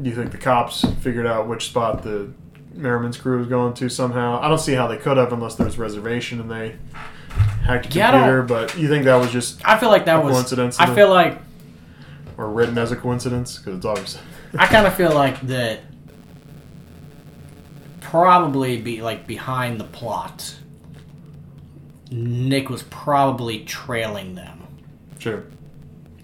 Do 0.00 0.08
you 0.10 0.16
think 0.16 0.32
the 0.32 0.38
cops 0.38 0.84
figured 1.00 1.26
out 1.26 1.46
which 1.46 1.66
spot 1.66 2.02
the 2.02 2.32
Merrimen's 2.74 3.16
crew 3.18 3.38
was 3.38 3.46
going 3.48 3.74
to 3.74 3.88
somehow? 3.88 4.40
I 4.40 4.48
don't 4.48 4.58
see 4.60 4.72
how 4.74 4.86
they 4.86 4.96
could 4.96 5.16
have 5.18 5.32
unless 5.32 5.54
there 5.54 5.66
was 5.66 5.78
reservation 5.78 6.40
and 6.40 6.50
they 6.50 6.76
hacked 7.64 7.94
a 7.94 7.98
Yeah, 7.98 8.10
computer. 8.10 8.42
But 8.42 8.76
you 8.78 8.88
think 8.88 9.04
that 9.04 9.16
was 9.16 9.30
just 9.30 9.66
I 9.66 9.78
feel 9.78 9.90
like 9.90 10.06
that 10.06 10.16
A 10.16 10.20
was 10.20 10.32
coincidence, 10.32 10.78
I 10.80 10.94
feel 10.94 11.08
like 11.10 11.38
or 12.36 12.50
written 12.50 12.76
as 12.76 12.92
a 12.92 12.96
coincidence 12.96 13.58
because 13.58 13.76
it's 13.78 13.86
obvious. 13.86 14.18
I 14.58 14.66
kind 14.66 14.86
of 14.86 14.94
feel 14.94 15.12
like 15.12 15.40
that 15.42 15.80
probably 18.00 18.80
be 18.80 19.02
like 19.02 19.26
behind 19.26 19.80
the 19.80 19.84
plot. 19.84 20.56
Nick 22.10 22.68
was 22.70 22.82
probably 22.84 23.64
trailing 23.64 24.34
them. 24.34 24.66
Sure. 25.18 25.44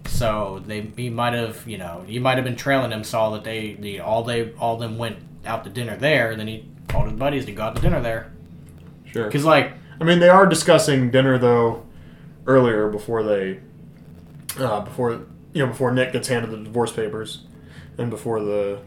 So 0.07 0.62
they 0.66 0.83
he 0.97 1.11
might 1.11 1.33
have 1.35 1.66
you 1.66 1.78
know 1.78 2.05
he 2.07 2.18
might 2.18 2.37
have 2.37 2.45
been 2.45 2.57
trailing 2.57 2.91
them 2.91 3.05
saw 3.05 3.30
that 3.30 3.45
they 3.45 3.74
the 3.74 4.01
all 4.01 4.22
they 4.24 4.53
all 4.55 4.76
them 4.76 4.99
went 4.99 5.16
out 5.47 5.64
to 5.64 5.70
dinner 5.70 5.97
there 5.97 6.30
and 6.30 6.39
then 6.41 6.47
he 6.47 6.64
called 6.89 7.09
his 7.11 7.18
buddies 7.18 7.47
to 7.47 7.53
go 7.53 7.62
out 7.62 7.74
to 7.76 7.83
dinner 7.83 8.01
there 8.01 8.30
Sure. 9.07 9.24
because 9.24 9.45
like 9.45 9.72
I 10.01 10.05
mean, 10.05 10.18
they 10.20 10.28
are 10.28 10.47
discussing 10.47 11.11
dinner 11.11 11.39
though 11.39 11.85
earlier 12.47 12.89
before 12.89 13.22
they, 13.22 13.61
uh, 14.59 14.80
before 14.80 15.12
you 15.53 15.62
know, 15.62 15.66
before 15.66 15.93
Nick 15.93 16.12
gets 16.12 16.26
handed 16.28 16.51
the 16.51 16.57
divorce 16.57 16.93
papers, 16.93 17.43
and 17.99 18.11
before 18.11 18.41
the 18.41 18.80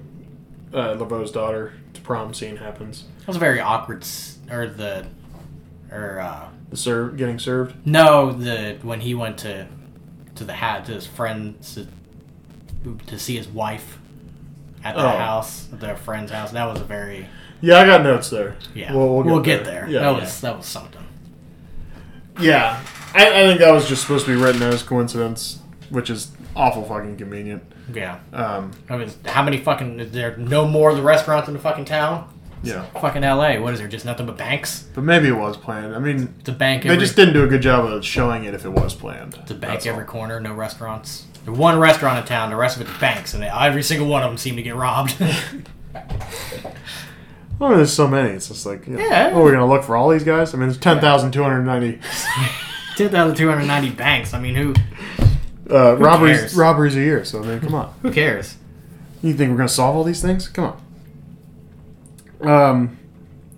uh, 0.74 0.96
LeBeau's 0.96 1.32
daughter 1.32 1.74
to 1.94 2.02
prom 2.02 2.34
scene 2.34 2.58
happens. 2.58 3.06
it 3.22 3.28
was 3.28 3.38
a 3.38 3.40
very 3.40 3.60
awkward 3.62 4.02
s- 4.04 4.40
or 4.52 4.68
the 4.68 5.06
or 5.92 6.20
uh 6.20 6.50
The 6.70 6.78
serve 6.78 7.16
getting 7.18 7.40
served. 7.40 7.76
no 7.88 8.32
the 8.32 8.78
when 8.82 9.02
he 9.02 9.14
went 9.16 9.38
to 9.40 9.68
to 10.36 10.44
the 10.44 10.54
hat 10.54 10.86
to 10.86 10.94
his 10.94 11.06
friends 11.08 11.76
to, 12.84 12.98
to 13.08 13.18
see 13.20 13.38
his 13.38 13.48
wife 13.48 13.98
at 14.84 14.96
their 14.96 15.06
Oh. 15.06 15.10
house 15.18 15.68
at 15.72 15.80
their 15.80 15.96
friend's 15.96 16.32
house 16.32 16.52
that 16.52 16.66
was 16.66 16.82
a 16.82 16.84
very 16.84 17.28
Yeah, 17.62 17.80
I 17.80 17.86
got 17.86 18.04
notes 18.04 18.30
there. 18.30 18.56
yeah 18.74 18.94
we'll, 18.94 19.16
we'll, 19.16 19.24
we'll 19.24 19.40
get, 19.42 19.64
there, 19.64 19.88
Yeah, 19.90 20.00
that 20.02 20.12
yeah. 20.16 20.20
was 20.20 20.42
that 20.42 20.58
was 20.58 20.66
something 20.66 21.02
Yeah, 22.40 22.82
I, 23.14 23.28
I 23.28 23.48
think 23.48 23.60
that 23.60 23.72
was 23.72 23.88
just 23.88 24.02
supposed 24.02 24.26
to 24.26 24.36
be 24.36 24.42
written 24.42 24.62
as 24.62 24.84
coincidence, 24.84 25.60
which 25.90 26.10
is 26.10 26.32
awful 26.56 26.84
fucking 26.84 27.16
convenient. 27.18 27.64
yeah 27.94 28.20
Um, 28.34 28.72
I 28.90 28.98
mean 28.98 29.10
how 29.26 29.44
many 29.44 29.58
fucking 29.58 30.00
is 30.00 30.12
there 30.12 30.36
no 30.38 30.68
more 30.68 30.90
of 30.92 30.98
the 30.98 31.04
restaurants 31.04 31.48
in 31.48 31.54
the 31.54 31.60
fucking 31.62 31.86
town 31.86 32.30
yeah, 32.66 32.86
fucking 33.00 33.22
LA 33.22 33.60
what 33.60 33.74
is 33.74 33.80
there 33.80 33.88
just 33.88 34.06
nothing 34.06 34.26
but 34.26 34.38
banks 34.38 34.88
but 34.94 35.04
maybe 35.04 35.28
it 35.28 35.38
was 35.38 35.56
planned. 35.58 35.96
I 35.96 36.00
mean, 36.00 36.34
it's 36.40 36.50
a 36.50 36.54
bank 36.54 36.84
they 36.84 36.98
just 36.98 37.16
didn't 37.16 37.34
do 37.34 37.44
a 37.44 37.48
good 37.48 37.62
job 37.62 37.86
of 37.86 38.04
showing 38.06 38.44
it 38.46 38.54
if 38.54 38.66
it 38.66 38.70
was 38.70 38.94
planned. 38.94 39.36
it's 39.36 39.52
a 39.52 39.56
bank 39.56 39.74
That's 39.74 39.86
every 39.86 40.04
all. 40.04 40.10
corner 40.10 40.40
no 40.40 40.54
restaurants 40.54 41.26
there's 41.46 41.58
one 41.58 41.78
restaurant 41.80 42.18
in 42.20 42.26
town 42.26 42.50
the 42.50 42.56
rest 42.56 42.76
of 42.80 42.88
it's 42.90 43.00
banks 43.00 43.34
and 43.34 43.44
every 43.44 43.84
single 43.84 44.08
one 44.08 44.24
of 44.24 44.30
them 44.30 44.38
seem 44.38 44.56
to 44.56 44.62
get 44.64 44.76
robbed 44.76 45.16
Oh, 47.62 47.74
there's 47.78 47.94
so 47.94 48.06
many. 48.06 48.32
It's 48.32 48.50
just 48.50 48.66
like, 48.66 48.86
you 48.86 48.98
know, 48.98 49.00
Yeah. 49.00 49.32
oh, 49.34 49.42
we're 49.42 49.54
gonna 49.54 49.66
look 49.66 49.84
for 49.86 49.96
all 49.96 50.10
these 50.10 50.26
guys. 50.26 50.54
I 50.54 50.58
mean, 50.58 50.68
there's 50.68 50.78
ten 50.78 51.00
thousand 51.00 51.32
two 51.32 51.42
hundred 51.42 51.64
ninety 51.64 52.00
10,290 52.98 53.90
banks 53.92 54.34
I 54.34 54.40
mean 54.40 54.56
who 54.56 54.74
uh, 55.70 55.96
robberies 55.98 56.40
cares? 56.40 56.56
robberies 56.56 56.96
a 56.96 57.00
year. 57.02 57.24
So 57.26 57.42
I 57.44 57.46
mean, 57.46 57.60
come 57.62 57.76
on. 57.76 57.94
who 58.02 58.12
cares 58.12 58.58
You 59.22 59.34
think 59.34 59.52
we're 59.52 59.58
gonna 59.58 59.70
solve 59.70 59.96
all 59.96 60.04
these 60.04 60.22
things? 60.22 60.48
Come 60.50 60.66
on. 60.66 60.82
Um, 62.48 62.98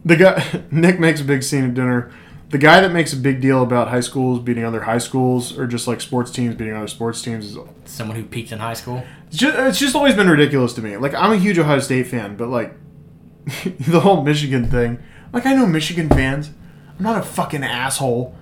the 0.05 0.15
guy 0.15 0.63
Nick 0.71 0.99
makes 0.99 1.21
a 1.21 1.25
big 1.25 1.43
scene 1.43 1.65
at 1.65 1.73
dinner. 1.73 2.11
The 2.49 2.57
guy 2.57 2.79
that 2.79 2.93
makes 2.93 3.11
a 3.11 3.17
big 3.17 3.41
deal 3.41 3.61
about 3.61 3.89
high 3.89 3.99
schools 3.99 4.39
beating 4.39 4.63
other 4.63 4.81
high 4.81 4.99
schools, 4.99 5.57
or 5.57 5.67
just 5.67 5.85
like 5.85 5.99
sports 5.99 6.31
teams 6.31 6.55
beating 6.55 6.73
other 6.73 6.87
sports 6.87 7.21
teams, 7.21 7.45
is 7.45 7.57
someone 7.83 8.15
who 8.15 8.23
peaked 8.23 8.53
in 8.53 8.59
high 8.59 8.73
school 8.73 9.03
it's 9.27 9.37
just, 9.37 9.57
it's 9.57 9.79
just 9.79 9.95
always 9.95 10.15
been 10.15 10.29
ridiculous 10.29 10.73
to 10.73 10.81
me. 10.81 10.97
Like 10.97 11.13
I'm 11.13 11.31
a 11.31 11.37
huge 11.37 11.59
Ohio 11.59 11.79
State 11.79 12.07
fan, 12.07 12.35
but 12.35 12.47
like 12.47 12.73
the 13.79 13.99
whole 13.99 14.23
Michigan 14.23 14.69
thing. 14.69 14.99
Like 15.33 15.45
I 15.45 15.53
know 15.53 15.65
Michigan 15.65 16.09
fans. 16.09 16.51
I'm 16.97 17.03
not 17.03 17.19
a 17.19 17.23
fucking 17.23 17.63
asshole. 17.63 18.35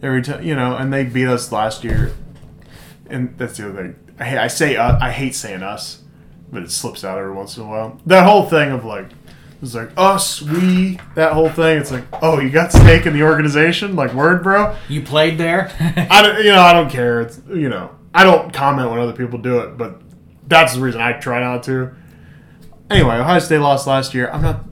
Every 0.00 0.22
time 0.22 0.44
you 0.44 0.54
know, 0.54 0.76
and 0.76 0.92
they 0.92 1.04
beat 1.04 1.26
us 1.26 1.50
last 1.50 1.82
year. 1.82 2.12
And 3.10 3.36
that's 3.36 3.56
the 3.56 3.68
other 3.68 3.82
thing. 3.82 4.14
I, 4.20 4.44
I 4.44 4.46
say 4.46 4.76
uh, 4.76 4.98
I 5.00 5.10
hate 5.10 5.34
saying 5.34 5.62
us, 5.62 6.02
but 6.52 6.62
it 6.62 6.70
slips 6.70 7.04
out 7.04 7.18
every 7.18 7.32
once 7.32 7.56
in 7.56 7.64
a 7.64 7.66
while. 7.66 8.00
That 8.06 8.24
whole 8.24 8.46
thing 8.46 8.70
of 8.70 8.84
like 8.84 9.10
It's 9.60 9.74
like 9.74 9.90
oh, 9.96 10.14
us, 10.14 10.40
we, 10.40 11.00
that 11.16 11.32
whole 11.32 11.48
thing. 11.48 11.78
It's 11.78 11.90
like, 11.90 12.04
oh, 12.22 12.38
you 12.38 12.48
got 12.48 12.72
stake 12.72 13.06
in 13.06 13.12
the 13.12 13.24
organization? 13.24 13.96
Like, 13.96 14.14
word, 14.14 14.42
bro. 14.42 14.76
You 14.88 15.02
played 15.02 15.36
there. 15.36 15.72
I 16.10 16.22
don't, 16.22 16.44
you 16.44 16.52
know, 16.52 16.60
I 16.60 16.72
don't 16.72 16.90
care. 16.90 17.22
It's 17.22 17.40
you 17.48 17.68
know, 17.68 17.90
I 18.14 18.24
don't 18.24 18.52
comment 18.52 18.90
when 18.90 19.00
other 19.00 19.12
people 19.12 19.38
do 19.38 19.58
it, 19.60 19.76
but 19.76 20.00
that's 20.46 20.74
the 20.74 20.80
reason 20.80 21.00
I 21.00 21.12
try 21.14 21.40
not 21.40 21.64
to. 21.64 21.94
Anyway, 22.90 23.16
Ohio 23.16 23.38
State 23.40 23.58
lost 23.58 23.86
last 23.86 24.14
year. 24.14 24.30
I'm 24.30 24.42
not, 24.42 24.64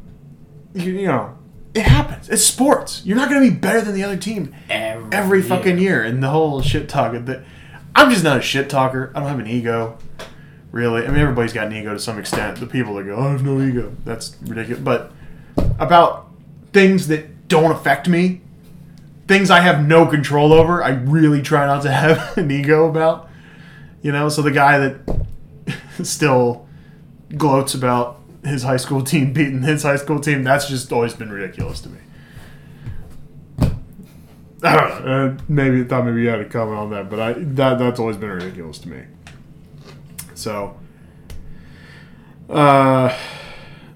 you, 0.74 0.92
you 0.92 1.06
know, 1.06 1.36
it 1.74 1.82
happens. 1.82 2.30
It's 2.30 2.44
sports. 2.44 3.02
You're 3.04 3.16
not 3.16 3.28
going 3.28 3.44
to 3.44 3.50
be 3.50 3.56
better 3.56 3.82
than 3.82 3.94
the 3.94 4.04
other 4.04 4.16
team 4.16 4.54
Every, 4.70 5.12
every 5.12 5.42
fucking 5.42 5.78
year. 5.78 6.02
And 6.02 6.22
the 6.22 6.30
whole 6.30 6.62
shit 6.62 6.88
talk. 6.88 7.12
The, 7.12 7.44
I'm 7.94 8.10
just 8.10 8.24
not 8.24 8.38
a 8.38 8.42
shit 8.42 8.70
talker. 8.70 9.12
I 9.14 9.20
don't 9.20 9.28
have 9.28 9.38
an 9.38 9.46
ego, 9.46 9.98
really. 10.72 11.04
I 11.04 11.08
mean, 11.08 11.20
everybody's 11.20 11.52
got 11.52 11.66
an 11.66 11.72
ego 11.72 11.92
to 11.92 11.98
some 11.98 12.18
extent. 12.18 12.58
The 12.58 12.66
people 12.66 12.94
that 12.96 13.04
go, 13.04 13.18
I 13.18 13.30
have 13.30 13.44
no 13.44 13.60
ego, 13.60 13.94
that's 14.04 14.36
ridiculous. 14.42 14.82
But 14.82 15.12
about 15.78 16.28
things 16.72 17.08
that 17.08 17.48
don't 17.48 17.70
affect 17.70 18.08
me, 18.08 18.40
things 19.26 19.50
I 19.50 19.60
have 19.60 19.86
no 19.86 20.06
control 20.06 20.52
over, 20.52 20.82
I 20.82 20.90
really 20.90 21.42
try 21.42 21.66
not 21.66 21.82
to 21.82 21.90
have 21.92 22.36
an 22.38 22.50
ego 22.50 22.88
about. 22.88 23.30
You 24.02 24.12
know, 24.12 24.28
so 24.28 24.42
the 24.42 24.50
guy 24.50 24.78
that 24.78 25.26
still 26.04 26.66
gloats 27.36 27.74
about 27.74 28.20
his 28.44 28.62
high 28.62 28.76
school 28.76 29.02
team 29.02 29.32
beating 29.32 29.62
his 29.62 29.82
high 29.82 29.96
school 29.96 30.20
team, 30.20 30.44
that's 30.44 30.68
just 30.68 30.92
always 30.92 31.14
been 31.14 31.30
ridiculous 31.30 31.80
to 31.80 31.88
me. 31.88 31.98
I 34.62 34.76
don't 34.76 35.04
know. 35.04 35.26
Uh, 35.26 35.36
maybe 35.48 35.84
thought 35.84 36.06
maybe 36.06 36.22
you 36.22 36.28
had 36.28 36.40
a 36.40 36.44
comment 36.44 36.78
on 36.78 36.90
that, 36.90 37.10
but 37.10 37.20
I 37.20 37.32
that 37.34 37.78
that's 37.78 38.00
always 38.00 38.16
been 38.16 38.30
ridiculous 38.30 38.78
to 38.80 38.88
me. 38.88 39.04
So, 40.36 40.78
uh, 42.48 43.16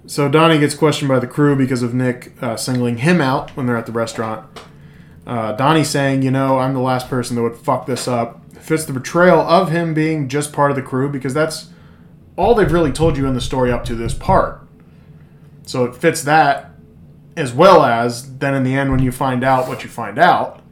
so 0.06 0.28
Donnie 0.28 0.58
gets 0.58 0.74
questioned 0.74 1.08
by 1.08 1.18
the 1.18 1.26
crew 1.26 1.54
because 1.54 1.82
of 1.82 1.94
Nick 1.94 2.32
uh, 2.42 2.56
singling 2.56 2.98
him 2.98 3.20
out 3.20 3.56
when 3.56 3.66
they're 3.66 3.76
at 3.76 3.86
the 3.86 3.92
restaurant. 3.92 4.48
Uh, 5.26 5.52
Donnie 5.52 5.84
saying, 5.84 6.22
"You 6.22 6.30
know, 6.30 6.58
I'm 6.58 6.74
the 6.74 6.80
last 6.80 7.08
person 7.08 7.36
that 7.36 7.42
would 7.42 7.56
fuck 7.56 7.86
this 7.86 8.08
up." 8.08 8.38
Fits 8.54 8.84
the 8.84 8.92
betrayal 8.92 9.40
of 9.40 9.70
him 9.70 9.94
being 9.94 10.28
just 10.28 10.52
part 10.52 10.70
of 10.70 10.76
the 10.76 10.82
crew 10.82 11.08
because 11.10 11.34
that's 11.34 11.68
all 12.36 12.54
they've 12.54 12.72
really 12.72 12.92
told 12.92 13.16
you 13.16 13.26
in 13.26 13.34
the 13.34 13.40
story 13.40 13.70
up 13.70 13.84
to 13.84 13.94
this 13.94 14.14
part. 14.14 14.66
So 15.66 15.84
it 15.84 15.94
fits 15.94 16.22
that, 16.22 16.70
as 17.36 17.52
well 17.52 17.84
as 17.84 18.38
then 18.38 18.54
in 18.54 18.64
the 18.64 18.74
end 18.74 18.90
when 18.90 19.00
you 19.00 19.12
find 19.12 19.44
out 19.44 19.68
what 19.68 19.84
you 19.84 19.90
find 19.90 20.18
out, 20.18 20.62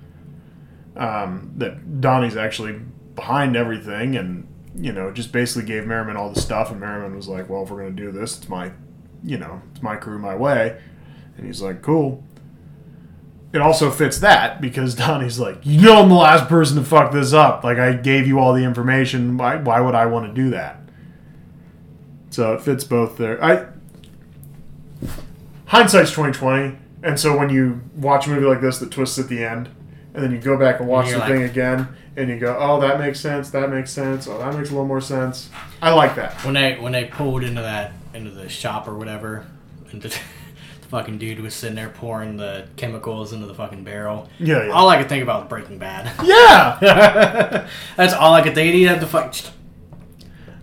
um, 0.97 1.53
that 1.57 2.01
Donnie's 2.01 2.37
actually 2.37 2.81
behind 3.15 3.57
everything 3.57 4.17
and 4.17 4.48
you 4.79 4.93
know 4.93 5.11
just 5.11 5.33
basically 5.33 5.67
gave 5.67 5.87
Merrimen 5.87 6.17
all 6.17 6.31
the 6.31 6.41
stuff, 6.41 6.71
and 6.71 6.81
Merrimen 6.81 7.17
was 7.17 7.29
like, 7.29 7.49
"Well, 7.49 7.65
if 7.65 7.71
we're 7.71 7.79
gonna 7.79 7.91
do 7.91 8.13
this, 8.13 8.39
it's 8.39 8.49
my, 8.49 8.71
you 9.25 9.39
know, 9.39 9.61
it's 9.73 9.83
my 9.83 9.97
crew, 9.97 10.19
my 10.19 10.35
way," 10.35 10.81
and 11.37 11.47
he's 11.47 11.61
like, 11.61 11.83
"Cool." 11.83 12.23
It 13.53 13.63
also 13.63 13.91
fits 13.91 14.19
that 14.19 14.61
because 14.61 14.95
Donnie's 14.95 15.39
like, 15.39 15.61
you 15.65 15.81
know, 15.81 16.03
I'm 16.03 16.11
the 16.11 16.15
last 16.15 16.49
person 16.49 16.77
to 16.77 16.85
fuck 16.85 17.13
this 17.13 17.33
up. 17.33 17.65
Like, 17.65 17.79
I 17.79 17.95
gave 17.95 18.27
you 18.27 18.39
all 18.39 18.53
the 18.53 18.63
information. 18.63 19.39
Why, 19.39 19.57
why 19.57 19.81
would 19.81 19.95
I 19.95 20.05
want 20.05 20.27
to 20.27 20.35
do 20.35 20.51
that? 20.51 20.81
So 22.29 22.53
it 22.53 22.61
fits 22.61 22.85
both 22.85 23.17
there. 23.17 23.43
I 23.43 23.67
hindsight's 25.67 26.13
twenty 26.13 26.33
twenty, 26.33 26.77
and 27.03 27.19
so 27.19 27.37
when 27.37 27.51
you 27.51 27.81
watch 27.97 28.27
a 28.27 28.31
movie 28.31 28.47
like 28.47 28.61
this 28.61 28.79
that 28.79 28.91
twists 28.91 29.19
at 29.19 29.29
the 29.29 29.45
end, 29.45 29.71
and 30.15 30.23
then 30.25 30.33
you 30.33 30.39
go 30.39 30.57
back 30.57 30.81
and 30.81 30.89
watch 30.89 31.07
You're 31.07 31.15
the 31.17 31.21
like- 31.21 31.29
thing 31.33 31.43
again, 31.45 31.89
and 32.17 32.29
you 32.29 32.39
go, 32.39 32.57
"Oh, 32.59 32.81
that 32.81 32.99
makes 32.99 33.21
sense. 33.21 33.51
That 33.51 33.71
makes 33.71 33.91
sense. 33.91 34.27
Oh, 34.27 34.39
that 34.39 34.55
makes 34.55 34.69
a 34.71 34.73
little 34.73 34.87
more 34.87 35.01
sense." 35.01 35.51
I 35.83 35.93
like 35.93 36.15
that. 36.17 36.45
when 36.45 36.55
they 36.55 36.77
when 36.79 36.93
they 36.93 37.05
pulled 37.05 37.43
into 37.45 37.63
that 37.63 37.93
into 38.15 38.31
the 38.31 38.49
shop 38.49 38.89
or 38.89 38.95
whatever, 38.97 39.47
and 39.93 40.03
the, 40.03 40.09
the 40.81 40.89
fucking 40.89 41.19
dude 41.19 41.41
was 41.41 41.55
sitting 41.55 41.77
there 41.77 41.91
pouring 41.91 42.37
the 42.39 42.67
chemicals 42.77 43.33
into 43.33 43.47
the 43.47 43.55
fucking 43.55 43.85
barrel. 43.85 44.29
Yeah, 44.39 44.65
yeah. 44.67 44.73
All 44.73 44.89
I 44.89 44.99
could 44.99 45.09
think 45.09 45.23
about 45.23 45.43
was 45.43 45.49
Breaking 45.51 45.79
Bad. 45.79 46.11
Yeah, 46.27 47.69
That's 47.97 48.15
all 48.15 48.33
I 48.35 48.43
could 48.43 48.55
think. 48.55 48.75
He 48.75 48.85
had 48.85 49.01
to 49.01 49.07
fuck. 49.07 49.35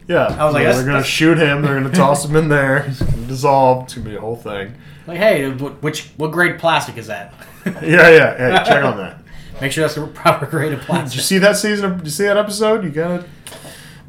yeah. 0.07 0.25
I 0.39 0.45
was 0.45 0.53
like, 0.53 0.63
Yeah, 0.63 0.73
they're 0.73 0.85
gonna 0.85 1.03
shoot 1.03 1.37
him. 1.37 1.61
They're 1.61 1.79
gonna 1.79 1.93
toss 1.93 2.25
him 2.25 2.35
in 2.35 2.49
there. 2.49 2.83
He's 2.83 3.01
gonna 3.01 3.27
dissolve. 3.27 3.85
It's 3.85 3.93
gonna 3.93 4.09
be 4.09 4.15
a 4.15 4.19
whole 4.21 4.35
thing. 4.35 4.73
Like, 5.07 5.17
hey, 5.19 5.49
which 5.51 6.07
what 6.17 6.31
grade 6.31 6.57
plastic 6.59 6.97
is 6.97 7.07
that? 7.07 7.33
Yeah, 7.65 8.09
yeah. 8.09 8.59
Hey, 8.59 8.65
check 8.69 8.83
on 8.83 8.97
that. 8.97 9.21
Make 9.61 9.71
sure 9.71 9.83
that's 9.83 9.95
the 9.95 10.05
proper 10.07 10.45
grade 10.45 10.73
of 10.73 10.79
Did 10.79 10.85
plastic. 10.85 11.15
you 11.15 11.21
see 11.21 11.37
that 11.39 11.55
season? 11.57 11.85
Of, 11.85 11.97
did 11.97 12.05
you 12.05 12.11
see 12.11 12.23
that 12.25 12.37
episode? 12.37 12.83
You 12.83 12.89
gotta 12.89 13.25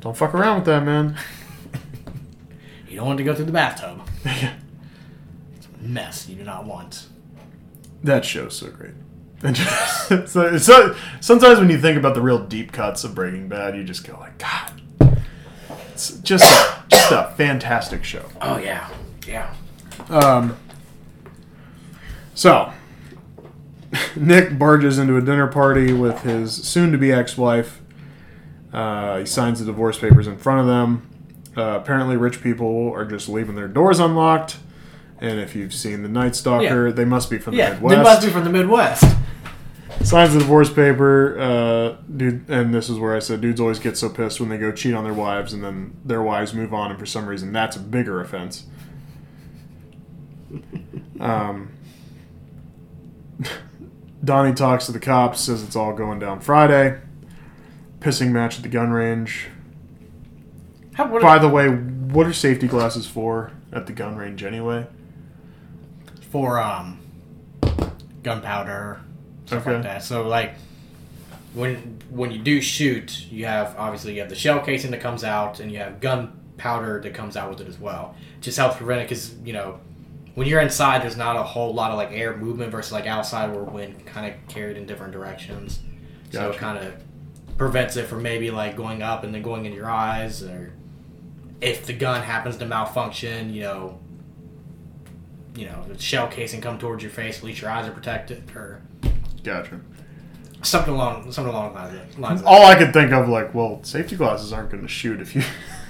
don't 0.00 0.16
fuck 0.16 0.34
around 0.34 0.56
with 0.56 0.64
that, 0.66 0.84
man. 0.84 1.16
You 2.88 3.00
don't 3.00 3.08
want 3.08 3.18
to 3.18 3.24
go 3.24 3.34
through 3.34 3.44
the 3.44 3.52
bathtub. 3.52 4.00
It's 4.24 5.66
a 5.66 5.82
mess 5.82 6.26
you 6.30 6.36
do 6.36 6.44
not 6.44 6.64
want. 6.64 7.08
That 8.02 8.24
show's 8.24 8.56
so 8.56 8.70
great. 8.70 8.94
So, 10.26 10.56
so, 10.56 10.96
sometimes 11.20 11.58
when 11.58 11.68
you 11.68 11.78
think 11.78 11.98
about 11.98 12.14
the 12.14 12.22
real 12.22 12.38
deep 12.38 12.72
cuts 12.72 13.04
of 13.04 13.14
Breaking 13.14 13.48
Bad, 13.48 13.76
you 13.76 13.84
just 13.84 14.06
go 14.06 14.16
like, 14.18 14.38
God, 14.38 14.80
it's 15.92 16.18
just 16.20 16.44
a, 16.44 16.84
just 16.88 17.12
a 17.12 17.34
fantastic 17.36 18.02
show. 18.02 18.24
Oh 18.40 18.56
yeah, 18.56 18.88
yeah. 19.26 19.52
Um, 20.08 20.56
so 22.34 22.72
Nick 24.16 24.58
barges 24.58 24.98
into 24.98 25.16
a 25.16 25.20
dinner 25.20 25.46
party 25.46 25.92
with 25.92 26.22
his 26.22 26.52
soon-to-be 26.54 27.12
ex-wife. 27.12 27.80
Uh, 28.72 29.18
he 29.20 29.26
signs 29.26 29.60
the 29.60 29.66
divorce 29.66 29.98
papers 29.98 30.26
in 30.26 30.36
front 30.36 30.60
of 30.60 30.66
them. 30.66 31.08
Uh, 31.56 31.78
apparently, 31.80 32.16
rich 32.16 32.42
people 32.42 32.92
are 32.92 33.04
just 33.04 33.28
leaving 33.28 33.54
their 33.54 33.68
doors 33.68 33.98
unlocked. 34.00 34.58
And 35.18 35.40
if 35.40 35.56
you've 35.56 35.72
seen 35.72 36.02
The 36.02 36.08
Night 36.10 36.36
Stalker, 36.36 36.88
Yeah. 36.88 36.92
they 36.92 37.06
must 37.06 37.30
be 37.30 37.38
from 37.38 37.52
the 37.54 37.58
Yeah, 37.58 37.70
Midwest. 37.74 37.96
they 37.96 38.02
must 38.02 38.22
be 38.22 38.28
from 38.30 38.44
the 38.44 38.50
Midwest. 38.50 39.04
signs 40.02 40.34
the 40.34 40.40
divorce 40.40 40.70
paper, 40.70 41.38
uh, 41.40 41.96
dude, 42.14 42.44
and 42.50 42.74
this 42.74 42.90
is 42.90 42.98
where 42.98 43.16
I 43.16 43.18
said 43.18 43.40
dudes 43.40 43.60
always 43.60 43.78
get 43.78 43.96
so 43.96 44.10
pissed 44.10 44.38
when 44.40 44.50
they 44.50 44.58
go 44.58 44.70
cheat 44.72 44.94
on 44.94 45.04
their 45.04 45.14
wives, 45.14 45.54
and 45.54 45.64
then 45.64 45.96
their 46.04 46.22
wives 46.22 46.52
move 46.52 46.74
on, 46.74 46.90
and 46.90 47.00
for 47.00 47.06
some 47.06 47.26
reason 47.26 47.50
that's 47.52 47.76
a 47.76 47.80
bigger 47.80 48.20
offense. 48.20 48.64
um, 51.20 51.70
Donnie 54.24 54.54
talks 54.54 54.86
to 54.86 54.92
the 54.92 55.00
cops, 55.00 55.40
says 55.40 55.62
it's 55.62 55.76
all 55.76 55.92
going 55.92 56.18
down 56.18 56.40
Friday. 56.40 57.00
Pissing 58.00 58.30
match 58.30 58.56
at 58.56 58.62
the 58.62 58.68
gun 58.68 58.90
range. 58.90 59.48
How, 60.94 61.06
what, 61.08 61.22
By 61.22 61.38
the 61.38 61.48
way, 61.48 61.68
what 61.68 62.26
are 62.26 62.32
safety 62.32 62.66
glasses 62.66 63.06
for 63.06 63.52
at 63.72 63.86
the 63.86 63.92
gun 63.92 64.16
range 64.16 64.42
anyway? 64.42 64.86
for 66.30 66.58
um 66.60 66.98
gunpowder 68.22 69.00
stuff 69.46 69.62
Okay. 69.62 69.74
like 69.74 69.82
that. 69.84 70.02
So 70.02 70.26
like 70.26 70.54
when 71.54 71.98
when 72.10 72.30
you 72.30 72.38
do 72.40 72.60
shoot, 72.60 73.26
you 73.30 73.46
have 73.46 73.74
obviously 73.78 74.14
you 74.14 74.20
have 74.20 74.28
the 74.28 74.34
shell 74.34 74.60
casing 74.60 74.90
that 74.90 75.00
comes 75.00 75.24
out, 75.24 75.60
and 75.60 75.70
you 75.70 75.78
have 75.78 76.00
gunpowder 76.00 77.00
that 77.02 77.14
comes 77.14 77.36
out 77.36 77.48
with 77.48 77.60
it 77.60 77.68
as 77.68 77.78
well. 77.78 78.16
Just 78.40 78.58
helps 78.58 78.76
prevent 78.76 79.00
it 79.00 79.04
because 79.04 79.34
you 79.44 79.52
know 79.52 79.78
when 80.36 80.46
you're 80.46 80.60
inside, 80.60 81.02
there's 81.02 81.16
not 81.16 81.34
a 81.36 81.42
whole 81.42 81.72
lot 81.72 81.90
of 81.90 81.96
like 81.96 82.12
air 82.12 82.36
movement 82.36 82.70
versus 82.70 82.92
like 82.92 83.06
outside 83.06 83.50
where 83.54 83.64
wind 83.64 84.04
kind 84.04 84.30
of 84.30 84.48
carried 84.48 84.76
in 84.76 84.84
different 84.84 85.14
directions. 85.14 85.80
So 86.30 86.50
it 86.50 86.58
kind 86.58 86.76
of 86.76 86.92
prevents 87.56 87.96
it 87.96 88.06
from 88.06 88.22
maybe 88.22 88.50
like 88.50 88.76
going 88.76 89.00
up 89.00 89.24
and 89.24 89.34
then 89.34 89.40
going 89.40 89.64
in 89.64 89.72
your 89.72 89.88
eyes, 89.88 90.42
or 90.42 90.74
if 91.62 91.86
the 91.86 91.94
gun 91.94 92.22
happens 92.22 92.58
to 92.58 92.66
malfunction, 92.66 93.54
you 93.54 93.62
know, 93.62 93.98
you 95.54 95.64
know, 95.64 95.82
the 95.88 95.98
shell 95.98 96.28
casing 96.28 96.60
come 96.60 96.78
towards 96.78 97.02
your 97.02 97.12
face, 97.12 97.38
at 97.38 97.44
least 97.44 97.62
your 97.62 97.70
eyes 97.70 97.88
are 97.88 97.92
protected, 97.92 98.54
or 98.54 98.82
Gotcha. 99.42 99.80
something 100.60 100.92
along 100.92 101.32
something 101.32 101.54
along 101.54 101.72
lines. 101.72 102.18
lines 102.18 102.42
All 102.46 102.66
I 102.66 102.74
could 102.74 102.92
think 102.92 103.10
of, 103.10 103.26
like, 103.26 103.54
well, 103.54 103.82
safety 103.84 104.16
glasses 104.16 104.52
aren't 104.52 104.68
going 104.68 104.82
to 104.82 104.88
shoot 104.88 105.18
if 105.22 105.34
you 105.34 105.44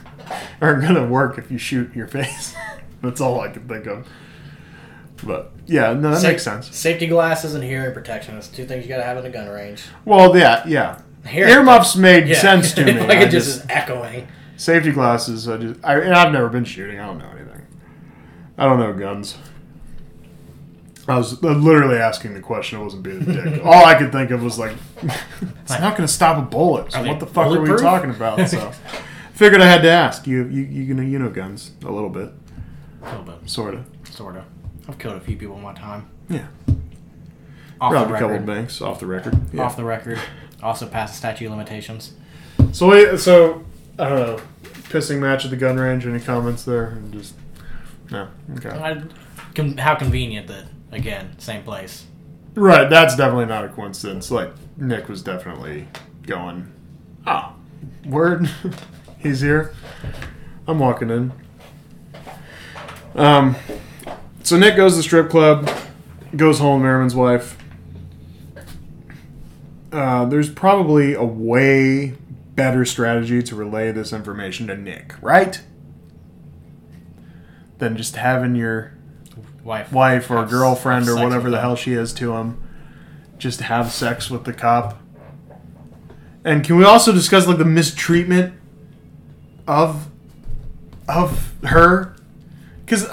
aren't 0.60 0.82
going 0.82 0.94
to 0.94 1.04
work 1.04 1.36
if 1.36 1.50
you 1.50 1.58
shoot 1.58 1.92
your 1.96 2.06
face. 2.06 2.54
That's 3.02 3.20
all 3.20 3.40
I 3.40 3.48
could 3.48 3.68
think 3.68 3.86
of. 3.86 4.06
But 5.24 5.52
yeah, 5.66 5.92
no, 5.94 6.10
that 6.10 6.20
Sa- 6.20 6.28
makes 6.28 6.42
sense. 6.42 6.74
Safety 6.76 7.06
glasses 7.06 7.54
and 7.54 7.64
hearing 7.64 7.92
protection. 7.94 8.34
That's 8.34 8.48
two 8.48 8.66
things 8.66 8.84
you 8.84 8.88
gotta 8.88 9.02
have 9.04 9.16
in 9.18 9.24
a 9.26 9.30
gun 9.30 9.48
range. 9.48 9.84
Well, 10.04 10.36
yeah, 10.36 10.62
yeah. 10.66 11.00
Hearing 11.26 11.50
Earmuffs 11.52 11.96
made 11.96 12.28
Yeah. 12.28 12.38
sense 12.40 12.72
to 12.74 12.84
me. 12.86 12.92
like 13.00 13.18
I 13.18 13.22
it 13.22 13.30
just 13.30 13.46
just- 13.46 13.60
is 13.64 13.66
echoing. 13.70 14.28
safety 14.56 14.92
glasses. 14.92 15.48
I 15.48 15.56
just, 15.56 15.80
I, 15.84 15.98
and 16.00 16.14
I've 16.14 16.32
never 16.32 16.48
been 16.48 16.64
shooting. 16.64 17.00
I 17.00 17.06
don't 17.06 17.18
know 17.18 17.30
anything. 17.30 17.62
I 18.58 18.64
don't 18.66 18.78
know 18.78 18.92
guns. 18.92 19.36
I 21.08 21.16
was 21.18 21.40
literally 21.42 21.98
asking 21.98 22.34
the 22.34 22.40
question. 22.40 22.78
I 22.78 22.82
wasn't 22.82 23.04
being 23.04 23.22
a 23.22 23.24
dick. 23.50 23.60
All 23.64 23.84
I 23.84 23.94
could 23.94 24.10
think 24.10 24.30
of 24.32 24.42
was 24.42 24.58
like, 24.58 24.72
it's 25.02 25.70
not 25.78 25.96
going 25.96 26.06
to 26.06 26.12
stop 26.12 26.36
a 26.36 26.42
bullet. 26.42 26.90
So 26.92 27.02
what 27.04 27.20
the 27.20 27.26
fuck 27.26 27.46
are 27.46 27.60
we 27.60 27.68
talking 27.78 28.10
about? 28.10 28.48
So, 28.48 28.72
figured 29.32 29.60
I 29.60 29.66
had 29.66 29.82
to 29.82 29.88
ask. 29.90 30.26
You, 30.26 30.48
you, 30.48 30.62
you 30.62 30.94
know, 30.94 31.02
you 31.04 31.18
know 31.20 31.30
guns 31.30 31.70
a 31.84 31.90
little 31.92 32.10
bit, 32.10 32.32
A 33.02 33.10
little 33.16 33.22
bit, 33.22 33.48
Sorta. 33.48 33.84
sort 34.10 34.34
of. 34.36 34.44
Of. 34.86 34.94
I've 34.94 34.98
killed 34.98 35.16
a 35.16 35.20
few 35.20 35.36
people 35.36 35.56
in 35.56 35.62
my 35.62 35.74
time. 35.74 36.08
Yeah, 36.28 36.46
Off 37.80 37.92
robbed 37.92 38.10
the 38.10 38.14
a 38.14 38.18
couple 38.18 38.28
record. 38.30 38.46
banks 38.46 38.80
off 38.80 39.00
the 39.00 39.06
record. 39.06 39.38
Yeah. 39.52 39.62
Off 39.64 39.76
the 39.76 39.84
record. 39.84 40.18
Also 40.62 40.86
passed 40.86 41.14
the 41.14 41.18
statute 41.18 41.46
of 41.46 41.52
limitations. 41.52 42.14
So, 42.72 42.88
wait, 42.88 43.18
so 43.18 43.64
I 43.98 44.08
don't 44.08 44.18
know. 44.18 44.40
Pissing 44.88 45.18
match 45.18 45.44
at 45.44 45.50
the 45.50 45.56
gun 45.56 45.76
range. 45.78 46.06
Any 46.06 46.20
comments 46.20 46.64
there? 46.64 46.86
And 46.86 47.12
just 47.12 47.34
no. 48.10 48.28
Okay. 48.56 48.70
I, 48.70 49.02
con- 49.54 49.76
how 49.78 49.94
convenient 49.96 50.46
that 50.48 50.64
again, 50.92 51.38
same 51.38 51.62
place. 51.62 52.06
Right, 52.54 52.88
that's 52.88 53.16
definitely 53.16 53.46
not 53.46 53.64
a 53.64 53.68
coincidence. 53.68 54.30
Like 54.30 54.50
Nick 54.78 55.08
was 55.08 55.22
definitely 55.22 55.88
going, 56.26 56.72
oh, 57.26 57.52
word, 58.06 58.48
he's 59.18 59.40
here. 59.42 59.74
I'm 60.66 60.78
walking 60.78 61.10
in. 61.10 61.32
Um, 63.14 63.56
so 64.46 64.56
Nick 64.56 64.76
goes 64.76 64.92
to 64.92 64.98
the 64.98 65.02
strip 65.02 65.28
club, 65.28 65.68
goes 66.36 66.60
home. 66.60 66.80
With 66.80 66.84
Merrimen's 66.84 67.16
wife. 67.16 67.58
Uh, 69.90 70.24
there's 70.26 70.48
probably 70.48 71.14
a 71.14 71.24
way 71.24 72.14
better 72.54 72.84
strategy 72.84 73.42
to 73.42 73.56
relay 73.56 73.90
this 73.90 74.12
information 74.12 74.68
to 74.68 74.76
Nick, 74.76 75.14
right? 75.20 75.60
Than 77.78 77.96
just 77.96 78.14
having 78.14 78.54
your 78.54 78.92
Wife, 79.64 79.92
wife 79.92 80.30
or 80.30 80.36
Have 80.36 80.50
girlfriend 80.50 81.06
have 81.06 81.16
or 81.16 81.24
whatever 81.24 81.50
the 81.50 81.60
hell 81.60 81.74
she 81.74 81.94
is 81.94 82.12
to 82.14 82.36
him 82.36 82.62
just 83.36 83.62
have 83.62 83.90
sex 83.90 84.30
with 84.30 84.44
the 84.44 84.52
cop 84.52 85.00
and 86.44 86.64
can 86.64 86.76
we 86.76 86.84
also 86.84 87.10
discuss 87.10 87.48
like 87.48 87.58
the 87.58 87.64
mistreatment 87.64 88.54
of 89.66 90.08
of 91.08 91.52
her 91.64 92.14
because 92.84 93.08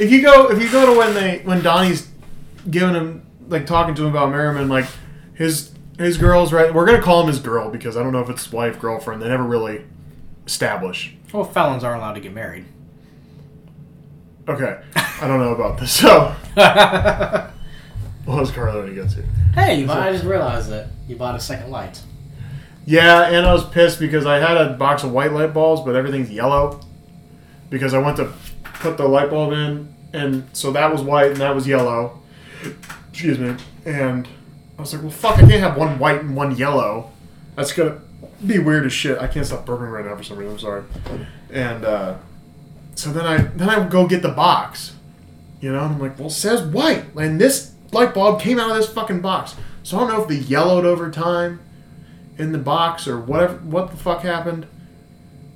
if 0.00 0.10
you 0.10 0.22
go 0.22 0.50
if 0.50 0.60
you 0.62 0.70
go 0.70 0.92
to 0.92 0.98
when 0.98 1.14
they 1.14 1.38
when 1.44 1.62
donnie's 1.62 2.08
giving 2.70 2.94
him 2.94 3.24
like 3.48 3.66
talking 3.66 3.94
to 3.94 4.02
him 4.02 4.10
about 4.10 4.30
merrimen 4.30 4.68
like 4.68 4.86
his 5.34 5.72
his 5.98 6.16
girl's 6.16 6.52
right 6.52 6.72
we're 6.74 6.86
gonna 6.86 7.00
call 7.02 7.20
him 7.22 7.28
his 7.28 7.38
girl 7.38 7.70
because 7.70 7.96
i 7.96 8.02
don't 8.02 8.12
know 8.12 8.20
if 8.20 8.28
it's 8.30 8.50
wife 8.50 8.78
girlfriend 8.80 9.20
they 9.22 9.28
never 9.28 9.44
really 9.44 9.84
establish 10.46 11.14
Well, 11.32 11.44
felons 11.44 11.84
aren't 11.84 12.00
allowed 12.00 12.14
to 12.14 12.20
get 12.20 12.32
married. 12.32 12.64
okay 14.48 14.80
i 14.96 15.26
don't 15.28 15.38
know 15.38 15.54
about 15.54 15.78
this 15.78 15.92
so 16.00 16.34
what 18.24 18.40
was 18.40 18.50
carlo 18.50 18.80
when 18.80 18.88
he 18.90 18.94
gets 18.94 19.14
here 19.14 19.24
hey, 19.54 19.80
you 19.80 19.86
bought, 19.86 19.98
I 19.98 20.12
just 20.12 20.24
realized 20.24 20.70
that 20.70 20.88
you 21.08 21.16
bought 21.16 21.34
a 21.34 21.40
second 21.40 21.72
light. 21.72 22.00
Yeah, 22.86 23.28
and 23.28 23.44
I 23.44 23.52
was 23.52 23.68
pissed 23.68 23.98
because 23.98 24.24
I 24.26 24.38
had 24.38 24.56
a 24.56 24.74
box 24.74 25.02
of 25.02 25.10
white 25.10 25.32
light 25.32 25.52
bulbs, 25.52 25.82
but 25.84 25.96
everything's 25.96 26.30
yellow. 26.30 26.80
Because 27.68 27.92
I 27.94 27.98
went 27.98 28.16
to 28.18 28.32
put 28.80 28.96
the 28.96 29.06
light 29.06 29.30
bulb 29.30 29.52
in, 29.52 29.94
and 30.12 30.48
so 30.52 30.72
that 30.72 30.90
was 30.90 31.02
white 31.02 31.30
and 31.30 31.40
that 31.40 31.54
was 31.54 31.66
yellow. 31.66 32.20
Excuse 33.10 33.38
me. 33.38 33.54
And 33.84 34.26
I 34.78 34.80
was 34.80 34.92
like, 34.92 35.02
well, 35.02 35.10
fuck, 35.10 35.36
I 35.36 35.40
can't 35.42 35.60
have 35.60 35.76
one 35.76 35.98
white 35.98 36.20
and 36.20 36.34
one 36.34 36.56
yellow. 36.56 37.10
That's 37.54 37.72
gonna 37.72 38.00
be 38.44 38.58
weird 38.58 38.86
as 38.86 38.92
shit. 38.92 39.18
I 39.18 39.26
can't 39.26 39.46
stop 39.46 39.66
burping 39.66 39.92
right 39.92 40.04
now 40.04 40.16
for 40.16 40.22
some 40.22 40.38
reason. 40.38 40.54
I'm 40.54 40.58
sorry. 40.58 40.84
And 41.50 41.84
uh, 41.84 42.16
so 42.94 43.12
then 43.12 43.26
I 43.26 43.36
then 43.38 43.68
I 43.68 43.86
go 43.86 44.06
get 44.06 44.22
the 44.22 44.30
box, 44.30 44.96
you 45.60 45.70
know, 45.72 45.84
and 45.84 45.94
I'm 45.94 46.00
like, 46.00 46.18
well, 46.18 46.28
it 46.28 46.32
says 46.32 46.62
white, 46.62 47.14
and 47.16 47.40
this 47.40 47.72
light 47.92 48.14
bulb 48.14 48.40
came 48.40 48.58
out 48.58 48.70
of 48.70 48.76
this 48.76 48.88
fucking 48.88 49.20
box. 49.20 49.54
So 49.82 49.96
I 49.96 50.00
don't 50.00 50.08
know 50.10 50.22
if 50.22 50.28
they 50.28 50.36
yellowed 50.36 50.84
over 50.84 51.10
time 51.10 51.60
in 52.38 52.52
the 52.52 52.58
box 52.58 53.06
or 53.06 53.20
whatever 53.20 53.54
what 53.58 53.90
the 53.90 53.96
fuck 53.96 54.22
happened. 54.22 54.66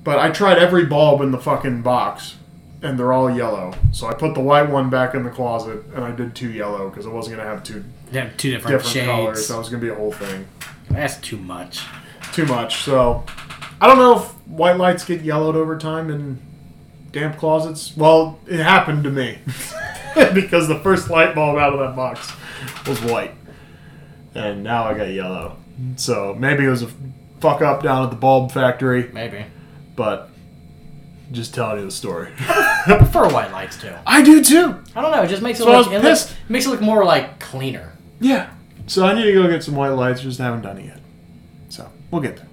But 0.03 0.18
I 0.18 0.31
tried 0.31 0.59
every 0.59 0.85
bulb 0.85 1.22
in 1.22 1.31
the 1.31 1.39
fucking 1.39 1.81
box 1.81 2.37
and 2.85 2.99
they're 2.99 3.12
all 3.12 3.35
yellow. 3.35 3.72
So 3.93 4.07
I 4.07 4.14
put 4.14 4.35
the 4.35 4.41
white 4.41 4.68
one 4.68 4.91
back 4.91 5.14
in 5.14 5.24
the 5.24 5.30
closet 5.30 5.82
and 5.95 6.05
I 6.05 6.11
did 6.12 6.37
two 6.37 6.53
yellow 6.53 6.91
because 6.91 7.07
I 7.07 7.09
wasn't 7.09 7.37
gonna 7.39 7.49
have 7.49 7.64
two 7.64 7.82
two 8.12 8.20
different, 8.20 8.37
different 8.37 8.85
shades. 8.85 9.07
colors. 9.07 9.49
That 9.49 9.59
was 9.59 9.68
gonna 9.70 9.80
be 9.80 9.89
a 9.89 9.95
whole 9.95 10.12
thing. 10.12 10.47
That's 10.91 11.16
too 11.16 11.39
much. 11.39 11.82
Too 12.32 12.45
much. 12.47 12.82
So 12.82 13.24
I 13.80 13.87
don't 13.87 13.99
know 13.99 14.16
if 14.18 14.24
white 14.47 14.76
lights 14.76 15.05
get 15.05 15.22
yellowed 15.22 15.57
over 15.57 15.78
time 15.78 16.11
in 16.11 16.41
damp 17.11 17.39
closets. 17.39 17.97
Well, 17.97 18.39
it 18.47 18.61
happened 18.61 19.05
to 19.05 19.11
me 19.11 19.39
because 20.35 20.68
the 20.68 20.78
first 20.80 21.09
light 21.09 21.35
bulb 21.35 21.57
out 21.59 21.72
of 21.72 21.78
that 21.80 21.97
box 21.97 22.30
was 22.87 23.01
white, 23.03 23.35
and 24.35 24.62
now 24.62 24.85
I 24.85 24.95
got 24.95 25.09
yellow. 25.09 25.57
So 25.97 26.37
maybe 26.39 26.64
it 26.64 26.68
was 26.68 26.82
a 26.82 26.91
fuck 27.41 27.62
up 27.62 27.82
down 27.82 28.05
at 28.05 28.11
the 28.11 28.16
bulb 28.16 28.53
factory, 28.53 29.11
Maybe. 29.12 29.45
but 29.97 30.30
just 31.35 31.55
telling 31.55 31.80
you 31.80 31.85
the 31.85 31.91
story. 31.91 32.32
I 32.39 32.95
prefer 32.99 33.28
white 33.32 33.53
lights 33.53 33.80
too. 33.80 33.93
I 34.07 34.22
do 34.22 34.43
too. 34.43 34.82
I 34.97 35.03
don't 35.03 35.11
know. 35.12 35.22
It 35.22 35.28
just 35.28 35.43
makes 35.43 35.61
it 35.61 35.64
So 35.64 35.72
I 35.72 35.76
look. 35.78 35.87
was 35.91 35.95
It, 35.97 36.03
looks, 36.05 36.24
pissed. 36.26 36.37
makes 36.49 36.66
it 36.66 36.70
look 36.70 36.80
more 36.80 37.05
like 37.05 37.39
cleaner. 37.41 37.93
Yeah. 38.20 38.51
So 38.87 39.05
I 39.07 39.14
need 39.14 39.24
to 39.24 39.32
go 39.32 39.47
get 39.49 39.62
some 39.62 39.74
white 39.76 39.91
lights. 39.91 40.20
Just 40.20 40.39
haven't 40.39 40.62
done 40.62 40.78
it 40.78 40.87
yet. 40.87 41.01
So 41.68 41.91
we'll 42.11 42.22
get 42.22 42.37
there. 42.37 42.47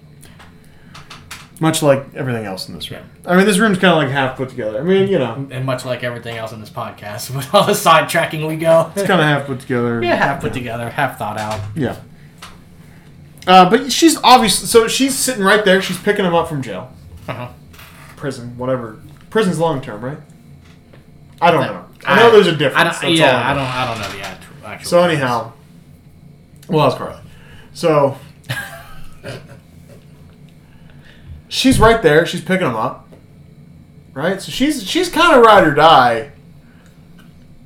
Much 1.60 1.84
like 1.84 2.04
everything 2.16 2.44
else 2.46 2.68
in 2.68 2.74
this 2.74 2.90
room. 2.90 3.04
I 3.24 3.36
mean, 3.36 3.46
this 3.46 3.60
room's 3.60 3.78
kind 3.78 3.92
of 3.94 3.98
like 4.00 4.10
half 4.10 4.36
put 4.36 4.50
together. 4.50 4.80
I 4.80 4.84
mean, 4.84 5.08
you 5.08 5.20
know, 5.20 5.48
And 5.52 5.64
much 5.64 5.86
like 5.86 6.04
everything 6.04 6.36
else 6.38 6.52
in 6.54 6.60
this 6.60 6.72
podcast, 6.72 7.30
with 7.36 7.54
all 7.54 7.66
the 7.68 7.74
sidetracking 7.74 8.48
we 8.48 8.56
go. 8.56 8.92
it's 8.96 9.06
kind 9.06 9.22
of 9.22 9.28
half 9.28 9.46
put 9.46 9.60
together. 9.60 10.02
yeah, 10.04 10.16
half 10.16 10.42
put 10.42 10.54
together, 10.54 10.90
half 10.90 11.20
thought 11.20 11.38
out. 11.40 11.60
Yeah. 11.76 11.98
Uh, 13.46 13.70
but 13.70 13.92
she's 13.92 14.18
obviously 14.24 14.68
so 14.68 14.88
she's 14.88 15.16
sitting 15.16 15.44
right 15.44 15.64
there. 15.66 15.82
She's 15.82 16.00
picking 16.00 16.26
him 16.26 16.34
up 16.34 16.48
from 16.48 16.62
jail, 16.62 16.92
Uh-huh. 17.28 17.50
Prison, 18.22 18.58
whatever. 18.58 19.00
Prison's 19.30 19.60
long 19.60 19.82
term, 19.82 20.04
right? 20.06 20.18
I 21.42 21.52
don't 21.52 21.64
I- 21.64 21.68
know. 21.68 21.86
I 22.06 22.16
know 22.16 22.32
there's 22.32 22.48
a 22.48 22.56
difference. 22.56 22.98
I 22.98 23.02
don't, 23.06 23.16
yeah, 23.16 23.38
I 23.38 23.52
I 23.52 23.54
know. 23.54 23.60
don't. 23.60 23.68
I 23.70 23.86
don't 23.86 24.00
know 24.02 24.18
the 24.20 24.26
actual. 24.26 24.56
actual 24.66 24.90
So 24.90 24.98
difference. 25.02 25.22
anyhow, 25.22 25.54
well, 26.68 26.90
that's 26.90 26.98
Carly. 26.98 27.20
So 27.74 28.18
she's 31.48 31.80
right 31.80 32.02
there. 32.02 32.26
She's 32.26 32.42
picking 32.42 32.68
him 32.68 32.76
up, 32.76 33.08
right? 34.14 34.42
So 34.42 34.52
she's 34.52 34.88
she's 34.88 35.10
kind 35.10 35.38
of 35.38 35.46
ride 35.46 35.68
or 35.68 35.74
die. 35.76 36.32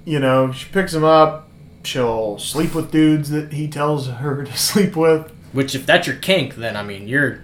You 0.03 0.20
know, 0.20 0.51
she 0.51 0.68
picks 0.70 0.93
him 0.93 1.03
up. 1.03 1.49
She'll 1.84 2.38
sleep 2.39 2.74
with 2.76 2.91
dudes 2.91 3.30
that 3.30 3.53
he 3.53 3.68
tells 3.68 4.08
her 4.08 4.43
to 4.45 4.58
sleep 4.58 4.95
with. 4.95 5.32
Which, 5.53 5.74
if 5.76 5.86
that's 5.86 6.08
your 6.08 6.18
kink, 6.18 6.56
then 6.56 6.76
I 6.76 6.84
mean, 6.84 7.08
you're. 7.08 7.41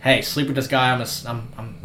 Hey, 0.00 0.22
sleep 0.22 0.46
with 0.48 0.56
this 0.56 0.66
guy. 0.66 0.92
I'm. 0.92 1.00
A, 1.00 1.06
I'm. 1.26 1.48
I'm. 1.56 1.76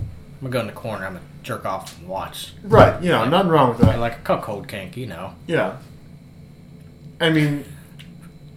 I'm 0.42 0.50
gonna 0.50 0.52
go 0.54 0.60
in 0.62 0.68
the 0.68 0.74
corner. 0.74 1.06
I'm 1.06 1.14
gonna 1.14 1.26
jerk 1.44 1.66
off 1.66 1.98
and 2.00 2.08
watch. 2.08 2.54
Right. 2.64 3.02
You 3.02 3.10
know, 3.12 3.26
nothing 3.30 3.50
wrong 3.52 3.70
with 3.70 3.78
that. 3.80 4.00
Like 4.00 4.18
a 4.18 4.22
cuckold 4.22 4.68
kink, 4.68 4.98
you 4.98 5.06
know. 5.06 5.36
Yeah. 5.48 5.78
I 7.20 7.30
mean, 7.30 7.64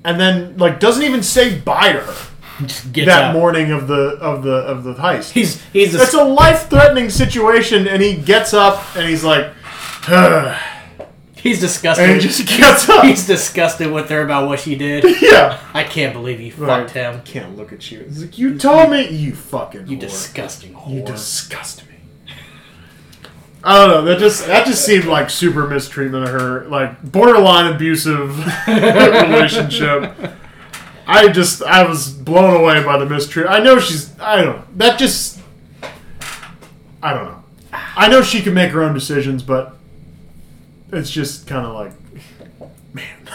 and 0.05 0.19
then 0.19 0.57
like 0.57 0.81
doesn't 0.81 1.03
even 1.03 1.23
say 1.23 1.59
bye 1.59 1.93
to 1.93 2.01
her 2.01 2.27
Just 2.67 2.93
gets 2.93 3.07
that 3.07 3.25
up. 3.27 3.33
morning 3.35 3.71
of 3.73 3.87
the 3.89 4.17
of 4.21 4.43
the 4.43 4.55
of 4.55 4.85
the 4.85 4.95
heist. 4.95 5.33
He's. 5.33 5.63
He's. 5.73 5.95
A, 5.95 6.03
It's 6.03 6.15
a 6.15 6.25
life 6.25 6.71
threatening 6.71 7.11
situation, 7.11 7.87
and 7.89 8.01
he 8.03 8.15
gets 8.17 8.55
up 8.55 8.83
and 8.97 9.07
he's 9.09 9.25
like, 9.25 9.53
"Ugh," 10.09 10.57
he's 11.45 11.61
disgusted. 11.61 12.11
and 12.11 12.21
he 12.21 12.27
just 12.27 12.45
gets 12.49 12.89
up. 12.89 13.05
He's 13.05 13.25
disgusted 13.27 13.93
with 13.93 14.09
her 14.11 14.23
about 14.23 14.49
what 14.49 14.59
she 14.59 14.75
did. 14.75 15.05
yeah. 15.23 15.61
I 15.73 15.85
can't 15.85 16.13
believe 16.13 16.41
you 16.41 16.53
Right. 16.57 16.81
fucked 16.81 16.91
him. 16.91 17.23
Can't 17.23 17.57
look 17.57 17.73
at 17.73 17.89
you. 17.93 18.01
It's 18.01 18.21
like 18.21 18.37
you 18.37 18.59
told 18.59 18.91
me, 18.91 19.09
you 19.11 19.33
fucking 19.37 19.87
You 19.87 19.97
whore. 19.97 20.01
disgusting 20.01 20.75
whore. 20.75 20.93
You 20.95 21.03
disgust 21.05 21.87
me. 21.87 21.95
I 23.63 23.79
don't 23.79 23.89
know. 23.89 24.03
That 24.05 24.19
just 24.19 24.47
that 24.47 24.67
just 24.67 24.85
seemed 24.85 25.05
like 25.07 25.31
super 25.31 25.67
mistreatment 25.67 26.25
of 26.25 26.31
her, 26.31 26.65
like 26.67 27.03
borderline 27.03 27.73
abusive 27.73 28.37
relationship. 28.69 30.13
I 31.07 31.29
just 31.29 31.63
I 31.63 31.87
was 31.89 32.11
blown 32.11 32.61
away 32.61 32.83
by 32.85 32.99
the 32.99 33.07
mistreatment. 33.07 33.59
I 33.59 33.63
know 33.65 33.79
she's 33.79 34.19
I 34.21 34.37
don't 34.37 34.57
know. 34.57 34.65
That 34.77 34.99
just 34.99 35.41
I 37.03 37.15
don't 37.15 37.25
know. 37.25 37.43
I 37.73 38.09
know 38.09 38.23
she 38.23 38.43
can 38.43 38.53
make 38.55 38.71
her 38.73 38.83
own 38.83 38.93
decisions, 38.95 39.43
but 39.43 39.74
it's 40.97 41.11
just 41.11 41.47
kind 41.47 41.67
of 41.67 41.75
like 41.75 41.93
man. 42.95 43.29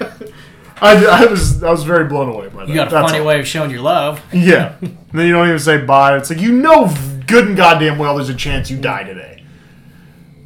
I, 0.80 1.04
I 1.06 1.26
was 1.26 1.62
I 1.62 1.70
was 1.70 1.84
very 1.84 2.06
blown 2.08 2.28
away 2.28 2.48
by 2.48 2.60
that. 2.64 2.68
you 2.68 2.74
got 2.74 2.88
a 2.88 2.90
That's 2.90 3.06
funny 3.10 3.20
all. 3.20 3.26
way 3.26 3.40
of 3.40 3.46
showing 3.46 3.70
your 3.70 3.80
love. 3.80 4.20
Yeah. 4.32 4.74
and 4.80 4.98
then 5.12 5.26
you 5.26 5.32
don't 5.32 5.46
even 5.46 5.58
say 5.58 5.78
bye. 5.84 6.16
It's 6.16 6.30
like 6.30 6.40
you 6.40 6.52
know 6.52 6.92
good 7.26 7.46
and 7.48 7.56
goddamn 7.56 7.96
well 7.98 8.16
there's 8.16 8.28
a 8.28 8.34
chance 8.34 8.70
you 8.70 8.78
die 8.78 9.04
today. 9.04 9.42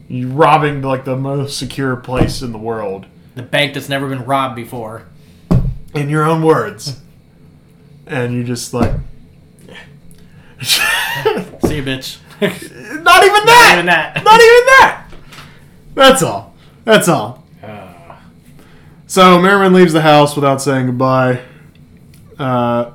You're 0.08 0.28
robbing 0.30 0.80
like 0.82 1.04
the 1.04 1.16
most 1.16 1.58
secure 1.58 1.96
place 1.96 2.40
in 2.42 2.52
the 2.52 2.58
world. 2.58 3.06
The 3.34 3.42
bank 3.42 3.74
that's 3.74 3.88
never 3.88 4.08
been 4.08 4.24
robbed 4.24 4.56
before. 4.56 5.06
In 5.94 6.08
your 6.08 6.24
own 6.24 6.42
words. 6.42 7.00
And 8.06 8.32
you 8.34 8.44
just 8.44 8.72
like 8.74 8.92
See 10.62 11.76
you, 11.76 11.82
bitch. 11.82 12.18
Not 12.40 13.24
even 13.24 13.44
that! 13.46 13.72
Not 13.72 13.72
Even 13.74 13.86
that. 13.86 14.24
Not 14.24 14.40
even 14.40 14.66
that! 14.66 15.04
That's 15.94 16.22
all. 16.22 16.47
That's 16.88 17.06
all. 17.06 17.44
So 19.06 19.38
Merrimen 19.38 19.74
leaves 19.74 19.92
the 19.92 20.00
house 20.00 20.34
without 20.34 20.62
saying 20.62 20.86
goodbye. 20.86 21.42
Uh, 22.38 22.92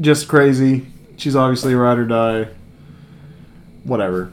just 0.00 0.26
crazy. 0.26 0.88
She's 1.16 1.36
obviously 1.36 1.74
a 1.74 1.76
ride 1.76 1.98
or 1.98 2.06
die. 2.06 2.48
Whatever. 3.84 4.32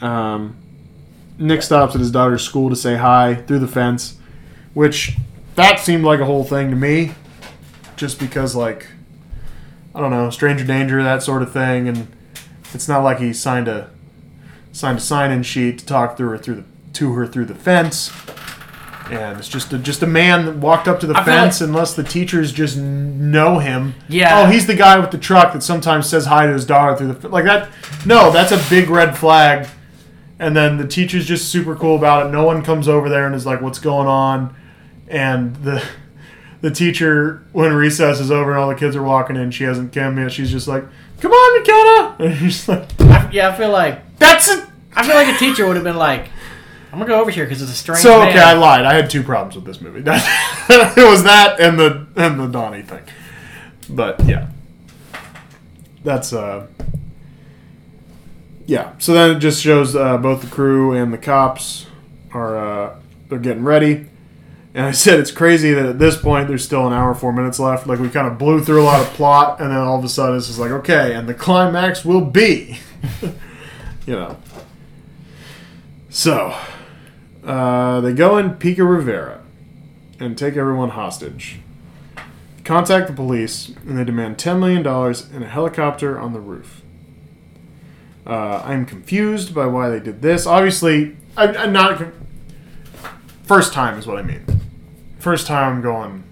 Um, 0.00 0.56
Nick 1.36 1.60
stops 1.60 1.94
at 1.94 2.00
his 2.00 2.10
daughter's 2.10 2.42
school 2.42 2.70
to 2.70 2.76
say 2.76 2.96
hi 2.96 3.34
through 3.34 3.58
the 3.58 3.68
fence, 3.68 4.16
which 4.72 5.18
that 5.54 5.80
seemed 5.80 6.04
like 6.04 6.20
a 6.20 6.24
whole 6.24 6.44
thing 6.44 6.70
to 6.70 6.76
me. 6.76 7.12
Just 7.96 8.18
because, 8.18 8.56
like, 8.56 8.86
I 9.94 10.00
don't 10.00 10.10
know, 10.10 10.30
stranger 10.30 10.64
danger, 10.64 11.02
that 11.02 11.22
sort 11.22 11.42
of 11.42 11.52
thing, 11.52 11.88
and 11.88 12.08
it's 12.72 12.88
not 12.88 13.04
like 13.04 13.18
he 13.18 13.34
signed 13.34 13.68
a 13.68 13.90
signed 14.76 14.98
a 14.98 15.00
sign-in 15.00 15.42
sheet 15.42 15.78
to 15.78 15.86
talk 15.86 16.16
through 16.16 16.28
her 16.30 16.38
through 16.38 16.56
the 16.56 16.64
to 16.94 17.12
her 17.14 17.26
through 17.26 17.46
the 17.46 17.54
fence. 17.54 18.10
And 19.10 19.38
it's 19.38 19.48
just 19.48 19.72
a, 19.72 19.78
just 19.78 20.02
a 20.02 20.06
man 20.06 20.46
that 20.46 20.56
walked 20.56 20.88
up 20.88 20.98
to 21.00 21.06
the 21.06 21.16
I 21.16 21.22
fence 21.24 21.60
like- 21.60 21.68
unless 21.68 21.94
the 21.94 22.02
teachers 22.02 22.52
just 22.52 22.76
know 22.76 23.58
him. 23.60 23.94
Yeah. 24.08 24.40
Oh, 24.40 24.46
he's 24.50 24.66
the 24.66 24.74
guy 24.74 24.98
with 24.98 25.12
the 25.12 25.18
truck 25.18 25.52
that 25.52 25.62
sometimes 25.62 26.08
says 26.08 26.26
hi 26.26 26.46
to 26.46 26.52
his 26.52 26.64
daughter 26.66 26.96
through 26.96 27.12
the 27.12 27.28
like 27.28 27.44
that. 27.44 27.68
No, 28.04 28.30
that's 28.32 28.50
a 28.52 28.60
big 28.68 28.90
red 28.90 29.16
flag. 29.16 29.68
And 30.38 30.54
then 30.56 30.76
the 30.76 30.86
teacher's 30.86 31.24
just 31.26 31.48
super 31.50 31.74
cool 31.76 31.96
about 31.96 32.26
it. 32.26 32.30
No 32.30 32.44
one 32.44 32.62
comes 32.62 32.88
over 32.88 33.08
there 33.08 33.24
and 33.26 33.34
is 33.34 33.46
like, 33.46 33.62
"What's 33.62 33.78
going 33.78 34.06
on?" 34.08 34.54
And 35.08 35.56
the 35.56 35.82
the 36.60 36.70
teacher, 36.70 37.42
when 37.52 37.72
recess 37.72 38.20
is 38.20 38.30
over 38.30 38.50
and 38.50 38.60
all 38.60 38.68
the 38.68 38.74
kids 38.74 38.96
are 38.96 39.02
walking 39.02 39.36
in, 39.36 39.50
she 39.52 39.64
hasn't 39.64 39.92
come 39.94 40.18
yet. 40.18 40.32
She's 40.32 40.50
just 40.50 40.66
like, 40.68 40.84
"Come 41.20 41.32
on, 41.32 41.60
McKenna!" 41.60 42.16
And 42.40 42.68
like, 42.68 43.00
I, 43.00 43.30
yeah, 43.32 43.48
I 43.50 43.56
feel 43.56 43.70
like 43.70 44.18
"That's 44.18 44.48
it." 44.48 44.66
I 44.94 45.06
feel 45.06 45.14
like 45.14 45.28
a 45.28 45.38
teacher 45.38 45.66
would 45.66 45.76
have 45.76 45.84
been 45.84 45.96
like, 45.96 46.28
"I'm 46.92 46.98
gonna 46.98 47.06
go 47.06 47.20
over 47.20 47.30
here 47.30 47.44
because 47.44 47.62
it's 47.62 47.70
a 47.70 47.74
strange." 47.74 48.00
So 48.00 48.20
man. 48.20 48.28
okay, 48.28 48.40
I 48.40 48.54
lied. 48.54 48.84
I 48.84 48.94
had 48.94 49.10
two 49.10 49.22
problems 49.22 49.56
with 49.56 49.64
this 49.64 49.80
movie. 49.80 50.00
it 50.06 51.10
was 51.10 51.24
that 51.24 51.60
and 51.60 51.78
the 51.78 52.06
and 52.16 52.40
the 52.40 52.46
Donnie 52.46 52.82
thing. 52.82 53.02
But 53.88 54.24
yeah, 54.24 54.48
that's 56.02 56.32
uh, 56.32 56.66
yeah. 58.66 58.92
So 58.98 59.12
then 59.12 59.36
it 59.36 59.40
just 59.40 59.62
shows 59.62 59.94
uh, 59.94 60.18
both 60.18 60.42
the 60.42 60.48
crew 60.48 60.92
and 60.92 61.12
the 61.12 61.18
cops 61.18 61.86
are 62.32 62.56
uh, 62.56 62.96
they're 63.28 63.38
getting 63.38 63.64
ready. 63.64 64.06
And 64.76 64.84
I 64.84 64.90
said 64.90 65.18
it's 65.18 65.30
crazy 65.30 65.72
that 65.72 65.86
at 65.86 65.98
this 65.98 66.18
point 66.18 66.48
there's 66.48 66.62
still 66.62 66.86
an 66.86 66.92
hour 66.92 67.14
four 67.14 67.32
minutes 67.32 67.58
left. 67.58 67.86
Like 67.86 67.98
we 67.98 68.10
kind 68.10 68.26
of 68.26 68.36
blew 68.36 68.62
through 68.62 68.82
a 68.82 68.84
lot 68.84 69.00
of 69.00 69.06
plot, 69.14 69.58
and 69.58 69.70
then 69.70 69.78
all 69.78 69.98
of 69.98 70.04
a 70.04 70.08
sudden 70.08 70.36
it's 70.36 70.48
just 70.48 70.58
like 70.58 70.70
okay, 70.70 71.14
and 71.14 71.26
the 71.26 71.32
climax 71.32 72.04
will 72.04 72.20
be, 72.20 72.78
you 74.06 74.12
know. 74.12 74.36
So 76.10 76.54
uh, 77.42 78.02
they 78.02 78.12
go 78.12 78.36
in 78.36 78.56
Pico 78.56 78.84
Rivera 78.84 79.40
and 80.20 80.36
take 80.36 80.58
everyone 80.58 80.90
hostage. 80.90 81.60
Contact 82.62 83.06
the 83.06 83.14
police 83.14 83.68
and 83.86 83.96
they 83.96 84.04
demand 84.04 84.36
$10 84.36 84.58
million 84.58 84.86
and 84.86 85.44
a 85.44 85.48
helicopter 85.48 86.18
on 86.18 86.34
the 86.34 86.40
roof. 86.40 86.82
Uh, 88.26 88.60
I'm 88.62 88.84
confused 88.84 89.54
by 89.54 89.64
why 89.64 89.88
they 89.88 90.00
did 90.00 90.20
this. 90.20 90.46
Obviously, 90.46 91.16
I'm, 91.34 91.56
I'm 91.56 91.72
not. 91.72 92.02
First 93.44 93.72
time 93.72 93.98
is 93.98 94.06
what 94.06 94.18
I 94.18 94.22
mean. 94.22 94.44
First 95.26 95.48
time 95.48 95.72
I'm 95.78 95.82
going, 95.82 96.22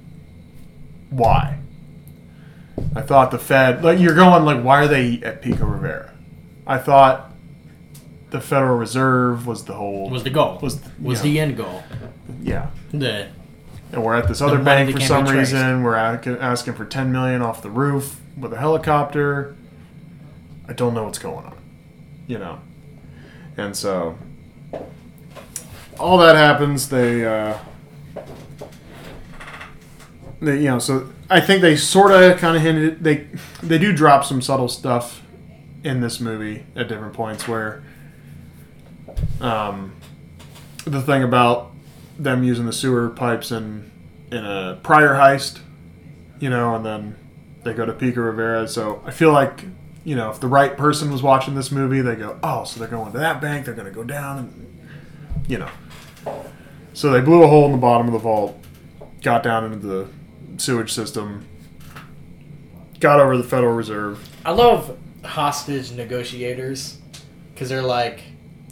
why? 1.11 1.59
I 2.95 3.01
thought 3.01 3.33
the 3.33 3.41
Fed, 3.41 3.83
like, 3.83 3.99
you're 3.99 4.15
going, 4.15 4.45
like, 4.45 4.63
why 4.63 4.85
are 4.85 4.87
they 4.87 5.21
at 5.25 5.43
Pico 5.43 5.67
Rivera? 5.67 6.13
I 6.65 6.79
thought 6.79 7.33
the 8.31 8.41
Federal 8.41 8.79
Reserve 8.79 9.49
was 9.49 9.65
the 9.65 9.75
whole. 9.75 10.11
was 10.11 10.23
the 10.23 10.31
goal. 10.31 10.61
Was- 10.63 10.81
Was, 11.03 11.19
yeah. 11.19 11.23
the 11.25 11.41
end 11.41 11.57
goal. 11.57 11.83
yeah. 12.41 12.71
The 12.93 13.31
And 13.91 14.05
we're 14.05 14.15
at 14.15 14.29
this 14.29 14.41
other 14.41 14.63
bank 14.63 14.93
for 14.93 15.01
some 15.01 15.27
reason. 15.27 15.83
We're 15.83 15.97
asking 15.97 16.75
for 16.75 16.85
10 16.85 17.11
million 17.11 17.43
off 17.43 17.63
the 17.63 17.71
roof 17.71 18.21
with 18.39 18.53
a 18.53 18.59
helicopter. 18.59 19.57
I 20.69 20.73
don't 20.73 20.95
know 20.95 21.03
what's 21.03 21.19
going 21.19 21.47
on, 21.47 21.59
you 22.29 22.39
know. 22.39 22.61
And 23.57 23.77
so 23.77 24.17
all 25.99 26.17
that 26.19 26.37
happens. 26.37 26.91
They, 26.91 27.27
uh, 27.27 27.59
they, 30.41 30.59
you 30.59 30.65
know, 30.65 30.79
so 30.79 31.11
I 31.31 31.41
think 31.41 31.63
they 31.63 31.77
sort 31.77 32.13
of 32.13 32.39
kind 32.39 32.57
of 32.57 32.63
hinted 32.63 33.03
they 33.03 33.29
they 33.63 33.79
do 33.79 33.93
drop 33.93 34.25
some 34.25 34.43
subtle 34.43 34.69
stuff 34.69 35.23
in 35.83 36.01
this 36.01 36.21
movie 36.21 36.65
at 36.75 36.89
different 36.89 37.15
points 37.15 37.47
where 37.47 37.83
um, 39.41 39.95
the 40.85 41.03
thing 41.03 41.23
about 41.23 41.73
them 42.19 42.43
using 42.43 42.67
the 42.67 42.73
sewer 42.73 43.11
pipes 43.11 43.51
in 43.51 43.91
in 44.31 44.45
a 44.45 44.79
prior 44.83 45.15
heist, 45.15 45.61
you 46.41 46.51
know, 46.51 46.75
and 46.75 46.85
then 46.85 47.17
they 47.63 47.73
go 47.73 47.87
to 47.87 47.93
Pico 47.93 48.23
Rivera. 48.23 48.67
So 48.69 49.03
I 49.05 49.11
feel 49.11 49.33
like 49.33 49.65
you 50.05 50.17
know 50.17 50.31
if 50.31 50.41
the 50.41 50.49
right 50.49 50.77
person 50.77 51.11
was 51.11 51.23
watching 51.23 51.55
this 51.55 51.71
movie, 51.71 52.01
they 52.01 52.17
go, 52.17 52.39
oh, 52.43 52.65
so 52.65 52.81
they're 52.81 52.89
going 52.89 53.13
to 53.13 53.19
that 53.19 53.41
bank, 53.41 53.67
they're 53.67 53.75
going 53.75 53.89
to 53.89 53.95
go 53.95 54.05
down, 54.05 54.39
and 54.39 55.45
you 55.49 55.59
know. 55.59 55.71
So 56.93 57.11
they 57.11 57.21
blew 57.21 57.43
a 57.43 57.49
hole 57.49 57.67
in 57.67 57.73
the 57.73 57.79
bottom 57.79 58.07
of 58.07 58.13
the 58.13 58.19
vault, 58.21 58.57
got 59.21 59.43
down 59.43 59.73
into 59.73 59.87
the 59.87 60.09
sewage 60.57 60.93
system, 60.93 61.47
got 63.01 63.21
over 63.21 63.37
the 63.37 63.45
Federal 63.45 63.75
Reserve. 63.75 64.29
I 64.45 64.53
love 64.53 64.97
hostage 65.25 65.93
negotiators 65.93 66.99
because 67.53 67.69
they're 67.69 67.83
like 67.83 68.21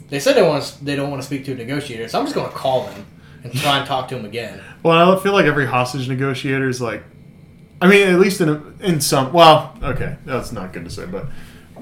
they 0.09 0.19
said 0.19 0.35
they 0.35 0.43
want 0.43 0.63
to, 0.63 0.85
they 0.85 0.95
don't 0.95 1.09
want 1.09 1.21
to 1.21 1.25
speak 1.25 1.45
to 1.45 1.53
a 1.53 1.55
negotiator, 1.55 2.07
so 2.07 2.19
I'm 2.19 2.25
just 2.25 2.35
going 2.35 2.49
to 2.49 2.55
call 2.55 2.85
them 2.85 3.05
and 3.43 3.53
try 3.53 3.79
and 3.79 3.87
talk 3.87 4.07
to 4.09 4.15
him 4.15 4.25
again. 4.25 4.61
Well, 4.83 5.17
I 5.17 5.21
feel 5.21 5.33
like 5.33 5.45
every 5.45 5.65
hostage 5.65 6.07
negotiator 6.07 6.69
is 6.69 6.81
like, 6.81 7.03
I 7.81 7.87
mean, 7.87 8.07
at 8.07 8.19
least 8.19 8.39
in 8.39 8.49
a, 8.49 8.63
in 8.81 9.01
some. 9.01 9.33
Well, 9.33 9.77
okay, 9.81 10.17
that's 10.25 10.51
not 10.51 10.71
good 10.71 10.85
to 10.85 10.91
say, 10.91 11.05
but 11.05 11.27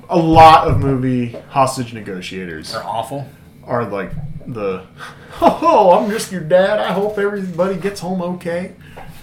a 0.10 0.18
lot 0.18 0.68
of 0.68 0.80
movie 0.80 1.32
hostage 1.50 1.94
negotiators 1.94 2.72
They're 2.72 2.84
awful. 2.84 3.28
are 3.64 3.86
like 3.86 4.12
the, 4.48 4.86
oh, 5.42 5.98
I'm 6.00 6.10
just 6.10 6.32
your 6.32 6.42
dad. 6.42 6.80
I 6.80 6.94
hope 6.94 7.18
everybody 7.18 7.76
gets 7.76 8.00
home 8.00 8.22
okay. 8.22 8.74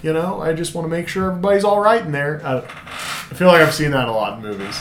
You 0.01 0.13
know, 0.13 0.41
I 0.41 0.53
just 0.53 0.73
want 0.73 0.85
to 0.85 0.89
make 0.89 1.07
sure 1.07 1.29
everybody's 1.29 1.63
all 1.63 1.79
right 1.79 2.01
in 2.01 2.11
there. 2.11 2.41
I, 2.45 2.59
I 2.59 3.33
feel 3.35 3.47
like 3.47 3.61
I've 3.61 3.73
seen 3.73 3.91
that 3.91 4.07
a 4.07 4.11
lot 4.11 4.37
in 4.37 4.41
movies 4.41 4.79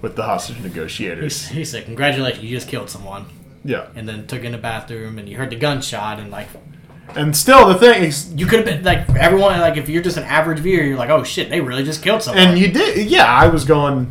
with 0.00 0.16
the 0.16 0.22
hostage 0.22 0.56
He's, 0.56 0.64
negotiators. 0.64 1.48
he 1.48 1.64
said, 1.64 1.84
"Congratulations, 1.84 2.42
you 2.42 2.56
just 2.56 2.68
killed 2.68 2.88
someone," 2.88 3.26
Yeah, 3.64 3.88
and 3.94 4.08
then 4.08 4.26
took 4.26 4.42
in 4.42 4.52
the 4.52 4.58
bathroom, 4.58 5.18
and 5.18 5.28
you 5.28 5.36
heard 5.36 5.50
the 5.50 5.56
gunshot, 5.56 6.18
and 6.18 6.30
like 6.30 6.48
and 7.14 7.36
still 7.36 7.68
the 7.68 7.74
thing 7.74 8.04
is, 8.04 8.32
you 8.34 8.46
could 8.46 8.60
have 8.60 8.66
been 8.66 8.82
like 8.84 9.08
everyone 9.10 9.60
like 9.60 9.76
if 9.76 9.88
you're 9.88 10.02
just 10.02 10.16
an 10.16 10.24
average 10.24 10.60
viewer, 10.60 10.82
you're 10.82 10.96
like, 10.96 11.10
"Oh 11.10 11.24
shit, 11.24 11.50
they 11.50 11.60
really 11.60 11.84
just 11.84 12.02
killed 12.02 12.22
someone." 12.22 12.42
And 12.42 12.58
you 12.58 12.68
did, 12.68 13.10
yeah. 13.10 13.26
I 13.26 13.48
was 13.48 13.64
going. 13.64 14.10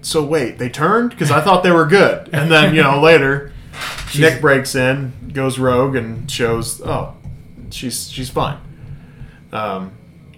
So 0.00 0.24
wait, 0.24 0.58
they 0.58 0.68
turned 0.68 1.10
because 1.10 1.30
I 1.30 1.40
thought 1.40 1.62
they 1.62 1.72
were 1.72 1.86
good, 1.86 2.30
and 2.32 2.50
then 2.50 2.74
you 2.74 2.82
know 2.82 3.00
later, 3.00 3.52
Nick 4.18 4.40
breaks 4.40 4.74
in, 4.74 5.12
goes 5.32 5.58
rogue, 5.58 5.96
and 5.96 6.30
shows 6.30 6.80
oh, 6.80 7.16
she's 7.70 8.10
she's 8.10 8.30
fine. 8.30 8.58
Um, 9.52 9.92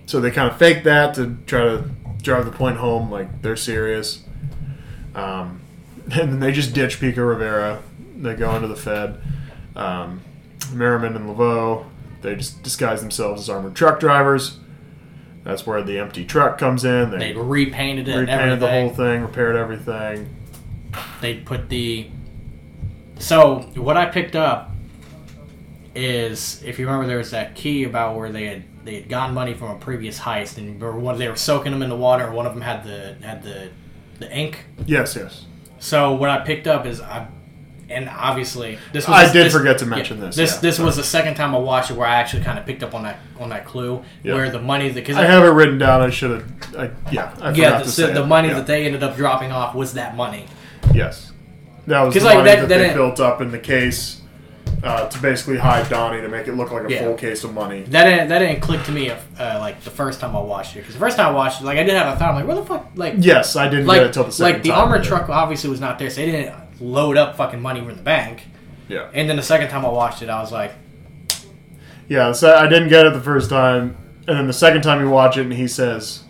so 0.07 0.21
they 0.21 0.31
kind 0.31 0.51
of 0.51 0.59
fake 0.59 0.85
that 0.85 1.15
to 1.15 1.37
try 1.47 1.61
to 1.65 1.91
drive 2.23 2.45
the 2.45 2.53
point 2.53 2.77
home, 2.79 3.11
like 3.11 3.43
they're 3.43 3.57
serious. 3.57 4.25
Um, 5.15 5.61
and 6.05 6.33
then 6.33 6.41
they 6.41 6.53
just 6.53 6.75
ditch 6.75 7.01
Pico 7.01 7.23
Rivera. 7.23 7.83
They 8.17 8.35
go 8.35 8.55
into 8.55 8.69
the 8.69 8.77
Fed. 8.77 9.21
Um, 9.77 10.21
Merrimen 10.73 11.17
and 11.17 11.29
Levoux, 11.29 11.85
they 12.23 12.37
just 12.37 12.63
disguise 12.63 13.01
themselves 13.01 13.43
as 13.43 13.49
armored 13.51 13.75
truck 13.75 13.99
drivers. 13.99 14.59
That's 15.43 15.67
where 15.67 15.83
the 15.83 15.99
empty 15.99 16.25
truck 16.25 16.59
comes 16.59 16.85
in. 16.85 17.11
they 17.11 17.33
They 17.33 17.35
repainted 17.35 18.09
it. 18.09 18.17
repainted 18.17 18.61
the 18.61 18.69
whole 18.71 18.91
thing, 18.91 19.23
repaired 19.23 19.57
everything. 19.57 20.29
they 21.21 21.35
put 21.37 21.69
the 21.69 22.11
so 23.19 23.61
what 23.77 23.97
i 23.97 24.07
picked 24.07 24.35
up 24.35 24.71
is 25.95 26.63
if 26.65 26.79
you 26.79 26.87
remember 26.87 27.07
there 27.07 27.19
was 27.19 27.31
that 27.33 27.55
key 27.55 27.85
about 27.85 28.17
where 28.17 28.31
they 28.31 28.47
had 28.47 28.70
they 28.85 28.95
had 28.95 29.09
gotten 29.09 29.35
money 29.35 29.55
from 29.55 29.71
a 29.71 29.79
previous 29.79 30.19
heist 30.19 30.59
and 30.59 30.81
one 31.03 31.19
they 31.19 31.29
were 31.29 31.37
soaking 31.37 31.73
them 31.73 31.83
in 31.83 31.89
the 31.89 31.97
water 31.97 32.25
and 32.27 32.35
one 32.35 32.47
of 32.47 32.53
them 32.55 32.63
had 32.63 32.83
the 32.85 33.17
had 33.27 33.43
the 33.43 33.69
the 34.19 34.31
ink 34.35 34.65
Yes, 34.87 35.17
yes. 35.17 35.45
so 35.79 36.13
what 36.15 36.31
i 36.31 36.39
picked 36.45 36.67
up 36.67 36.87
is 36.87 37.01
i 37.01 37.27
and 37.89 38.09
obviously 38.09 38.79
this 38.93 39.09
was 39.09 39.17
I 39.17 39.33
did 39.33 39.47
this- 39.47 39.53
forget 39.53 39.79
to 39.79 39.85
yeah, 39.85 39.91
mention 39.91 40.21
this, 40.21 40.37
this 40.37 40.55
yeah, 40.55 40.61
this 40.61 40.77
sorry. 40.77 40.87
was 40.87 40.97
the 40.97 41.03
second 41.05 41.35
time 41.35 41.55
i 41.55 41.59
watched 41.59 41.91
it 41.91 41.97
where 41.97 42.07
i 42.07 42.15
actually 42.17 42.43
kind 42.45 42.59
of 42.59 42.65
picked 42.65 42.83
up 42.83 42.95
on 42.95 43.03
that 43.03 43.19
on 43.39 43.49
that 43.49 43.65
clue 43.67 44.03
Yeah. 44.23 44.35
where 44.35 44.51
the 44.51 44.61
money 44.61 44.93
because 44.93 45.17
I 45.17 45.25
have 45.25 45.43
it 45.45 45.49
written 45.49 45.79
down. 45.79 46.01
I 46.03 46.11
should 46.11 46.31
have. 46.31 46.77
I, 46.79 46.91
yeah, 47.11 47.31
I 47.41 47.53
forgot 47.53 47.57
yeah 47.57 47.79
to 47.79 47.85
the, 47.85 47.91
say 47.91 48.13
the 48.13 48.25
money 48.27 48.49
Yeah. 48.49 48.55
that 48.55 48.67
they 48.67 48.85
ended 48.87 49.03
up 49.03 49.17
dropping 49.17 49.51
off 49.51 49.75
was 49.75 49.95
that 49.95 50.15
money 50.17 50.47
Yes, 50.95 51.33
that 51.87 52.01
was 52.03 52.15
the 52.15 52.21
like, 52.21 52.37
money 52.37 52.51
that- 52.51 52.61
that, 52.61 52.69
that 52.69 52.89
they 52.89 52.95
built 52.95 53.19
up 53.19 53.41
in 53.41 53.51
the 53.51 53.59
case 53.59 54.20
uh, 54.83 55.09
to 55.09 55.19
basically 55.21 55.59
hide 55.59 55.89
Donnie 55.91 56.21
to 56.23 56.29
make 56.29 56.49
it 56.49 56.55
look 56.55 56.71
like 56.73 56.85
a 56.89 56.91
Yeah. 56.91 57.01
full 57.05 57.15
case 57.15 57.45
of 57.45 57.53
money. 57.53 57.83
That 57.83 58.05
didn't 58.05 58.29
that 58.29 58.39
didn't 58.39 58.61
click 58.61 58.83
to 58.85 58.93
me 58.93 59.11
uh, 59.11 59.17
like 59.59 59.83
the 59.83 59.91
first 59.91 60.21
time 60.21 60.35
I 60.35 60.41
watched 60.41 60.75
it 60.77 60.81
because 60.81 60.95
the 60.95 61.01
first 61.01 61.17
time 61.17 61.27
I 61.29 61.31
watched 61.33 61.61
it, 61.61 61.65
like 61.65 61.79
I 61.79 61.83
didn't 61.85 62.03
have 62.03 62.15
a 62.15 62.19
thought, 62.19 62.31
I'm 62.31 62.35
like, 62.37 62.47
where 62.47 62.57
the 62.57 62.65
fuck, 62.65 62.87
like, 62.95 63.15
Yes, 63.19 63.57
I 63.57 63.69
didn't 63.69 63.87
get 63.87 63.89
like, 63.89 64.03
it 64.03 64.13
till 64.15 64.25
the 64.25 64.33
second 64.33 64.55
like 64.55 64.63
the 64.63 64.71
time. 64.71 64.79
armored 64.79 65.05
truck 65.05 65.29
obviously 65.29 65.69
was 65.71 65.81
not 65.81 65.99
there, 65.99 66.09
so 66.11 66.21
they 66.21 66.31
didn't 66.31 66.55
load 66.81 67.17
up 67.17 67.37
fucking 67.37 67.61
money 67.61 67.81
from 67.81 67.97
the 67.97 68.03
bank. 68.03 68.43
Yeah, 68.89 69.09
And 69.15 69.29
then 69.29 69.37
the 69.37 69.43
second 69.43 69.69
time 69.69 69.85
I 69.85 69.89
watched 69.91 70.21
it, 70.23 70.29
I 70.29 70.41
was 70.41 70.51
like, 70.51 70.73
yeah. 72.09 72.33
So 72.33 72.55
I 72.55 72.67
didn't 72.67 72.89
get 72.89 73.07
it 73.07 73.13
the 73.13 73.21
first 73.21 73.51
time, 73.51 73.97
and 74.27 74.37
then 74.39 74.47
the 74.47 74.53
second 74.53 74.83
time 74.83 75.01
you 75.01 75.09
watch 75.11 75.37
it, 75.37 75.43
and 75.43 75.53
he 75.53 75.69
says. 75.69 76.25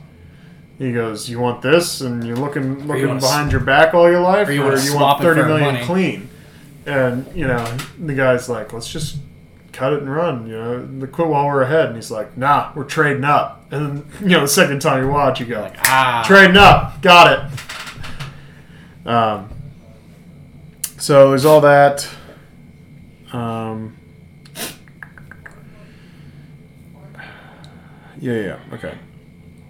He 0.78 0.92
goes, 0.92 1.28
"You 1.28 1.38
want 1.40 1.60
this, 1.60 2.00
and 2.00 2.24
you're 2.26 2.38
looking 2.38 2.86
looking 2.88 3.06
wanna 3.08 3.20
behind 3.20 3.52
your 3.52 3.60
back 3.60 3.92
all 3.92 4.10
your 4.10 4.22
life, 4.22 4.48
or 4.48 4.52
you 4.52 4.62
or 4.62 4.70
wanna 4.70 4.76
you 4.76 4.88
swap 4.90 5.20
want 5.22 5.76
it 5.76 5.80
for 5.80 5.84
clean?" 5.84 6.29
And 6.86 7.26
you 7.34 7.46
know, 7.46 7.64
the 7.98 8.14
guy's 8.14 8.48
like, 8.48 8.72
"Let's 8.72 8.88
just 8.90 9.18
cut 9.72 9.92
it 9.92 10.00
and 10.00 10.10
run." 10.14 10.46
You 10.46 10.52
know, 10.52 10.86
the 10.86 11.06
quit 11.06 11.28
while 11.28 11.46
we're 11.46 11.62
ahead, 11.62 11.86
and 11.86 11.96
he's 11.96 12.10
like, 12.10 12.36
"Nah, 12.36 12.72
we're 12.74 12.84
trading 12.84 13.24
up." 13.24 13.66
And 13.70 14.02
then 14.02 14.06
you 14.22 14.36
know, 14.36 14.40
the 14.40 14.48
second 14.48 14.80
time 14.80 15.02
you 15.04 15.10
watch, 15.10 15.40
you 15.40 15.46
go, 15.46 15.60
like 15.60 15.76
ah, 15.80 16.22
Trading 16.26 16.56
up. 16.56 17.02
Got 17.02 17.32
it. 19.04 19.08
Um, 19.08 19.48
so 20.98 21.30
there's 21.30 21.44
all 21.44 21.60
that. 21.62 22.08
Um, 23.32 23.96
yeah, 28.18 28.34
yeah, 28.34 28.58
okay. 28.72 28.98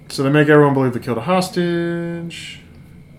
So 0.08 0.22
they 0.22 0.30
make 0.30 0.48
everyone 0.48 0.74
believe 0.74 0.92
they 0.92 1.00
killed 1.00 1.18
a 1.18 1.22
hostage. 1.22 2.61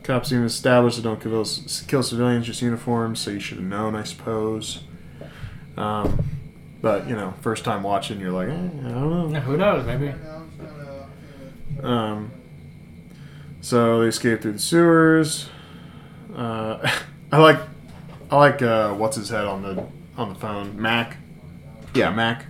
Cops 0.04 0.32
even 0.32 0.46
established 0.46 0.98
they 0.98 1.04
don't 1.04 1.22
kill, 1.22 1.46
kill 1.88 2.04
civilians, 2.04 2.48
just 2.48 2.62
uniforms, 2.62 3.20
so 3.20 3.32
you 3.32 3.40
should 3.40 3.58
have 3.58 3.68
known, 3.68 3.96
I 3.96 4.04
suppose. 4.04 4.84
Um, 5.78 6.24
but, 6.82 7.08
you 7.08 7.16
know, 7.16 7.34
first 7.42 7.64
time 7.64 7.84
watching, 7.84 8.20
you're 8.20 8.32
like, 8.32 8.50
eh, 8.50 8.54
I 8.54 8.90
don't 8.90 9.32
know. 9.32 9.40
Who 9.42 9.58
knows? 9.58 9.86
Maybe. 9.86 10.14
Um, 11.84 12.32
so 13.62 14.02
they 14.02 14.08
escape 14.08 14.42
through 14.42 14.54
the 14.54 14.60
sewers. 14.60 15.50
Uh, 16.36 16.90
I 17.32 17.38
like, 17.38 17.60
I 18.32 18.38
like 18.38 18.62
uh, 18.62 18.94
what's 18.94 19.18
his 19.18 19.30
head 19.30 19.46
on 19.46 19.62
the 19.62 19.86
on 20.18 20.30
the 20.30 20.36
phone, 20.36 20.80
Mac. 20.82 21.18
Yeah, 21.94 22.12
Mac. 22.12 22.46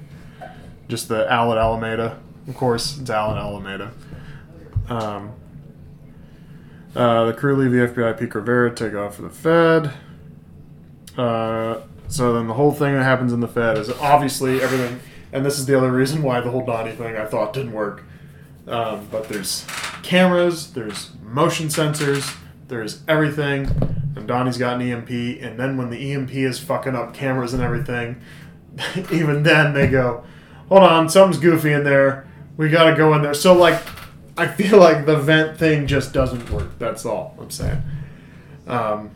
Just 0.88 1.08
the 1.08 1.32
Alan 1.32 1.58
Alameda. 1.58 2.20
Of 2.48 2.56
course, 2.56 3.00
it's 3.00 3.10
Alan 3.10 3.38
Alameda. 3.38 3.92
Um, 4.90 5.34
uh, 6.96 7.26
the 7.26 7.34
crew 7.34 7.56
leave 7.56 7.72
the 7.72 8.02
FBI 8.02 8.20
Pete 8.20 8.34
Rivera, 8.34 8.74
take 8.74 8.94
off 8.94 9.16
for 9.16 9.22
the 9.24 9.30
Fed. 9.30 9.94
Uh, 11.18 11.82
so 12.08 12.34
then 12.34 12.48
the 12.48 12.54
whole 12.54 12.72
thing 12.72 12.94
that 12.94 13.04
happens 13.04 13.32
in 13.32 13.40
the 13.40 13.48
Fed 13.48 13.78
is 13.78 13.90
obviously 13.90 14.62
everything, 14.62 15.00
and 15.32 15.46
this 15.46 15.58
is 15.58 15.66
the 15.66 15.78
other 15.78 15.92
reason 15.92 16.24
why 16.24 16.42
the 16.42 16.52
whole 16.52 16.66
Donnie 16.66 16.92
thing 16.92 17.16
I 17.16 17.26
thought 17.26 17.54
didn't 17.54 17.72
work. 17.72 18.04
Um, 18.68 19.08
but 19.12 19.28
there's 19.28 19.66
cameras, 20.04 20.74
there's 20.74 21.12
motion 21.24 21.68
sensors, 21.68 22.38
there's 22.68 23.02
everything, 23.08 23.68
and 24.16 24.28
Donnie's 24.28 24.58
got 24.58 24.82
an 24.82 24.82
EMP. 24.82 25.10
And 25.42 25.60
then 25.60 25.78
when 25.78 25.90
the 25.90 26.14
EMP 26.14 26.34
is 26.34 26.60
fucking 26.60 26.96
up 26.96 27.14
cameras 27.14 27.54
and 27.54 27.64
everything, 27.64 28.22
even 29.12 29.44
then 29.44 29.74
they 29.74 29.88
go, 29.88 30.24
"Hold 30.70 30.84
on, 30.84 31.10
something's 31.10 31.42
goofy 31.42 31.72
in 31.72 31.84
there. 31.84 32.28
We 32.58 32.70
gotta 32.70 32.96
go 32.96 33.14
in 33.14 33.22
there." 33.22 33.34
So 33.34 33.54
like, 33.54 33.82
I 34.38 34.48
feel 34.48 34.80
like 34.80 35.06
the 35.06 35.18
vent 35.18 35.58
thing 35.58 35.88
just 35.88 36.14
doesn't 36.14 36.50
work. 36.50 36.78
That's 36.80 37.06
all 37.06 37.36
I'm 37.40 37.50
saying. 37.52 37.82
Um, 38.68 39.12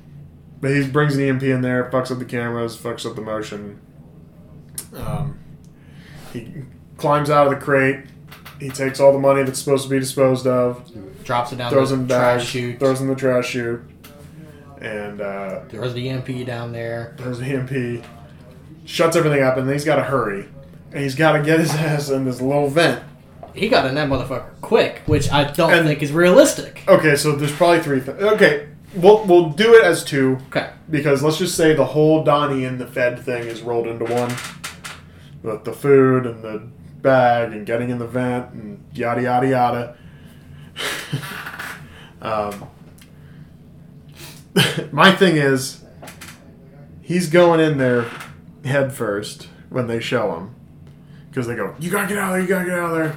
but 0.61 0.71
he 0.71 0.87
brings 0.87 1.15
an 1.15 1.23
EMP 1.23 1.43
in 1.43 1.61
there, 1.61 1.89
fucks 1.91 2.11
up 2.11 2.19
the 2.19 2.25
cameras, 2.25 2.75
fucks 2.77 3.05
up 3.09 3.15
the 3.15 3.21
motion. 3.21 3.79
Um, 4.95 5.39
he 6.33 6.53
climbs 6.97 7.29
out 7.29 7.47
of 7.47 7.53
the 7.57 7.63
crate. 7.63 8.05
He 8.59 8.69
takes 8.69 8.99
all 8.99 9.11
the 9.11 9.19
money 9.19 9.43
that's 9.43 9.59
supposed 9.59 9.83
to 9.83 9.89
be 9.89 9.99
disposed 9.99 10.47
of, 10.47 10.89
Drops 11.23 11.51
it 11.51 11.57
down 11.57 11.71
throws 11.71 11.91
in 11.91 12.07
the 12.07 12.13
in 12.15 12.19
trash 12.19 12.47
chute. 12.47 12.79
throws 12.79 13.01
in 13.01 13.07
the 13.07 13.15
trash 13.15 13.49
chute, 13.49 13.81
and 14.79 15.19
uh, 15.21 15.61
There's 15.69 15.93
the 15.93 16.09
EMP 16.09 16.45
down 16.45 16.71
there. 16.71 17.15
throws 17.17 17.39
the 17.39 17.45
EMP, 17.45 18.05
shuts 18.85 19.15
everything 19.17 19.41
up, 19.43 19.57
and 19.57 19.67
then 19.67 19.73
he's 19.75 19.83
got 19.85 19.97
to 19.97 20.03
hurry. 20.03 20.47
And 20.93 21.03
he's 21.03 21.15
got 21.15 21.33
to 21.33 21.43
get 21.43 21.59
his 21.59 21.71
ass 21.75 22.09
in 22.09 22.23
this 22.25 22.39
little 22.41 22.69
vent. 22.69 23.03
He 23.55 23.69
got 23.69 23.85
in 23.85 23.95
that 23.95 24.09
motherfucker 24.09 24.59
quick, 24.61 25.01
which 25.05 25.31
I 25.31 25.45
don't 25.51 25.73
And- 25.73 25.87
think 25.87 26.03
is 26.03 26.11
realistic. 26.11 26.83
Okay, 26.87 27.15
so 27.15 27.35
there's 27.35 27.51
probably 27.53 27.79
three 27.79 27.99
things. 28.01 28.21
Okay, 28.21 28.67
we'll, 28.95 29.23
we'll 29.25 29.49
do 29.49 29.73
it 29.75 29.83
as 29.83 30.03
two. 30.03 30.37
Okay. 30.49 30.69
Because 30.89 31.23
let's 31.23 31.37
just 31.37 31.55
say 31.55 31.73
the 31.73 31.85
whole 31.85 32.23
Donnie 32.23 32.65
and 32.65 32.79
the 32.79 32.85
Fed 32.87 33.19
thing 33.19 33.43
is 33.47 33.61
rolled 33.61 33.87
into 33.87 34.05
one. 34.05 34.33
With 35.41 35.63
the 35.63 35.73
food 35.73 36.25
and 36.25 36.43
the 36.43 36.67
bag 37.01 37.51
and 37.53 37.65
getting 37.65 37.89
in 37.91 37.99
the 37.99 38.07
vent 38.07 38.51
and 38.51 38.83
yada 38.93 39.21
yada 39.21 39.47
yada. 39.47 39.97
um, 42.21 42.67
my 44.91 45.11
thing 45.11 45.35
is, 45.37 45.83
he's 47.01 47.29
going 47.29 47.59
in 47.59 47.77
there 47.77 48.05
head 48.63 48.91
first 48.93 49.47
when 49.69 49.87
they 49.87 49.99
show 49.99 50.35
him. 50.35 50.55
Because 51.29 51.47
they 51.47 51.55
go, 51.55 51.75
You 51.79 51.91
gotta 51.91 52.07
get 52.07 52.17
out 52.17 52.29
of 52.29 52.33
there, 52.33 52.41
you 52.41 52.47
gotta 52.47 52.65
get 52.65 52.79
out 52.79 52.91
of 52.91 52.97
there. 52.97 53.15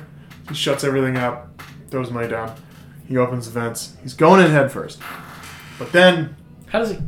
He 0.49 0.55
shuts 0.55 0.85
everything 0.85 1.17
up, 1.17 1.63
throws 1.91 2.11
money 2.11 2.29
down. 2.29 2.55
He 3.07 3.17
opens 3.17 3.51
the 3.51 3.59
vents. 3.61 3.97
He's 4.03 4.15
going 4.15 4.45
in 4.45 4.51
head 4.51 4.71
first. 4.73 4.99
But 5.79 5.93
then 5.93 6.37
How 6.67 6.79
does 6.81 6.91
he? 6.91 6.99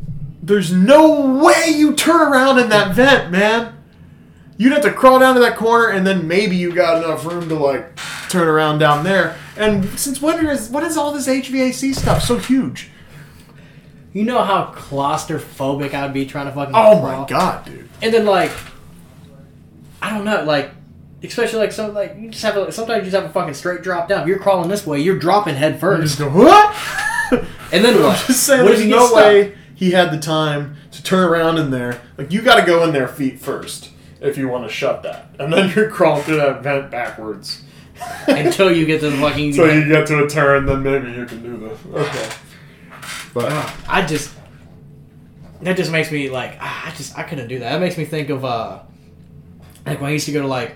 there's 0.42 0.72
no 0.72 1.38
way 1.42 1.74
you 1.74 1.94
turn 1.94 2.32
around 2.32 2.58
in 2.58 2.68
that 2.70 2.94
vent, 2.94 3.30
man. 3.30 3.76
You'd 4.56 4.72
have 4.72 4.82
to 4.82 4.92
crawl 4.92 5.18
down 5.18 5.34
to 5.34 5.40
that 5.40 5.56
corner, 5.56 5.88
and 5.88 6.06
then 6.06 6.26
maybe 6.28 6.56
you 6.56 6.72
got 6.72 7.02
enough 7.02 7.24
room 7.26 7.48
to 7.48 7.54
like 7.54 7.98
turn 8.28 8.46
around 8.48 8.78
down 8.78 9.04
there. 9.04 9.36
And 9.56 9.86
since 9.98 10.20
when 10.22 10.46
is 10.46 10.68
what 10.70 10.82
is 10.82 10.96
all 10.96 11.12
this 11.12 11.26
HVAC 11.28 11.94
stuff 11.94 12.22
so 12.22 12.36
huge? 12.38 12.90
You 14.12 14.24
know 14.24 14.42
how 14.42 14.72
claustrophobic 14.74 15.94
I'd 15.94 16.12
be 16.12 16.26
trying 16.26 16.46
to 16.46 16.52
fucking. 16.52 16.74
Oh 16.74 16.98
crawl? 17.00 17.20
my 17.22 17.26
god, 17.28 17.64
dude! 17.64 17.88
And 18.02 18.12
then 18.12 18.26
like, 18.26 18.50
I 20.02 20.10
don't 20.16 20.24
know, 20.24 20.44
like, 20.44 20.70
especially 21.22 21.58
like 21.58 21.72
some 21.72 21.94
like 21.94 22.16
you 22.18 22.30
just 22.30 22.42
have 22.42 22.56
a, 22.56 22.72
sometimes 22.72 23.04
you 23.04 23.10
just 23.10 23.20
have 23.20 23.30
a 23.30 23.32
fucking 23.32 23.54
straight 23.54 23.82
drop 23.82 24.08
down. 24.08 24.26
You're 24.28 24.38
crawling 24.38 24.68
this 24.68 24.86
way, 24.86 25.00
you're 25.00 25.18
dropping 25.18 25.54
head 25.56 25.74
You 25.74 25.78
first. 25.80 26.02
just 26.02 26.18
go 26.18 26.28
what? 26.30 26.74
And 27.72 27.84
then 27.84 28.02
what? 28.02 28.18
Just 28.26 28.42
saying, 28.44 28.64
What 28.64 28.70
there's 28.70 28.82
you 28.84 28.90
no 28.90 29.06
stuck? 29.06 29.16
way 29.18 29.54
he 29.76 29.92
had 29.92 30.10
the 30.10 30.18
time 30.18 30.76
to 30.90 31.00
turn 31.02 31.22
around 31.22 31.56
in 31.58 31.70
there. 31.70 32.00
Like 32.18 32.32
you 32.32 32.42
got 32.42 32.56
to 32.58 32.66
go 32.66 32.82
in 32.82 32.92
there 32.92 33.06
feet 33.06 33.38
first 33.38 33.90
if 34.20 34.36
you 34.36 34.48
want 34.48 34.66
to 34.66 34.72
shut 34.74 35.04
that, 35.04 35.28
and 35.38 35.52
then 35.52 35.72
you're 35.76 35.88
crawling 35.88 36.22
through 36.24 36.36
that 36.38 36.62
vent 36.64 36.90
backwards. 36.90 37.62
until 38.26 38.74
you 38.74 38.86
get 38.86 39.00
to 39.00 39.10
the 39.10 39.16
fucking. 39.18 39.52
So 39.54 39.66
you 39.66 39.86
get 39.86 40.06
to 40.08 40.24
a 40.24 40.28
turn, 40.28 40.66
then 40.66 40.82
maybe 40.82 41.12
you 41.12 41.24
can 41.26 41.42
do 41.42 41.56
the 41.58 42.00
okay. 42.00 42.30
But 43.32 43.52
I 43.88 44.04
just 44.04 44.34
that 45.62 45.76
just 45.76 45.92
makes 45.92 46.10
me 46.10 46.28
like 46.30 46.56
ah, 46.60 46.88
I 46.88 46.90
just 46.96 47.16
I 47.16 47.22
couldn't 47.22 47.46
do 47.48 47.60
that. 47.60 47.70
That 47.74 47.80
makes 47.80 47.96
me 47.96 48.04
think 48.04 48.30
of 48.30 48.44
uh 48.44 48.80
like 49.86 50.00
when 50.00 50.10
I 50.10 50.12
used 50.12 50.26
to 50.26 50.32
go 50.32 50.42
to 50.42 50.48
like 50.48 50.74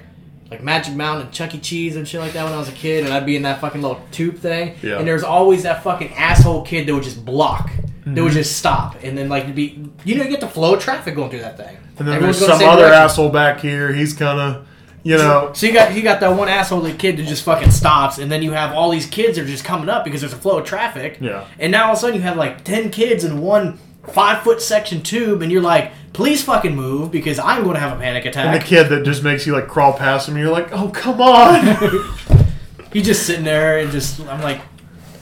like 0.51 0.63
Magic 0.63 0.95
Mountain 0.95 1.27
and 1.27 1.35
Chuck 1.35 1.55
E. 1.55 1.59
Cheese 1.59 1.97
and 1.97 2.07
shit 2.07 2.21
like 2.21 2.33
that 2.35 2.45
when 2.45 2.53
I 2.53 2.59
was 2.59 2.69
a 2.69 2.73
kid, 2.73 3.05
and 3.05 3.13
I'd 3.13 3.27
be 3.27 3.37
in 3.37 3.43
that 3.43 3.61
fucking 3.61 3.81
little 3.83 4.01
tube 4.11 4.39
thing, 4.39 4.75
Yeah. 4.83 4.99
and 4.99 5.07
there's 5.09 5.23
always 5.25 5.63
that 5.65 5.83
fucking 5.83 6.13
asshole 6.15 6.63
kid 6.63 6.87
that 6.87 6.95
would 6.95 7.03
just 7.05 7.25
block, 7.25 7.71
that 7.75 7.81
Mm-hmm. 8.11 8.23
would 8.25 8.33
just 8.33 8.57
stop, 8.57 8.97
and 9.03 9.17
then 9.17 9.29
like 9.29 9.47
you'd 9.47 9.55
be 9.57 9.89
you 10.05 10.17
know 10.17 10.25
you 10.25 10.31
get 10.31 10.41
the 10.41 10.49
flow 10.49 10.75
of 10.75 10.81
traffic 10.83 11.15
going 11.15 11.31
through 11.31 11.41
that 11.41 11.57
thing, 11.57 11.77
And 11.99 12.07
then 12.07 12.15
Everyone's 12.17 12.39
there's 12.39 12.51
some 12.51 12.59
the 12.59 12.67
other 12.67 12.83
direction. 12.83 13.03
asshole 13.03 13.29
back 13.31 13.61
here. 13.61 13.93
He's 13.95 14.13
kind 14.13 14.39
of, 14.39 14.67
you 15.03 15.17
know, 15.17 15.51
So 15.55 15.67
you 15.67 15.73
got 15.73 15.95
you 15.95 16.03
got 16.03 16.21
that 16.21 16.37
one 16.37 16.49
asshole 16.49 16.83
that 16.83 16.99
kid 16.99 17.17
that 17.17 17.27
just 17.27 17.43
fucking 17.45 17.71
stops, 17.71 18.19
and 18.19 18.31
then 18.31 18.43
you 18.43 18.53
have 18.53 18.73
all 18.75 18.91
these 18.91 19.07
kids 19.07 19.37
that 19.39 19.45
are 19.45 19.49
just 19.49 19.65
coming 19.65 19.89
up 19.89 20.05
because 20.05 20.21
there's 20.21 20.35
a 20.35 20.37
flow 20.37 20.59
of 20.59 20.67
traffic. 20.67 21.17
Yeah. 21.21 21.47
And 21.59 21.73
now 21.73 21.87
all 21.87 21.93
of 21.93 21.99
a 21.99 22.01
sudden 22.01 22.17
you 22.17 22.23
have 22.23 22.37
like 22.37 22.63
ten 22.65 22.91
kids 22.91 23.25
in 23.25 23.41
one 23.41 23.79
five 24.09 24.43
foot 24.43 24.61
section 24.63 25.03
tube, 25.03 25.43
and 25.43 25.51
you're 25.51 25.63
like, 25.63 25.93
please 26.13 26.43
fucking 26.45 26.75
move 26.75 27.11
because 27.11 27.39
I'm 27.39 27.63
going 27.63 27.75
to 27.75 27.81
have 27.81 27.97
a 27.97 28.01
panic 28.01 28.25
attack. 28.25 28.47
and 28.47 28.61
the 28.61 28.65
kid 28.65 28.89
that 28.91 29.05
just 29.05 29.23
makes 29.23 29.47
you 29.47 29.53
like 29.53 29.67
crawl 29.67 29.93
past 29.93 30.29
him. 30.29 30.35
And 30.37 30.45
you're 30.45 30.53
like, 30.53 30.69
oh 30.73 30.89
come 30.89 31.21
on. 31.21 31.61
He's 32.93 33.05
just 33.07 33.27
sitting 33.27 33.45
there 33.45 33.79
and 33.79 33.91
just 33.91 34.21
I'm 34.21 34.41
like, 34.41 34.61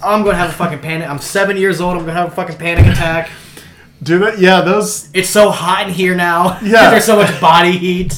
I'm 0.04 0.22
going 0.22 0.34
to 0.34 0.38
have 0.38 0.50
a 0.50 0.54
fucking 0.54 0.80
panic. 0.80 1.08
I'm 1.08 1.18
seven 1.18 1.56
years 1.56 1.80
old. 1.80 1.92
I'm 1.92 1.98
going 2.04 2.14
to 2.14 2.20
have 2.20 2.28
a 2.32 2.34
fucking 2.34 2.56
panic 2.58 2.86
attack. 2.86 3.30
do 4.02 4.18
that? 4.18 4.38
Yeah, 4.38 4.60
those 4.60 5.08
It's 5.14 5.30
so 5.30 5.50
hot 5.50 5.88
in 5.88 5.94
here 5.94 6.14
now. 6.14 6.58
Yeah. 6.62 6.90
There's 6.90 7.04
so 7.04 7.16
much 7.16 7.40
body 7.40 7.72
heat, 7.78 8.12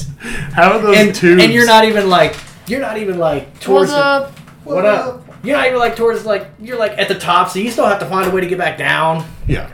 having 0.53 0.81
those 0.83 0.97
and 0.97 1.15
tubes. 1.15 1.41
and 1.43 1.53
you're 1.53 1.65
not 1.67 1.85
even 1.85 2.09
like 2.09 2.35
you're 2.67 2.81
not 2.81 2.97
even 2.97 3.17
like 3.19 3.59
towards 3.59 3.91
What's 3.91 3.93
the. 3.93 3.97
up? 3.97 4.39
What 4.65 4.85
up? 4.85 5.21
You're 5.43 5.55
not 5.55 5.67
even 5.67 5.77
like 5.79 5.95
towards 5.95 6.25
like 6.25 6.47
you're 6.59 6.77
like 6.79 6.97
at 6.97 7.07
the 7.07 7.13
top, 7.17 7.49
so 7.49 7.59
you 7.59 7.69
still 7.71 7.85
have 7.85 7.99
to 7.99 8.05
find 8.07 8.27
a 8.29 8.33
way 8.33 8.41
to 8.41 8.47
get 8.47 8.57
back 8.57 8.77
down. 8.79 9.23
Yeah. 9.47 9.69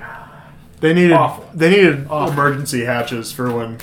They 0.81 0.93
needed 0.93 1.13
Awful. 1.13 1.47
they 1.53 1.69
needed 1.69 2.07
Awful. 2.09 2.33
emergency 2.33 2.85
hatches 2.85 3.31
for 3.31 3.53
when. 3.53 3.77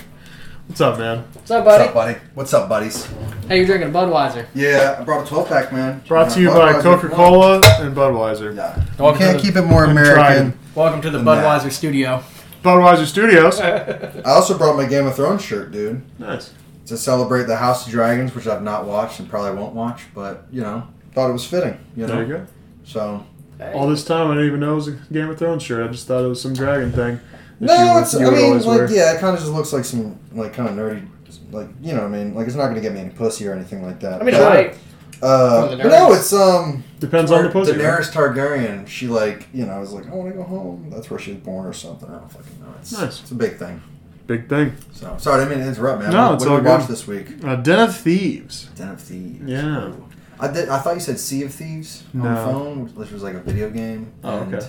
What's 0.67 0.81
up, 0.81 0.99
man? 0.99 1.23
What's 1.33 1.49
up, 1.49 1.65
buddy? 1.65 1.83
What's 1.85 1.93
buddy? 1.93 2.13
up, 2.13 2.19
buddy? 2.19 2.19
What's 2.35 2.53
up, 2.53 2.69
buddies? 2.69 3.05
Hey, 3.47 3.57
you're 3.57 3.65
drinking 3.65 3.91
Budweiser. 3.91 4.45
Yeah, 4.53 4.97
I 4.99 5.03
brought 5.03 5.25
a 5.25 5.27
12 5.29 5.47
pack, 5.47 5.71
man. 5.73 6.03
Brought 6.07 6.29
to 6.31 6.41
you 6.41 6.49
by 6.49 6.73
Budweiser, 6.73 6.81
Coca 6.83 7.09
Cola 7.09 7.55
and 7.79 7.95
Budweiser. 7.95 8.55
Yeah. 8.55 8.77
You 8.77 9.03
Welcome 9.03 9.19
can't 9.19 9.37
the- 9.37 9.43
keep 9.43 9.55
it 9.55 9.61
more 9.63 9.85
I'm 9.85 9.91
American. 9.91 10.59
Welcome 10.75 11.01
to 11.01 11.09
the 11.09 11.17
Than 11.19 11.25
that. 11.25 11.61
Budweiser 11.63 11.71
studio. 11.71 12.21
Budweiser 12.63 13.05
Studios. 13.05 13.59
I 13.61 14.21
also 14.29 14.57
brought 14.57 14.75
my 14.75 14.85
Game 14.85 15.07
of 15.07 15.15
Thrones 15.15 15.41
shirt, 15.41 15.71
dude, 15.71 16.01
nice. 16.19 16.53
to 16.87 16.97
celebrate 16.97 17.43
the 17.43 17.55
House 17.55 17.85
of 17.87 17.91
Dragons, 17.93 18.35
which 18.35 18.45
I've 18.45 18.61
not 18.61 18.85
watched 18.85 19.21
and 19.21 19.29
probably 19.29 19.57
won't 19.57 19.73
watch, 19.73 20.01
but, 20.13 20.45
you 20.51 20.59
know, 20.61 20.85
thought 21.13 21.29
it 21.29 21.33
was 21.33 21.45
fitting, 21.47 21.79
you 21.95 22.05
know? 22.05 22.15
There 22.15 22.25
you 22.25 22.33
go. 22.33 22.45
So. 22.83 23.25
All 23.73 23.87
this 23.89 24.05
time, 24.05 24.27
I 24.31 24.35
didn't 24.35 24.47
even 24.47 24.59
know 24.61 24.73
it 24.73 24.75
was 24.75 24.87
a 24.87 24.91
Game 25.11 25.29
of 25.29 25.37
Thrones 25.37 25.63
shirt. 25.63 25.87
I 25.87 25.91
just 25.91 26.07
thought 26.07 26.23
it 26.23 26.27
was 26.27 26.41
some 26.41 26.53
dragon 26.53 26.91
thing. 26.91 27.19
No, 27.59 27.73
you- 27.95 28.01
it's, 28.01 28.13
you 28.13 28.25
I 28.27 28.31
mean, 28.31 28.57
like, 28.57 28.65
wear. 28.65 28.91
yeah, 28.91 29.13
it 29.13 29.19
kind 29.19 29.35
of 29.35 29.41
just 29.41 29.51
looks 29.51 29.73
like 29.73 29.83
some, 29.83 30.17
like, 30.33 30.53
kind 30.53 30.69
of 30.69 30.75
nerdy, 30.75 31.05
like, 31.51 31.67
you 31.81 31.93
know 31.93 31.99
what 32.03 32.07
I 32.13 32.23
mean? 32.23 32.33
Like, 32.35 32.47
it's 32.47 32.55
not 32.55 32.63
going 32.63 32.75
to 32.75 32.81
get 32.81 32.93
me 32.93 33.01
any 33.01 33.09
pussy 33.09 33.47
or 33.47 33.53
anything 33.53 33.85
like 33.85 33.99
that. 33.99 34.21
I 34.21 34.23
mean, 34.23 34.35
Sure. 34.35 34.49
I, 34.49 34.73
Uh, 35.21 35.75
but 35.75 35.87
no, 35.89 36.13
it's 36.13 36.31
um. 36.31 36.81
Depends 37.01 37.29
on 37.29 37.43
the 37.43 37.49
pussy. 37.49 37.73
right? 37.73 37.81
Daenerys 37.81 38.09
Targaryen. 38.13 38.87
She 38.87 39.07
like 39.07 39.47
you 39.53 39.65
know 39.65 39.73
I 39.73 39.79
was 39.79 39.91
like 39.91 40.07
I 40.07 40.11
want 40.15 40.29
to 40.31 40.37
go 40.37 40.43
home. 40.43 40.89
That's 40.89 41.09
where 41.09 41.19
she 41.19 41.33
was 41.33 41.41
born 41.41 41.65
or 41.67 41.73
something. 41.73 42.07
I 42.09 42.19
don't 42.19 42.31
fucking 42.31 42.61
know. 42.61 42.73
It's, 42.79 42.93
Nice. 42.93 43.19
It's 43.21 43.31
a 43.31 43.35
big 43.35 43.57
thing. 43.57 43.81
Big 44.27 44.47
thing. 44.47 44.77
So 44.93 45.17
sorry, 45.17 45.41
I 45.41 45.43
didn't 45.43 45.57
mean 45.57 45.67
to 45.67 45.73
interrupt, 45.73 46.03
man. 46.03 46.13
No, 46.13 46.27
what, 46.27 46.33
it's 46.35 46.43
what 46.45 46.51
all 46.51 46.57
did 46.59 46.63
we 46.63 46.69
watch 46.71 46.87
this 46.87 47.05
week? 47.05 47.27
Uh, 47.43 47.57
Den 47.57 47.79
of 47.79 47.97
Thieves. 47.97 48.69
Den 48.77 48.87
of 48.91 49.01
Thieves. 49.01 49.41
Yeah. 49.43 49.91
I 50.39 50.47
did. 50.47 50.69
I 50.69 50.79
thought 50.79 50.93
you 50.95 50.99
said 51.01 51.19
Sea 51.19 51.43
of 51.43 51.53
Thieves 51.53 52.03
on 52.13 52.21
No. 52.21 52.29
the 52.29 52.35
phone, 52.51 52.95
which 52.95 53.11
was 53.11 53.23
like 53.23 53.33
a 53.35 53.39
video 53.41 53.69
game. 53.69 54.11
Oh, 54.23 54.39
and 54.41 54.53
okay. 54.55 54.65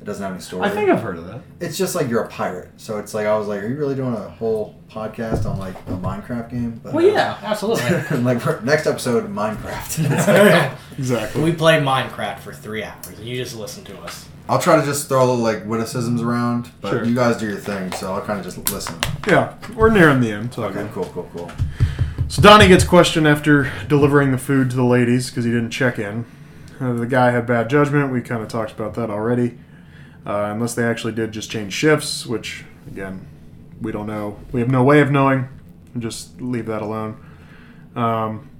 I 0.00 0.04
doesn't 0.04 0.22
have 0.22 0.32
any 0.32 0.40
story. 0.40 0.62
I 0.66 0.70
think 0.70 0.88
I've 0.88 1.02
heard 1.02 1.18
of 1.18 1.26
that. 1.26 1.40
it's 1.60 1.76
just 1.76 1.94
like 1.94 2.08
you're 2.08 2.22
a 2.22 2.28
pirate. 2.28 2.70
So 2.76 2.98
it's 2.98 3.12
like 3.14 3.26
I 3.26 3.36
was 3.36 3.46
like, 3.48 3.62
are 3.62 3.68
you 3.68 3.76
really 3.76 3.94
doing 3.96 4.14
a 4.14 4.28
whole 4.30 4.74
podcast 4.90 5.44
on 5.44 5.58
like 5.58 5.74
a 5.88 5.92
Minecraft 5.92 6.50
game? 6.50 6.80
But 6.82 6.94
Well, 6.94 7.04
yeah, 7.04 7.32
uh, 7.42 7.46
absolutely. 7.46 8.18
like 8.22 8.64
next 8.64 8.86
episode, 8.86 9.28
Minecraft. 9.28 10.74
Exactly. 10.98 11.42
we 11.42 11.52
play 11.52 11.78
Minecraft 11.80 12.38
for 12.40 12.52
three 12.52 12.82
hours, 12.82 13.06
and 13.08 13.20
you 13.26 13.36
just 13.36 13.54
listen 13.56 13.84
to 13.84 13.98
us. 14.00 14.28
I'll 14.48 14.58
try 14.58 14.76
to 14.80 14.84
just 14.86 15.08
throw 15.08 15.20
a 15.20 15.26
little 15.26 15.36
like 15.42 15.64
witticisms 15.66 16.22
around, 16.22 16.70
but 16.80 16.90
Sure. 16.90 17.04
you 17.04 17.14
guys 17.14 17.36
do 17.36 17.46
your 17.46 17.58
thing, 17.58 17.92
so 17.92 18.12
I'll 18.14 18.22
kind 18.22 18.38
of 18.38 18.44
just 18.44 18.70
listen. 18.72 18.96
Yeah, 19.26 19.54
we're 19.76 19.90
nearing 19.90 20.20
the 20.20 20.32
end. 20.32 20.54
So 20.54 20.64
Okay, 20.64 20.88
cool, 20.92 21.04
cool, 21.06 21.28
cool. 21.36 21.50
So 22.30 22.42
Donnie 22.42 22.68
gets 22.68 22.84
questioned 22.84 23.26
after 23.26 23.72
delivering 23.88 24.32
the 24.32 24.38
food 24.38 24.68
to 24.68 24.76
the 24.76 24.84
ladies 24.84 25.30
because 25.30 25.46
he 25.46 25.50
didn't 25.50 25.70
check 25.70 25.98
in. 25.98 26.26
Uh, 26.78 26.92
the 26.92 27.06
guy 27.06 27.30
had 27.30 27.46
bad 27.46 27.70
judgment. 27.70 28.12
We 28.12 28.20
kind 28.20 28.42
of 28.42 28.48
talked 28.48 28.70
about 28.70 28.92
that 28.94 29.08
already. 29.08 29.58
Uh, 30.26 30.50
unless 30.52 30.74
they 30.74 30.84
actually 30.84 31.14
did 31.14 31.32
just 31.32 31.50
change 31.50 31.72
shifts, 31.72 32.26
which 32.26 32.66
again, 32.86 33.26
we 33.80 33.92
don't 33.92 34.06
know. 34.06 34.38
We 34.52 34.60
have 34.60 34.70
no 34.70 34.84
way 34.84 35.00
of 35.00 35.10
knowing. 35.10 35.48
Just 35.98 36.38
leave 36.38 36.66
that 36.66 36.82
alone. 36.82 37.16
Um, 37.96 38.50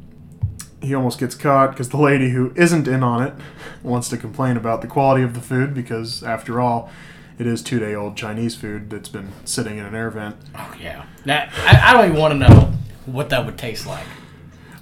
he 0.81 0.95
almost 0.95 1.21
gets 1.21 1.35
caught 1.35 1.73
because 1.73 1.91
the 1.91 1.99
lady 1.99 2.31
who 2.31 2.55
isn't 2.57 2.89
in 2.89 3.03
on 3.03 3.23
it 3.23 3.35
wants 3.83 4.09
to 4.09 4.17
complain 4.17 4.57
about 4.57 4.81
the 4.81 4.89
quality 4.89 5.23
of 5.23 5.35
the 5.35 5.41
food 5.41 5.75
because, 5.75 6.23
after 6.23 6.59
all, 6.59 6.91
it 7.39 7.47
is 7.47 7.63
two 7.63 7.79
day 7.79 7.95
old 7.95 8.17
Chinese 8.17 8.57
food 8.57 8.89
that's 8.89 9.11
been 9.11 9.33
sitting 9.45 9.77
in 9.77 9.85
an 9.85 9.95
air 9.95 10.09
vent. 10.09 10.37
Oh 10.55 10.75
yeah. 10.81 11.05
Now 11.27 11.51
I, 11.55 11.91
I 11.91 11.93
don't 11.93 12.07
even 12.07 12.19
want 12.19 12.33
to 12.33 12.39
know 12.39 12.73
what 13.13 13.31
that 13.31 13.45
would 13.47 13.59
taste 13.59 13.87
like. 13.87 14.07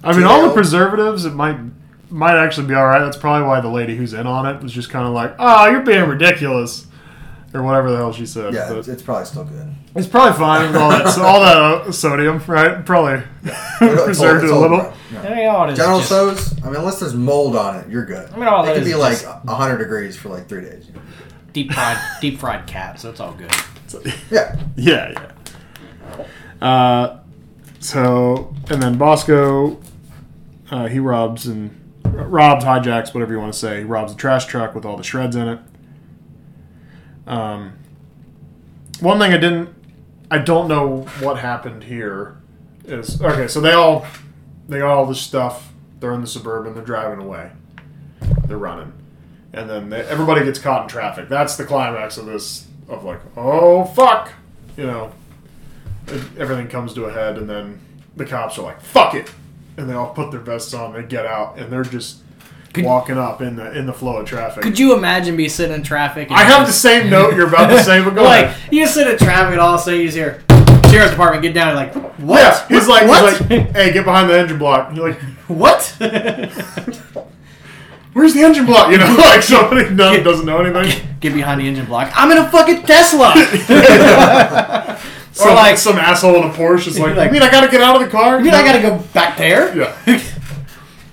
I 0.04 0.12
mean, 0.16 0.24
all 0.24 0.46
the 0.46 0.54
preservatives, 0.54 1.24
it 1.24 1.34
might 1.34 1.58
might 2.10 2.36
actually 2.36 2.68
be 2.68 2.74
all 2.74 2.86
right. 2.86 3.00
That's 3.00 3.16
probably 3.16 3.46
why 3.48 3.60
the 3.60 3.68
lady 3.68 3.96
who's 3.96 4.12
in 4.14 4.26
on 4.26 4.46
it 4.46 4.62
was 4.62 4.72
just 4.72 4.90
kind 4.90 5.06
of 5.06 5.12
like, 5.12 5.34
"Oh, 5.38 5.66
you're 5.68 5.80
being 5.80 6.04
ridiculous," 6.08 6.86
or 7.52 7.62
whatever 7.62 7.90
the 7.90 7.96
hell 7.96 8.12
she 8.12 8.26
said. 8.26 8.54
Yeah, 8.54 8.68
But 8.68 8.78
it's, 8.78 8.88
it's 8.88 9.02
probably 9.02 9.24
still 9.24 9.44
good. 9.44 9.74
it's 9.96 10.06
probably 10.06 10.38
fine 10.38 10.66
with 10.68 10.76
all 10.76 10.90
that 10.90 11.18
all 11.18 11.40
that 11.40 11.56
uh, 11.56 11.92
sodium, 11.92 12.40
right? 12.46 12.84
Probably 12.86 13.22
It's 13.44 14.02
preserved 14.04 14.44
it 14.44 14.50
a 14.50 14.56
little. 14.56 14.78
right. 14.78 14.92
Yeah. 15.12 15.22
I 15.22 15.34
mean, 15.34 15.48
all 15.48 15.68
it 15.68 15.72
is 15.72 15.78
General 15.78 15.98
just- 15.98 16.08
So's, 16.10 16.62
I 16.62 16.66
mean, 16.66 16.76
unless 16.76 17.00
there's 17.00 17.14
mold 17.14 17.56
on 17.56 17.76
it, 17.80 17.88
you're 17.90 18.04
good. 18.04 18.30
I 18.32 18.36
mean, 18.36 18.46
all 18.48 18.62
it 18.62 18.66
that 18.66 18.74
could 18.74 18.82
is 18.84 18.88
be 18.88 18.94
like 18.94 19.20
just 19.20 19.26
100 19.44 19.78
degrees 19.78 20.16
for 20.16 20.28
like 20.28 20.48
three 20.48 20.62
days. 20.62 20.86
deep 21.52 21.72
fried, 21.72 21.98
deep 22.20 22.38
fried 22.38 22.66
cat, 22.68 23.00
so 23.00 23.10
it's 23.10 23.18
all 23.20 23.32
good. 23.32 23.50
Yeah. 24.30 24.56
Yeah, 24.76 25.30
yeah. 26.10 26.24
Uh, 26.60 27.20
so 27.86 28.52
and 28.68 28.82
then 28.82 28.98
Bosco, 28.98 29.80
uh, 30.70 30.88
he 30.88 30.98
robs 30.98 31.46
and 31.46 31.70
robs, 32.04 32.64
hijacks, 32.64 33.14
whatever 33.14 33.32
you 33.32 33.38
want 33.38 33.52
to 33.52 33.58
say. 33.58 33.78
He 33.78 33.84
robs 33.84 34.12
a 34.12 34.16
trash 34.16 34.46
truck 34.46 34.74
with 34.74 34.84
all 34.84 34.96
the 34.96 35.04
shreds 35.04 35.36
in 35.36 35.48
it. 35.48 35.60
Um, 37.26 37.78
one 39.00 39.18
thing 39.18 39.32
I 39.32 39.36
didn't, 39.36 39.74
I 40.30 40.38
don't 40.38 40.68
know 40.68 41.02
what 41.20 41.38
happened 41.38 41.84
here. 41.84 42.38
Is 42.84 43.20
okay. 43.20 43.48
So 43.48 43.60
they 43.60 43.72
all, 43.72 44.06
they 44.68 44.80
all 44.80 45.06
this 45.06 45.20
stuff. 45.20 45.72
They're 46.00 46.12
in 46.12 46.20
the 46.20 46.26
suburban. 46.26 46.74
They're 46.74 46.84
driving 46.84 47.24
away. 47.24 47.50
They're 48.46 48.58
running, 48.58 48.92
and 49.52 49.68
then 49.68 49.90
they, 49.90 50.00
everybody 50.02 50.44
gets 50.44 50.58
caught 50.58 50.82
in 50.82 50.88
traffic. 50.88 51.28
That's 51.28 51.56
the 51.56 51.64
climax 51.64 52.16
of 52.16 52.26
this. 52.26 52.66
Of 52.88 53.02
like, 53.02 53.20
oh 53.36 53.84
fuck, 53.84 54.32
you 54.76 54.86
know, 54.86 55.12
everything 56.38 56.68
comes 56.68 56.94
to 56.94 57.04
a 57.06 57.12
head, 57.12 57.36
and 57.38 57.48
then 57.48 57.80
the 58.16 58.24
cops 58.24 58.58
are 58.58 58.62
like, 58.62 58.80
"Fuck 58.80 59.14
it," 59.14 59.30
and 59.76 59.88
they 59.88 59.94
all 59.94 60.10
put 60.14 60.30
their 60.30 60.40
vests 60.40 60.72
on. 60.74 60.92
They 60.92 61.02
get 61.02 61.26
out, 61.26 61.58
and 61.58 61.72
they're 61.72 61.82
just 61.84 62.18
Could- 62.72 62.84
walking 62.84 63.18
up 63.18 63.40
in 63.42 63.56
the 63.56 63.76
in 63.76 63.86
the 63.86 63.92
flow 63.92 64.18
of 64.18 64.26
traffic. 64.26 64.62
Could 64.62 64.78
you 64.78 64.94
imagine 64.96 65.34
me 65.36 65.48
sitting 65.48 65.74
in 65.74 65.82
traffic? 65.82 66.28
And 66.30 66.38
I 66.38 66.42
have 66.44 66.66
the 66.66 66.72
same 66.72 67.10
note 67.10 67.34
you're 67.34 67.48
about 67.48 67.68
to 67.68 67.82
say, 67.82 68.02
but 68.04 68.14
go 68.14 68.22
like 68.24 68.44
ahead. 68.46 68.72
you 68.72 68.86
sit 68.86 69.06
in 69.06 69.18
traffic 69.18 69.52
and 69.52 69.60
all 69.60 69.74
of 69.74 69.80
a 69.80 69.82
sudden 69.84 70.00
you 70.00 70.06
just 70.06 70.16
hear 70.16 70.42
sheriff's 70.90 71.10
department 71.10 71.42
get 71.42 71.52
down 71.54 71.68
and 71.68 71.76
like 71.76 71.94
what? 72.18 72.40
Yeah, 72.40 72.68
he's 72.68 72.86
like, 72.88 73.08
what? 73.08 73.32
he's 73.32 73.40
like, 73.50 73.70
"Hey, 73.74 73.92
get 73.92 74.04
behind 74.04 74.30
the 74.30 74.38
engine 74.38 74.58
block." 74.58 74.94
You're 74.94 75.08
like, 75.10 75.20
what? 75.48 75.82
"Where's 78.12 78.32
the 78.34 78.42
engine 78.42 78.66
block?" 78.66 78.90
You 78.92 78.98
know, 78.98 79.14
like 79.18 79.42
somebody 79.42 79.90
none 79.90 80.22
doesn't 80.22 80.46
know 80.46 80.58
anything. 80.62 81.06
get 81.20 81.34
behind 81.34 81.60
the 81.60 81.66
engine 81.68 81.86
block. 81.86 82.10
I'm 82.14 82.30
in 82.30 82.38
a 82.38 82.48
fucking 82.50 82.82
Tesla. 82.82 83.32
Or 85.40 85.50
or 85.50 85.54
like 85.54 85.76
some 85.78 85.96
asshole 85.96 86.36
in 86.36 86.44
a 86.50 86.52
Porsche 86.52 86.88
is 86.88 86.98
like, 87.00 87.16
Like- 87.16 87.26
"You 87.26 87.32
mean 87.32 87.42
I 87.42 87.50
gotta 87.50 87.68
get 87.68 87.80
out 87.82 87.96
of 87.96 88.02
the 88.02 88.08
car?" 88.08 88.38
you 88.38 88.44
mean 88.44 88.54
I 88.54 88.62
gotta 88.64 88.80
go 88.82 88.98
back 89.12 89.36
there? 89.36 89.76
Yeah. 89.76 90.20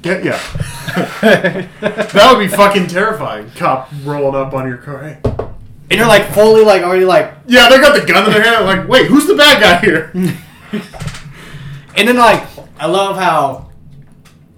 Get 0.01 0.23
yeah. 0.25 0.37
that 1.21 2.29
would 2.29 2.39
be 2.39 2.49
fucking 2.53 2.87
terrifying. 2.87 3.49
Cop 3.55 3.89
rolling 4.03 4.35
up 4.35 4.53
on 4.53 4.67
your 4.67 4.75
car. 4.77 5.01
Hey. 5.01 5.17
And 5.89 5.97
you're 5.99 6.07
like 6.07 6.25
fully 6.33 6.61
like 6.63 6.83
already 6.83 7.05
like, 7.05 7.33
Yeah, 7.47 7.69
they 7.69 7.79
got 7.79 7.97
the 7.99 8.05
gun 8.05 8.25
in 8.25 8.31
their 8.31 8.43
hand. 8.43 8.65
Like, 8.65 8.85
wait, 8.89 9.07
who's 9.07 9.27
the 9.27 9.35
bad 9.35 9.61
guy 9.61 9.79
here? 9.79 10.11
and 11.95 12.07
then 12.07 12.17
like 12.17 12.43
I 12.79 12.87
love 12.87 13.15
how 13.15 13.69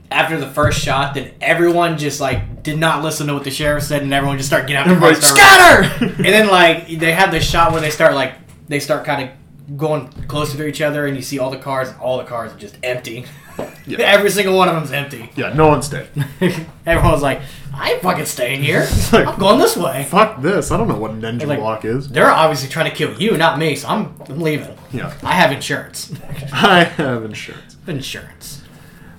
after 0.09 0.37
the 0.39 0.47
first 0.47 0.79
shot, 0.79 1.13
then 1.13 1.31
everyone 1.41 1.97
just 1.97 2.19
like 2.19 2.63
did 2.63 2.79
not 2.79 3.03
listen 3.03 3.27
to 3.27 3.33
what 3.33 3.43
the 3.43 3.51
sheriff 3.51 3.83
said, 3.83 4.01
and 4.01 4.13
everyone 4.13 4.37
just 4.37 4.49
started 4.49 4.67
getting 4.67 4.91
out. 4.91 4.95
of 4.95 4.99
the 4.99 5.05
car, 5.05 5.83
scatter! 5.83 6.05
and 6.15 6.25
then 6.25 6.47
like 6.47 6.87
they 6.87 7.11
have 7.11 7.31
the 7.31 7.39
shot 7.39 7.71
where 7.71 7.81
they 7.81 7.89
start 7.91 8.13
like 8.15 8.33
they 8.67 8.79
start 8.79 9.05
kind 9.05 9.29
of 9.29 9.35
going 9.77 10.07
closer 10.27 10.57
to 10.57 10.65
each 10.67 10.81
other, 10.81 11.05
and 11.07 11.15
you 11.15 11.21
see 11.23 11.39
all 11.39 11.49
the 11.49 11.57
cars, 11.57 11.89
all 11.99 12.17
the 12.17 12.23
cars 12.23 12.53
are 12.53 12.57
just 12.59 12.77
empty. 12.83 13.25
Yeah. 13.87 13.99
Every 13.99 14.31
single 14.31 14.57
one 14.57 14.67
of 14.67 14.73
them's 14.75 14.91
empty. 14.91 15.29
yeah, 15.35 15.53
no 15.53 15.67
one's 15.67 15.87
dead. 15.87 16.09
Everyone's 16.87 17.21
like, 17.21 17.39
I 17.73 17.91
ain't 17.93 18.01
fucking 18.01 18.25
staying 18.25 18.63
here. 18.63 18.79
like- 19.13 19.27
I'm 19.27 19.37
going 19.39 19.59
this 19.59 19.77
way. 19.77 20.03
Fuck 20.09 20.41
this. 20.41 20.71
I 20.71 20.77
don't 20.77 20.87
know 20.89 20.97
what 20.97 21.11
an 21.11 21.23
engine 21.23 21.47
Like- 21.49 21.59
block 21.59 21.85
is. 21.85 22.09
They're 22.09 22.29
obviously 22.31 22.67
trying 22.67 22.89
to 22.89 22.95
kill 22.97 23.13
you, 23.21 23.37
not 23.37 23.57
me. 23.59 23.75
So 23.75 23.87
I'm, 23.87 24.13
I'm 24.27 24.41
leaving. 24.41 24.75
Yeah. 24.91 25.13
I 25.23 25.33
have 25.35 25.51
insurance. 25.53 26.11
I 26.51 26.83
have 26.83 27.23
insurance. 27.23 27.77
insurance. 27.87 28.63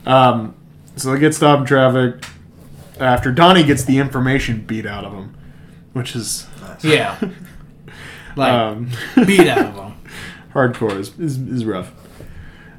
Um, 0.04 0.54
so 0.96 1.12
they 1.12 1.20
get 1.20 1.34
stopped 1.34 1.60
in 1.60 1.66
traffic 1.66 2.24
after 3.00 3.30
Donnie 3.32 3.62
gets 3.62 3.84
the 3.84 3.96
information 3.98 4.66
beat 4.66 4.84
out 4.84 5.04
of 5.04 5.12
him, 5.14 5.34
which 5.92 6.14
is 6.16 6.46
Yeah. 6.82 7.16
Like 8.34 8.52
um, 8.52 8.90
beat 9.24 9.46
out 9.48 9.64
of 9.66 9.76
them. 9.76 9.85
Hardcore 10.56 10.98
is, 10.98 11.18
is, 11.18 11.36
is 11.38 11.64
rough. 11.66 11.92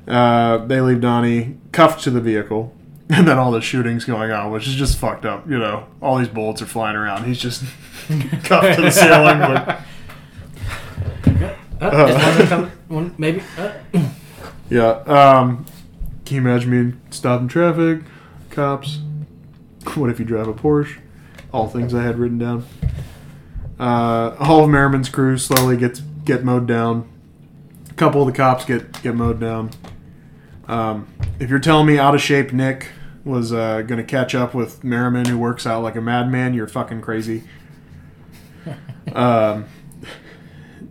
Uh, 0.07 0.57
they 0.65 0.81
leave 0.81 0.99
Donnie 0.99 1.57
cuffed 1.71 2.03
to 2.05 2.09
the 2.09 2.19
vehicle, 2.19 2.73
and 3.09 3.27
then 3.27 3.37
all 3.37 3.51
the 3.51 3.61
shootings 3.61 4.03
going 4.03 4.31
on, 4.31 4.51
which 4.51 4.67
is 4.67 4.73
just 4.73 4.97
fucked 4.97 5.25
up. 5.25 5.47
You 5.47 5.59
know, 5.59 5.85
all 6.01 6.17
these 6.17 6.27
bullets 6.27 6.61
are 6.61 6.65
flying 6.65 6.95
around. 6.95 7.25
He's 7.25 7.39
just 7.39 7.61
cuffed 8.43 8.75
to 8.77 8.81
the 8.81 8.91
ceiling. 8.91 9.39
Like, 9.39 9.79
Uh, 11.79 12.67
one- 12.87 13.13
maybe. 13.19 13.43
Uh. 13.55 13.71
yeah. 14.71 14.89
Um, 15.05 15.63
can 16.25 16.35
you 16.37 16.41
imagine 16.41 16.71
me 16.71 16.93
stopping 17.11 17.47
traffic, 17.47 18.01
cops? 18.49 18.97
What 19.93 20.09
if 20.09 20.17
you 20.17 20.25
drive 20.25 20.47
a 20.47 20.55
Porsche? 20.55 20.97
All 21.53 21.67
things 21.69 21.93
I 21.93 22.01
had 22.01 22.17
written 22.17 22.39
down. 22.39 22.65
Uh, 23.79 24.35
all 24.39 24.63
of 24.63 24.71
Merrimen's 24.71 25.07
crew 25.07 25.37
slowly 25.37 25.77
gets 25.77 25.99
get 25.99 26.43
mowed 26.43 26.67
down. 26.67 27.07
Couple 27.97 28.21
of 28.21 28.27
the 28.27 28.33
cops 28.33 28.63
get 28.63 29.01
get 29.01 29.15
mowed 29.15 29.39
down. 29.39 29.71
Um, 30.67 31.07
if 31.39 31.49
you're 31.49 31.59
telling 31.59 31.87
me 31.87 31.97
out 31.97 32.15
of 32.15 32.21
shape 32.21 32.53
Nick 32.53 32.89
was 33.25 33.51
uh, 33.51 33.81
going 33.81 33.97
to 33.97 34.03
catch 34.03 34.33
up 34.33 34.53
with 34.53 34.83
Merrimen, 34.83 35.25
who 35.25 35.37
works 35.37 35.65
out 35.65 35.83
like 35.83 35.95
a 35.95 36.01
madman, 36.01 36.53
you're 36.53 36.67
fucking 36.67 37.01
crazy. 37.01 37.43
um, 39.13 39.65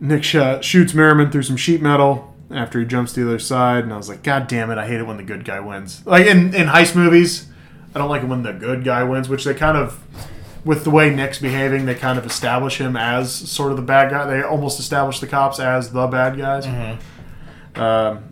Nick 0.00 0.24
sh- 0.24 0.36
shoots 0.60 0.94
Merrimen 0.94 1.30
through 1.30 1.44
some 1.44 1.56
sheet 1.56 1.80
metal 1.80 2.34
after 2.50 2.78
he 2.78 2.84
jumps 2.84 3.12
to 3.14 3.24
the 3.24 3.30
other 3.30 3.38
side, 3.38 3.84
and 3.84 3.92
I 3.92 3.96
was 3.96 4.08
like, 4.08 4.22
God 4.22 4.46
damn 4.46 4.70
it, 4.70 4.78
I 4.78 4.86
hate 4.86 5.00
it 5.00 5.06
when 5.06 5.16
the 5.16 5.22
good 5.22 5.44
guy 5.44 5.60
wins. 5.60 6.04
Like 6.06 6.26
in, 6.26 6.54
in 6.54 6.66
heist 6.66 6.94
movies, 6.94 7.48
I 7.94 7.98
don't 7.98 8.08
like 8.08 8.22
it 8.22 8.26
when 8.26 8.42
the 8.42 8.52
good 8.52 8.84
guy 8.84 9.02
wins, 9.04 9.28
which 9.28 9.44
they 9.44 9.54
kind 9.54 9.76
of, 9.76 10.02
with 10.66 10.82
the 10.82 10.90
way 10.90 11.14
Nick's 11.14 11.38
behaving, 11.38 11.86
they 11.86 11.94
kind 11.94 12.18
of 12.18 12.26
establish 12.26 12.80
him 12.80 12.96
as 12.96 13.32
sort 13.32 13.70
of 13.70 13.76
the 13.76 13.84
bad 13.84 14.10
guy. 14.10 14.26
They 14.26 14.42
almost 14.42 14.80
establish 14.80 15.20
the 15.20 15.28
cops 15.28 15.60
as 15.60 15.92
the 15.92 16.08
bad 16.08 16.36
guys. 16.36 16.66
Um, 17.76 18.24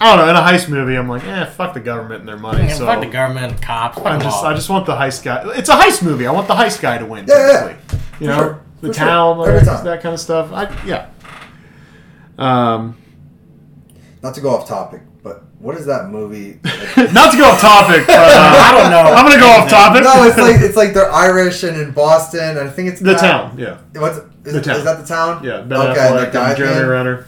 I 0.00 0.16
don't 0.16 0.24
know. 0.24 0.30
In 0.30 0.36
a 0.36 0.40
heist 0.40 0.68
movie, 0.68 0.96
I'm 0.96 1.08
like, 1.08 1.24
eh, 1.24 1.44
fuck 1.46 1.74
the 1.74 1.80
government 1.80 2.20
and 2.20 2.28
their 2.28 2.38
money. 2.38 2.64
Yeah, 2.64 2.74
so 2.74 2.86
fuck 2.86 3.00
the 3.00 3.10
government, 3.10 3.52
and 3.52 3.62
cops. 3.62 3.98
I 3.98 4.18
just. 4.18 4.44
I 4.44 4.54
just 4.54 4.70
want 4.70 4.86
the 4.86 4.94
heist 4.94 5.24
guy. 5.24 5.44
It's 5.56 5.68
a 5.68 5.74
heist 5.74 6.02
movie. 6.02 6.26
I 6.26 6.32
want 6.32 6.46
the 6.46 6.54
heist 6.54 6.80
guy 6.80 6.98
to 6.98 7.06
win. 7.06 7.26
Yeah, 7.26 7.66
yeah. 7.66 7.98
You 8.20 8.26
know, 8.28 8.38
sure. 8.38 8.62
the 8.80 8.88
For 8.88 8.94
town, 8.94 9.40
Every 9.40 9.66
like, 9.66 9.84
that 9.84 10.00
kind 10.00 10.14
of 10.14 10.20
stuff. 10.20 10.52
I, 10.52 10.84
yeah. 10.84 11.10
Um, 12.38 12.96
Not 14.22 14.34
to 14.34 14.40
go 14.40 14.50
off 14.50 14.68
topic, 14.68 15.02
but 15.06 15.13
what 15.64 15.76
is 15.76 15.86
that 15.86 16.10
movie? 16.10 16.60
not 16.64 17.32
to 17.32 17.36
go 17.38 17.44
off 17.50 17.60
topic, 17.60 18.06
but 18.06 18.14
uh, 18.16 18.64
I 18.66 18.70
don't 18.76 18.90
know. 18.90 19.12
I'm 19.14 19.24
gonna 19.26 19.40
go 19.40 19.48
off 19.48 19.68
topic. 19.68 20.04
no, 20.04 20.22
it's 20.24 20.36
like 20.38 20.60
it's 20.60 20.76
like 20.76 20.92
they're 20.94 21.10
Irish 21.10 21.62
and 21.62 21.76
in 21.80 21.90
Boston. 21.92 22.58
I 22.58 22.68
think 22.68 22.90
it's 22.90 23.00
the 23.00 23.12
that- 23.12 23.20
town. 23.20 23.58
Yeah, 23.58 23.78
What's 24.00 24.18
is, 24.18 24.52
The 24.52 24.58
it, 24.58 24.64
town. 24.64 24.76
is 24.76 24.84
that 24.84 24.98
the 25.00 25.06
town? 25.06 25.42
yeah. 25.42 25.62
Ben 25.62 25.80
okay, 25.80 26.00
Affleck 26.00 26.26
the 26.26 26.30
guy 26.38 26.48
and 26.50 26.58
Jeremy? 26.58 26.88
Renner. 26.88 27.26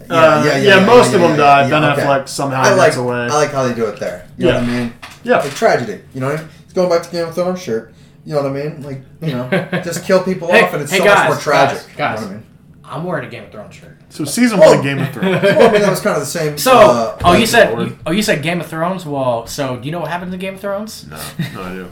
Yeah, 0.00 0.14
Uh, 0.16 0.44
yeah, 0.44 0.56
yeah, 0.58 0.80
yeah, 0.80 0.86
most 0.86 1.10
yeah, 1.10 1.16
of 1.16 1.20
them 1.22 1.30
yeah, 1.32 1.36
died. 1.36 1.70
yeah, 1.70 1.80
ben 1.80 1.90
okay. 1.92 2.02
Affleck 2.02 2.28
somehow 2.28 2.62
I 2.62 2.74
like 2.74 2.88
gets 2.88 2.96
away. 2.98 3.16
I 3.16 3.26
like 3.34 3.50
how 3.52 3.66
they 3.68 3.74
do 3.74 3.86
it 3.86 4.00
there. 4.00 4.28
You 4.38 4.46
know 4.46 4.54
what 4.54 4.64
I 4.64 4.66
mean? 4.66 4.92
yeah, 5.22 5.38
Like 5.38 5.54
tragedy. 5.54 6.02
You 6.14 6.20
know 6.20 6.28
what 6.28 6.38
I 6.40 6.42
mean? 6.42 6.50
He's 6.64 6.72
going 6.72 6.88
back 6.90 7.02
to 7.04 7.10
Game 7.10 7.28
of 7.28 7.34
Thrones, 7.34 7.60
sure. 7.62 7.92
You 8.26 8.34
know 8.34 8.42
what 8.42 8.50
I 8.50 8.54
mean? 8.54 8.82
Like, 8.82 9.02
you 9.20 9.32
know, 9.32 9.48
just 9.84 10.04
kill 10.04 10.22
people 10.24 10.48
Hey- 10.48 10.62
off, 10.64 10.72
and 10.74 10.82
it's 10.82 10.90
hey, 10.92 10.98
so 10.98 11.04
guys, 11.04 11.18
much 11.18 11.28
more 11.28 11.38
tragic. 11.38 11.78
guys, 11.78 11.96
guys. 11.96 12.20
You 12.20 12.26
know 12.26 12.32
what 12.32 12.36
I 12.36 12.38
mean? 12.40 12.46
I'm 12.86 13.02
wearing 13.04 13.26
a 13.26 13.30
Game 13.30 13.44
of 13.44 13.50
Thrones 13.52 13.74
shirt. 13.74 13.96
So 14.10 14.24
season 14.24 14.58
one 14.58 14.68
Oh. 14.68 14.78
of 14.78 14.84
Game 14.84 14.98
of 14.98 15.08
Thrones. 15.12 15.42
Well, 15.42 15.68
I 15.68 15.72
mean, 15.72 15.80
that 15.82 15.90
was 15.90 16.00
kind 16.00 16.16
of 16.16 16.20
the 16.22 16.26
same. 16.26 16.58
So, 16.58 16.72
uh, 16.76 17.18
oh, 17.24 17.32
you 17.34 17.46
said, 17.46 17.78
you, 17.78 17.98
oh, 18.06 18.10
you 18.10 18.22
said 18.22 18.42
Game 18.42 18.60
of 18.60 18.66
Thrones. 18.66 19.06
Well, 19.06 19.46
so 19.46 19.76
do 19.78 19.86
you 19.86 19.92
know 19.92 20.00
what 20.00 20.10
happened 20.10 20.32
to 20.32 20.38
Game 20.38 20.54
of 20.54 20.60
Thrones? 20.60 21.06
No, 21.08 21.16
no 21.54 21.62
idea. 21.62 21.88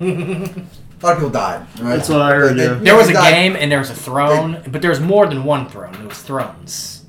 a 0.00 1.04
lot 1.04 1.12
of 1.12 1.18
people 1.18 1.30
died. 1.30 1.66
Right? 1.80 1.96
That's 1.96 2.08
what 2.08 2.20
I 2.22 2.34
heard, 2.34 2.56
yeah. 2.56 2.74
There 2.74 2.96
was 2.96 3.08
a 3.08 3.12
died- 3.12 3.30
game 3.32 3.56
and 3.56 3.70
there 3.72 3.78
was 3.80 3.90
a 3.90 3.94
throne, 3.94 4.62
but 4.70 4.82
there 4.82 4.90
was 4.90 5.00
more 5.00 5.26
than 5.26 5.44
one 5.44 5.68
throne. 5.68 5.94
It 5.94 6.06
was 6.08 6.22
thrones. 6.22 7.04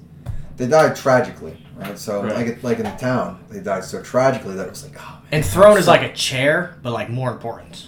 They 0.58 0.68
died 0.68 0.96
tragically, 0.96 1.56
right? 1.76 1.98
So, 1.98 2.24
Right. 2.24 2.36
like, 2.48 2.64
like 2.64 2.78
in 2.80 2.86
the 2.86 2.92
town, 2.92 3.44
they 3.50 3.60
died 3.60 3.84
so 3.84 4.02
tragically 4.02 4.56
that 4.56 4.66
it 4.66 4.70
was 4.72 4.84
like, 4.84 5.00
oh 5.00 5.12
man. 5.12 5.22
And 5.32 5.46
throne 5.46 5.78
is 5.78 5.88
like 5.88 6.02
a 6.02 6.12
chair, 6.14 6.78
but 6.82 6.92
like 6.94 7.10
more 7.10 7.32
important. 7.32 7.88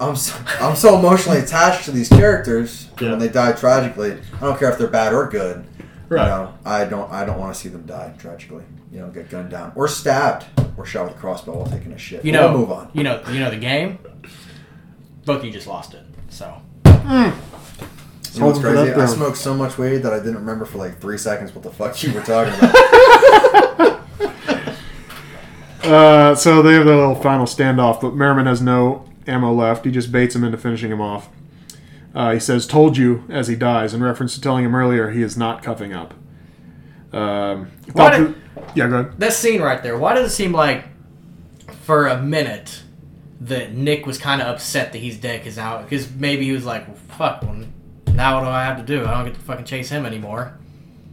I'm 0.00 0.16
so, 0.16 0.34
I'm 0.60 0.74
so 0.76 0.98
emotionally 0.98 1.38
attached 1.40 1.84
to 1.84 1.90
these 1.92 2.08
characters 2.08 2.88
Yeah. 3.00 3.10
when 3.10 3.18
they 3.18 3.28
die 3.28 3.52
tragically. 3.52 4.18
I 4.36 4.40
don't 4.40 4.58
care 4.58 4.70
if 4.70 4.78
they're 4.78 4.88
bad 4.88 5.12
or 5.12 5.28
good. 5.28 5.64
Right. 6.08 6.22
You 6.24 6.28
know, 6.28 6.54
I 6.64 6.84
don't 6.86 7.10
I 7.12 7.24
don't 7.24 7.38
want 7.38 7.54
to 7.54 7.60
see 7.60 7.68
them 7.68 7.82
die 7.86 8.12
tragically. 8.18 8.64
You 8.92 9.00
know, 9.00 9.08
get 9.08 9.28
gunned 9.30 9.50
down 9.50 9.72
or 9.76 9.86
stabbed 9.86 10.46
or 10.76 10.84
shot 10.84 11.06
with 11.06 11.16
a 11.16 11.18
crossbow 11.20 11.58
while 11.58 11.66
taking 11.70 11.92
a 11.92 11.98
shit. 11.98 12.24
You 12.24 12.32
know, 12.32 12.48
we'll 12.50 12.58
move 12.60 12.72
on. 12.72 12.90
You 12.94 13.04
know, 13.04 13.22
you 13.30 13.38
know 13.38 13.50
the 13.50 13.56
game. 13.58 13.98
Bookie 15.24 15.50
just 15.52 15.66
lost 15.68 15.94
it. 15.94 16.02
So 16.30 16.52
You 16.86 16.90
know 16.92 17.32
what's 18.22 18.38
Hold 18.38 18.60
for 18.62 18.72
that 18.72 18.94
crazy? 18.94 19.00
I 19.00 19.06
smoked 19.14 19.36
so 19.36 19.54
much 19.54 19.76
weed 19.78 19.98
that 19.98 20.12
I 20.12 20.18
didn't 20.18 20.36
remember 20.36 20.64
for 20.64 20.78
like 20.78 20.98
three 21.00 21.18
seconds 21.18 21.54
what 21.54 21.62
the 21.62 21.70
fuck 21.70 22.02
you 22.02 22.12
were 22.12 22.22
talking 22.22 22.54
about. 22.54 24.00
Uh, 25.82 26.34
so 26.34 26.60
they 26.62 26.74
have 26.74 26.84
their 26.84 26.94
little 26.94 27.14
final 27.16 27.46
standoff, 27.46 28.00
but 28.02 28.14
Merrimen 28.14 28.46
has 28.46 28.60
no 28.60 29.04
ammo 29.30 29.52
left. 29.52 29.84
He 29.84 29.90
just 29.90 30.10
baits 30.12 30.34
him 30.34 30.44
into 30.44 30.58
finishing 30.58 30.90
him 30.90 31.00
off. 31.00 31.28
Uh, 32.14 32.32
he 32.32 32.40
says, 32.40 32.66
"Told 32.66 32.96
you" 32.96 33.24
as 33.28 33.46
he 33.48 33.54
dies, 33.56 33.94
in 33.94 34.02
reference 34.02 34.34
to 34.34 34.40
telling 34.40 34.64
him 34.64 34.74
earlier 34.74 35.10
he 35.10 35.22
is 35.22 35.36
not 35.36 35.62
cuffing 35.62 35.92
up. 35.92 36.12
Um, 37.12 37.68
Why 37.92 38.18
did- 38.18 38.28
that- 38.28 38.34
yeah, 38.76 38.88
go 38.88 38.98
ahead. 39.00 39.18
that 39.18 39.32
scene 39.32 39.60
right 39.62 39.82
there. 39.82 39.96
Why 39.98 40.14
does 40.14 40.30
it 40.30 40.34
seem 40.34 40.52
like, 40.52 40.84
for 41.82 42.06
a 42.06 42.20
minute, 42.20 42.82
that 43.40 43.74
Nick 43.74 44.06
was 44.06 44.18
kind 44.18 44.40
of 44.40 44.48
upset 44.48 44.92
that 44.92 44.98
he's 44.98 45.16
dead? 45.16 45.40
Because 45.40 45.56
now, 45.56 45.82
because 45.82 46.10
maybe 46.12 46.44
he 46.44 46.52
was 46.52 46.64
like, 46.64 46.86
well, 46.86 46.96
"Fuck, 47.16 47.42
well, 47.42 47.56
now 48.14 48.36
what 48.36 48.44
do 48.44 48.50
I 48.50 48.64
have 48.64 48.76
to 48.76 48.82
do? 48.84 49.04
I 49.06 49.12
don't 49.12 49.24
get 49.24 49.34
to 49.34 49.40
fucking 49.40 49.64
chase 49.64 49.88
him 49.88 50.04
anymore." 50.06 50.56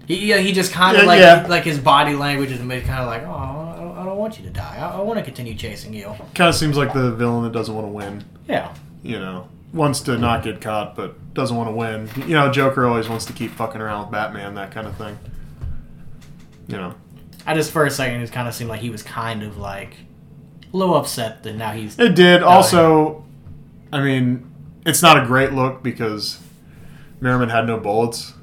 He, 0.07 0.31
he 0.39 0.53
just 0.53 0.71
kind 0.71 0.95
of 0.95 1.03
Yeah, 1.03 1.07
like 1.07 1.19
yeah. 1.19 1.45
like 1.49 1.63
his 1.63 1.79
body 1.79 2.13
language 2.15 2.51
is 2.51 2.59
kind 2.59 2.71
of 2.71 3.07
like, 3.07 3.23
"Oh, 3.23 3.31
I 3.31 3.75
don't, 3.79 3.97
I 3.97 4.03
don't 4.05 4.15
want 4.27 4.39
you 4.39 4.45
to 4.45 4.51
die. 4.51 4.77
I, 4.77 4.97
I 4.97 5.01
want 5.01 5.19
to 5.19 5.25
continue 5.25 5.55
chasing 5.55 5.93
you." 5.93 6.13
Kind 6.35 6.49
of 6.49 6.55
seems 6.55 6.77
like 6.77 6.93
the 6.93 7.11
villain 7.11 7.43
that 7.43 7.53
doesn't 7.53 7.73
want 7.73 7.87
to 7.87 7.91
win. 7.91 8.25
Yeah. 8.47 8.73
You 9.03 9.19
know, 9.19 9.47
wants 9.73 10.01
to 10.01 10.17
not 10.17 10.43
get 10.43 10.59
caught, 10.61 10.95
but 10.95 11.33
doesn't 11.33 11.55
want 11.55 11.69
to 11.69 11.75
win. 11.75 12.09
You 12.27 12.35
know, 12.35 12.51
Joker 12.51 12.85
always 12.85 13.07
wants 13.07 13.25
to 13.25 13.33
keep 13.33 13.51
fucking 13.51 13.79
around 13.79 14.01
with 14.01 14.11
Batman, 14.11 14.55
that 14.55 14.71
kind 14.71 14.87
of 14.87 14.95
thing. 14.97 15.17
You 16.67 16.77
know, 16.77 16.95
I 17.45 17.53
just 17.53 17.71
for 17.71 17.85
a 17.85 17.91
second 17.91 18.21
it 18.21 18.31
kind 18.31 18.47
of 18.47 18.53
seemed 18.53 18.69
like 18.69 18.81
he 18.81 18.89
was 18.89 19.03
kind 19.03 19.43
of 19.43 19.57
like 19.57 19.95
a 20.73 20.77
little 20.77 20.95
upset 20.95 21.43
that 21.43 21.55
now 21.55 21.71
he's 21.71 21.97
it 21.97 22.15
did. 22.15 22.43
Also, 22.43 23.23
I 23.93 24.01
mean, 24.01 24.51
it's 24.85 25.01
not 25.01 25.21
a 25.21 25.25
great 25.25 25.53
look 25.53 25.81
because 25.81 26.41
Merrimen 27.21 27.49
had 27.49 27.65
no 27.65 27.77
bullets. 27.79 28.33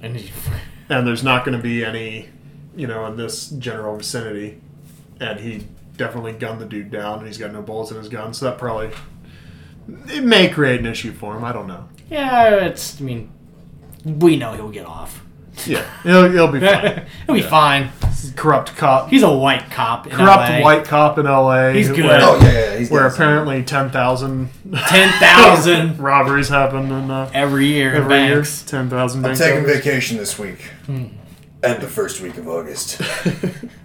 and 0.00 0.16
he, 0.16 0.32
and 0.88 1.06
there's 1.06 1.22
not 1.22 1.44
going 1.44 1.56
to 1.56 1.62
be 1.62 1.84
any, 1.84 2.30
you 2.74 2.86
know, 2.86 3.04
in 3.06 3.16
this 3.16 3.50
general 3.50 3.96
vicinity. 3.98 4.60
And 5.20 5.38
he 5.38 5.66
definitely 5.96 6.32
gunned 6.32 6.60
the 6.60 6.66
dude 6.66 6.90
down, 6.90 7.18
and 7.18 7.26
he's 7.26 7.36
got 7.38 7.52
no 7.52 7.60
bullets 7.62 7.90
in 7.90 7.98
his 7.98 8.08
gun, 8.08 8.32
so 8.34 8.46
that 8.46 8.58
probably 8.58 8.90
it 10.08 10.24
may 10.24 10.48
create 10.48 10.80
an 10.80 10.86
issue 10.86 11.12
for 11.12 11.36
him. 11.36 11.44
I 11.44 11.52
don't 11.52 11.66
know. 11.68 11.88
yeah, 12.10 12.54
it's 12.66 13.00
I 13.00 13.04
mean 13.04 13.30
we 14.04 14.36
know 14.36 14.54
he'll 14.54 14.70
get 14.70 14.86
off. 14.86 15.22
Yeah, 15.66 15.84
he'll, 16.04 16.30
he'll 16.30 16.50
be 16.50 16.60
fine. 16.66 17.06
he'll 17.26 17.34
be 17.34 17.42
Yeah. 17.42 17.48
fine. 17.50 17.90
corrupt 18.36 18.76
cop, 18.76 19.10
He's 19.10 19.22
a 19.22 19.30
white 19.32 19.70
cop. 19.70 20.06
In 20.06 20.12
corrupt 20.16 20.48
LA. 20.50 20.62
white 20.62 20.84
cop 20.84 21.18
in 21.18 21.26
L.A. 21.26 21.72
He's 21.74 21.88
good. 21.88 22.04
Where, 22.04 22.18
oh 22.22 22.38
yeah, 22.40 22.52
yeah, 22.52 22.76
he's 22.78 22.90
where 22.90 23.02
getting 23.02 23.16
some- 23.16 23.22
apparently 23.26 23.62
ten 23.64 23.90
thousand 23.90 24.48
Ten 24.88 25.12
thousand 25.20 25.98
robberies 26.02 26.48
happen 26.48 26.90
in 26.90 27.10
uh, 27.10 27.30
every 27.34 27.66
year 27.66 27.90
in 27.94 28.02
every 28.04 28.16
year. 28.26 28.42
Ten 28.66 28.88
thousand. 28.88 29.26
I'm 29.26 29.36
taking 29.36 29.66
vacation 29.66 30.16
this 30.16 30.38
week. 30.38 30.60
Hmm. 30.86 31.06
And 31.62 31.82
the 31.82 31.88
first 31.88 32.22
week 32.22 32.38
of 32.38 32.48
August. 32.48 33.02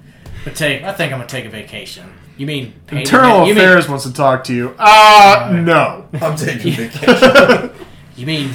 But 0.45 0.55
take, 0.55 0.83
I 0.83 0.93
think 0.93 1.11
I'm 1.11 1.17
gonna 1.19 1.27
take 1.27 1.43
a 1.45 1.49
vacation. 1.49 2.05
You 2.37 2.45
mean 2.45 2.73
pay 2.87 2.97
to 2.97 3.01
Internal 3.01 3.39
get- 3.41 3.47
you 3.49 3.55
mean- 3.55 3.63
Affairs 3.63 3.89
wants 3.89 4.03
to 4.05 4.13
talk 4.13 4.43
to 4.45 4.53
you. 4.53 4.75
Ah, 4.79 5.49
no. 5.53 6.07
I'm 6.21 6.35
taking 6.37 6.71
vacation. 6.75 7.71
You 8.15 8.25
mean 8.25 8.51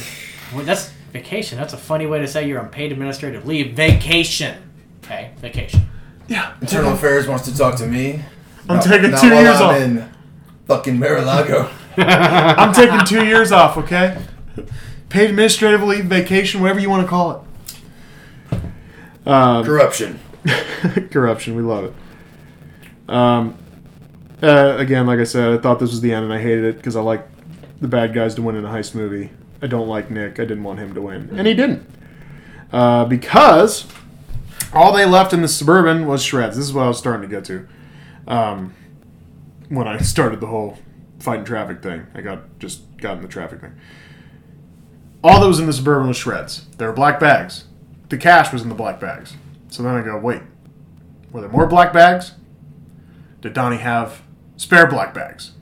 well, 0.54 0.64
that's 0.64 0.88
vacation? 1.12 1.58
That's 1.58 1.74
a 1.74 1.76
funny 1.76 2.06
way 2.06 2.18
to 2.20 2.26
say 2.26 2.48
you're 2.48 2.58
on 2.60 2.70
paid 2.70 2.92
administrative 2.92 3.46
leave. 3.46 3.74
Vacation. 3.74 4.56
Okay, 5.04 5.32
vacation. 5.38 5.82
Yeah, 6.28 6.54
Internal 6.62 6.92
Affairs 6.94 7.26
wants 7.28 7.44
to 7.44 7.54
talk 7.54 7.74
to 7.76 7.86
me. 7.86 8.22
I'm 8.68 8.76
Not- 8.76 8.84
taking 8.84 9.10
not 9.10 9.20
two 9.20 9.30
while 9.30 9.42
years 9.42 9.56
I'm 9.60 9.68
off. 9.68 9.76
in 9.82 10.08
fucking 10.66 10.98
Mar-a-Lago. 10.98 11.68
I'm 11.98 12.72
taking 12.72 13.04
two 13.04 13.26
years 13.26 13.52
off, 13.52 13.76
okay? 13.76 14.16
Paid 15.10 15.28
administrative 15.30 15.82
leave, 15.82 16.04
vacation, 16.06 16.60
whatever 16.62 16.78
you 16.80 16.88
want 16.88 17.02
to 17.04 17.08
call 17.08 17.44
it. 18.52 18.58
Um, 19.28 19.64
Corruption. 19.64 20.18
corruption, 21.10 21.56
we 21.56 21.62
love 21.62 21.84
it. 21.84 21.94
Um, 23.08 23.58
uh, 24.42 24.76
again, 24.78 25.06
like 25.06 25.18
I 25.18 25.24
said, 25.24 25.52
I 25.52 25.58
thought 25.58 25.78
this 25.78 25.90
was 25.90 26.00
the 26.00 26.12
end, 26.12 26.24
and 26.24 26.32
I 26.32 26.40
hated 26.40 26.64
it 26.64 26.76
because 26.76 26.96
I 26.96 27.00
like 27.00 27.26
the 27.80 27.88
bad 27.88 28.14
guys 28.14 28.34
to 28.36 28.42
win 28.42 28.56
in 28.56 28.64
a 28.64 28.68
heist 28.68 28.94
movie. 28.94 29.30
I 29.62 29.66
don't 29.66 29.88
like 29.88 30.10
Nick. 30.10 30.40
I 30.40 30.44
didn't 30.44 30.64
want 30.64 30.78
him 30.78 30.94
to 30.94 31.02
win, 31.02 31.28
and 31.36 31.46
he 31.46 31.54
didn't. 31.54 31.86
Uh, 32.72 33.04
because 33.04 33.86
all 34.72 34.92
they 34.92 35.04
left 35.04 35.32
in 35.32 35.42
the 35.42 35.48
suburban 35.48 36.06
was 36.06 36.22
shreds. 36.22 36.56
This 36.56 36.66
is 36.66 36.72
what 36.72 36.84
I 36.84 36.88
was 36.88 36.98
starting 36.98 37.28
to 37.28 37.34
get 37.34 37.44
to. 37.46 37.68
Um, 38.26 38.74
when 39.68 39.88
I 39.88 39.98
started 40.02 40.40
the 40.40 40.46
whole 40.46 40.78
fighting 41.18 41.44
traffic 41.44 41.82
thing, 41.82 42.06
I 42.14 42.20
got 42.20 42.58
just 42.58 42.96
got 42.98 43.16
in 43.16 43.22
the 43.22 43.28
traffic 43.28 43.60
thing. 43.60 43.72
All 45.22 45.40
that 45.40 45.46
was 45.46 45.60
in 45.60 45.66
the 45.66 45.72
suburban 45.72 46.08
was 46.08 46.16
shreds. 46.16 46.66
There 46.78 46.88
were 46.88 46.94
black 46.94 47.20
bags. 47.20 47.64
The 48.08 48.16
cash 48.16 48.52
was 48.52 48.62
in 48.62 48.70
the 48.70 48.74
black 48.74 48.98
bags. 48.98 49.34
So 49.70 49.82
then 49.82 49.94
I 49.94 50.02
go, 50.02 50.18
wait, 50.18 50.42
were 51.32 51.40
there 51.40 51.50
more 51.50 51.66
black 51.66 51.92
bags? 51.92 52.32
Did 53.40 53.54
Donnie 53.54 53.78
have 53.78 54.22
spare 54.56 54.86
black 54.86 55.14
bags? 55.14 55.52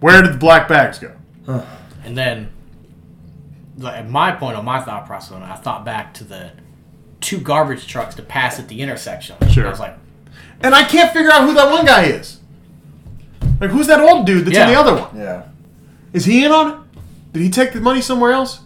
Where 0.00 0.20
did 0.22 0.34
the 0.34 0.38
black 0.38 0.66
bags 0.66 0.98
go? 0.98 1.12
And 2.04 2.16
then, 2.18 2.50
like, 3.78 3.96
at 3.98 4.08
my 4.08 4.32
point 4.32 4.56
on 4.56 4.64
my 4.64 4.80
thought 4.80 5.06
process, 5.06 5.32
on 5.32 5.42
it, 5.42 5.46
I 5.46 5.56
thought 5.56 5.84
back 5.84 6.12
to 6.14 6.24
the 6.24 6.52
two 7.20 7.38
garbage 7.38 7.86
trucks 7.86 8.14
to 8.16 8.22
pass 8.22 8.58
at 8.58 8.68
the 8.68 8.80
intersection. 8.80 9.36
Sure. 9.48 9.66
I 9.66 9.70
was 9.70 9.80
like, 9.80 9.96
And 10.60 10.74
I 10.74 10.84
can't 10.84 11.12
figure 11.12 11.30
out 11.30 11.46
who 11.46 11.54
that 11.54 11.70
one 11.70 11.84
guy 11.86 12.04
is. 12.04 12.40
Like, 13.60 13.70
who's 13.70 13.86
that 13.86 14.00
old 14.00 14.26
dude 14.26 14.46
that's 14.46 14.56
in 14.56 14.68
the 14.68 14.78
other 14.78 14.94
one? 14.94 15.16
Yeah. 15.16 15.44
Is 16.12 16.24
he 16.24 16.44
in 16.44 16.50
on 16.52 16.70
it? 16.72 16.78
Did 17.32 17.42
he 17.42 17.50
take 17.50 17.72
the 17.72 17.80
money 17.80 18.00
somewhere 18.00 18.32
else? 18.32 18.60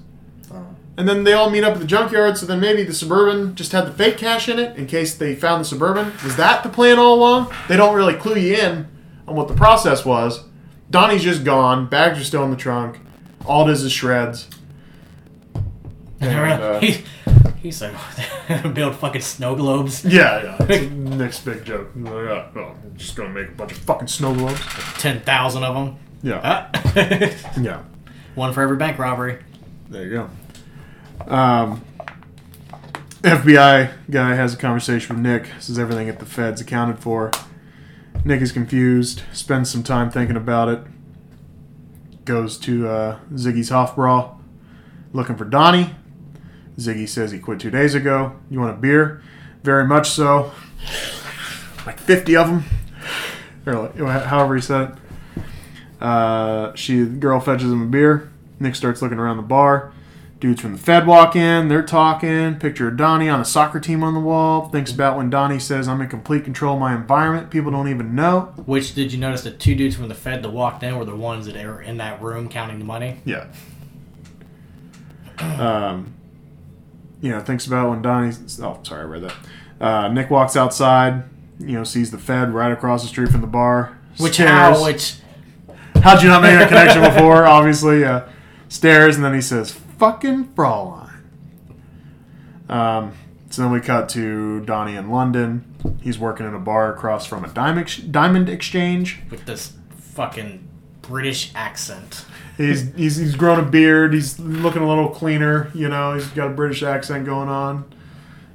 And 0.98 1.08
then 1.08 1.22
they 1.24 1.32
all 1.32 1.48
meet 1.48 1.62
up 1.64 1.74
at 1.74 1.80
the 1.80 1.86
junkyard, 1.86 2.36
so 2.36 2.44
then 2.44 2.58
maybe 2.60 2.82
the 2.82 2.92
Suburban 2.92 3.54
just 3.54 3.70
had 3.72 3.86
the 3.86 3.92
fake 3.92 4.18
cash 4.18 4.48
in 4.48 4.58
it 4.58 4.76
in 4.76 4.86
case 4.86 5.14
they 5.14 5.34
found 5.36 5.60
the 5.60 5.64
Suburban. 5.64 6.12
Was 6.24 6.36
that 6.36 6.62
the 6.64 6.68
plan 6.68 6.98
all 6.98 7.14
along? 7.14 7.54
They 7.68 7.76
don't 7.76 7.94
really 7.94 8.14
clue 8.14 8.36
you 8.36 8.56
in 8.56 8.88
on 9.28 9.36
what 9.36 9.46
the 9.48 9.54
process 9.54 10.04
was. 10.04 10.44
Donnie's 10.90 11.22
just 11.22 11.44
gone, 11.44 11.88
bags 11.88 12.18
are 12.18 12.24
still 12.24 12.42
in 12.44 12.50
the 12.50 12.56
trunk, 12.56 12.98
all 13.46 13.68
it 13.68 13.72
is 13.72 13.84
is 13.84 13.92
shreds. 13.92 14.48
And, 16.20 16.62
uh, 16.62 16.80
he, 16.80 17.04
he 17.62 17.70
said, 17.70 17.94
build 18.74 18.96
fucking 18.96 19.20
snow 19.20 19.54
globes. 19.54 20.04
Yeah, 20.08 20.56
yeah. 20.68 20.88
Nick's 20.90 21.38
big 21.40 21.64
joke. 21.64 21.90
He's 21.94 22.02
like, 22.04 22.12
oh, 22.12 22.48
well, 22.54 22.76
I'm 22.82 22.96
just 22.96 23.14
gonna 23.14 23.28
make 23.28 23.48
a 23.50 23.52
bunch 23.52 23.70
of 23.72 23.78
fucking 23.78 24.08
snow 24.08 24.34
globes. 24.34 24.60
10,000 24.98 25.62
of 25.62 25.74
them. 25.74 25.96
Yeah, 26.24 26.40
Ah. 26.42 26.70
yeah. 27.60 27.82
One 28.34 28.52
for 28.52 28.62
every 28.62 28.76
bank 28.76 28.98
robbery. 28.98 29.38
There 29.90 30.04
you 30.04 30.10
go. 30.10 30.30
Um, 31.26 31.84
FBI 33.22 33.92
guy 34.10 34.34
has 34.34 34.54
a 34.54 34.56
conversation 34.56 35.16
with 35.16 35.24
Nick. 35.24 35.48
Says 35.60 35.78
everything 35.78 36.08
at 36.08 36.18
the 36.18 36.26
feds 36.26 36.60
accounted 36.60 36.98
for. 36.98 37.30
Nick 38.24 38.40
is 38.40 38.52
confused. 38.52 39.22
Spends 39.32 39.70
some 39.70 39.82
time 39.82 40.10
thinking 40.10 40.36
about 40.36 40.68
it. 40.68 40.80
Goes 42.24 42.58
to 42.58 42.88
uh, 42.88 43.18
Ziggy's 43.32 43.70
Hofbrau, 43.70 44.38
looking 45.12 45.36
for 45.36 45.44
Donnie. 45.44 45.94
Ziggy 46.76 47.08
says 47.08 47.32
he 47.32 47.38
quit 47.38 47.58
two 47.58 47.70
days 47.70 47.94
ago. 47.94 48.36
You 48.50 48.60
want 48.60 48.76
a 48.76 48.80
beer? 48.80 49.22
Very 49.62 49.84
much 49.84 50.10
so. 50.10 50.52
Like 51.86 51.98
50 51.98 52.36
of 52.36 52.46
them. 52.46 52.64
Or 53.66 53.90
however 54.06 54.54
he 54.54 54.60
said 54.60 54.90
it. 54.90 55.42
Uh, 56.02 56.74
she, 56.74 57.00
the 57.00 57.16
girl 57.16 57.40
fetches 57.40 57.72
him 57.72 57.82
a 57.82 57.86
beer. 57.86 58.30
Nick 58.60 58.74
starts 58.74 59.02
looking 59.02 59.18
around 59.18 59.38
the 59.38 59.42
bar. 59.42 59.92
Dudes 60.40 60.60
from 60.60 60.72
the 60.72 60.78
Fed 60.78 61.06
walk 61.06 61.34
in, 61.34 61.66
they're 61.66 61.82
talking. 61.82 62.60
Picture 62.60 62.88
of 62.88 62.96
Donnie 62.96 63.28
on 63.28 63.40
a 63.40 63.44
soccer 63.44 63.80
team 63.80 64.04
on 64.04 64.14
the 64.14 64.20
wall. 64.20 64.68
Thinks 64.68 64.92
about 64.92 65.16
when 65.16 65.30
Donnie 65.30 65.58
says, 65.58 65.88
I'm 65.88 66.00
in 66.00 66.08
complete 66.08 66.44
control 66.44 66.74
of 66.74 66.80
my 66.80 66.94
environment. 66.94 67.50
People 67.50 67.72
don't 67.72 67.88
even 67.88 68.14
know. 68.14 68.52
Which 68.64 68.94
did 68.94 69.12
you 69.12 69.18
notice 69.18 69.42
the 69.42 69.50
two 69.50 69.74
dudes 69.74 69.96
from 69.96 70.08
the 70.08 70.14
Fed 70.14 70.44
that 70.44 70.50
walked 70.50 70.84
in 70.84 70.96
were 70.96 71.04
the 71.04 71.16
ones 71.16 71.46
that 71.46 71.56
were 71.56 71.82
in 71.82 71.96
that 71.96 72.22
room 72.22 72.48
counting 72.48 72.78
the 72.78 72.84
money? 72.84 73.20
Yeah. 73.24 73.46
Um, 75.40 76.14
you 77.20 77.30
know, 77.30 77.38
thinks 77.38 77.64
about 77.64 77.90
when 77.90 78.02
Donnie. 78.02 78.34
Oh, 78.60 78.80
sorry, 78.82 79.02
I 79.02 79.04
read 79.04 79.22
that. 79.22 79.34
Uh, 79.80 80.08
Nick 80.08 80.30
walks 80.30 80.56
outside. 80.56 81.24
You 81.60 81.74
know, 81.74 81.84
sees 81.84 82.10
the 82.10 82.18
Fed 82.18 82.52
right 82.52 82.72
across 82.72 83.02
the 83.02 83.08
street 83.08 83.28
from 83.28 83.40
the 83.40 83.46
bar. 83.46 83.96
Which 84.18 84.34
stares. 84.34 84.50
how? 84.50 84.82
Which 84.84 85.18
How'd 86.02 86.22
you 86.22 86.28
not 86.28 86.42
make 86.42 86.58
that 86.58 86.68
connection 86.68 87.02
before? 87.02 87.46
Obviously, 87.46 88.04
uh, 88.04 88.22
stares 88.68 89.16
and 89.16 89.24
then 89.24 89.34
he 89.34 89.40
says, 89.40 89.78
"Fucking 89.98 90.52
Fraulein." 90.54 91.10
Um, 92.68 93.12
so 93.50 93.62
then 93.62 93.72
we 93.72 93.80
cut 93.80 94.08
to 94.10 94.60
Donnie 94.64 94.96
in 94.96 95.10
London. 95.10 95.64
He's 96.02 96.18
working 96.18 96.46
in 96.46 96.54
a 96.54 96.58
bar 96.58 96.92
across 96.92 97.26
from 97.26 97.44
a 97.44 97.48
diamond 97.48 97.80
ex- 97.80 97.96
diamond 97.98 98.48
exchange. 98.48 99.20
with 99.30 99.46
this 99.46 99.72
fucking 100.14 100.68
British 101.02 101.52
accent. 101.54 102.26
He's, 102.56 102.92
he's 102.94 103.16
he's 103.16 103.36
grown 103.36 103.60
a 103.60 103.62
beard. 103.68 104.12
He's 104.12 104.38
looking 104.38 104.82
a 104.82 104.88
little 104.88 105.08
cleaner. 105.08 105.70
You 105.74 105.88
know, 105.88 106.14
he's 106.14 106.26
got 106.28 106.48
a 106.48 106.54
British 106.54 106.82
accent 106.82 107.24
going 107.24 107.48
on. 107.48 107.84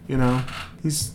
You 0.08 0.18
know, 0.18 0.44
he's 0.84 1.14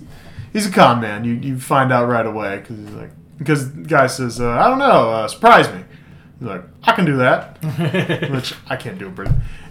he's 0.52 0.66
a 0.66 0.70
con 0.72 1.00
man. 1.00 1.24
You 1.24 1.34
you 1.34 1.60
find 1.60 1.92
out 1.92 2.08
right 2.08 2.26
away 2.26 2.58
because 2.58 2.78
he's 2.78 2.90
like 2.90 3.10
because 3.36 3.72
the 3.72 3.82
guy 3.82 4.06
says, 4.08 4.40
uh, 4.40 4.50
I 4.50 4.68
don't 4.68 4.78
know, 4.78 5.10
uh, 5.10 5.28
surprise 5.28 5.72
me. 5.72 5.84
He's 6.38 6.48
like, 6.48 6.62
I 6.82 6.92
can 6.92 7.04
do 7.04 7.18
that, 7.18 7.62
which 8.32 8.54
I 8.68 8.76
can't 8.76 8.98
do. 8.98 9.10
But 9.10 9.28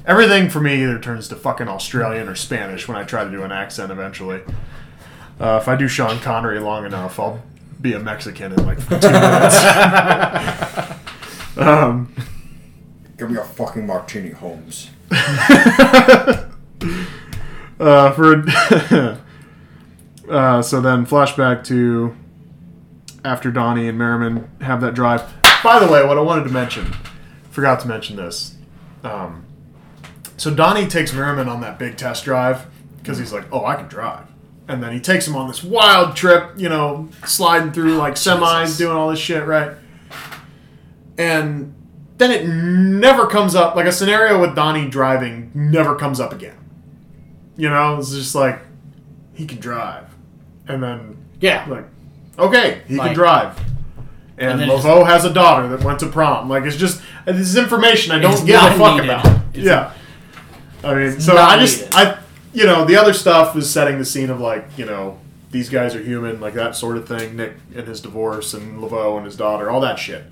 everything 0.07 0.49
for 0.49 0.59
me 0.59 0.81
either 0.81 0.97
turns 0.97 1.27
to 1.27 1.35
fucking 1.35 1.67
Australian 1.67 2.27
or 2.27 2.35
Spanish 2.35 2.87
when 2.87 2.97
I 2.97 3.03
try 3.03 3.23
to 3.23 3.29
do 3.29 3.43
an 3.43 3.51
accent 3.51 3.91
eventually. 3.91 4.41
Uh, 5.39 5.59
if 5.61 5.67
I 5.67 5.75
do 5.75 5.87
Sean 5.87 6.17
Connery 6.19 6.59
long 6.59 6.85
enough, 6.85 7.19
I'll 7.19 7.43
be 7.79 7.93
a 7.93 7.99
Mexican 7.99 8.53
in 8.53 8.65
like 8.65 8.79
two 8.79 8.95
minutes. 9.11 9.63
um, 11.57 12.11
Give 13.17 13.29
me 13.29 13.37
a 13.37 13.43
fucking 13.43 13.85
martini, 13.85 14.31
Holmes. 14.31 14.89
uh, 15.11 16.41
for 18.11 18.45
uh, 20.29 20.61
so 20.61 20.81
then 20.81 21.05
flashback 21.05 21.63
to 21.65 22.15
after 23.23 23.51
Donnie 23.51 23.87
and 23.87 23.97
Merrimen 23.97 24.49
have 24.61 24.81
that 24.81 24.93
drive. 24.93 25.23
By 25.63 25.79
the 25.79 25.91
way, 25.91 26.05
what 26.05 26.17
I 26.17 26.21
wanted 26.21 26.43
to 26.45 26.49
mention, 26.49 26.95
forgot 27.49 27.79
to 27.81 27.87
mention 27.87 28.15
this. 28.15 28.55
Um, 29.03 29.46
so 30.37 30.53
Donnie 30.53 30.87
takes 30.87 31.13
Merrimen 31.13 31.49
on 31.49 31.61
that 31.61 31.77
big 31.77 31.97
test 31.97 32.23
drive 32.25 32.65
because 32.99 33.17
he's 33.17 33.33
like, 33.33 33.45
"Oh, 33.51 33.65
I 33.65 33.75
can 33.75 33.87
drive," 33.87 34.25
and 34.67 34.81
then 34.81 34.93
he 34.93 34.99
takes 34.99 35.27
him 35.27 35.35
on 35.35 35.47
this 35.47 35.63
wild 35.63 36.15
trip, 36.15 36.51
you 36.57 36.69
know, 36.69 37.09
sliding 37.25 37.71
through 37.71 37.95
like 37.95 38.13
oh, 38.13 38.15
semis, 38.15 38.61
Jesus. 38.61 38.77
doing 38.77 38.95
all 38.95 39.09
this 39.09 39.19
shit, 39.19 39.45
right? 39.45 39.71
And 41.17 41.73
then 42.17 42.31
it 42.31 42.47
never 42.47 43.27
comes 43.27 43.55
up. 43.55 43.75
Like 43.75 43.85
a 43.85 43.91
scenario 43.91 44.39
with 44.39 44.55
Donnie 44.55 44.87
driving 44.89 45.51
never 45.53 45.95
comes 45.95 46.19
up 46.19 46.33
again. 46.33 46.57
You 47.55 47.69
know, 47.69 47.97
it's 47.97 48.11
just 48.11 48.35
like 48.35 48.59
he 49.33 49.45
can 49.45 49.59
drive, 49.59 50.05
and 50.67 50.81
then 50.81 51.17
Yeah. 51.39 51.65
like, 51.67 51.85
okay, 52.37 52.81
he 52.87 52.95
Like- 52.95 53.07
can 53.07 53.15
drive. 53.15 53.59
And, 54.39 54.61
And 54.61 54.69
Levoux 54.71 55.03
has 55.05 55.25
a 55.25 55.33
daughter 55.33 55.67
that 55.69 55.83
went 55.83 55.97
to 56.01 56.05
prom. 56.05 56.47
Like, 56.47 56.63
it's 56.63 56.75
just 56.75 57.01
this 57.25 57.37
is 57.37 57.57
information 57.57 58.13
I 58.13 58.19
don't 58.19 58.45
give 58.45 58.61
a 58.61 58.69
fuck 58.73 58.93
needed. 59.01 59.09
about. 59.09 59.25
It's- 59.25 59.65
yeah, 59.65 59.89
I 60.83 60.93
mean, 60.93 61.19
so 61.19 61.33
not 61.33 61.57
I 61.57 61.59
just 61.59 61.81
needed. 61.81 61.93
I 61.95 62.19
you 62.53 62.65
know 62.65 62.85
the 62.85 62.95
other 62.95 63.13
stuff 63.13 63.55
is 63.55 63.69
setting 63.69 63.97
the 63.97 64.05
scene 64.05 64.29
of 64.29 64.39
like 64.39 64.65
you 64.77 64.85
know 64.85 65.19
these 65.51 65.69
guys 65.69 65.95
are 65.95 66.01
human, 66.01 66.39
like 66.39 66.53
that 66.55 66.75
sort 66.75 66.97
of 66.97 67.07
thing. 67.07 67.35
Nick 67.37 67.53
and 67.75 67.87
his 67.87 68.01
divorce, 68.01 68.53
and 68.53 68.81
Levoux 68.81 69.17
and 69.17 69.25
his 69.25 69.35
daughter, 69.35 69.69
all 69.69 69.81
that 69.81 69.97
shit. 69.99 70.23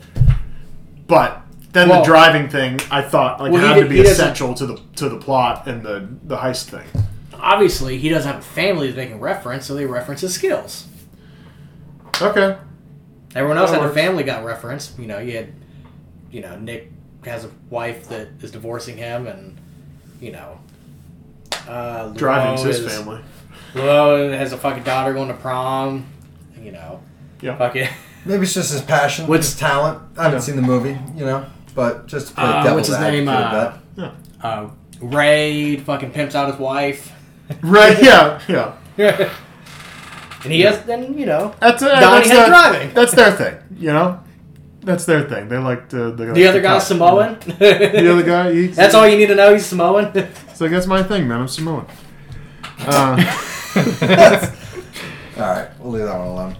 But 1.08 1.42
then 1.72 1.90
Well- 1.90 2.02
the 2.02 2.06
driving 2.06 2.50
thing, 2.50 2.80
I 2.92 3.02
thought 3.02 3.40
like 3.40 3.52
Well, 3.52 3.66
had 3.66 3.76
did- 3.76 3.84
to 3.84 3.90
be 3.90 4.02
essential 4.02 4.54
to 4.56 4.66
the 4.66 4.80
to 4.98 5.10
the 5.10 5.18
plot 5.18 5.68
and 5.68 5.84
the 5.84 6.08
the 6.24 6.38
heist 6.38 6.66
thing. 6.66 6.86
Obviously, 7.34 7.98
he 7.98 8.10
doesn't 8.10 8.32
have 8.32 8.40
a 8.42 8.46
family 8.46 8.88
that 8.88 8.96
they 8.96 9.08
can 9.08 9.20
reference, 9.20 9.66
so 9.66 9.76
they 9.76 9.86
reference 9.86 10.22
his 10.22 10.34
skills. 10.34 10.86
Okay, 12.22 12.56
Everyone 13.36 13.58
else 13.58 13.72
That 13.72 13.82
had 13.82 13.90
a 13.90 13.94
family 13.94 14.24
got 14.24 14.46
referenced. 14.46 14.98
You 14.98 15.08
know, 15.08 15.20
you 15.20 15.34
had, 15.36 15.50
you 16.32 16.40
know, 16.40 16.56
Nick 16.58 16.90
has 17.26 17.44
a 17.44 17.50
wife 17.70 18.08
that 18.08 18.30
is 18.42 18.52
divorcing 18.52 18.96
him, 18.96 19.28
and 19.28 19.58
you 20.22 20.32
know, 20.32 20.60
uh, 21.68 22.10
driving's 22.10 22.64
his 22.64 22.80
is- 22.80 22.94
family. 22.98 23.22
Levoux 23.74 24.32
has 24.32 24.54
a 24.54 24.58
fucking 24.58 24.84
daughter 24.84 25.14
going 25.14 25.28
to 25.28 25.34
prom. 25.34 26.06
You 26.62 26.72
know, 26.72 27.02
Yeah. 27.42 27.58
fucking. 27.58 27.88
Maybe 28.26 28.44
it's 28.44 28.54
just 28.54 28.72
his 28.72 28.82
passion, 28.82 29.28
What's- 29.28 29.48
his 29.52 29.60
talent. 29.60 30.00
I 30.18 30.24
haven't 30.24 30.40
Yeah. 30.40 30.44
seen 30.46 30.56
the 30.56 30.62
movie, 30.62 30.98
you 31.16 31.26
know, 31.26 31.46
but 31.76 32.08
just 32.08 32.30
to 32.30 32.34
play 32.36 32.44
Uh, 32.46 32.64
devil's 32.64 32.76
what's 32.76 32.88
his 32.90 33.00
name, 33.00 33.28
advocate 33.30 33.82
a 33.98 34.02
uh, 34.02 34.10
bit. 34.10 34.12
Uh, 34.42 34.66
Ray 35.02 35.76
fucking 35.78 36.12
pimps 36.12 36.34
out 36.36 36.50
his 36.50 36.58
wife. 36.60 37.12
Right? 37.62 38.02
Yeah, 38.02 38.40
yeah. 38.48 38.72
and 40.44 40.52
he 40.54 40.62
has 40.62 40.80
then 40.86 41.16
you 41.18 41.26
know 41.28 41.54
That's 41.60 41.84
uh, 41.84 41.88
Donnie 42.00 42.02
that's 42.02 42.28
has 42.30 42.38
their- 42.38 42.48
driving. 42.48 42.94
That's 42.94 43.12
their 43.14 43.32
thing, 43.32 43.56
you 43.78 43.92
know. 43.94 44.20
That's 44.86 45.06
their 45.06 45.28
thing. 45.28 45.50
They 45.50 45.58
like 45.58 45.90
to. 45.90 46.12
They 46.12 46.26
like 46.26 46.36
the 46.36 46.48
other 46.48 46.60
to 46.60 46.64
guy's 46.64 46.82
cut. 46.82 46.88
Samoan. 46.88 47.40
The 47.58 48.12
other 48.12 48.24
guy. 48.24 48.54
He's, 48.54 48.76
That's 48.76 48.94
all 48.94 49.08
you 49.08 49.18
need 49.18 49.28
to 49.28 49.36
know. 49.36 49.52
He's 49.52 49.66
Samoan. 49.66 50.12
It's 50.16 50.62
like 50.62 50.72
that's 50.72 50.86
my 50.86 51.02
thing, 51.02 51.28
man. 51.28 51.42
I'm 51.42 51.48
Samoan. 51.48 51.88
Uh, 52.80 53.18
All 55.38 55.42
right, 55.42 55.80
we'll 55.80 55.92
leave 55.92 56.06
that 56.06 56.18
one 56.18 56.28
alone. 56.28 56.56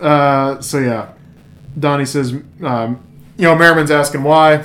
uh, 0.00 0.60
so 0.60 0.78
yeah, 0.78 1.12
Donnie 1.78 2.04
says, 2.04 2.32
um, 2.62 3.02
you 3.36 3.44
know, 3.44 3.56
Merrimen's 3.56 3.90
asking 3.90 4.22
why. 4.22 4.64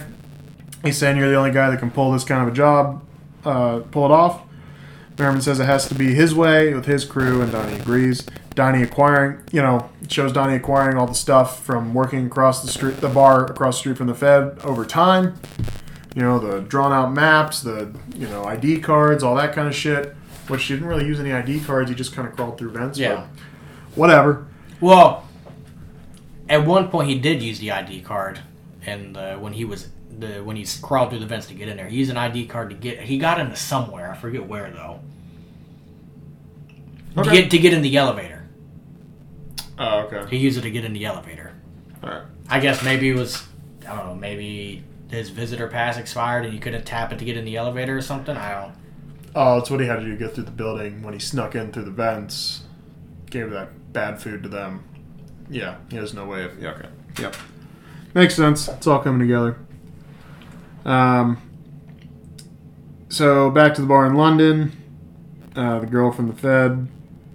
He's 0.84 0.98
saying 0.98 1.18
you're 1.18 1.30
the 1.30 1.36
only 1.36 1.52
guy 1.52 1.72
that 1.72 1.80
can 1.80 1.90
pull 1.90 2.12
this 2.12 2.24
kind 2.24 2.44
of 2.44 2.54
a 2.54 2.56
job, 2.56 3.04
uh, 3.44 3.80
pull 3.92 4.06
it 4.06 4.12
off. 4.12 4.44
Merrimen 5.18 5.42
says 5.42 5.60
it 5.60 5.66
has 5.66 5.88
to 5.88 5.96
be 5.96 6.14
his 6.14 6.36
way 6.36 6.76
with 6.76 6.86
his 6.86 7.06
crew, 7.06 7.42
and 7.42 7.52
Donnie 7.52 7.80
agrees. 7.80 8.28
Donnie 8.58 8.82
acquiring, 8.82 9.38
you 9.52 9.62
know, 9.62 9.88
shows 10.10 10.34
Donnie 10.34 10.56
acquiring 10.56 10.98
all 10.98 11.06
the 11.06 11.14
stuff 11.14 11.64
from 11.64 11.94
working 11.94 12.26
across 12.26 12.64
the 12.64 12.68
street, 12.70 12.98
the 12.98 13.08
bar 13.08 13.46
across 13.46 13.76
the 13.76 13.80
street 13.82 13.98
from 13.98 14.08
the 14.08 14.16
Fed 14.16 14.58
over 14.64 14.84
time. 14.84 15.40
You 16.16 16.24
know, 16.24 16.40
the 16.40 16.62
drawn 16.62 16.92
out 16.92 17.14
maps, 17.14 17.62
the 17.62 17.94
you 18.16 18.28
know 18.28 18.44
ID 18.46 18.80
cards, 18.80 19.22
all 19.22 19.36
that 19.36 19.54
kind 19.54 19.68
of 19.68 19.76
shit. 19.76 20.16
Which 20.48 20.64
he 20.64 20.74
didn't 20.74 20.88
really 20.90 21.06
use 21.06 21.20
any 21.20 21.32
ID 21.32 21.60
cards. 21.60 21.88
He 21.90 21.96
just 21.96 22.16
kind 22.16 22.28
of 22.28 22.36
crawled 22.36 22.58
through 22.58 22.72
vents. 22.72 22.98
Yeah. 22.98 23.28
Whatever. 23.94 24.48
Well, 24.82 25.28
at 26.50 26.66
one 26.66 26.90
point 26.90 27.10
he 27.10 27.20
did 27.20 27.44
use 27.44 27.60
the 27.60 27.70
ID 27.72 28.02
card, 28.02 28.40
and 28.88 29.16
uh, 29.16 29.36
when 29.38 29.54
he 29.54 29.66
was 29.66 29.90
the 30.18 30.40
when 30.44 30.56
he 30.56 30.66
crawled 30.82 31.12
through 31.12 31.20
the 31.20 31.28
vents 31.28 31.46
to 31.48 31.54
get 31.54 31.68
in 31.68 31.78
there, 31.78 31.88
he 31.88 31.98
used 31.98 32.10
an 32.10 32.18
ID 32.18 32.48
card 32.48 32.72
to 32.72 32.76
get. 32.76 33.02
He 33.02 33.20
got 33.20 33.40
into 33.40 33.56
somewhere. 33.56 34.10
I 34.12 34.16
forget 34.18 34.48
where 34.48 34.72
though. 34.72 35.00
To 37.14 37.20
Okay. 37.22 37.42
get 37.44 37.52
to 37.52 37.58
get 37.60 37.74
in 37.74 37.82
the 37.84 37.96
elevator, 37.98 38.37
Oh, 39.80 40.00
okay. 40.02 40.26
he 40.30 40.38
used 40.38 40.58
it 40.58 40.62
to 40.62 40.72
get 40.72 40.84
in 40.86 40.94
the 40.94 41.06
elevator. 41.06 41.54
All 42.04 42.10
right. 42.10 42.24
I 42.50 42.60
guess 42.60 42.84
maybe 42.84 43.10
it 43.10 43.16
was 43.16 43.46
I 43.88 43.96
don't 43.96 44.06
know. 44.08 44.16
Maybe 44.16 44.84
his 45.10 45.30
visitor 45.30 45.68
pass 45.68 45.98
expired 45.98 46.46
and 46.46 46.54
he 46.54 46.60
couldn't 46.60 46.86
tap 46.86 47.14
it 47.14 47.20
to 47.20 47.26
get 47.26 47.38
in 47.38 47.46
the 47.46 47.56
elevator 47.56 47.98
or 47.98 48.02
something. 48.02 48.36
I 48.36 48.62
don't. 48.62 48.76
Oh, 49.36 49.58
it's 49.58 49.70
what 49.70 49.80
he 49.80 49.86
had 49.86 49.98
to 49.98 50.06
do 50.06 50.12
to 50.12 50.18
get 50.18 50.34
through 50.34 50.46
the 50.46 50.52
building 50.52 51.04
when 51.04 51.14
he 51.14 51.20
snuck 51.20 51.56
in 51.56 51.72
through 51.72 51.86
the 51.86 51.92
vents. 51.92 52.64
Gave 53.30 53.52
that 53.52 53.94
bad 53.94 54.22
food 54.22 54.44
to 54.44 54.50
them. 54.50 54.84
Yeah, 55.50 55.78
he 55.90 55.98
has 55.98 56.14
no 56.14 56.26
way 56.26 56.44
of. 56.44 56.62
Yeah, 56.62 56.72
okay. 56.72 56.90
Yep. 57.20 57.36
Makes 58.14 58.36
sense. 58.36 58.68
It's 58.68 58.88
all 58.88 59.00
coming 59.00 59.20
together. 59.20 59.58
Um. 60.86 61.42
So 63.10 63.50
back 63.50 63.74
to 63.76 63.82
the 63.82 63.88
bar 63.88 64.06
in 64.06 64.16
London. 64.16 64.72
Uh, 65.56 65.80
the 65.80 65.88
girl 65.88 66.12
from 66.12 66.28
the 66.28 66.34
Fed 66.34 66.88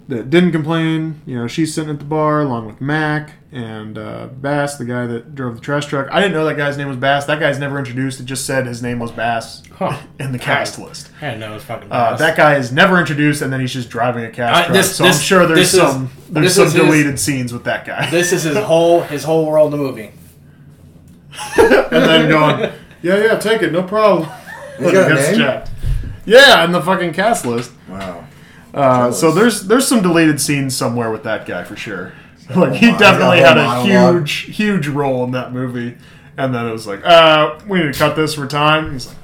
that 0.09 0.29
didn't 0.29 0.51
complain, 0.51 1.21
you 1.25 1.37
know, 1.37 1.47
she's 1.47 1.73
sitting 1.73 1.89
at 1.89 1.99
the 1.99 2.05
bar 2.05 2.41
along 2.41 2.65
with 2.67 2.81
Mac 2.81 3.33
and 3.53 3.97
uh, 3.97 4.27
Bass, 4.27 4.75
the 4.77 4.83
guy 4.85 5.05
that 5.07 5.33
drove 5.33 5.55
the 5.55 5.61
trash 5.61 5.85
truck. 5.85 6.07
I 6.11 6.19
didn't 6.19 6.33
know 6.33 6.43
that 6.45 6.57
guy's 6.57 6.77
name 6.77 6.89
was 6.89 6.97
Bass. 6.97 7.25
That 7.25 7.39
guy's 7.39 7.57
never 7.57 7.79
introduced. 7.79 8.19
It 8.19 8.25
just 8.25 8.45
said 8.45 8.65
his 8.65 8.81
name 8.83 8.99
was 8.99 9.11
Bass 9.11 9.63
Huh. 9.73 9.97
in 10.19 10.31
the 10.33 10.39
cast 10.39 10.77
list. 10.77 11.09
I 11.21 11.27
didn't 11.27 11.39
know 11.39 11.51
it 11.51 11.55
was 11.55 11.63
fucking. 11.63 11.87
Uh, 11.91 12.11
Bass. 12.11 12.19
that 12.19 12.35
guy 12.37 12.55
is 12.57 12.71
never 12.71 12.99
introduced, 12.99 13.41
and 13.41 13.53
then 13.53 13.61
he's 13.61 13.71
just 13.73 13.89
driving 13.89 14.25
a 14.25 14.29
cash 14.31 14.55
Uh, 14.55 14.59
truck. 14.65 14.73
this- 14.73 14.95
so 14.97 15.05
I'm 15.05 15.13
sure 15.13 15.45
there's 15.47 15.59
this 15.59 15.73
is- 15.73 15.79
some 15.79 16.09
there's 16.29 16.55
some 16.55 16.67
is 16.67 16.73
his- 16.73 16.81
deleted 16.81 17.19
scenes 17.19 17.53
with 17.53 17.63
that 17.63 17.85
guy. 17.85 18.09
This 18.09 18.33
is 18.33 18.43
his 18.43 18.57
whole 18.57 19.01
his 19.01 19.23
whole 19.23 19.45
world 19.45 19.73
in 19.73 19.79
the 19.79 19.85
movie. 19.85 20.11
and 21.57 21.89
then 21.91 22.29
going, 22.29 22.71
yeah, 23.01 23.17
yeah, 23.23 23.35
take 23.37 23.61
it, 23.61 23.71
no 23.71 23.83
problem. 23.83 24.29
He's 24.79 24.91
got 24.91 25.11
a 25.11 25.15
name? 25.15 25.35
checked. 25.35 25.69
Yeah, 26.25 26.63
in 26.65 26.71
the 26.71 26.81
fucking 26.81 27.13
cast 27.13 27.45
list. 27.45 27.71
Wow. 27.87 28.25
Uh, 28.73 29.11
so 29.11 29.31
there's 29.31 29.61
there's 29.67 29.87
some 29.87 30.01
deleted 30.01 30.41
scenes 30.41 30.75
somewhere 30.75 31.11
with 31.11 31.23
that 31.23 31.45
guy 31.45 31.63
for 31.63 31.75
sure. 31.75 32.13
Like 32.55 32.73
he 32.73 32.87
He's 32.89 32.89
got 32.91 32.95
a 32.95 32.99
definitely 32.99 33.39
had 33.39 33.57
a 33.57 33.63
monologue. 33.63 34.27
huge 34.27 34.55
huge 34.55 34.87
role 34.87 35.23
in 35.23 35.31
that 35.31 35.53
movie, 35.53 35.95
and 36.37 36.53
then 36.53 36.65
it 36.67 36.71
was 36.71 36.85
like, 36.87 37.05
uh, 37.05 37.59
we 37.67 37.79
need 37.79 37.93
to 37.93 37.97
cut 37.99 38.15
this 38.15 38.33
for 38.35 38.47
time. 38.47 38.91
He's 38.93 39.07
like, 39.07 39.17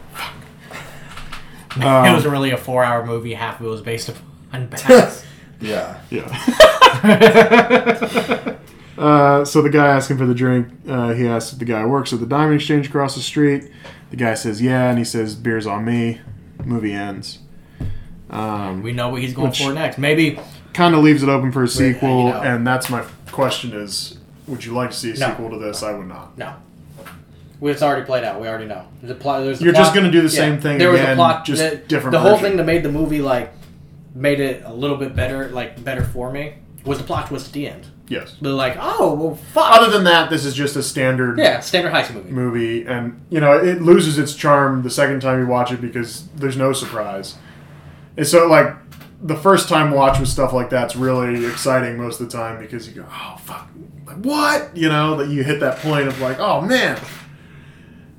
it 1.78 1.84
Um, 1.84 2.14
was 2.16 2.26
really 2.26 2.52
a 2.52 2.58
four-hour 2.58 3.06
movie. 3.06 3.34
Half 3.34 3.60
of 3.60 3.66
it 3.66 3.70
was 3.70 3.82
based 3.82 4.10
on 4.54 4.68
Bass. 4.72 5.26
Yeah. 5.62 6.00
Yeah. 6.10 6.24
uh, 8.98 9.44
so 9.46 9.62
the 9.62 9.70
guy 9.70 9.88
asking 9.88 10.18
for 10.18 10.26
the 10.26 10.34
drink, 10.34 10.68
uh, 10.88 11.14
he 11.14 11.28
asks 11.28 11.54
if 11.54 11.60
the 11.60 11.66
guy 11.66 11.86
works 11.86 12.14
at 12.14 12.22
the 12.22 12.26
diamond 12.26 12.56
exchange 12.56 12.88
across 12.88 13.16
the 13.16 13.22
street. 13.22 13.70
The 14.12 14.16
guy 14.16 14.34
says 14.36 14.62
yeah, 14.62 14.90
and 14.90 14.98
he 14.98 15.04
says 15.04 15.36
beer's 15.36 15.68
on 15.68 15.84
me. 15.86 16.22
Movie 16.64 16.94
ends. 16.94 17.40
Um, 18.30 18.84
we 18.84 18.92
know 18.94 19.10
what 19.10 19.22
he's 19.22 19.34
going 19.34 19.52
for 19.52 19.74
next. 19.74 19.98
Maybe 19.98 20.40
kind 20.74 20.94
of 20.96 21.04
leaves 21.04 21.24
it 21.24 21.30
open 21.30 21.52
for 21.52 21.64
a 21.64 21.68
sequel, 21.68 22.26
you 22.28 22.30
know. 22.34 22.42
and 22.42 22.66
that's 22.66 22.90
my 22.90 23.04
question: 23.32 23.74
is 23.74 24.18
would 24.48 24.64
you 24.66 24.74
like 24.74 24.92
to 24.92 24.96
see 24.96 25.12
a 25.12 25.16
No. 25.16 25.30
sequel 25.30 25.50
to 25.52 25.58
this? 25.58 25.82
I 25.84 25.94
would 25.94 26.08
not. 26.08 26.38
no. 26.38 26.54
It's 27.62 27.82
already 27.82 28.06
played 28.06 28.24
out. 28.24 28.40
We 28.40 28.48
already 28.48 28.68
know. 28.68 28.86
There's 29.02 29.12
a 29.12 29.16
plot. 29.16 29.44
There's 29.44 29.60
a 29.60 29.64
You're 29.66 29.74
just 29.74 29.94
gonna 29.94 30.12
do 30.12 30.22
the 30.22 30.30
same 30.30 30.62
thing 30.62 30.78
There 30.78 30.92
was 30.92 31.02
again, 31.02 31.14
a 31.14 31.16
plot. 31.18 31.44
just 31.44 31.62
the, 31.62 31.76
different 31.76 32.14
The 32.14 32.20
whole 32.20 32.32
version. 32.38 32.44
thing 32.52 32.58
that 32.58 32.66
made 32.66 32.84
the 32.84 32.92
movie 32.92 33.22
like 33.22 33.52
made 34.16 34.40
it 34.40 34.64
a 34.66 34.74
little 34.74 34.96
bit 34.96 35.14
better, 35.16 35.50
like 35.50 35.84
better 35.84 36.04
for 36.06 36.32
me, 36.32 36.54
was 36.86 37.00
the 37.00 37.04
plot 37.04 37.28
twist 37.28 37.48
at 37.48 37.54
the 37.54 37.68
end. 37.68 37.88
Yes. 38.08 38.36
They're 38.42 38.54
like, 38.54 38.78
oh 38.80 39.14
well, 39.14 39.36
fuck. 39.36 39.72
Other 39.78 39.92
than 39.92 40.06
that, 40.06 40.30
this 40.30 40.46
is 40.46 40.56
just 40.56 40.76
a 40.78 40.82
standard 40.84 41.38
yeah, 41.38 41.60
standard 41.60 41.92
heist 41.92 42.14
movie. 42.14 42.32
movie, 42.32 42.86
and 42.86 43.20
you 43.30 43.42
know 43.42 43.54
it 43.58 43.82
loses 43.82 44.18
its 44.18 44.34
charm 44.36 44.82
the 44.84 44.90
second 44.90 45.20
time 45.20 45.40
you 45.42 45.46
watch 45.48 45.72
it 45.74 45.82
because 45.82 46.28
there's 46.38 46.56
no 46.58 46.72
surprise. 46.72 47.36
And 48.20 48.28
so, 48.28 48.48
like 48.48 48.76
the 49.24 49.36
first 49.38 49.70
time 49.70 49.92
watch 49.92 50.20
with 50.20 50.28
stuff 50.28 50.52
like 50.52 50.70
that's 50.70 50.94
really 50.94 51.46
exciting 51.46 51.96
most 51.98 52.20
of 52.20 52.30
the 52.30 52.38
time 52.38 52.60
because 52.60 52.86
you 52.86 52.96
go, 52.96 53.06
"Oh 53.10 53.38
fuck, 53.42 53.70
like, 54.06 54.18
what?" 54.18 54.76
You 54.76 54.90
know 54.90 55.16
that 55.16 55.30
you 55.30 55.42
hit 55.42 55.62
that 55.62 55.78
point 55.78 56.10
of 56.10 56.20
like, 56.20 56.38
"Oh 56.38 56.60
man." 56.60 57.00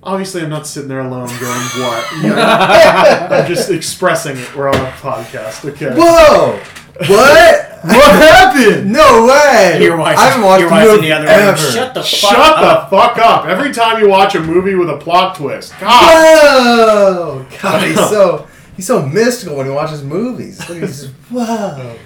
Obviously, 0.03 0.41
I'm 0.41 0.49
not 0.49 0.67
sitting 0.67 0.89
there 0.89 1.01
alone 1.01 1.29
going, 1.39 1.41
"What?" 1.41 2.13
You 2.23 2.31
know? 2.31 2.37
I'm 3.31 3.47
just 3.47 3.69
expressing 3.69 4.39
it. 4.39 4.57
We're 4.57 4.69
on 4.71 4.75
a 4.75 4.91
podcast, 4.93 5.69
okay? 5.69 5.91
Whoa! 5.95 6.59
What? 7.07 7.67
What 7.83 8.13
happened? 8.13 8.93
No 8.93 9.25
way! 9.27 9.83
Your 9.83 9.97
wife's, 9.97 10.21
I 10.21 10.27
haven't 10.29 10.45
watched 10.45 10.61
your 10.61 10.69
the 10.69 10.75
wife's 10.75 10.95
in 10.97 11.01
the 11.01 11.13
other 11.13 11.27
ever. 11.27 11.63
room. 11.63 11.73
Shut 11.73 11.95
the 11.95 12.01
fuck 12.01 12.09
Shut 12.11 12.39
up. 12.39 12.91
the 12.91 12.97
fuck 12.97 13.19
up! 13.19 13.47
Every 13.47 13.73
time 13.73 14.03
you 14.03 14.09
watch 14.11 14.35
a 14.35 14.41
movie 14.41 14.75
with 14.75 14.91
a 14.91 14.99
plot 14.99 15.37
twist, 15.37 15.73
God. 15.81 15.91
Whoa! 15.91 17.47
God, 17.63 17.83
he's 17.89 17.97
so 17.97 18.47
he's 18.81 18.87
so 18.87 19.05
mystical 19.05 19.59
when 19.59 19.67
he 19.67 19.73
watches 19.73 20.03
movies. 20.03 20.59
Look, 20.67 20.79
he's 20.79 21.03
just 21.03 21.13
whoa. 21.31 21.99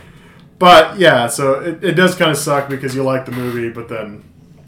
But 0.58 0.98
yeah, 0.98 1.28
so 1.28 1.60
it, 1.60 1.84
it 1.84 1.92
does 1.92 2.16
kind 2.16 2.32
of 2.32 2.36
suck 2.36 2.68
because 2.68 2.96
you 2.96 3.04
like 3.04 3.26
the 3.26 3.30
movie, 3.30 3.68
but 3.70 3.88
then, 3.88 4.24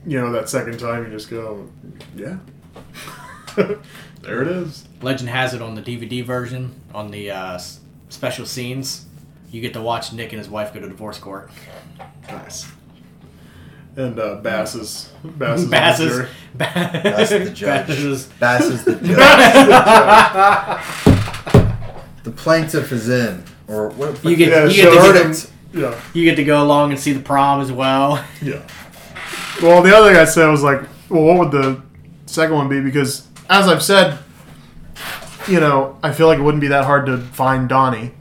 you 0.07 0.21
know, 0.21 0.31
that 0.31 0.49
second 0.49 0.79
time 0.79 1.03
you 1.05 1.11
just 1.11 1.29
go, 1.29 1.69
yeah. 2.15 2.37
there 4.23 4.43
it 4.43 4.47
is. 4.47 4.87
Legend 5.03 5.31
has 5.31 5.53
it 5.53 5.61
on 5.61 5.75
the 5.75 5.83
DVD 5.83 6.25
version 6.25 6.81
on 6.95 7.11
the 7.11 7.33
uh, 7.33 7.59
special 8.09 8.47
scenes. 8.47 9.07
You 9.51 9.61
get 9.61 9.73
to 9.73 9.83
watch 9.83 10.13
Nick 10.13 10.31
and 10.31 10.39
his 10.39 10.49
wife 10.49 10.73
go 10.75 10.79
to 10.81 10.89
divorce 10.89 11.19
court. 11.19 11.51
Nice. 12.29 12.71
And 13.97 14.17
uh, 14.21 14.37
Bass 14.37 14.77
is 14.77 15.11
Bass 15.25 15.61
is 15.63 15.69
Bass 15.71 15.99
is 16.01 16.19
the 16.19 16.29
Bass 16.57 17.33
is 17.33 17.49
the 17.49 17.55
judge. 17.55 17.87
Bass 17.89 17.99
is- 17.99 18.27
Bass 18.27 18.65
is 18.65 18.85
the 18.85 18.95
judge. 21.07 21.16
The 22.27 22.33
plaintiff 22.33 22.91
is 22.91 23.09
in, 23.09 23.45
or 23.69 23.91
what? 23.91 24.23
You 24.25 24.35
get- 24.35 24.49
Yeah, 24.49 24.65
you 24.65 24.83
so 24.83 24.93
get 24.93 25.23
to 25.23 25.29
get- 25.29 25.51
yeah, 25.73 26.01
You 26.13 26.25
get 26.25 26.35
to 26.37 26.45
go 26.45 26.61
along 26.63 26.91
and 26.91 26.99
see 26.99 27.13
the 27.13 27.21
prom 27.21 27.61
as 27.61 27.71
well. 27.73 28.23
yeah. 28.43 28.63
Well, 29.63 29.81
the 29.83 29.97
other 29.97 30.11
thing 30.11 30.19
I 30.19 30.27
said 30.27 30.49
was 30.51 30.63
like, 30.63 30.83
well, 31.09 31.23
what 31.23 31.39
would 31.39 31.51
the 31.51 31.81
second 32.27 32.57
one 32.57 32.69
be? 32.69 32.83
Because 32.83 33.27
as 33.49 33.69
I've 33.69 33.83
said, 33.83 34.19
you 35.49 35.61
know, 35.61 35.99
I 36.03 36.13
feel 36.13 36.27
like 36.27 36.39
it 36.39 36.43
wouldn't 36.43 36.61
be 36.61 36.69
that 36.69 36.85
hard 36.85 37.07
to 37.07 37.17
find 37.17 37.67
Donnie 37.67 38.13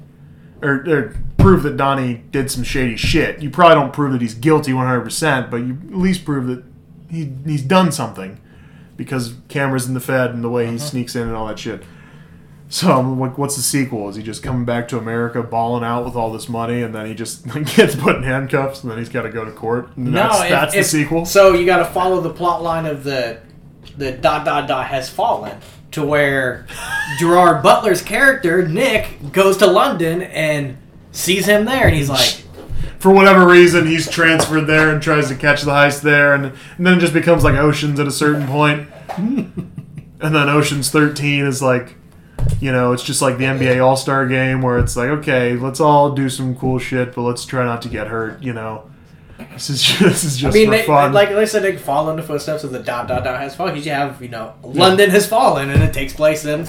or, 0.61 0.85
or 0.87 1.17
prove 1.37 1.63
that 1.63 1.75
Donnie 1.75 2.23
did 2.31 2.49
some 2.49 2.63
shady 2.63 2.95
shit. 2.95 3.41
You 3.41 3.49
probably 3.49 3.75
don't 3.75 3.91
prove 3.91 4.13
that 4.13 4.21
he's 4.21 4.33
guilty 4.33 4.71
100%, 4.71 5.51
but 5.51 5.57
you 5.57 5.73
at 5.73 5.97
least 5.97 6.23
prove 6.23 6.47
that 6.47 6.63
he, 7.09 7.33
he's 7.45 7.63
done 7.63 7.91
something 7.91 8.39
because 8.95 9.33
cameras 9.49 9.87
in 9.87 9.93
the 9.93 9.99
Fed 9.99 10.31
and 10.31 10.41
the 10.41 10.49
way 10.49 10.67
he 10.67 10.75
uh-huh. 10.75 10.85
sneaks 10.85 11.17
in 11.17 11.23
and 11.23 11.35
all 11.35 11.47
that 11.47 11.59
shit. 11.59 11.83
So, 12.67 12.91
I'm 12.91 13.19
like, 13.19 13.37
what's 13.37 13.55
the 13.55 13.61
sequel? 13.61 14.09
Is 14.09 14.15
he 14.15 14.23
just 14.23 14.41
coming 14.41 14.65
back 14.65 14.87
to 14.87 14.97
America, 14.97 15.43
balling 15.43 15.83
out 15.83 16.03
with 16.03 16.15
all 16.15 16.31
this 16.33 16.49
money, 16.49 16.81
and 16.81 16.95
then 16.95 17.05
he 17.05 17.13
just 17.13 17.45
like, 17.47 17.65
gets 17.75 17.95
put 17.95 18.15
in 18.15 18.23
handcuffs, 18.23 18.81
and 18.81 18.91
then 18.91 18.97
he's 18.97 19.09
got 19.09 19.21
to 19.21 19.29
go 19.29 19.45
to 19.45 19.51
court? 19.51 19.95
And 19.97 20.15
that's, 20.15 20.41
if- 20.43 20.49
that's 20.49 20.73
if- 20.75 20.83
the 20.85 20.89
sequel. 20.89 21.25
So 21.25 21.53
you 21.53 21.65
got 21.65 21.77
to 21.77 21.85
follow 21.85 22.21
the 22.21 22.33
plot 22.33 22.63
line 22.63 22.85
of 22.85 23.03
the 23.03 23.39
the 23.97 24.11
dot 24.11 24.43
dot 24.45 24.67
dot 24.67 24.87
has 24.87 25.09
fallen 25.09 25.57
to 25.91 26.03
where 26.03 26.65
Gerard 27.19 27.61
Butler's 27.63 28.01
character 28.01 28.67
Nick 28.67 29.31
goes 29.31 29.57
to 29.57 29.67
London 29.67 30.23
and 30.23 30.77
sees 31.11 31.45
him 31.45 31.65
there, 31.65 31.85
and 31.87 31.95
he's 31.95 32.09
like, 32.09 32.43
For 32.99 33.13
whatever 33.13 33.45
reason, 33.47 33.85
he's 33.85 34.09
transferred 34.09 34.65
there 34.65 34.89
and 34.89 34.99
tries 35.01 35.27
to 35.27 35.35
catch 35.35 35.61
the 35.61 35.69
heist 35.71 36.01
there, 36.01 36.33
and, 36.33 36.45
and 36.77 36.85
then 36.87 36.97
it 36.97 37.01
just 37.01 37.13
becomes 37.13 37.43
like 37.43 37.53
Oceans 37.53 37.99
at 37.99 38.07
a 38.07 38.11
certain 38.11 38.47
point. 38.47 38.89
and 39.17 39.53
then 40.19 40.49
Oceans 40.49 40.89
13 40.89 41.45
is 41.45 41.61
like, 41.61 41.95
you 42.61 42.71
know, 42.71 42.93
it's 42.93 43.03
just 43.03 43.21
like 43.21 43.37
the 43.37 43.45
NBA 43.45 43.83
All 43.83 43.97
Star 43.97 44.27
game 44.27 44.61
where 44.61 44.79
it's 44.79 44.95
like, 44.95 45.09
okay, 45.09 45.55
let's 45.55 45.79
all 45.79 46.11
do 46.11 46.29
some 46.29 46.55
cool 46.55 46.79
shit, 46.79 47.13
but 47.13 47.21
let's 47.21 47.45
try 47.45 47.63
not 47.65 47.81
to 47.83 47.89
get 47.89 48.07
hurt, 48.07 48.41
you 48.41 48.53
know. 48.53 48.89
This 49.53 49.69
is 49.69 49.83
just, 49.83 49.99
this 50.01 50.23
is 50.23 50.37
I 50.37 50.47
just 50.47 50.55
mean, 50.55 50.67
for 50.67 50.71
they, 50.71 50.85
fun. 50.85 51.13
like 51.13 51.29
I 51.29 51.45
said, 51.45 51.63
they 51.63 51.75
fall 51.75 52.09
in 52.09 52.15
the 52.15 52.23
footsteps 52.23 52.63
of 52.63 52.71
the 52.71 52.79
dot 52.79 53.07
dot 53.07 53.23
dot 53.23 53.39
has 53.39 53.55
fallen. 53.55 53.75
You 53.75 53.91
have, 53.91 54.21
you 54.21 54.29
know, 54.29 54.53
London 54.63 55.09
has 55.09 55.27
fallen, 55.27 55.69
and 55.69 55.83
it 55.83 55.93
takes 55.93 56.13
place 56.13 56.45
in. 56.45 56.67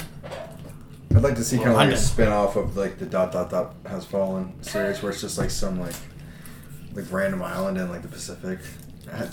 I'd 1.14 1.22
like 1.22 1.36
to 1.36 1.44
see 1.44 1.56
kind 1.56 1.70
of 1.70 1.76
like 1.76 1.92
a 1.92 1.96
spin 1.96 2.28
off 2.28 2.56
of 2.56 2.76
like 2.76 2.98
the 2.98 3.06
dot 3.06 3.32
dot 3.32 3.50
dot 3.50 3.74
has 3.86 4.04
fallen 4.04 4.52
series 4.62 5.02
where 5.02 5.12
it's 5.12 5.22
just 5.22 5.38
like 5.38 5.50
some 5.50 5.80
like 5.80 5.94
like 6.94 7.10
random 7.10 7.42
island 7.42 7.78
in 7.78 7.88
like 7.88 8.02
the 8.02 8.08
Pacific. 8.08 8.58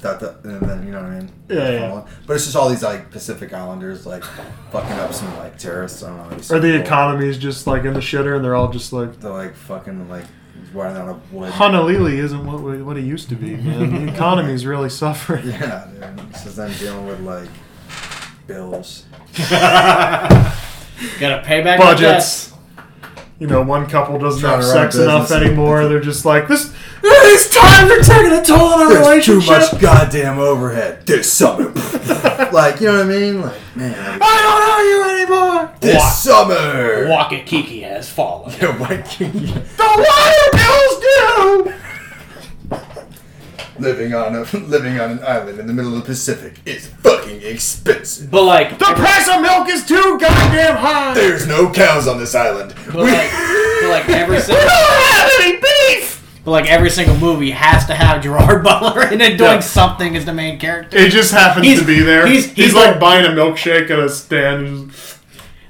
Dot, 0.01 0.19
dot, 0.19 0.43
and 0.45 0.61
then 0.61 0.85
you 0.85 0.91
know 0.91 1.01
what 1.01 1.11
I 1.11 1.19
mean? 1.19 1.31
Yeah, 1.49 1.69
yeah. 1.71 2.05
But 2.27 2.35
it's 2.35 2.43
just 2.45 2.55
all 2.55 2.69
these 2.69 2.83
like 2.83 3.09
Pacific 3.09 3.53
Islanders 3.53 4.05
like 4.05 4.23
fucking 4.71 4.91
up 4.99 5.13
some 5.13 5.35
like 5.37 5.57
terrorists. 5.57 6.03
I 6.03 6.09
don't 6.09 6.17
know. 6.17 6.27
it'd 6.35 6.45
so 6.45 6.55
or 6.57 6.59
the 6.59 6.71
cool. 6.73 6.81
economy's 6.81 7.37
just 7.39 7.65
like 7.65 7.83
in 7.83 7.93
the 7.93 7.99
shitter, 7.99 8.35
and 8.35 8.45
they're 8.45 8.55
all 8.55 8.69
just 8.71 8.93
like, 8.93 9.19
They're 9.19 9.31
like 9.31 9.55
fucking 9.55 10.09
like 10.09 10.25
riding 10.73 10.97
out 11.01 11.09
of 11.09 11.33
wood. 11.33 11.51
Honolulu 11.51 12.11
isn't 12.23 12.45
what 12.45 12.61
we- 12.61 12.81
what 12.83 12.97
it 12.97 13.03
used 13.03 13.29
to 13.29 13.35
be, 13.35 13.55
man. 13.55 14.05
The 14.05 14.13
economy's 14.13 14.65
really 14.65 14.89
suffering. 14.89 15.47
Yeah, 15.49 15.87
dude. 16.15 16.31
This 16.31 16.45
is 16.45 16.55
them 16.55 16.71
dealing 16.77 17.07
with 17.07 17.19
like 17.21 17.49
bills. 18.45 19.05
Gotta 21.19 21.41
pay 21.43 21.63
back 21.63 21.79
my 21.79 21.85
Budgets. 21.93 22.52
Debts. 23.39 23.41
You 23.41 23.47
know, 23.47 23.61
one 23.61 23.87
couple 23.87 24.19
doesn't 24.19 24.41
Trying 24.41 24.55
have 24.61 24.63
sex 24.65 24.95
enough 24.95 25.31
anymore. 25.31 25.87
They're 25.89 25.99
just 25.99 26.25
like 26.25 26.47
this. 26.47 26.73
These 27.01 27.49
times 27.49 27.91
are 27.91 28.01
taking 28.01 28.31
a 28.31 28.43
toll 28.43 28.73
on 28.73 28.81
our 28.83 28.89
There's 29.03 29.25
too 29.25 29.41
much 29.41 29.79
goddamn 29.79 30.39
overhead 30.39 31.05
this 31.05 31.31
summer. 31.31 31.69
like, 32.51 32.79
you 32.79 32.87
know 32.87 32.97
what 32.97 33.05
I 33.05 33.09
mean? 33.09 33.41
Like, 33.41 33.59
man, 33.75 34.19
I 34.21 34.41
don't 34.43 34.61
know 34.67 34.83
you 34.83 35.03
anymore. 35.19 35.75
this 35.81 35.95
What? 35.95 36.09
summer. 36.11 37.07
Waka 37.09 37.39
Kiki 37.43 37.81
has 37.81 38.09
fallen. 38.09 38.53
Yeah, 38.61 38.77
why 38.77 38.97
can't 38.97 39.33
The 39.33 39.83
water 39.83 40.49
bills 40.53 40.99
due. 41.73 41.82
Living 43.79 44.13
on 44.13 44.35
a 44.35 44.41
living 44.57 44.99
on 44.99 45.11
an 45.11 45.19
island 45.23 45.59
in 45.59 45.67
the 45.67 45.73
middle 45.73 45.93
of 45.95 45.99
the 45.99 46.05
Pacific 46.05 46.59
is 46.65 46.87
fucking 46.87 47.41
expensive. 47.41 48.29
But 48.31 48.43
like, 48.43 48.77
The 48.79 48.85
price 48.85 49.27
of 49.29 49.41
milk 49.41 49.69
is 49.69 49.85
too 49.85 50.17
goddamn 50.19 50.77
high. 50.77 51.13
There's 51.13 51.47
no 51.47 51.71
cows 51.71 52.07
on 52.07 52.17
this 52.19 52.35
island. 52.35 52.73
but 52.87 52.95
like, 52.95 53.31
but 53.81 53.89
like 53.89 54.09
every 54.09 54.35
We 54.37 54.41
single, 54.41 54.63
don't 54.65 55.03
have 55.03 55.31
any 55.41 55.57
beef. 55.59 56.41
but 56.45 56.51
like 56.51 56.69
every 56.69 56.89
single 56.89 57.17
movie 57.17 57.51
has 57.51 57.85
to 57.87 57.93
have 57.95 58.21
Gerard 58.23 58.63
Butler 58.63 59.07
in 59.11 59.21
it 59.21 59.37
doing 59.37 59.51
Yeah. 59.51 59.59
something 59.59 60.15
as 60.15 60.25
the 60.25 60.33
main 60.33 60.59
character. 60.59 60.97
It 60.97 61.11
just 61.11 61.31
happens 61.33 61.65
He's- 61.65 61.79
to 61.79 61.85
be 61.85 62.01
there. 62.01 62.27
he's- 62.27 62.45
He's, 62.45 62.53
he's 62.67 62.73
like 62.75 62.95
the- 62.95 62.99
buying 62.99 63.25
a 63.25 63.29
milkshake 63.29 63.89
at 63.89 63.99
a 63.99 64.09
stand. 64.09 64.65
and 64.67 64.91
just- 64.91 65.12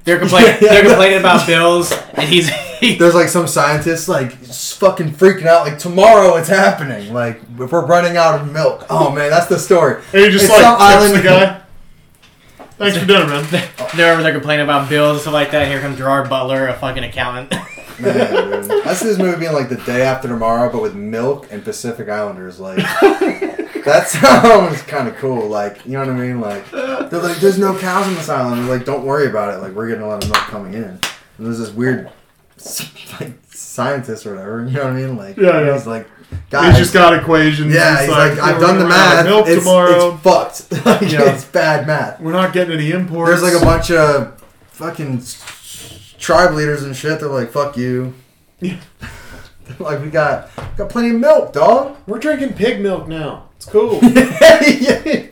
They're 0.03 0.19
complaining. 0.19 0.57
They're 0.61 0.83
complaining 0.83 1.19
about 1.19 1.47
bills, 1.47 1.91
and 2.13 2.27
he's 2.27 2.49
he, 2.49 2.95
There's 2.97 3.15
like 3.15 3.29
some 3.29 3.47
scientists 3.47 4.07
like 4.07 4.33
fucking 4.33 5.11
freaking 5.11 5.45
out. 5.45 5.65
Like 5.65 5.79
tomorrow 5.79 6.35
it's 6.35 6.49
happening. 6.49 7.13
Like 7.13 7.41
if 7.59 7.71
we're 7.71 7.85
running 7.85 8.17
out 8.17 8.41
of 8.41 8.51
milk. 8.51 8.85
Oh 8.89 9.11
man, 9.11 9.29
that's 9.29 9.47
the 9.47 9.57
story. 9.59 10.03
And 10.13 10.23
he 10.25 10.29
just 10.29 10.45
It's 10.45 10.53
like 10.53 10.61
some 10.61 10.77
tips 10.77 10.81
island- 10.81 11.15
the 11.15 11.23
guy. 11.23 11.59
Thanks 12.77 12.97
for 12.97 13.05
dinner, 13.05 13.27
man. 13.27 13.43
they're 13.95 14.13
over 14.13 14.23
there 14.23 14.33
complaining 14.33 14.63
about 14.65 14.89
bills 14.89 15.13
and 15.13 15.21
stuff 15.21 15.33
like 15.33 15.51
that. 15.51 15.67
Here 15.67 15.79
comes 15.79 15.97
Gerard 15.97 16.27
Butler, 16.29 16.67
a 16.67 16.73
fucking 16.73 17.03
accountant. 17.03 17.51
Man, 17.99 18.63
dude. 18.63 18.71
I 18.87 18.93
see 18.95 19.05
this 19.05 19.19
movie 19.19 19.39
being 19.39 19.53
like 19.53 19.69
the 19.69 19.75
day 19.77 20.01
after 20.01 20.27
tomorrow, 20.27 20.71
but 20.71 20.81
with 20.81 20.95
milk 20.95 21.47
and 21.51 21.63
Pacific 21.63 22.09
Islanders. 22.09 22.59
Like 22.59 22.79
that 23.85 24.07
sounds 24.07 24.81
kind 24.83 25.07
of 25.07 25.15
cool. 25.17 25.47
Like 25.47 25.85
you 25.85 25.93
know 25.93 25.99
what 25.99 26.09
I 26.09 26.13
mean? 26.13 26.39
Like 26.41 26.69
they're 26.71 27.07
like, 27.21 27.37
there's 27.37 27.57
no 27.59 27.77
cows 27.77 28.07
on 28.07 28.15
this 28.15 28.29
island. 28.29 28.61
They're 28.67 28.77
like, 28.77 28.85
don't 28.85 29.05
worry 29.05 29.27
about 29.27 29.53
it. 29.53 29.57
Like 29.57 29.73
we're 29.73 29.87
getting 29.87 30.03
a 30.03 30.07
lot 30.07 30.23
of 30.23 30.29
milk 30.29 30.43
coming 30.45 30.73
in. 30.73 30.83
And 30.83 31.01
there's 31.39 31.59
this 31.59 31.71
weird 31.71 32.09
like 33.19 33.33
scientist 33.49 34.25
or 34.25 34.35
whatever. 34.35 34.65
You 34.65 34.71
know 34.77 34.83
what 34.85 34.93
I 34.93 34.95
mean? 34.95 35.17
Like 35.17 35.37
Yeah, 35.37 35.61
yeah. 35.61 35.73
he's 35.73 35.87
like, 35.87 36.07
guys. 36.49 36.69
He's 36.69 36.77
just 36.79 36.93
got 36.93 37.13
equations. 37.13 37.73
yeah, 37.73 38.01
he's 38.01 38.09
like, 38.09 38.37
I've 38.39 38.59
done 38.61 38.77
the 38.77 38.83
gonna 38.85 38.89
run 38.89 38.91
out 38.93 39.19
of 39.19 39.25
math. 39.25 39.25
Milk 39.25 39.47
It's, 39.47 39.63
tomorrow. 39.63 40.13
it's 40.13 40.21
fucked. 40.69 40.85
like, 40.85 41.11
Yeah. 41.11 41.33
It's 41.33 41.45
bad 41.45 41.87
math. 41.87 42.19
We're 42.19 42.31
not 42.33 42.53
getting 42.53 42.73
any 42.77 42.91
imports. 42.91 43.41
There's 43.41 43.53
like 43.53 43.61
a 43.61 43.65
bunch 43.65 43.91
of 43.91 44.39
fucking 44.67 45.23
tribe 46.19 46.53
leaders 46.53 46.83
and 46.83 46.95
shit. 46.95 47.19
They're 47.19 47.29
like, 47.29 47.51
"Fuck 47.51 47.75
you." 47.77 48.13
Yeah. 48.59 48.79
They're 49.65 49.75
like, 49.79 50.01
we 50.01 50.09
got 50.09 50.49
got 50.77 50.89
plenty 50.89 51.11
of 51.11 51.19
milk, 51.19 51.53
dog. 51.53 51.97
We're 52.07 52.19
drinking 52.19 52.53
pig 52.53 52.81
milk 52.81 53.07
now. 53.07 53.49
It's 53.57 53.65
cool. 53.65 53.99
yeah. 54.03 55.27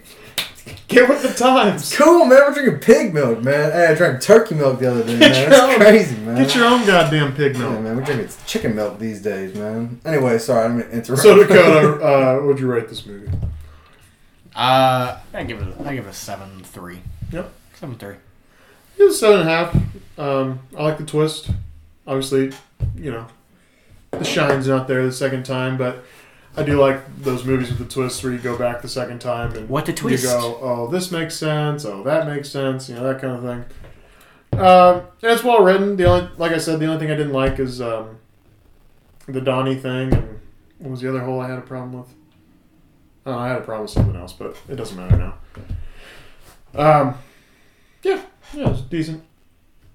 Get 0.88 1.08
with 1.08 1.22
the 1.22 1.34
times. 1.34 1.95
Cool, 1.95 2.26
man. 2.26 2.40
We're 2.48 2.53
drinking 2.53 2.80
pig 2.80 3.14
milk, 3.14 3.41
man. 3.41 3.72
Hey, 3.72 3.88
I 3.88 3.94
drank 3.95 4.22
turkey 4.22 4.56
milk 4.56 4.80
the 4.80 4.91
other 4.91 5.03
day, 5.03 5.18
man. 5.18 5.32
Get 5.32 5.49
That's 5.49 5.62
own- 5.62 5.80
crazy, 5.80 6.18
man. 6.18 6.36
Get 6.36 6.53
your 6.53 6.66
own 6.66 6.86
goddamn 6.86 7.34
pig 7.34 7.53
yeah, 7.53 7.60
milk. 7.60 7.82
man. 7.82 7.95
We're 7.95 8.03
drinking 8.03 8.28
chicken 8.45 8.76
milk 8.76 8.99
these 8.99 9.22
days, 9.22 9.56
man. 9.56 10.02
Anyway, 10.03 10.38
sorry, 10.38 10.66
I'm 10.66 10.80
gonna 10.82 10.91
interrupt. 10.91 11.22
So 11.24 11.36
Dakota, 11.38 11.94
uh, 12.06 12.36
what 12.40 12.45
would 12.48 12.60
you 12.60 12.68
rate 12.68 12.90
this 12.90 13.06
movie? 13.06 13.30
Uh, 14.53 15.18
I 15.34 15.44
give 15.44 15.62
it. 15.62 15.74
I 15.86 15.95
give 15.95 16.06
it 16.06 16.10
a 16.10 16.14
seven 16.14 16.62
three. 16.64 16.99
Yep. 17.32 17.52
Seven 17.76 17.95
three. 17.95 18.16
It 18.98 19.03
was 19.03 19.18
seven 19.20 19.40
and 19.40 19.49
a 19.49 19.52
half. 19.52 19.76
Um, 20.20 20.60
I 20.78 20.84
like 20.84 20.98
the 20.98 21.06
twist. 21.06 21.49
Obviously, 22.06 22.52
you 22.98 23.12
know, 23.12 23.28
the 24.11 24.23
shine's 24.23 24.67
not 24.67 24.88
there 24.88 25.05
the 25.05 25.11
second 25.11 25.43
time, 25.43 25.77
but 25.77 26.03
I 26.57 26.63
do 26.63 26.79
like 26.79 26.99
those 27.23 27.45
movies 27.45 27.69
with 27.69 27.79
the 27.79 27.85
twists 27.85 28.21
where 28.23 28.33
you 28.33 28.39
go 28.39 28.57
back 28.57 28.81
the 28.81 28.89
second 28.89 29.19
time 29.19 29.53
and 29.55 29.69
What 29.69 29.85
the 29.85 29.93
twist? 29.93 30.23
you 30.23 30.29
go, 30.29 30.59
oh, 30.61 30.88
this 30.88 31.11
makes 31.11 31.35
sense. 31.35 31.85
Oh, 31.85 32.03
that 32.03 32.27
makes 32.27 32.49
sense. 32.49 32.89
You 32.89 32.95
know, 32.95 33.03
that 33.03 33.21
kind 33.21 33.33
of 33.38 33.41
thing. 33.41 34.59
Um, 34.59 34.95
and 35.23 35.31
it's 35.31 35.43
well 35.43 35.63
written. 35.63 35.95
The 35.95 36.05
only, 36.05 36.29
like 36.38 36.51
I 36.51 36.57
said, 36.57 36.79
the 36.79 36.88
only 36.88 36.99
thing 36.99 37.09
I 37.09 37.15
didn't 37.15 37.31
like 37.33 37.57
is 37.57 37.79
um, 37.81 38.17
the 39.27 39.39
Donnie 39.39 39.75
thing, 39.75 40.13
and 40.13 40.39
what 40.79 40.91
was 40.91 41.01
the 41.01 41.07
other 41.09 41.21
hole 41.21 41.39
I 41.39 41.47
had 41.49 41.57
a 41.57 41.61
problem 41.61 41.93
with? 41.93 42.13
Oh, 43.25 43.38
I 43.38 43.47
had 43.47 43.59
a 43.59 43.61
problem 43.61 43.83
with 43.83 43.91
something 43.91 44.15
else, 44.15 44.33
but 44.33 44.57
it 44.67 44.75
doesn't 44.75 44.97
matter 44.97 45.15
now. 45.15 45.35
Um, 46.73 47.15
yeah, 48.03 48.21
yeah, 48.53 48.71
it's 48.71 48.81
decent. 48.81 49.23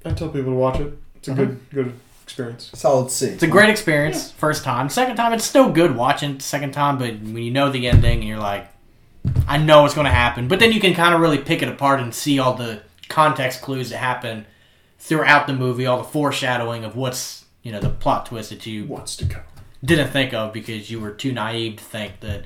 I 0.05 0.13
tell 0.13 0.29
people 0.29 0.53
to 0.53 0.59
watch 0.59 0.81
it. 0.81 0.97
It's 1.17 1.29
a 1.29 1.35
good, 1.35 1.61
good 1.71 1.93
experience. 2.27 2.73
Solid 2.75 3.09
C. 3.13 3.29
It's 3.29 3.45
a 3.45 3.47
great 3.47 3.71
experience. 3.71 4.33
First 4.33 4.65
time. 4.65 4.89
Second 4.89 5.15
time, 5.15 5.33
it's 5.33 5.45
still 5.45 5.71
good 5.71 5.95
watching. 5.95 6.41
Second 6.41 6.73
time, 6.73 6.99
but 6.99 7.13
when 7.21 7.39
you 7.39 7.53
know 7.53 7.71
the 7.71 7.87
ending, 7.87 8.19
and 8.19 8.29
you're 8.29 8.41
like, 8.41 8.69
I 9.47 9.59
know 9.59 9.83
what's 9.83 9.95
going 9.95 10.07
to 10.07 10.11
happen. 10.13 10.49
But 10.49 10.59
then 10.59 10.73
you 10.73 10.81
can 10.81 10.93
kind 10.93 11.15
of 11.15 11.21
really 11.21 11.39
pick 11.39 11.63
it 11.63 11.69
apart 11.69 12.01
and 12.01 12.13
see 12.13 12.41
all 12.41 12.55
the 12.55 12.83
context 13.09 13.63
clues 13.63 13.91
that 13.91 13.99
happen 13.99 14.45
throughout 14.99 15.47
the 15.47 15.53
movie, 15.53 15.87
all 15.87 15.99
the 15.99 16.05
foreshadowing 16.05 16.85
of 16.85 16.97
what's 16.97 17.45
you 17.63 17.71
know 17.71 17.79
the 17.79 17.91
plot 17.91 18.27
twist 18.27 18.51
that 18.51 18.67
you 18.67 18.87
What's 18.87 19.15
to 19.17 19.27
come? 19.27 19.43
didn't 19.85 20.09
think 20.09 20.35
of 20.35 20.53
because 20.53 20.91
you 20.91 20.99
were 20.99 21.13
too 21.13 21.31
naive 21.33 21.77
to 21.77 21.85
think 21.85 22.19
that. 22.21 22.45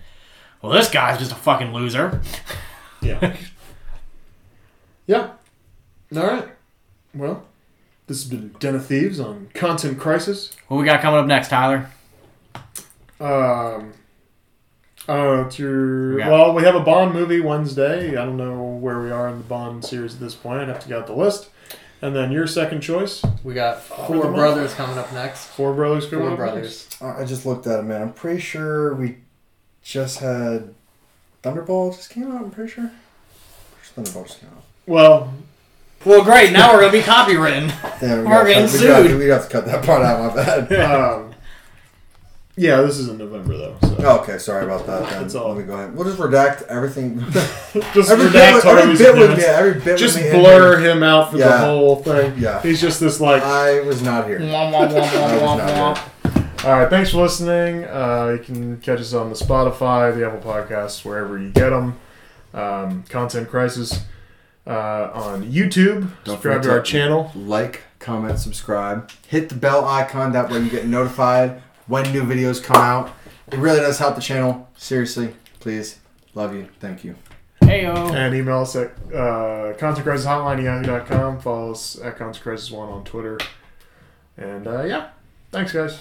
Well, 0.60 0.72
this 0.72 0.90
guy's 0.90 1.18
just 1.18 1.32
a 1.32 1.36
fucking 1.36 1.72
loser. 1.72 2.20
Yeah. 3.00 3.34
yeah. 5.06 5.30
All 6.14 6.22
right. 6.22 6.48
Well, 7.14 7.46
this 8.10 8.24
has 8.24 8.28
been 8.28 8.52
Den 8.58 8.74
of 8.74 8.84
Thieves 8.86 9.20
on 9.20 9.50
Content 9.54 10.00
Crisis. 10.00 10.50
What 10.66 10.78
we 10.78 10.84
got 10.84 11.00
coming 11.00 11.20
up 11.20 11.26
next, 11.26 11.46
Tyler? 11.46 11.88
Um, 13.20 13.92
I 15.06 15.14
don't 15.14 15.36
know. 15.36 15.44
It's 15.46 15.60
your 15.60 16.16
We 16.16 16.22
well. 16.22 16.52
We 16.52 16.64
have 16.64 16.74
a 16.74 16.80
Bond 16.80 17.14
movie 17.14 17.38
Wednesday. 17.38 18.16
I 18.16 18.24
don't 18.24 18.36
know 18.36 18.64
where 18.64 19.00
we 19.00 19.12
are 19.12 19.28
in 19.28 19.38
the 19.38 19.44
Bond 19.44 19.84
series 19.84 20.14
at 20.14 20.20
this 20.20 20.34
point. 20.34 20.60
I'd 20.60 20.66
have 20.66 20.80
to 20.80 20.88
get 20.88 20.98
out 20.98 21.06
the 21.06 21.12
list. 21.14 21.50
And 22.02 22.16
then 22.16 22.32
your 22.32 22.48
second 22.48 22.80
choice, 22.80 23.22
We 23.44 23.54
got 23.54 23.80
Four 23.80 24.32
Brothers 24.32 24.74
coming 24.74 24.98
up 24.98 25.12
next. 25.12 25.46
Four 25.46 25.72
Brothers. 25.72 26.08
coming 26.10 26.32
up 26.32 26.54
next. 26.56 27.00
Uh, 27.00 27.14
I 27.16 27.24
just 27.24 27.46
looked 27.46 27.68
at 27.68 27.78
it, 27.78 27.82
man. 27.84 28.02
I'm 28.02 28.12
pretty 28.12 28.40
sure 28.40 28.92
we 28.92 29.18
just 29.84 30.18
had 30.18 30.74
Thunderball 31.44 31.94
just 31.94 32.10
came 32.10 32.32
out. 32.32 32.42
I'm 32.42 32.50
pretty 32.50 32.72
sure. 32.72 32.90
Thunderball 33.96 34.26
just 34.26 34.40
came 34.40 34.50
out. 34.50 34.64
Well, 34.88 35.32
Well, 36.04 36.24
great. 36.24 36.52
Now 36.52 36.72
we're 36.72 36.80
gonna 36.80 36.92
be 36.92 37.00
copywritten. 37.02 37.68
Damn, 38.00 38.20
we 38.20 38.24
We're 38.24 38.30
gotta 38.30 38.48
getting 38.48 38.66
cut- 38.68 38.80
we 38.80 38.86
gotta- 38.86 39.08
sued. 39.08 39.18
We 39.18 39.26
got 39.26 39.42
to 39.42 39.48
cut 39.48 39.66
that 39.66 39.84
part 39.84 40.02
out. 40.02 40.34
My 40.34 40.42
bad. 40.42 40.72
um, 40.94 41.34
yeah, 42.56 42.80
this 42.82 42.98
is 42.98 43.08
in 43.08 43.18
November 43.18 43.56
though. 43.56 43.76
So 43.82 43.96
Oh, 44.00 44.18
okay, 44.20 44.38
sorry 44.38 44.64
about 44.64 44.86
that. 44.86 45.08
Then. 45.10 45.22
That's 45.22 45.34
all. 45.34 45.48
Let 45.50 45.58
me 45.58 45.64
go 45.64 45.74
ahead. 45.74 45.94
We'll 45.94 46.06
just 46.06 46.18
redact 46.18 46.62
everything. 46.68 47.20
just 47.94 48.10
every 48.10 48.30
bit, 48.30 48.34
redact 48.34 48.54
with, 48.54 48.64
every 48.66 48.96
bit 48.96 49.14
with 49.14 49.22
appearance. 49.30 49.42
yeah, 49.42 49.48
every 49.58 49.80
bit 49.80 49.98
Just 49.98 50.16
with 50.16 50.24
me 50.24 50.30
in 50.30 50.38
blur 50.40 50.78
here. 50.80 50.90
him 50.92 51.02
out 51.02 51.30
for 51.32 51.38
the 51.38 51.58
whole 51.58 51.96
thing. 51.96 52.34
Yeah. 52.38 52.62
He's 52.62 52.80
just 52.80 52.98
this 53.00 53.20
like. 53.20 53.42
I 53.42 53.80
was 53.80 54.02
not 54.02 54.26
here. 54.26 54.40
Wah, 54.40 54.70
wah, 54.70 54.86
wah, 54.86 55.56
not 55.56 55.98
here. 55.98 56.04
All 56.64 56.78
right, 56.78 56.90
thanks 56.90 57.10
for 57.10 57.18
listening. 57.22 57.84
Uh, 57.84 58.36
you 58.38 58.44
can 58.44 58.78
catch 58.80 59.00
us 59.00 59.14
on 59.14 59.30
the 59.30 59.34
Spotify, 59.34 60.14
the 60.14 60.26
Apple 60.26 60.40
Podcasts, 60.40 61.04
wherever 61.04 61.38
you 61.38 61.48
get 61.50 61.70
them. 61.70 61.98
Um, 62.52 63.04
Content 63.08 63.48
Crisis 63.48 64.00
uh, 64.66 65.10
on 65.12 65.44
YouTube. 65.50 66.00
Don't 66.24 66.34
Subscribe 66.36 66.40
forget 66.40 66.62
to 66.64 66.70
our 66.70 66.80
to- 66.80 66.84
channel. 66.90 67.32
Like, 67.34 67.82
comment, 67.98 68.38
subscribe. 68.38 69.10
Hit 69.28 69.48
the 69.48 69.54
bell 69.54 69.84
icon. 69.84 70.32
That 70.32 70.50
way 70.50 70.60
you 70.60 70.70
get 70.70 70.86
notified 70.86 71.62
when 71.86 72.10
new 72.12 72.22
videos 72.22 72.62
come 72.62 72.76
out. 72.76 73.10
It 73.50 73.58
really 73.58 73.80
does 73.80 73.98
help 73.98 74.14
the 74.14 74.20
channel. 74.20 74.68
Seriously, 74.76 75.34
please. 75.58 75.98
Love 76.34 76.54
you. 76.54 76.68
Thank 76.78 77.02
you. 77.04 77.16
Heyo. 77.62 78.12
And 78.12 78.34
email 78.34 78.60
us 78.60 78.76
at 78.76 78.92
uh, 79.12 79.74
contentcrisishotline@yahoo.com. 79.76 81.40
Follow 81.40 81.72
us 81.72 81.98
at 82.00 82.16
Content 82.16 82.42
Crisis 82.42 82.70
One 82.70 82.88
on 82.88 83.04
Twitter. 83.04 83.38
And 84.36 84.66
uh, 84.66 84.84
yeah, 84.84 85.10
thanks 85.50 85.72
guys. 85.72 85.98